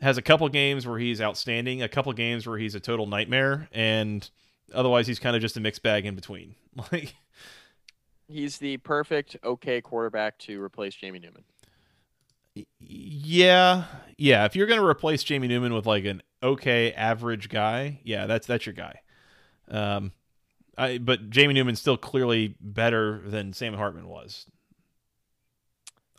has 0.00 0.18
a 0.18 0.22
couple 0.22 0.48
games 0.48 0.86
where 0.86 0.98
he's 0.98 1.20
outstanding, 1.20 1.82
a 1.82 1.88
couple 1.88 2.12
games 2.12 2.46
where 2.46 2.58
he's 2.58 2.74
a 2.74 2.80
total 2.80 3.06
nightmare, 3.06 3.68
and 3.72 4.28
otherwise 4.74 5.06
he's 5.06 5.18
kind 5.18 5.34
of 5.34 5.42
just 5.42 5.56
a 5.56 5.60
mixed 5.60 5.82
bag 5.82 6.06
in 6.06 6.14
between. 6.14 6.54
Like 6.92 7.16
he's 8.28 8.58
the 8.58 8.76
perfect 8.76 9.36
okay 9.42 9.80
quarterback 9.80 10.38
to 10.38 10.62
replace 10.62 10.94
Jamie 10.94 11.18
Newman. 11.18 11.42
Yeah, 12.78 13.84
yeah. 14.16 14.44
If 14.44 14.54
you're 14.54 14.68
going 14.68 14.80
to 14.80 14.86
replace 14.86 15.24
Jamie 15.24 15.48
Newman 15.48 15.74
with 15.74 15.84
like 15.84 16.04
an 16.04 16.22
okay 16.40 16.92
average 16.92 17.48
guy, 17.48 18.00
yeah, 18.04 18.26
that's 18.26 18.46
that's 18.46 18.66
your 18.66 18.74
guy. 18.74 19.00
Um, 19.68 20.12
I 20.76 20.98
but 20.98 21.30
Jamie 21.30 21.54
Newman's 21.54 21.80
still 21.80 21.96
clearly 21.96 22.54
better 22.60 23.20
than 23.24 23.52
Sam 23.52 23.74
Hartman 23.74 24.08
was. 24.08 24.46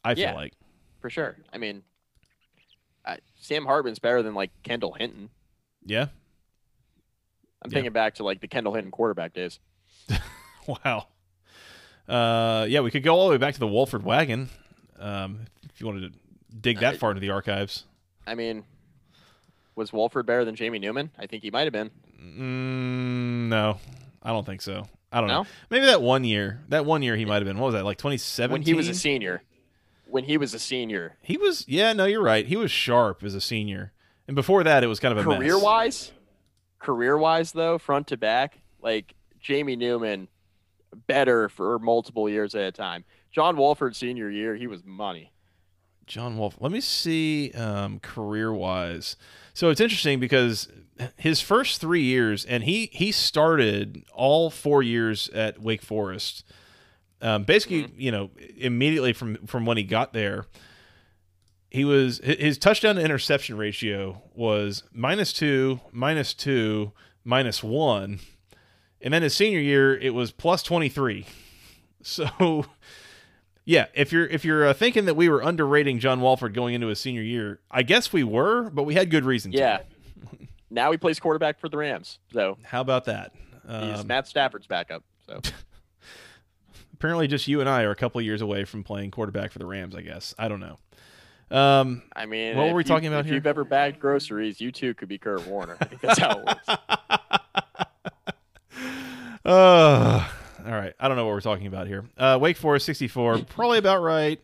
I 0.04 0.16
feel 0.16 0.24
yeah, 0.26 0.36
like 0.36 0.54
for 1.00 1.10
sure. 1.10 1.38
I 1.52 1.58
mean, 1.58 1.84
uh, 3.06 3.18
Sam 3.40 3.66
Hartman's 3.66 4.00
better 4.00 4.22
than 4.22 4.34
like 4.34 4.52
Kendall 4.64 4.94
Hinton. 4.94 5.30
Yeah, 5.86 6.08
I'm 7.62 7.70
yeah. 7.72 7.76
thinking 7.76 7.94
back 7.94 8.16
to 8.16 8.24
like 8.24 8.42
the 8.42 8.48
Kendall 8.48 8.74
Hinton 8.74 8.92
quarterback 8.92 9.34
days. 9.34 9.60
wow. 10.86 11.08
Uh, 12.08 12.66
yeah, 12.68 12.82
we 12.82 12.92
could 12.92 13.04
go 13.04 13.16
all 13.16 13.28
the 13.28 13.32
way 13.32 13.38
back 13.38 13.54
to 13.54 13.60
the 13.60 13.68
Wolford 13.68 14.04
wagon, 14.04 14.50
um, 15.00 15.46
if 15.64 15.80
you 15.80 15.88
wanted 15.88 16.12
to 16.12 16.20
dig 16.60 16.80
that 16.80 16.96
uh, 16.96 16.98
far 16.98 17.12
into 17.12 17.22
the 17.22 17.30
archives. 17.30 17.86
I 18.26 18.36
mean, 18.36 18.64
was 19.76 19.94
Wolford 19.94 20.26
better 20.26 20.44
than 20.44 20.56
Jamie 20.56 20.80
Newman? 20.80 21.12
I 21.18 21.28
think 21.28 21.44
he 21.44 21.52
might 21.52 21.64
have 21.64 21.74
been. 21.74 21.92
Mm, 22.20 23.50
no, 23.50 23.78
I 24.22 24.32
don't 24.32 24.46
think 24.46 24.62
so. 24.62 24.86
I 25.12 25.20
don't 25.20 25.28
no? 25.28 25.44
know. 25.44 25.50
Maybe 25.70 25.86
that 25.88 26.02
one 26.02 26.24
year. 26.24 26.62
That 26.70 26.86
one 26.86 27.02
year 27.02 27.16
he 27.16 27.26
might 27.26 27.36
have 27.36 27.46
been. 27.46 27.58
What 27.58 27.68
was 27.68 27.76
that? 27.76 27.86
Like 27.86 27.98
2017. 27.98 28.52
When 28.52 28.62
he 28.62 28.74
was 28.74 28.88
a 28.88 28.94
senior. 28.94 29.44
When 30.06 30.24
he 30.24 30.38
was 30.38 30.54
a 30.54 30.60
senior. 30.60 31.18
He 31.22 31.38
was. 31.38 31.66
Yeah. 31.68 31.94
No, 31.94 32.06
you're 32.06 32.24
right. 32.24 32.46
He 32.46 32.56
was 32.56 32.72
sharp 32.72 33.24
as 33.24 33.36
a 33.36 33.42
senior. 33.42 33.92
And 34.28 34.36
before 34.36 34.64
that, 34.64 34.84
it 34.84 34.88
was 34.88 35.00
kind 35.00 35.18
of 35.18 35.18
a 35.18 35.24
career 35.24 35.56
mess. 35.56 35.64
wise. 35.64 36.12
Career 36.80 37.18
wise, 37.18 37.52
though, 37.52 37.78
front 37.78 38.08
to 38.08 38.18
back, 38.18 38.58
like 38.82 39.14
Jamie 39.40 39.76
Newman 39.76 40.28
better 41.08 41.50
for 41.50 41.78
multiple 41.80 42.30
years 42.30 42.56
at 42.56 42.64
a 42.64 42.72
time. 42.72 43.04
John 43.32 43.56
Wolford 43.58 43.96
senior 43.96 44.30
year, 44.30 44.56
he 44.56 44.68
was 44.68 44.84
money. 44.84 45.32
John 46.12 46.38
Wolf. 46.38 46.58
Let 46.60 46.72
me 46.72 46.82
see 46.82 47.52
um, 47.52 48.00
career 48.00 48.54
wise. 48.54 49.16
So 49.54 49.70
it's 49.70 49.80
interesting 49.80 50.20
because 50.20 50.68
his 51.18 51.42
first 51.42 51.80
three 51.80 52.04
years, 52.04 52.46
and 52.46 52.64
he 52.64 52.90
he 52.92 53.12
started 53.12 54.04
all 54.14 54.50
four 54.50 54.84
years 54.84 55.30
at 55.30 55.62
Wake 55.62 55.82
Forest. 55.82 56.44
Um, 57.22 57.44
basically, 57.44 57.84
mm-hmm. 57.84 58.00
you 58.00 58.12
know, 58.12 58.30
immediately 58.58 59.14
from 59.14 59.38
from 59.48 59.66
when 59.66 59.78
he 59.78 59.84
got 59.84 60.12
there, 60.12 60.46
he 61.70 61.86
was 61.86 62.20
his 62.24 62.58
touchdown 62.58 62.96
to 62.96 63.02
interception 63.02 63.58
ratio 63.58 64.22
was 64.36 64.84
minus 64.92 65.32
two, 65.32 65.80
minus 65.92 66.34
two, 66.34 66.92
minus 67.24 67.64
one 67.64 68.20
and 69.02 69.14
then 69.14 69.24
his 69.24 69.36
senior 69.36 69.60
year, 69.60 69.98
it 69.98 70.14
was 70.14 70.32
plus 70.32 70.64
23. 70.64 71.26
So, 72.04 72.66
yeah, 73.66 73.86
if 73.94 74.12
you're 74.12 74.26
if 74.26 74.44
you're 74.44 74.68
uh, 74.68 74.74
thinking 74.74 75.06
that 75.06 75.16
we 75.16 75.30
were 75.30 75.42
underrating 75.42 76.00
John 76.00 76.22
Wolford 76.22 76.54
going 76.54 76.74
into 76.74 76.88
his 76.88 77.00
senior 77.00 77.22
year, 77.22 77.60
I 77.70 77.84
guess 77.84 78.12
we 78.12 78.24
were, 78.24 78.70
but 78.70 78.84
we 78.84 78.96
had 78.96 79.10
good 79.10 79.26
reason. 79.26 79.52
Yeah. 79.52 79.80
now 80.70 80.92
he 80.92 80.98
plays 80.98 81.20
quarterback 81.20 81.60
for 81.60 81.70
the 81.70 81.78
Rams. 81.78 82.20
So 82.34 82.58
how 82.64 82.82
about 82.82 83.06
that? 83.06 83.34
Um, 83.68 83.94
he's 83.94 84.06
Matt 84.06 84.28
Stafford's 84.28 84.68
backup. 84.68 85.04
So 85.28 85.40
apparently, 86.94 87.28
just 87.28 87.48
you 87.48 87.60
and 87.60 87.70
I 87.70 87.84
are 87.84 87.92
a 87.92 87.96
couple 87.96 88.20
years 88.22 88.42
away 88.42 88.66
from 88.66 88.84
playing 88.84 89.12
quarterback 89.12 89.52
for 89.52 89.60
the 89.60 89.66
Rams. 89.68 89.96
I 89.96 90.02
guess 90.02 90.34
I 90.40 90.48
don't 90.48 90.60
know. 90.60 90.78
Um, 91.56 92.02
I 92.16 92.26
mean, 92.26 92.58
what 92.58 92.68
were 92.70 92.76
we 92.76 92.80
you, 92.80 92.88
talking 92.88 93.08
about 93.08 93.22
if 93.22 93.26
here? 93.26 93.34
If 93.34 93.40
you've 93.40 93.48
ever 93.48 93.64
bagged 93.64 94.00
groceries, 94.00 94.62
you 94.62 94.72
too 94.72 94.94
could 94.94 95.10
be 95.10 95.18
Kurt 95.18 95.46
Warner. 95.48 95.78
That's 96.02 96.20
how 96.20 96.40
it 96.40 96.46
works. 96.46 96.68
Uh, 99.44 100.28
all 100.66 100.72
right. 100.72 100.94
I 101.00 101.08
don't 101.08 101.18
know 101.18 101.26
what 101.26 101.34
we're 101.34 101.42
talking 101.42 101.68
about 101.68 101.88
here. 101.88 102.06
Uh, 102.18 102.38
Wake 102.42 102.58
Forest 102.58 102.86
64, 102.86 103.40
probably 103.50 103.78
about 103.78 104.02
right. 104.02 104.42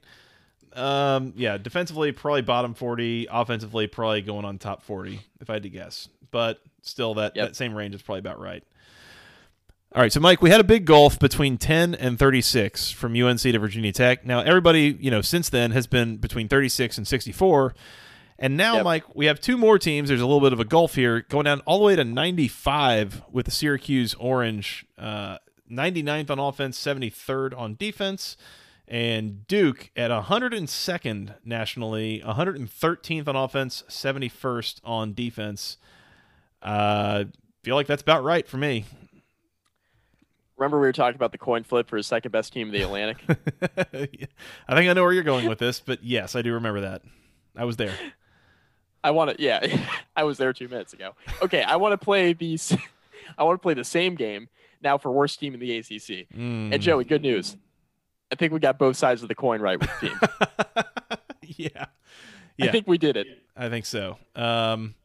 Um, 0.74 1.34
yeah, 1.36 1.58
defensively 1.58 2.12
probably 2.12 2.44
bottom 2.44 2.74
40, 2.74 3.28
offensively 3.32 3.88
probably 3.88 4.22
going 4.22 4.46
on 4.46 4.58
top 4.58 4.84
40 4.84 5.20
if 5.42 5.50
I 5.50 5.54
had 5.54 5.64
to 5.64 5.70
guess. 5.70 6.08
But 6.30 6.60
still 6.82 7.16
that 7.16 7.36
yep. 7.36 7.50
that 7.50 7.56
same 7.56 7.74
range 7.74 7.96
is 7.96 8.02
probably 8.02 8.20
about 8.20 8.40
right. 8.40 8.64
All 9.96 10.02
right, 10.02 10.12
so 10.12 10.20
Mike, 10.20 10.42
we 10.42 10.50
had 10.50 10.60
a 10.60 10.66
big 10.66 10.86
gulf 10.86 11.18
between 11.18 11.58
10 11.58 11.96
and 11.96 12.20
36 12.20 12.92
from 12.92 13.16
UNC 13.16 13.40
to 13.40 13.58
Virginia 13.58 13.94
Tech. 13.94 14.26
Now 14.26 14.42
everybody, 14.42 14.96
you 15.00 15.10
know, 15.10 15.22
since 15.22 15.50
then 15.50 15.72
has 15.72 15.88
been 15.88 16.18
between 16.18 16.48
36 16.48 16.98
and 16.98 17.08
64. 17.08 17.74
And 18.40 18.56
now, 18.56 18.76
yep. 18.76 18.84
Mike, 18.84 19.16
we 19.16 19.26
have 19.26 19.40
two 19.40 19.58
more 19.58 19.80
teams. 19.80 20.10
There's 20.10 20.22
a 20.22 20.26
little 20.26 20.42
bit 20.42 20.54
of 20.54 20.60
a 20.60 20.66
gulf 20.66 20.94
here, 20.96 21.22
going 21.22 21.46
down 21.46 21.62
all 21.62 21.80
the 21.80 21.86
way 21.86 21.96
to 21.96 22.04
95 22.04 23.24
with 23.32 23.46
the 23.46 23.52
Syracuse 23.52 24.14
Orange, 24.16 24.86
uh, 24.98 25.38
99th 25.70 26.30
on 26.30 26.40
offense, 26.40 26.80
73rd 26.80 27.58
on 27.58 27.76
defense, 27.76 28.38
and 28.88 29.46
Duke 29.48 29.92
at 29.96 30.12
102nd 30.12 31.36
nationally, 31.44 32.22
113th 32.26 33.28
on 33.28 33.36
offense, 33.36 33.84
71st 33.90 34.80
on 34.84 35.14
defense. 35.14 35.78
Uh, 36.62 37.26
feel 37.64 37.76
like 37.76 37.88
that's 37.88 38.02
about 38.02 38.24
right 38.24 38.48
for 38.48 38.58
me. 38.58 38.86
Remember, 40.58 40.80
we 40.80 40.88
were 40.88 40.94
talking 40.94 41.16
about 41.16 41.32
the 41.32 41.38
coin 41.38 41.64
flip 41.64 41.88
for 41.88 41.98
his 41.98 42.08
second 42.08 42.32
best 42.32 42.52
team 42.52 42.68
in 42.68 42.74
the 42.74 42.82
Atlantic. 42.82 43.24
I 44.68 44.76
think 44.76 44.90
I 44.90 44.94
know 44.94 45.04
where 45.04 45.14
you're 45.14 45.24
going 45.24 45.48
with 45.48 45.60
this, 45.60 45.80
but 45.80 46.04
yes, 46.04 46.36
I 46.36 46.42
do 46.42 46.54
remember 46.54 46.82
that. 46.82 47.04
I 47.56 47.66
was 47.66 47.78
there. 47.78 47.94
I 49.04 49.12
want 49.12 49.38
to. 49.38 49.44
Yeah, 49.44 49.82
I 50.16 50.24
was 50.24 50.38
there 50.38 50.54
two 50.54 50.68
minutes 50.68 50.94
ago. 50.94 51.12
Okay, 51.42 51.62
I 51.62 51.76
want 51.76 51.94
to 51.94 52.04
play 52.04 52.34
these. 52.34 52.76
I 53.38 53.44
want 53.44 53.60
to 53.60 53.62
play 53.62 53.74
the 53.76 53.84
same 53.84 54.16
game 54.16 54.50
now 54.88 54.98
for 54.98 55.12
worst 55.12 55.40
team 55.40 55.54
in 55.54 55.60
the 55.60 55.78
ACC. 55.78 56.30
Mm. 56.34 56.74
And 56.74 56.82
Joey, 56.82 57.04
good 57.04 57.22
news. 57.22 57.58
I 58.32 58.36
think 58.36 58.54
we 58.54 58.60
got 58.60 58.78
both 58.78 58.96
sides 58.96 59.22
of 59.22 59.28
the 59.28 59.36
coin 59.36 59.62
right 59.62 59.80
with 59.80 59.90
the 60.00 60.08
team. 60.08 60.20
yeah. 61.42 61.86
yeah. 62.58 62.66
I 62.66 62.72
think 62.72 62.88
we 62.88 62.98
did 62.98 63.18
it. 63.18 63.28
I 63.56 63.70
think 63.70 63.86
so. 63.86 64.18
Um, 64.36 64.96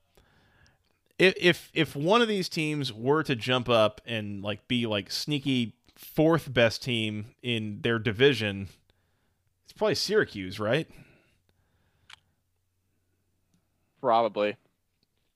if 1.18 1.35
if 1.37 1.70
if 1.74 1.97
one 1.97 2.22
of 2.22 2.28
these 2.28 2.49
teams 2.49 2.93
were 2.93 3.22
to 3.24 3.35
jump 3.35 3.68
up 3.68 4.01
and 4.07 4.43
like 4.43 4.66
be 4.68 4.87
like 4.87 5.11
sneaky 5.11 5.74
fourth 5.97 6.53
best 6.53 6.83
team 6.83 7.26
in 7.43 7.80
their 7.83 7.99
division, 7.99 8.68
it's 9.64 9.72
probably 9.72 9.95
Syracuse, 9.95 10.59
right? 10.61 10.89
Probably. 14.01 14.57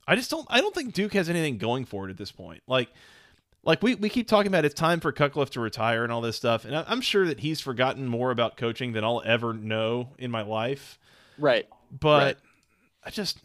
I 0.09 0.17
just 0.17 0.31
don't 0.31 0.47
I 0.49 0.61
don't 0.61 0.75
think 0.75 0.95
Duke 0.95 1.15
has 1.15 1.29
anything 1.29 1.59
going 1.59 1.85
for 1.85 2.07
it 2.07 2.11
at 2.11 2.17
this 2.17 2.33
point. 2.33 2.63
Like 2.67 2.89
like 3.67 3.83
we, 3.83 3.97
we 3.97 4.09
keep 4.09 4.29
talking 4.29 4.47
about 4.47 4.65
it's 4.65 4.75
time 4.75 5.01
for 5.01 5.13
Cutcliffe 5.13 5.51
to 5.51 5.61
retire 5.61 6.05
and 6.05 6.13
all 6.13 6.21
this 6.21 6.37
stuff, 6.37 6.65
and 6.65 6.75
I, 6.75 6.85
I'm 6.87 7.01
sure 7.01 7.27
that 7.27 7.41
he's 7.41 7.61
forgotten 7.61 8.07
more 8.07 8.31
about 8.31 8.57
coaching 8.57 8.93
than 8.93 9.05
I'll 9.05 9.23
ever 9.27 9.53
know 9.53 10.11
in 10.19 10.31
my 10.31 10.43
life. 10.43 10.99
Right. 11.37 11.69
But 11.91 12.23
Right. 12.23 12.37
I 13.05 13.11
just 13.11 13.41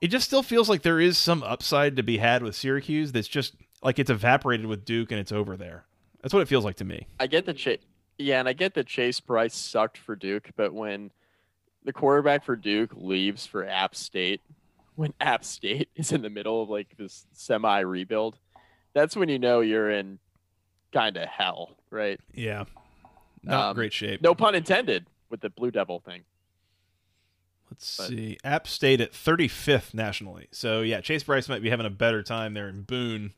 it 0.00 0.08
just 0.08 0.26
still 0.26 0.42
feels 0.42 0.68
like 0.68 0.82
there 0.82 1.00
is 1.00 1.18
some 1.18 1.42
upside 1.42 1.96
to 1.96 2.02
be 2.02 2.18
had 2.18 2.42
with 2.42 2.54
Syracuse 2.54 3.12
that's 3.12 3.28
just 3.28 3.54
like 3.82 3.98
it's 3.98 4.10
evaporated 4.10 4.66
with 4.66 4.84
Duke 4.84 5.10
and 5.10 5.18
it's 5.20 5.32
over 5.32 5.56
there. 5.56 5.84
That's 6.22 6.32
what 6.32 6.40
it 6.40 6.48
feels 6.48 6.64
like 6.64 6.76
to 6.76 6.84
me. 6.84 7.06
I 7.18 7.26
get 7.26 7.46
the 7.46 7.54
Chase. 7.54 7.80
Yeah, 8.18 8.38
and 8.38 8.48
I 8.48 8.52
get 8.52 8.74
that 8.74 8.86
Chase 8.86 9.18
Brice 9.20 9.54
sucked 9.54 9.98
for 9.98 10.14
Duke, 10.14 10.50
but 10.54 10.72
when 10.72 11.10
the 11.84 11.92
quarterback 11.92 12.44
for 12.44 12.54
Duke 12.56 12.92
leaves 12.94 13.46
for 13.46 13.66
App 13.66 13.94
State, 13.96 14.40
when 14.94 15.14
App 15.20 15.44
State 15.44 15.88
is 15.96 16.12
in 16.12 16.22
the 16.22 16.30
middle 16.30 16.62
of 16.62 16.68
like 16.68 16.96
this 16.96 17.26
semi 17.32 17.80
rebuild, 17.80 18.38
that's 18.94 19.16
when 19.16 19.28
you 19.28 19.38
know 19.38 19.60
you're 19.60 19.90
in 19.90 20.18
kind 20.92 21.16
of 21.16 21.28
hell, 21.28 21.76
right? 21.90 22.20
Yeah. 22.34 22.64
Not 23.42 23.70
Um, 23.70 23.74
great 23.74 23.92
shape. 23.92 24.20
No 24.22 24.34
pun 24.34 24.54
intended 24.54 25.06
with 25.30 25.40
the 25.40 25.50
Blue 25.50 25.70
Devil 25.70 26.00
thing. 26.00 26.22
Let's 27.70 27.96
but- 27.96 28.08
see. 28.08 28.38
App 28.44 28.66
State 28.68 29.00
at 29.00 29.12
35th 29.12 29.94
nationally. 29.94 30.48
So 30.50 30.82
yeah, 30.82 31.00
Chase 31.00 31.22
Brice 31.22 31.48
might 31.48 31.62
be 31.62 31.70
having 31.70 31.86
a 31.86 31.90
better 31.90 32.22
time 32.22 32.54
there 32.54 32.68
in 32.68 32.82
Boone 32.82 33.32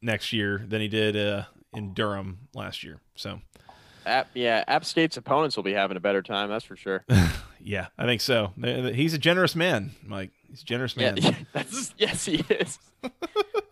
next 0.00 0.32
year 0.32 0.64
than 0.66 0.80
he 0.80 0.88
did 0.88 1.16
uh, 1.16 1.44
in 1.74 1.92
Durham 1.92 2.48
last 2.54 2.84
year. 2.84 3.00
So 3.16 3.40
App, 4.06 4.28
yeah, 4.34 4.64
App 4.68 4.84
State's 4.84 5.16
opponents 5.16 5.56
will 5.56 5.64
be 5.64 5.72
having 5.74 5.96
a 5.96 6.00
better 6.00 6.22
time, 6.22 6.48
that's 6.48 6.64
for 6.64 6.76
sure. 6.76 7.04
yeah, 7.60 7.88
I 7.98 8.04
think 8.06 8.20
so. 8.20 8.52
He's 8.62 9.14
a 9.14 9.18
generous 9.18 9.54
man, 9.56 9.92
Mike. 10.04 10.30
He's 10.48 10.62
a 10.62 10.64
generous 10.64 10.96
man. 10.96 11.16
Yeah, 11.18 11.34
that's 11.52 11.94
yes, 11.98 12.24
he 12.24 12.44
is. 12.48 12.78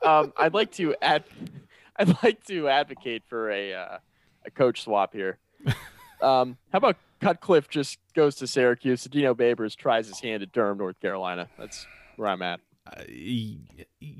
um, 0.05 0.33
I'd 0.37 0.55
like 0.55 0.73
to 0.73 0.95
add, 1.03 1.25
I'd 1.97 2.23
like 2.23 2.45
to 2.47 2.69
advocate 2.69 3.23
for 3.29 3.51
a 3.51 3.75
uh, 3.75 3.99
a 4.47 4.51
coach 4.51 4.83
swap 4.83 5.13
here. 5.15 5.39
Um, 6.23 6.59
how 6.71 6.77
about 6.77 6.97
Cutcliffe 7.23 7.67
just 7.71 7.99
goes 8.13 8.35
to 8.37 8.47
Syracuse? 8.47 9.05
Dino 9.05 9.35
Babers 9.35 9.75
tries 9.75 10.07
his 10.07 10.21
hand 10.21 10.43
at 10.43 10.53
Durham, 10.53 10.77
North 10.77 11.01
Carolina. 11.01 11.49
That's 11.59 11.87
where 12.17 12.29
I'm 12.29 12.43
at. 12.43 12.61
Uh, 12.87 13.05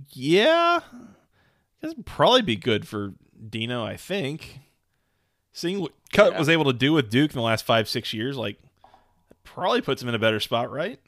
yeah, 0.09 0.81
that'd 1.83 2.07
probably 2.07 2.41
be 2.41 2.57
good 2.57 2.89
for 2.89 3.13
Dino. 3.51 3.85
I 3.85 3.99
think. 3.99 4.61
Seeing 5.53 5.81
what 5.81 5.93
Cut 6.11 6.33
Yeah. 6.33 6.39
was 6.39 6.49
able 6.49 6.65
to 6.65 6.73
do 6.73 6.95
with 6.95 7.11
Duke 7.11 7.33
in 7.33 7.37
the 7.37 7.43
last 7.43 7.67
five 7.67 7.87
six 7.87 8.15
years, 8.15 8.35
like 8.39 8.57
probably 9.45 9.83
puts 9.83 10.01
him 10.03 10.09
in 10.09 10.15
a 10.15 10.19
better 10.19 10.41
spot, 10.41 10.71
right? 10.71 10.99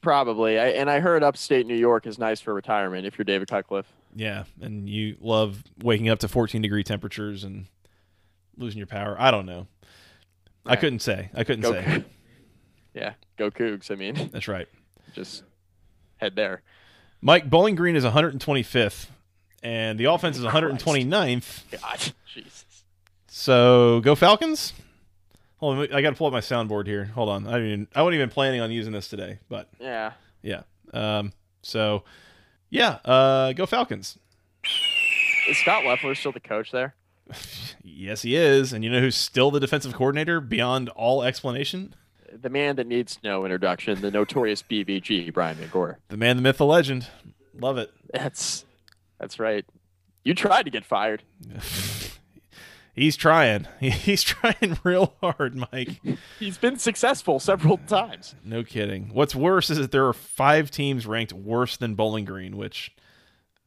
Probably. 0.00 0.58
I, 0.58 0.68
and 0.68 0.88
I 0.90 1.00
heard 1.00 1.22
upstate 1.22 1.66
New 1.66 1.76
York 1.76 2.06
is 2.06 2.18
nice 2.18 2.40
for 2.40 2.54
retirement 2.54 3.06
if 3.06 3.18
you're 3.18 3.24
David 3.24 3.48
Cutcliffe. 3.48 3.90
Yeah, 4.14 4.44
and 4.60 4.88
you 4.88 5.16
love 5.20 5.62
waking 5.82 6.08
up 6.08 6.18
to 6.20 6.28
14 6.28 6.62
degree 6.62 6.82
temperatures 6.84 7.44
and 7.44 7.66
losing 8.56 8.78
your 8.78 8.86
power. 8.86 9.16
I 9.18 9.30
don't 9.30 9.46
know. 9.46 9.66
I 10.66 10.76
couldn't 10.76 11.00
say. 11.00 11.30
I 11.34 11.44
couldn't 11.44 11.62
Go, 11.62 11.72
say. 11.72 12.04
yeah, 12.94 13.14
go 13.38 13.50
Cougs. 13.50 13.90
I 13.90 13.94
mean, 13.94 14.28
That's 14.32 14.48
right. 14.48 14.68
just 15.14 15.42
head 16.18 16.36
there. 16.36 16.62
Mike 17.20 17.48
Bowling 17.48 17.74
Green 17.74 17.96
is 17.96 18.04
125th, 18.04 19.06
and 19.62 19.98
the 19.98 20.04
offense 20.06 20.36
is 20.38 20.44
129th. 20.44 21.62
God, 21.80 22.12
Jesus. 22.32 22.64
So 23.28 24.00
go 24.00 24.14
Falcons. 24.14 24.72
Hold 25.58 25.78
on, 25.78 25.92
I 25.92 26.02
got 26.02 26.10
to 26.10 26.16
pull 26.16 26.26
up 26.28 26.32
my 26.32 26.40
soundboard 26.40 26.86
here. 26.86 27.06
Hold 27.06 27.28
on. 27.28 27.46
I 27.46 27.58
didn't. 27.58 27.88
I 27.94 28.02
wasn't 28.02 28.16
even 28.16 28.30
planning 28.30 28.60
on 28.60 28.70
using 28.70 28.92
this 28.92 29.08
today, 29.08 29.38
but 29.48 29.68
Yeah. 29.80 30.12
yeah. 30.42 30.62
Um. 30.92 31.32
So 31.62 32.04
yeah. 32.70 32.98
Uh. 33.04 33.52
Go 33.52 33.66
Falcons. 33.66 34.18
Is 35.48 35.56
Scott 35.58 35.84
Loeffler 35.84 36.14
still 36.14 36.32
the 36.32 36.40
coach 36.40 36.70
there? 36.72 36.94
Yes, 37.90 38.22
he 38.22 38.36
is. 38.36 38.72
And 38.72 38.84
you 38.84 38.90
know 38.90 39.00
who's 39.00 39.16
still 39.16 39.50
the 39.50 39.58
defensive 39.58 39.92
coordinator 39.92 40.40
beyond 40.40 40.88
all 40.90 41.24
explanation? 41.24 41.96
The 42.32 42.48
man 42.48 42.76
that 42.76 42.86
needs 42.86 43.18
no 43.24 43.44
introduction, 43.44 44.00
the 44.00 44.10
notorious 44.12 44.62
BVG, 44.70 45.32
Brian 45.34 45.56
VanGorder. 45.56 45.96
The 46.08 46.16
man, 46.16 46.36
the 46.36 46.42
myth, 46.42 46.58
the 46.58 46.64
legend. 46.66 47.08
Love 47.58 47.76
it. 47.76 47.90
That's 48.14 48.64
that's 49.18 49.40
right. 49.40 49.64
You 50.22 50.32
tried 50.34 50.62
to 50.64 50.70
get 50.70 50.84
fired. 50.84 51.22
He's 52.98 53.16
trying. 53.16 53.66
He's 53.80 54.22
trying 54.22 54.78
real 54.82 55.14
hard, 55.20 55.56
Mike. 55.72 56.00
He's 56.38 56.58
been 56.58 56.78
successful 56.78 57.38
several 57.40 57.78
times. 57.78 58.34
No 58.44 58.64
kidding. 58.64 59.10
What's 59.12 59.34
worse 59.34 59.70
is 59.70 59.78
that 59.78 59.92
there 59.92 60.06
are 60.06 60.12
five 60.12 60.70
teams 60.70 61.06
ranked 61.06 61.32
worse 61.32 61.76
than 61.76 61.94
Bowling 61.94 62.24
Green, 62.24 62.56
which 62.56 62.92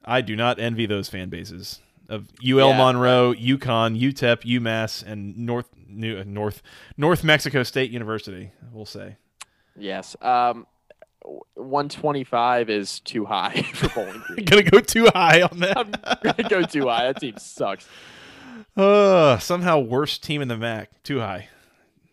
I 0.03 0.21
do 0.21 0.35
not 0.35 0.59
envy 0.59 0.85
those 0.85 1.07
fan 1.09 1.29
bases 1.29 1.79
of 2.09 2.27
UL 2.45 2.69
Yeah. 2.71 2.77
Monroe, 2.77 3.33
UConn, 3.33 3.97
UTEP, 3.99 4.43
UMass, 4.43 5.03
and 5.05 5.37
North 5.37 5.69
New, 5.87 6.19
uh, 6.19 6.23
North 6.25 6.61
North 6.97 7.23
Mexico 7.23 7.63
State 7.63 7.89
University. 7.91 8.51
We'll 8.73 8.85
say. 8.85 9.15
Yes. 9.77 10.15
Um, 10.21 10.65
125 11.55 12.69
is 12.69 12.99
too 13.01 13.25
high 13.25 13.61
for 13.73 13.89
Bowling 13.89 14.21
Green. 14.27 14.45
Gonna 14.45 14.63
go 14.63 14.79
too 14.79 15.07
high 15.13 15.41
on 15.41 15.59
that. 15.59 15.77
I'm 15.77 16.17
gonna 16.23 16.49
go 16.49 16.61
too 16.63 16.87
high. 16.87 17.05
That 17.07 17.19
team 17.21 17.37
sucks. 17.37 17.87
Uh, 18.75 19.37
somehow 19.39 19.79
worst 19.79 20.23
team 20.23 20.41
in 20.41 20.47
the 20.47 20.57
MAC. 20.57 20.89
Too 21.03 21.19
high. 21.19 21.49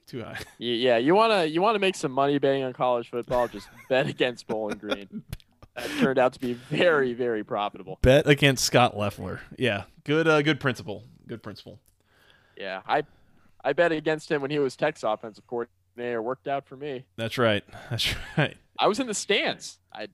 Too 0.06 0.22
high. 0.22 0.38
Yeah, 0.59 0.96
you 0.96 1.14
wanna 1.14 1.44
you 1.44 1.61
wanna 1.62 1.78
make 1.78 1.94
some 1.94 2.12
money 2.12 2.38
betting 2.38 2.64
on 2.64 2.72
college 2.72 3.11
football? 3.11 3.46
Just 3.46 3.68
bet 3.88 4.06
against 4.06 4.46
Bowling 4.46 4.78
Green. 4.78 5.22
That 5.76 5.88
turned 6.00 6.18
out 6.18 6.32
to 6.32 6.40
be 6.40 6.54
very 6.54 7.12
very 7.12 7.44
profitable. 7.44 7.98
Bet 8.02 8.26
against 8.26 8.64
Scott 8.64 8.96
Loeffler. 8.96 9.40
Yeah, 9.56 9.84
good. 10.04 10.26
Uh, 10.26 10.42
good 10.42 10.61
principle. 10.61 11.04
Good 11.26 11.42
principle. 11.42 11.78
Yeah, 12.56 12.80
I 12.88 13.04
I 13.62 13.72
bet 13.74 13.92
against 13.92 14.30
him 14.30 14.40
when 14.42 14.50
he 14.50 14.59
was 14.59 14.76
Tech's 14.76 15.02
offensive 15.04 15.46
coordinator. 15.46 16.22
Worked 16.22 16.48
out 16.48 16.66
for 16.66 16.76
me. 16.76 17.04
That's 17.16 17.38
right. 17.38 17.62
That's 17.90 18.14
right. 18.36 18.56
I 18.78 18.86
was 18.88 18.98
in 18.98 19.06
the 19.06 19.14
stands. 19.14 19.78
I 19.92 20.09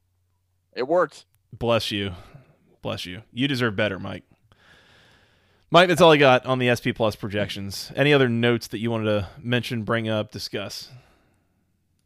it 0.75 0.89
worked. 0.89 1.25
Bless 1.53 1.91
you. 1.91 2.13
Bless 2.83 3.07
you. 3.07 3.23
You 3.33 3.47
deserve 3.49 3.77
better, 3.77 3.99
Mike. 3.99 4.25
Mike, 5.75 5.89
that's 5.89 6.01
all 6.01 6.13
I 6.13 6.19
got 6.19 6.47
on 6.47 6.61
the 6.61 6.73
SP 6.73 6.95
Plus 6.95 7.17
projections. 7.17 7.91
Any 7.97 8.13
other 8.13 8.29
notes 8.29 8.69
that 8.69 8.79
you 8.79 8.93
wanted 8.93 9.07
to 9.07 9.29
mention, 9.43 9.83
bring 9.83 10.09
up, 10.09 10.31
discuss? 10.31 10.89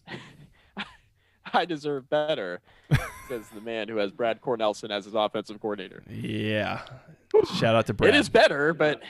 I 1.52 1.66
deserve 1.66 2.08
better, 2.08 2.62
says 3.28 3.42
the 3.54 3.60
man 3.60 3.88
who 3.88 3.98
has 3.98 4.10
Brad 4.10 4.40
Cornelsen 4.40 4.90
as 4.90 5.04
his 5.04 5.12
offensive 5.12 5.60
coordinator. 5.60 6.02
Yeah. 6.08 6.80
Shout 7.58 7.74
out 7.74 7.84
to 7.88 7.92
Brad. 7.92 8.14
It 8.14 8.18
is 8.18 8.30
better, 8.30 8.72
but 8.72 9.02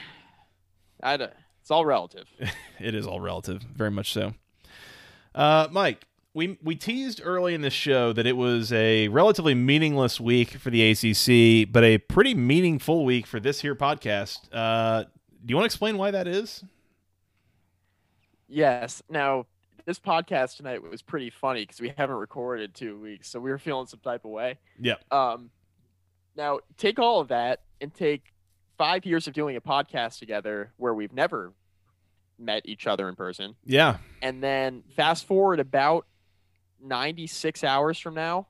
I 1.01 1.15
don't, 1.15 1.31
it's 1.61 1.71
all 1.71 1.85
relative. 1.85 2.25
it 2.81 2.95
is 2.95 3.07
all 3.07 3.21
relative, 3.21 3.61
very 3.61 3.91
much 3.91 4.11
so. 4.11 4.33
Uh, 5.33 5.69
Mike, 5.71 6.03
we 6.33 6.57
we 6.61 6.75
teased 6.75 7.21
early 7.23 7.53
in 7.53 7.61
this 7.61 7.73
show 7.73 8.13
that 8.13 8.25
it 8.27 8.37
was 8.37 8.71
a 8.71 9.07
relatively 9.07 9.55
meaningless 9.55 10.19
week 10.19 10.51
for 10.51 10.69
the 10.69 10.91
ACC, 10.91 11.71
but 11.71 11.83
a 11.83 11.97
pretty 11.97 12.33
meaningful 12.35 13.03
week 13.05 13.25
for 13.25 13.39
this 13.39 13.61
here 13.61 13.75
podcast. 13.75 14.39
Uh, 14.51 15.03
do 15.03 15.51
you 15.51 15.55
want 15.55 15.63
to 15.63 15.67
explain 15.67 15.97
why 15.97 16.11
that 16.11 16.27
is? 16.27 16.63
Yes. 18.47 19.01
Now, 19.09 19.45
this 19.85 19.99
podcast 19.99 20.57
tonight 20.57 20.81
was 20.83 21.01
pretty 21.01 21.29
funny 21.29 21.61
because 21.63 21.79
we 21.81 21.93
haven't 21.97 22.15
recorded 22.17 22.73
two 22.73 22.99
weeks, 22.99 23.29
so 23.29 23.39
we 23.39 23.49
were 23.49 23.57
feeling 23.57 23.87
some 23.87 23.99
type 23.99 24.25
of 24.25 24.31
way. 24.31 24.57
Yep. 24.79 25.11
Um, 25.11 25.49
now 26.35 26.59
take 26.77 26.99
all 26.99 27.19
of 27.19 27.29
that 27.29 27.61
and 27.81 27.93
take 27.93 28.33
five 28.77 29.05
years 29.05 29.27
of 29.27 29.33
doing 29.33 29.55
a 29.55 29.61
podcast 29.61 30.19
together 30.19 30.71
where 30.77 30.93
we've 30.93 31.13
never 31.13 31.53
met 32.37 32.61
each 32.65 32.87
other 32.87 33.09
in 33.09 33.15
person, 33.15 33.55
Yeah. 33.65 33.97
and 34.21 34.41
then 34.41 34.83
fast 34.95 35.25
forward 35.27 35.59
about 35.59 36.05
96 36.81 37.63
hours 37.63 37.99
from 37.99 38.13
now, 38.15 38.47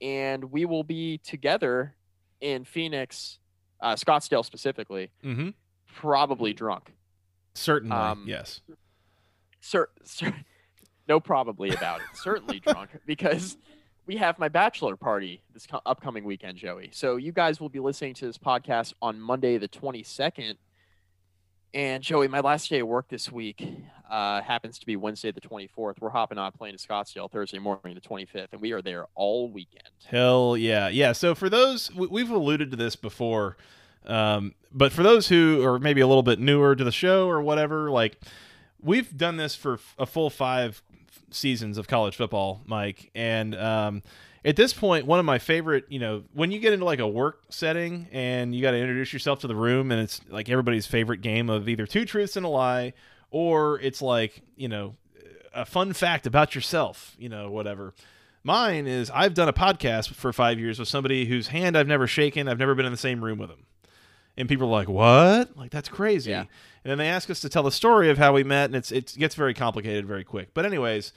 and 0.00 0.44
we 0.50 0.64
will 0.64 0.84
be 0.84 1.18
together 1.18 1.94
in 2.40 2.64
Phoenix, 2.64 3.38
uh, 3.80 3.94
Scottsdale 3.94 4.44
specifically, 4.44 5.10
Mm-hmm. 5.24 5.50
probably 5.94 6.52
drunk. 6.52 6.92
Certainly. 7.54 7.96
Um, 7.96 8.24
yes. 8.26 8.60
Cer- 9.60 9.90
cer- 10.04 10.34
no 11.08 11.20
probably 11.20 11.70
about 11.70 12.00
it. 12.00 12.06
Certainly 12.14 12.60
drunk 12.66 12.90
because 13.06 13.56
we 14.06 14.16
have 14.16 14.38
my 14.38 14.48
bachelor 14.48 14.96
party 14.96 15.42
this 15.52 15.66
co- 15.66 15.80
upcoming 15.86 16.24
weekend, 16.24 16.56
Joey. 16.58 16.88
So 16.92 17.16
you 17.16 17.30
guys 17.32 17.60
will 17.60 17.68
be 17.68 17.78
listening 17.80 18.14
to 18.14 18.26
this 18.26 18.38
podcast 18.38 18.94
on 19.02 19.20
Monday 19.20 19.58
the 19.58 19.68
22nd. 19.68 20.56
And 21.74 22.02
Joey, 22.02 22.28
my 22.28 22.40
last 22.40 22.68
day 22.68 22.80
of 22.80 22.88
work 22.88 23.08
this 23.08 23.30
week, 23.30 23.62
uh, 24.12 24.42
happens 24.42 24.78
to 24.78 24.84
be 24.84 24.94
Wednesday 24.94 25.32
the 25.32 25.40
24th. 25.40 25.94
We're 25.98 26.10
hopping 26.10 26.36
on 26.36 26.52
plane 26.52 26.76
to 26.76 26.78
Scottsdale 26.78 27.30
Thursday 27.30 27.58
morning 27.58 27.94
the 27.94 28.00
25th, 28.00 28.48
and 28.52 28.60
we 28.60 28.72
are 28.72 28.82
there 28.82 29.06
all 29.14 29.50
weekend. 29.50 29.88
Hell 30.06 30.54
yeah, 30.54 30.88
yeah. 30.88 31.12
So 31.12 31.34
for 31.34 31.48
those, 31.48 31.92
we've 31.94 32.30
alluded 32.30 32.70
to 32.72 32.76
this 32.76 32.94
before, 32.94 33.56
um, 34.04 34.54
but 34.70 34.92
for 34.92 35.02
those 35.02 35.28
who 35.28 35.64
are 35.64 35.78
maybe 35.78 36.02
a 36.02 36.06
little 36.06 36.22
bit 36.22 36.38
newer 36.38 36.76
to 36.76 36.84
the 36.84 36.92
show 36.92 37.26
or 37.26 37.40
whatever, 37.40 37.90
like 37.90 38.20
we've 38.82 39.16
done 39.16 39.38
this 39.38 39.54
for 39.56 39.80
a 39.98 40.04
full 40.04 40.28
five 40.28 40.82
seasons 41.30 41.78
of 41.78 41.88
college 41.88 42.14
football, 42.14 42.60
Mike, 42.66 43.10
and 43.14 43.54
um, 43.54 44.02
at 44.44 44.56
this 44.56 44.74
point, 44.74 45.06
one 45.06 45.20
of 45.20 45.24
my 45.24 45.38
favorite, 45.38 45.86
you 45.88 45.98
know, 45.98 46.24
when 46.34 46.50
you 46.50 46.58
get 46.58 46.74
into 46.74 46.84
like 46.84 46.98
a 46.98 47.08
work 47.08 47.44
setting 47.48 48.08
and 48.12 48.54
you 48.54 48.60
got 48.60 48.72
to 48.72 48.78
introduce 48.78 49.14
yourself 49.14 49.40
to 49.40 49.46
the 49.46 49.56
room, 49.56 49.90
and 49.90 50.02
it's 50.02 50.20
like 50.28 50.50
everybody's 50.50 50.86
favorite 50.86 51.22
game 51.22 51.48
of 51.48 51.66
either 51.66 51.86
two 51.86 52.04
truths 52.04 52.36
and 52.36 52.44
a 52.44 52.48
lie, 52.50 52.92
or 53.32 53.80
it's 53.80 54.00
like, 54.00 54.42
you 54.54 54.68
know, 54.68 54.94
a 55.54 55.64
fun 55.64 55.92
fact 55.92 56.26
about 56.26 56.54
yourself, 56.54 57.16
you 57.18 57.28
know, 57.28 57.50
whatever. 57.50 57.94
Mine 58.44 58.86
is 58.86 59.10
I've 59.10 59.34
done 59.34 59.48
a 59.48 59.52
podcast 59.52 60.14
for 60.14 60.32
five 60.32 60.60
years 60.60 60.78
with 60.78 60.88
somebody 60.88 61.24
whose 61.24 61.48
hand 61.48 61.76
I've 61.76 61.88
never 61.88 62.06
shaken. 62.06 62.46
I've 62.46 62.58
never 62.58 62.74
been 62.74 62.86
in 62.86 62.92
the 62.92 62.98
same 62.98 63.24
room 63.24 63.38
with 63.38 63.48
them. 63.48 63.66
And 64.36 64.48
people 64.48 64.66
are 64.68 64.70
like, 64.70 64.88
"What? 64.88 65.56
Like 65.56 65.70
that's 65.70 65.88
crazy." 65.88 66.30
Yeah. 66.30 66.40
And 66.84 66.90
then 66.90 66.98
they 66.98 67.08
ask 67.08 67.30
us 67.30 67.40
to 67.40 67.48
tell 67.48 67.62
the 67.62 67.70
story 67.70 68.10
of 68.10 68.18
how 68.18 68.32
we 68.32 68.44
met, 68.44 68.66
and 68.66 68.76
it's 68.76 68.90
it 68.90 69.14
gets 69.18 69.34
very 69.34 69.54
complicated 69.54 70.06
very 70.06 70.24
quick. 70.24 70.54
But 70.54 70.64
anyways, 70.64 71.12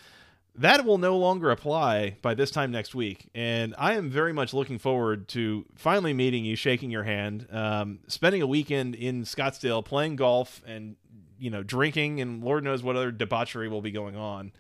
that 0.57 0.85
will 0.85 0.97
no 0.97 1.17
longer 1.17 1.51
apply 1.51 2.17
by 2.21 2.33
this 2.33 2.51
time 2.51 2.71
next 2.71 2.95
week. 2.95 3.29
And 3.33 3.75
I 3.77 3.93
am 3.95 4.09
very 4.09 4.31
much 4.33 4.53
looking 4.53 4.77
forward 4.77 5.27
to 5.29 5.65
finally 5.75 6.13
meeting 6.13 6.45
you, 6.45 6.55
shaking 6.55 6.91
your 6.91 7.03
hand, 7.03 7.47
um, 7.51 7.99
spending 8.07 8.41
a 8.41 8.47
weekend 8.47 8.95
in 8.95 9.23
Scottsdale 9.23 9.83
playing 9.83 10.15
golf 10.15 10.61
and, 10.65 10.95
you 11.39 11.49
know, 11.49 11.63
drinking 11.63 12.21
and 12.21 12.43
Lord 12.43 12.63
knows 12.63 12.83
what 12.83 12.95
other 12.95 13.11
debauchery 13.11 13.67
will 13.69 13.81
be 13.81 13.91
going 13.91 14.15
on. 14.15 14.51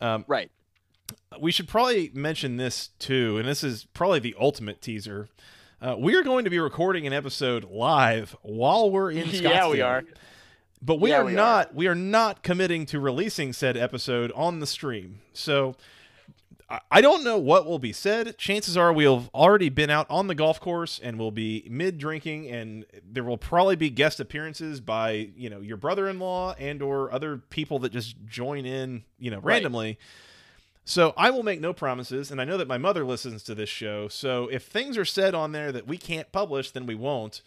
Um, 0.00 0.24
right. 0.28 0.50
We 1.40 1.52
should 1.52 1.68
probably 1.68 2.10
mention 2.14 2.56
this 2.56 2.88
too, 2.98 3.38
and 3.38 3.48
this 3.48 3.64
is 3.64 3.86
probably 3.94 4.18
the 4.18 4.34
ultimate 4.38 4.80
teaser. 4.82 5.28
Uh, 5.80 5.96
we 5.98 6.14
are 6.16 6.22
going 6.22 6.44
to 6.44 6.50
be 6.50 6.58
recording 6.58 7.06
an 7.06 7.12
episode 7.12 7.64
live 7.70 8.36
while 8.42 8.90
we're 8.90 9.10
in 9.10 9.28
Scottsdale. 9.28 9.42
yeah, 9.42 9.68
we 9.68 9.80
are. 9.80 10.04
But 10.82 11.00
we 11.00 11.10
Yeah, 11.10 11.18
are 11.18 11.24
we 11.24 11.32
not 11.32 11.74
we 11.74 11.86
are 11.86 11.94
not 11.94 12.42
committing 12.42 12.86
to 12.86 13.00
releasing 13.00 13.52
said 13.52 13.76
episode 13.76 14.30
on 14.32 14.60
the 14.60 14.66
stream. 14.66 15.20
So 15.32 15.74
I- 16.90 17.00
don't 17.00 17.24
know 17.24 17.38
what 17.38 17.64
will 17.66 17.78
be 17.78 17.92
said. 17.94 18.36
Chances 18.36 18.76
are 18.76 18.92
we'll 18.92 19.20
have 19.20 19.30
already 19.34 19.70
been 19.70 19.88
out 19.88 20.06
on 20.10 20.26
the 20.26 20.34
golf 20.34 20.60
course 20.60 21.00
and 21.02 21.18
we'll 21.18 21.30
be 21.30 21.66
mid 21.70 21.96
drinking 21.98 22.48
and 22.48 22.84
there 23.10 23.24
will 23.24 23.38
probably 23.38 23.76
be 23.76 23.88
guest 23.88 24.20
appearances 24.20 24.80
by, 24.80 25.30
you 25.36 25.48
know, 25.48 25.60
your 25.60 25.78
brother-in-law 25.78 26.54
and 26.58 26.82
or 26.82 27.10
other 27.12 27.38
people 27.38 27.78
that 27.78 27.92
just 27.92 28.16
join 28.26 28.66
in, 28.66 29.04
you 29.18 29.30
know, 29.30 29.38
Right. 29.38 29.54
randomly. 29.54 29.98
So 30.84 31.12
I 31.18 31.30
will 31.30 31.42
make 31.42 31.60
no 31.60 31.74
promises, 31.74 32.30
and 32.30 32.40
I 32.40 32.44
know 32.44 32.56
that 32.56 32.66
my 32.66 32.78
mother 32.78 33.04
listens 33.04 33.42
to 33.42 33.54
this 33.54 33.68
show. 33.68 34.08
So 34.08 34.48
if 34.48 34.64
things 34.64 34.96
are 34.96 35.04
said 35.04 35.34
on 35.34 35.52
there 35.52 35.70
that 35.70 35.86
we 35.86 35.98
can't 35.98 36.32
publish, 36.32 36.70
then 36.70 36.86
we 36.86 36.94
won't. 36.94 37.42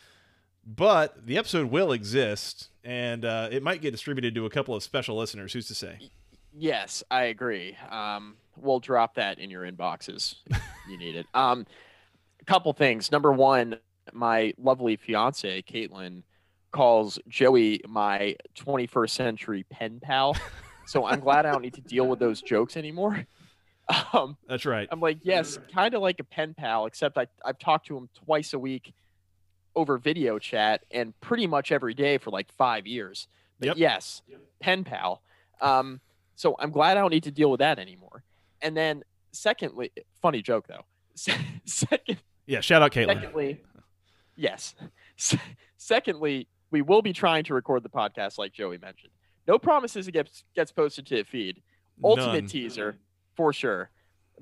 But 0.64 1.26
the 1.26 1.40
episode 1.40 1.72
will 1.72 1.92
exist, 1.92 2.70
and 2.84 3.26
uh, 3.26 3.50
it 3.52 3.64
might 3.64 3.82
get 3.82 3.92
distributed 3.92 4.36
to 4.36 4.46
a 4.46 4.50
couple 4.52 4.76
of 4.76 4.84
special 4.84 5.18
listeners. 5.18 5.54
Who's 5.54 5.68
to 5.70 5.74
say? 5.76 5.98
Yes, 6.54 7.04
I 7.10 7.24
agree. 7.24 7.76
Um, 7.90 8.36
we'll 8.62 8.80
drop 8.80 9.16
that 9.16 9.40
in 9.40 9.50
your 9.50 9.70
inboxes. 9.70 10.36
you 10.90 10.98
need 10.98 11.16
it. 11.16 11.26
Um, 11.34 11.66
a 12.42 12.46
couple 12.46 12.72
things. 12.74 13.12
Number 13.12 13.32
one, 13.32 13.78
my 14.14 14.54
lovely 14.58 14.96
fiance 14.96 15.62
Caitlin 15.64 16.24
calls 16.72 17.20
Joey 17.28 17.82
my 17.88 18.36
21st 18.58 19.10
century 19.10 19.66
pen 19.70 20.00
pal. 20.02 20.36
So 20.86 21.06
I'm 21.06 21.20
glad 21.20 21.46
I 21.46 21.52
don't 21.52 21.62
need 21.62 21.76
to 21.76 21.82
deal 21.82 22.08
with 22.08 22.20
those 22.20 22.42
jokes 22.42 22.76
anymore. 22.78 23.26
Um, 24.14 24.38
That's 24.48 24.66
right. 24.66 24.88
I'm 24.92 25.02
like, 25.02 25.18
yes, 25.22 25.60
kind 25.74 25.94
of 25.94 26.02
like 26.02 26.20
a 26.20 26.24
pen 26.24 26.54
pal, 26.54 26.86
except 26.86 27.18
I, 27.18 27.28
I've 27.44 27.60
talked 27.60 27.88
to 27.88 27.98
him 27.98 28.08
twice 28.26 28.54
a 28.54 28.60
week 28.60 28.94
over 29.76 29.98
video 29.98 30.40
chat 30.40 30.86
and 30.92 31.14
pretty 31.20 31.46
much 31.46 31.72
every 31.74 31.94
day 31.94 32.18
for 32.18 32.30
like 32.30 32.50
five 32.54 32.88
years. 32.88 33.28
But 33.60 33.68
Yep. 33.68 33.78
yes, 33.78 34.22
pen 34.62 34.84
pal. 34.86 35.22
Um, 35.62 36.00
so 36.36 36.56
I'm 36.58 36.72
glad 36.72 36.96
I 36.98 37.02
don't 37.02 37.12
need 37.12 37.24
to 37.24 37.32
deal 37.32 37.52
with 37.52 37.60
that 37.60 37.80
anymore. 37.80 38.24
And 38.62 38.76
then, 38.78 39.04
secondly, 39.32 39.92
funny 40.22 40.42
joke 40.42 40.68
though. 40.68 40.86
Second, 41.66 42.18
Yeah. 42.48 42.62
Shout 42.62 42.82
out 42.82 42.92
Caitlin. 42.92 43.08
secondly, 43.16 43.62
yes. 44.36 44.76
Secondly, 45.78 46.48
we 46.72 46.82
will 46.82 47.02
be 47.02 47.14
trying 47.14 47.44
to 47.46 47.54
record 47.54 47.84
the 47.84 47.90
podcast 47.90 48.38
like 48.38 48.54
Joey 48.54 48.78
mentioned. 48.78 49.12
No 49.48 49.58
promises 49.60 50.08
it 50.08 50.12
gets 50.12 50.44
gets 50.56 50.72
posted 50.72 51.06
to 51.08 51.16
the 51.18 51.24
feed. 51.24 51.62
Ultimate 52.04 52.34
None. 52.42 52.48
teaser 52.48 52.98
for 53.36 53.52
sure. 53.54 53.90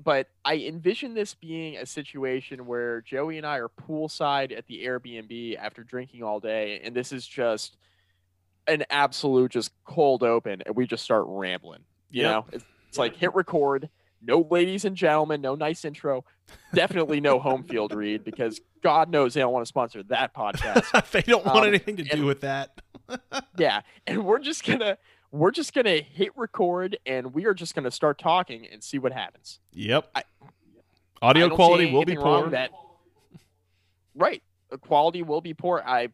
But 0.02 0.28
I 0.44 0.56
envision 0.56 1.12
this 1.14 1.34
being 1.34 1.76
a 1.76 1.84
situation 1.84 2.64
where 2.66 3.02
Joey 3.02 3.36
and 3.36 3.46
I 3.46 3.58
are 3.58 3.68
poolside 3.68 4.56
at 4.56 4.66
the 4.66 4.84
Airbnb 4.84 5.58
after 5.58 5.82
drinking 5.84 6.22
all 6.22 6.40
day, 6.40 6.80
and 6.82 6.94
this 6.94 7.12
is 7.12 7.26
just 7.26 7.76
an 8.66 8.84
absolute 8.88 9.50
just 9.50 9.72
cold 9.84 10.22
open, 10.22 10.62
and 10.64 10.74
we 10.76 10.86
just 10.86 11.04
start 11.04 11.24
rambling. 11.26 11.80
You 12.10 12.22
Yep. 12.22 12.30
know, 12.30 12.46
it's, 12.52 12.64
it's 12.88 12.98
like 12.98 13.16
hit 13.16 13.34
record. 13.34 13.90
No 14.22 14.46
ladies 14.50 14.84
and 14.84 14.96
gentlemen, 14.96 15.40
no 15.40 15.54
nice 15.54 15.84
intro. 15.84 16.24
Definitely 16.74 17.20
no 17.20 17.38
home 17.38 17.62
field 17.64 17.94
read 17.94 18.24
because 18.24 18.60
God 18.82 19.08
knows 19.10 19.34
they 19.34 19.40
don't 19.40 19.52
want 19.52 19.64
to 19.64 19.68
sponsor 19.68 20.02
that 20.04 20.34
podcast. 20.34 21.10
they 21.12 21.22
don't 21.22 21.44
want 21.44 21.58
Um, 21.60 21.64
anything 21.66 21.96
to 21.96 22.02
do 22.04 22.26
with 22.26 22.40
that. 22.42 22.80
yeah, 23.58 23.80
and 24.06 24.24
we're 24.24 24.38
just 24.38 24.64
gonna 24.64 24.98
we're 25.32 25.50
just 25.52 25.72
gonna 25.72 25.98
hit 25.98 26.36
record 26.36 26.98
and 27.06 27.32
we 27.34 27.44
are 27.46 27.54
just 27.54 27.74
gonna 27.74 27.90
start 27.90 28.18
talking 28.18 28.66
and 28.70 28.82
see 28.84 28.98
what 28.98 29.12
happens. 29.12 29.60
Yep. 29.72 30.10
I- 30.14 30.24
Audio 31.22 31.46
I 31.46 31.54
quality 31.54 31.92
will 31.92 32.04
be 32.04 32.16
poor. 32.16 32.48
That 32.50 32.70
right, 34.14 34.42
the 34.70 34.78
quality 34.78 35.22
will 35.22 35.40
be 35.40 35.54
poor. 35.54 35.82
I 35.84 36.08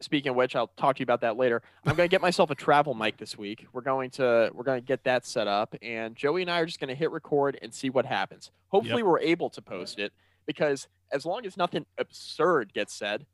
speaking 0.00 0.30
of 0.30 0.36
which, 0.36 0.54
I'll 0.56 0.68
talk 0.76 0.96
to 0.96 1.00
you 1.00 1.04
about 1.04 1.20
that 1.22 1.36
later. 1.36 1.62
I'm 1.84 1.96
gonna 1.96 2.08
get 2.08 2.20
myself 2.20 2.50
a 2.50 2.54
travel 2.54 2.94
mic 2.94 3.16
this 3.16 3.36
week. 3.36 3.66
We're 3.72 3.80
going 3.82 4.10
to 4.12 4.50
we're 4.54 4.64
gonna 4.64 4.80
get 4.80 5.04
that 5.04 5.26
set 5.26 5.46
up, 5.48 5.74
and 5.82 6.14
Joey 6.16 6.42
and 6.42 6.50
I 6.50 6.60
are 6.60 6.66
just 6.66 6.80
gonna 6.80 6.94
hit 6.94 7.10
record 7.10 7.58
and 7.62 7.72
see 7.72 7.90
what 7.90 8.06
happens. 8.06 8.50
Hopefully, 8.68 9.02
we're 9.02 9.20
able 9.20 9.50
to 9.50 9.62
post 9.62 9.98
it 9.98 10.12
because 10.46 10.88
as 11.12 11.24
long 11.24 11.46
as 11.46 11.56
nothing 11.56 11.86
absurd 11.98 12.72
gets 12.72 12.94
said, 12.94 13.26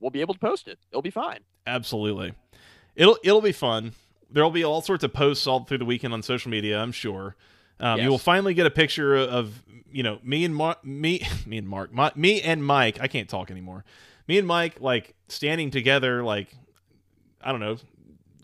we'll 0.00 0.10
be 0.10 0.20
able 0.20 0.34
to 0.34 0.40
post 0.40 0.68
it. 0.68 0.78
It'll 0.90 1.02
be 1.02 1.10
fine. 1.10 1.40
Absolutely. 1.66 2.34
It'll 2.96 3.18
it'll 3.24 3.40
be 3.40 3.52
fun. 3.52 3.92
There'll 4.30 4.50
be 4.50 4.64
all 4.64 4.80
sorts 4.82 5.04
of 5.04 5.12
posts 5.12 5.46
all 5.46 5.64
through 5.64 5.78
the 5.78 5.84
weekend 5.84 6.14
on 6.14 6.22
social 6.22 6.50
media. 6.50 6.78
I'm 6.78 6.92
sure. 6.92 7.36
Um, 7.80 8.00
You 8.00 8.10
will 8.10 8.18
finally 8.18 8.54
get 8.54 8.66
a 8.66 8.70
picture 8.70 9.16
of 9.16 9.62
you 9.90 10.02
know 10.02 10.18
me 10.22 10.44
and 10.44 10.54
Mar- 10.54 10.78
me 10.82 11.26
me 11.46 11.58
and 11.58 11.68
Mark 11.68 11.92
my, 11.92 12.12
me 12.14 12.40
and 12.42 12.64
Mike. 12.64 12.98
I 13.00 13.08
can't 13.08 13.28
talk 13.28 13.50
anymore. 13.50 13.84
Me 14.32 14.38
and 14.38 14.48
Mike 14.48 14.80
like 14.80 15.14
standing 15.28 15.70
together, 15.70 16.22
like 16.24 16.48
I 17.42 17.50
don't 17.50 17.60
know, 17.60 17.76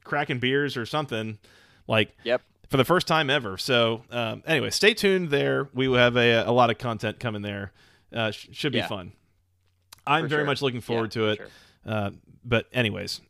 cracking 0.04 0.38
beers 0.38 0.76
or 0.76 0.84
something, 0.84 1.38
like 1.86 2.12
Yep. 2.24 2.42
for 2.68 2.76
the 2.76 2.84
first 2.84 3.06
time 3.06 3.30
ever. 3.30 3.56
So 3.56 4.02
um, 4.10 4.42
anyway, 4.46 4.68
stay 4.68 4.92
tuned 4.92 5.30
there. 5.30 5.70
We 5.72 5.88
will 5.88 5.96
have 5.96 6.14
a, 6.18 6.42
a 6.46 6.52
lot 6.52 6.68
of 6.68 6.76
content 6.76 7.18
coming 7.18 7.40
there. 7.40 7.72
Uh, 8.12 8.32
sh- 8.32 8.48
should 8.52 8.72
be 8.72 8.78
Yeah. 8.80 8.86
fun. 8.86 9.12
I'm 10.06 10.24
For 10.24 10.28
very 10.28 10.40
sure. 10.40 10.46
much 10.46 10.60
looking 10.60 10.82
forward 10.82 11.16
Yeah, 11.16 11.22
to 11.22 11.28
it. 11.30 11.36
sure. 11.38 11.46
Uh, 11.86 12.10
but 12.44 12.66
anyways, 12.70 13.22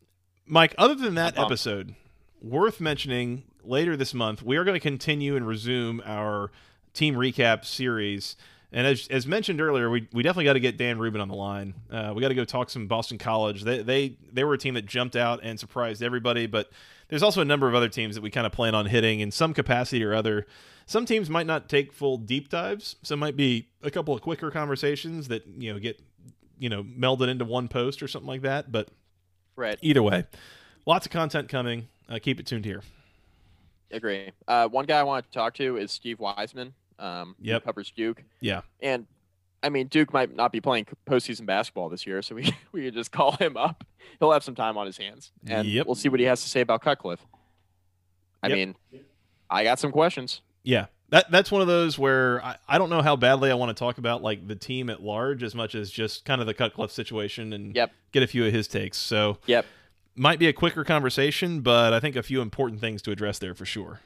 Mike, 0.45 0.75
other 0.79 0.97
than 0.97 1.15
that 1.15 1.39
episode, 1.39 1.95
worth 2.43 2.81
mentioning 2.81 3.45
later 3.63 3.97
this 3.97 4.13
month, 4.13 4.43
we 4.43 4.57
are 4.57 4.65
going 4.65 4.75
to 4.75 4.81
continue 4.81 5.37
and 5.37 5.47
resume 5.47 6.03
our 6.05 6.51
team 6.93 7.15
recap 7.15 7.65
series. 7.65 8.35
And 8.71 8.87
as, 8.87 9.09
as 9.09 9.27
mentioned 9.27 9.63
earlier, 9.63 9.89
we, 9.89 10.09
we 10.13 10.23
definitely 10.23 10.45
got 10.45 10.53
to 10.53 10.61
get 10.61 10.77
Dan 10.77 10.99
Rubin 10.99 11.23
on 11.23 11.29
the 11.29 11.35
line. 11.35 11.73
Uh, 11.91 12.13
we 12.15 12.21
got 12.21 12.29
to 12.29 12.35
go 12.35 12.45
talk 12.45 12.69
some 12.69 12.87
Boston 12.87 13.17
College. 13.17 13.63
They, 13.65 13.83
they 13.83 14.17
they 14.31 14.45
were 14.45 14.55
a 14.55 14.59
team 14.59 14.75
that 14.75 14.85
jumped 14.85 15.17
out 15.17 15.41
and 15.43 15.59
surprised 15.59 16.03
everybody, 16.03 16.47
but 16.47 16.71
there's 17.09 17.23
also 17.23 17.41
a 17.41 17.47
number 17.47 17.67
of 17.67 17.75
other 17.75 17.89
teams 17.89 18.15
that 18.15 18.21
we 18.21 18.31
kind 18.31 18.47
of 18.47 18.53
plan 18.53 18.75
on 18.75 18.85
hitting 18.87 19.21
in 19.21 19.31
some 19.31 19.55
capacity 19.55 20.05
or 20.05 20.15
other. 20.15 20.47
Some 20.85 21.07
teams 21.07 21.31
might 21.31 21.47
not 21.47 21.69
take 21.71 21.93
full 21.95 22.19
deep 22.19 22.51
dives. 22.51 22.97
Some 23.03 23.19
might 23.19 23.37
be 23.37 23.69
a 23.83 23.91
couple 23.91 24.15
of 24.15 24.21
quicker 24.21 24.51
conversations 24.51 25.29
that 25.29 25.47
you 25.59 25.73
know 25.73 25.79
get 25.79 25.99
you 26.59 26.69
know 26.69 26.83
melded 26.83 27.29
into 27.29 27.47
one 27.47 27.69
post 27.69 28.03
or 28.03 28.09
something 28.09 28.29
like 28.29 28.43
that. 28.43 28.71
But 28.71 28.89
Right. 29.57 29.79
either 29.81 30.03
way, 30.03 30.25
lots 30.85 31.07
of 31.07 31.13
content 31.13 31.49
coming. 31.49 31.89
Uh, 32.09 32.19
keep 32.21 32.39
it 32.39 32.47
tuned 32.47 32.65
here. 32.67 32.83
Agree. 33.91 34.31
Uh, 34.47 34.69
one 34.69 34.85
guy 34.85 35.01
I 35.01 35.03
want 35.05 35.25
to 35.25 35.33
talk 35.33 35.55
to 35.55 35.77
is 35.79 35.91
Steve 35.91 36.21
Wiseman. 36.21 36.75
Um, 36.99 37.37
Yep. 37.41 37.65
covers 37.65 37.91
Duke. 37.91 38.23
Yeah. 38.41 38.63
And 38.81 39.07
I 39.63 39.69
mean, 39.71 39.89
Duke 39.89 40.13
might 40.13 40.35
not 40.35 40.53
be 40.53 40.61
playing 40.61 40.87
postseason 41.07 41.45
basketball 41.47 41.89
this 41.89 42.07
year, 42.07 42.23
so 42.23 42.35
we 42.35 42.53
we 42.73 42.85
could 42.85 42.95
just 42.95 43.13
call 43.13 43.33
him 43.37 43.57
up. 43.57 43.85
He'll 44.21 44.33
have 44.33 44.45
some 44.45 44.55
time 44.55 44.77
on 44.79 44.87
his 44.87 44.97
hands, 44.99 45.33
and 45.47 45.67
Yep. 45.67 45.87
we'll 45.87 45.95
see 45.95 46.09
what 46.09 46.21
he 46.21 46.27
has 46.27 46.43
to 46.43 46.49
say 46.49 46.61
about 46.61 46.83
Cutcliffe. 46.83 47.25
I 48.43 48.49
Yep. 48.49 48.57
mean, 48.57 48.75
I 49.51 49.65
got 49.65 49.79
some 49.79 49.93
questions. 49.93 50.41
Yeah. 50.63 50.87
That 51.11 51.31
that's 51.31 51.51
one 51.51 51.63
of 51.63 51.67
those 51.69 51.99
where 51.99 52.45
I, 52.45 52.57
I 52.69 52.77
don't 52.79 52.91
know 52.91 53.01
how 53.01 53.17
badly 53.17 53.51
I 53.51 53.55
want 53.55 53.75
to 53.75 53.79
talk 53.79 53.97
about 53.99 54.23
like 54.23 54.47
the 54.47 54.55
team 54.55 54.91
at 54.91 55.03
large 55.03 55.43
as 55.43 55.55
much 55.55 55.75
as 55.75 55.91
just 55.91 56.25
kind 56.27 56.41
of 56.43 56.47
the 56.47 56.53
Cutcliffe 56.55 56.93
situation 56.93 57.53
and 57.55 57.75
Yep. 57.75 57.93
get 58.13 58.23
a 58.23 58.27
few 58.27 58.45
of 58.45 58.53
his 58.53 58.69
takes. 58.69 58.99
So 58.99 59.39
Yep. 59.47 59.65
might 60.17 60.39
be 60.39 60.49
a 60.49 60.53
quicker 60.53 60.85
conversation, 60.85 61.63
but 61.63 61.95
I 61.95 62.01
think 62.01 62.15
a 62.15 62.23
few 62.23 62.43
important 62.43 62.81
things 62.83 63.01
to 63.03 63.11
address 63.11 63.39
there 63.39 63.55
for 63.55 63.65
sure. 63.65 64.01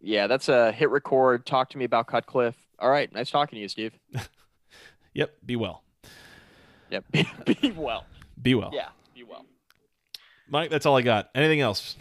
Yeah, 0.00 0.26
that's 0.26 0.48
a 0.48 0.72
hit 0.72 0.90
record. 0.90 1.44
Talk 1.46 1.70
to 1.70 1.78
me 1.78 1.84
about 1.84 2.06
Cutcliffe. 2.06 2.56
All 2.78 2.90
right, 2.90 3.12
nice 3.12 3.30
talking 3.30 3.56
to 3.56 3.60
you, 3.60 3.68
Steve. 3.68 3.92
yep, 5.14 5.36
be 5.44 5.56
well. 5.56 5.82
Yep, 6.90 7.04
be, 7.12 7.28
be 7.60 7.70
well. 7.72 8.06
Be 8.40 8.54
well. 8.54 8.70
Yeah, 8.72 8.88
be 9.14 9.22
well. 9.22 9.44
Mike, 10.48 10.70
that's 10.70 10.86
all 10.86 10.96
I 10.96 11.02
got. 11.02 11.30
Anything 11.34 11.60
else? 11.60 11.96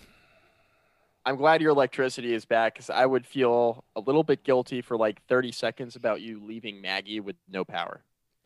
I'm 1.26 1.36
glad 1.36 1.62
your 1.62 1.72
electricity 1.72 2.34
is 2.34 2.46
back 2.46 2.74
because 2.74 2.90
I 2.90 3.06
would 3.06 3.28
feel 3.28 3.84
a 3.96 4.00
little 4.00 4.24
bit 4.24 4.44
guilty 4.44 4.82
for 4.82 4.98
like 4.98 5.22
30 5.28 5.52
seconds 5.52 5.96
about 5.96 6.22
you 6.22 6.42
leaving 6.44 6.82
Maggie 6.82 7.20
with 7.20 7.36
no 7.48 7.66
power. 7.66 8.02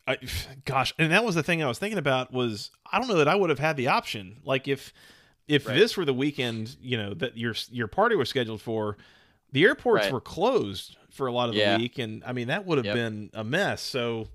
I, 0.06 0.18
gosh, 0.66 0.94
and 1.00 1.12
that 1.12 1.24
was 1.24 1.36
the 1.36 1.44
thing 1.44 1.64
I 1.64 1.68
was 1.68 1.80
thinking 1.80 2.00
about 2.00 2.34
was 2.34 2.72
I 2.92 3.00
don't 3.00 3.08
know 3.08 3.18
that 3.18 3.28
I 3.28 3.36
would 3.36 3.50
have 3.50 3.60
had 3.60 3.78
the 3.78 3.88
option. 3.88 4.38
Like 4.44 4.68
if 4.68 4.92
if 5.48 5.68
right. 5.68 5.78
this 5.78 5.96
were 5.96 6.04
the 6.06 6.14
weekend, 6.14 6.76
you 6.82 6.98
know, 6.98 7.14
that 7.14 7.38
your 7.38 7.56
your 7.72 7.88
party 7.88 8.16
was 8.16 8.28
scheduled 8.28 8.62
for, 8.62 8.98
the 9.54 9.64
airports 9.64 10.06
right. 10.06 10.14
were 10.14 10.20
closed 10.20 10.98
for 11.12 11.28
a 11.28 11.32
lot 11.32 11.48
of 11.48 11.56
the 11.56 11.62
yeah. 11.62 11.78
week, 11.78 12.00
and 12.00 12.24
I 12.26 12.34
mean 12.34 12.50
that 12.50 12.66
would 12.66 12.80
have 12.80 12.86
yep. 12.86 12.96
been 12.96 13.30
a 13.34 13.44
mess. 13.44 13.82
So 13.82 14.28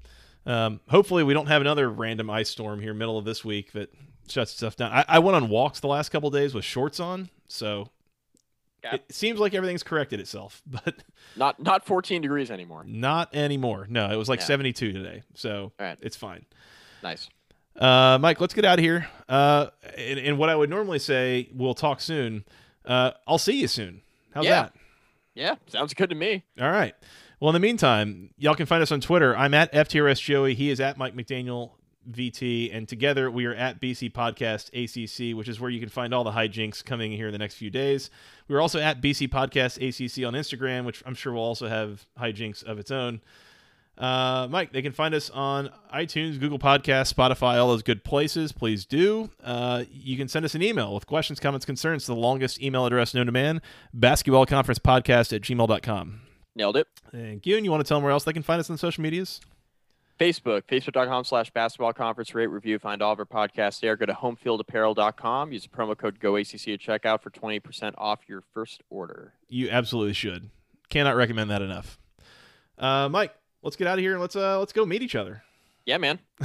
um, 0.46 0.80
hopefully 0.88 1.24
we 1.24 1.34
don't 1.34 1.48
have 1.48 1.60
another 1.60 1.90
random 1.90 2.30
ice 2.30 2.48
storm 2.48 2.80
here 2.80 2.94
middle 2.94 3.18
of 3.18 3.24
this 3.24 3.44
week 3.44 3.72
that 3.72 3.92
shuts 4.28 4.52
stuff 4.52 4.76
down. 4.76 4.92
I, 4.92 5.04
I 5.06 5.18
went 5.18 5.36
on 5.36 5.48
walks 5.48 5.80
the 5.80 5.88
last 5.88 6.08
couple 6.08 6.30
days 6.30 6.54
with 6.54 6.64
shorts 6.64 7.00
on, 7.00 7.28
so 7.48 7.90
it 8.84 9.04
seems 9.10 9.40
like 9.40 9.54
everything's 9.54 9.82
corrected 9.82 10.20
itself, 10.20 10.62
but 10.66 10.94
not 11.36 11.60
not 11.60 11.84
14 11.84 12.22
degrees 12.22 12.50
anymore. 12.50 12.84
Not 12.86 13.34
anymore. 13.34 13.86
No, 13.90 14.10
it 14.10 14.16
was 14.16 14.28
like 14.28 14.40
yeah. 14.40 14.46
72 14.46 14.92
today, 14.92 15.22
so 15.34 15.72
right. 15.78 15.98
it's 16.00 16.16
fine. 16.16 16.46
Nice. 17.02 17.28
Uh, 17.76 18.18
Mike, 18.20 18.40
let's 18.40 18.54
get 18.54 18.64
out 18.64 18.78
of 18.78 18.84
here. 18.84 19.08
Uh, 19.28 19.68
and, 19.96 20.18
and, 20.18 20.38
what 20.38 20.48
I 20.48 20.56
would 20.56 20.68
normally 20.68 20.98
say, 20.98 21.48
we'll 21.54 21.74
talk 21.74 22.00
soon. 22.00 22.44
Uh, 22.84 23.12
I'll 23.24 23.38
see 23.38 23.60
you 23.60 23.68
soon. 23.68 24.00
How's 24.34 24.46
yeah. 24.46 24.62
that? 24.62 24.74
Yeah, 25.38 25.54
sounds 25.68 25.94
good 25.94 26.10
to 26.10 26.16
me. 26.16 26.44
All 26.60 26.70
right. 26.70 26.94
Well, 27.38 27.50
in 27.50 27.54
the 27.54 27.60
meantime, 27.60 28.30
y'all 28.36 28.56
can 28.56 28.66
find 28.66 28.82
us 28.82 28.90
on 28.90 29.00
Twitter. 29.00 29.36
I'm 29.36 29.54
at 29.54 29.72
FTRS 29.72 30.20
Joey. 30.20 30.56
He 30.56 30.68
is 30.68 30.80
at 30.80 30.98
Mike 30.98 31.14
McDaniel 31.14 31.70
VT, 32.10 32.74
and 32.74 32.88
together 32.88 33.30
we 33.30 33.44
are 33.46 33.54
at 33.54 33.80
BC 33.80 34.12
Podcast 34.12 34.70
ACC, 34.74 35.36
which 35.36 35.48
is 35.48 35.60
where 35.60 35.70
you 35.70 35.78
can 35.78 35.90
find 35.90 36.12
all 36.12 36.24
the 36.24 36.32
hijinks 36.32 36.84
coming 36.84 37.12
here 37.12 37.28
in 37.28 37.32
the 37.32 37.38
next 37.38 37.54
few 37.54 37.70
days. 37.70 38.10
We're 38.48 38.60
also 38.60 38.80
at 38.80 39.00
BC 39.00 39.28
Podcast 39.28 39.76
ACC 39.76 40.26
on 40.26 40.32
Instagram, 40.34 40.84
which 40.84 41.04
I'm 41.06 41.14
sure 41.14 41.32
will 41.32 41.42
also 41.42 41.68
have 41.68 42.04
hijinks 42.18 42.64
of 42.64 42.80
its 42.80 42.90
own. 42.90 43.20
Uh, 43.98 44.46
Mike, 44.48 44.72
they 44.72 44.80
can 44.80 44.92
find 44.92 45.12
us 45.12 45.28
on 45.30 45.70
iTunes, 45.92 46.38
Google 46.38 46.58
Podcasts, 46.58 47.12
Spotify, 47.12 47.60
all 47.60 47.68
those 47.68 47.82
good 47.82 48.04
places. 48.04 48.52
Please 48.52 48.86
do. 48.86 49.30
Uh, 49.42 49.84
you 49.90 50.16
can 50.16 50.28
send 50.28 50.44
us 50.44 50.54
an 50.54 50.62
email 50.62 50.94
with 50.94 51.06
questions, 51.06 51.40
comments, 51.40 51.66
concerns 51.66 52.04
to 52.04 52.12
the 52.12 52.20
longest 52.20 52.62
email 52.62 52.86
address 52.86 53.12
known 53.12 53.26
to 53.26 53.32
man, 53.32 53.60
basketballconferencepodcast 53.96 55.34
at 55.34 55.42
gmail.com. 55.42 56.20
Nailed 56.54 56.76
it. 56.76 56.86
Thank 57.10 57.46
you. 57.46 57.56
And 57.56 57.64
you 57.64 57.70
want 57.70 57.84
to 57.84 57.88
tell 57.88 57.98
them 57.98 58.04
where 58.04 58.12
else 58.12 58.24
they 58.24 58.32
can 58.32 58.42
find 58.42 58.60
us 58.60 58.70
on 58.70 58.78
social 58.78 59.02
medias? 59.02 59.40
Facebook, 60.18 60.62
facebook.com 60.62 61.24
slash 61.24 61.50
basketball 61.50 61.92
conference 61.92 62.34
rate 62.34 62.48
review. 62.48 62.78
Find 62.78 63.02
all 63.02 63.12
of 63.12 63.18
our 63.20 63.24
podcasts 63.24 63.80
there. 63.80 63.96
Go 63.96 64.06
to 64.06 64.12
homefieldapparel.com. 64.12 65.52
Use 65.52 65.62
the 65.62 65.68
promo 65.68 65.96
code 65.96 66.18
GOACC 66.18 66.74
at 66.74 66.80
checkout 66.80 67.22
for 67.22 67.30
20% 67.30 67.94
off 67.96 68.20
your 68.28 68.42
first 68.52 68.82
order. 68.90 69.34
You 69.48 69.70
absolutely 69.70 70.14
should. 70.14 70.50
Cannot 70.88 71.14
recommend 71.16 71.50
that 71.50 71.62
enough. 71.62 71.98
Uh, 72.76 73.08
Mike, 73.08 73.34
let's 73.62 73.76
get 73.76 73.86
out 73.86 73.98
of 73.98 74.02
here 74.02 74.12
and 74.12 74.20
let's 74.20 74.36
uh, 74.36 74.58
let's 74.58 74.72
go 74.72 74.84
meet 74.86 75.02
each 75.02 75.14
other. 75.14 75.42
Yeah, 75.84 75.98
man. 75.98 76.18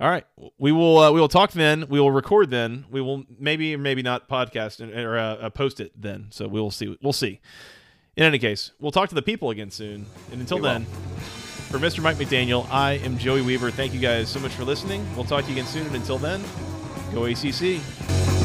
all 0.00 0.08
right, 0.10 0.24
we 0.58 0.72
will 0.72 0.98
uh, 0.98 1.12
we 1.12 1.20
will 1.20 1.28
talk 1.28 1.52
then. 1.52 1.86
We 1.88 2.00
will 2.00 2.10
record 2.10 2.50
then. 2.50 2.84
We 2.90 3.00
will 3.00 3.24
maybe 3.38 3.74
or 3.74 3.78
maybe 3.78 4.02
not 4.02 4.28
podcast 4.28 4.80
or 4.96 5.18
uh, 5.18 5.36
uh, 5.36 5.50
post 5.50 5.80
it 5.80 5.92
then. 6.00 6.28
So 6.30 6.48
we 6.48 6.60
will 6.60 6.70
see. 6.70 6.96
We'll 7.02 7.12
see. 7.12 7.40
In 8.16 8.24
any 8.24 8.38
case, 8.38 8.72
we'll 8.80 8.90
talk 8.90 9.08
to 9.10 9.14
the 9.14 9.22
people 9.22 9.50
again 9.50 9.70
soon. 9.70 10.06
And 10.32 10.40
until 10.40 10.58
then. 10.58 10.86
For 11.68 11.78
Mr. 11.78 12.02
Mike 12.02 12.16
McDaniel, 12.16 12.66
I 12.70 12.92
am 12.92 13.18
Joey 13.18 13.42
Weaver. 13.42 13.70
Thank 13.70 13.92
you 13.92 14.00
guys 14.00 14.30
so 14.30 14.40
much 14.40 14.52
for 14.52 14.64
listening. 14.64 15.06
We'll 15.14 15.26
talk 15.26 15.44
to 15.44 15.50
you 15.50 15.56
again 15.58 15.66
soon. 15.66 15.86
And 15.86 15.96
until 15.96 16.16
then, 16.16 16.42
go 17.12 17.26
ACC. 17.26 18.37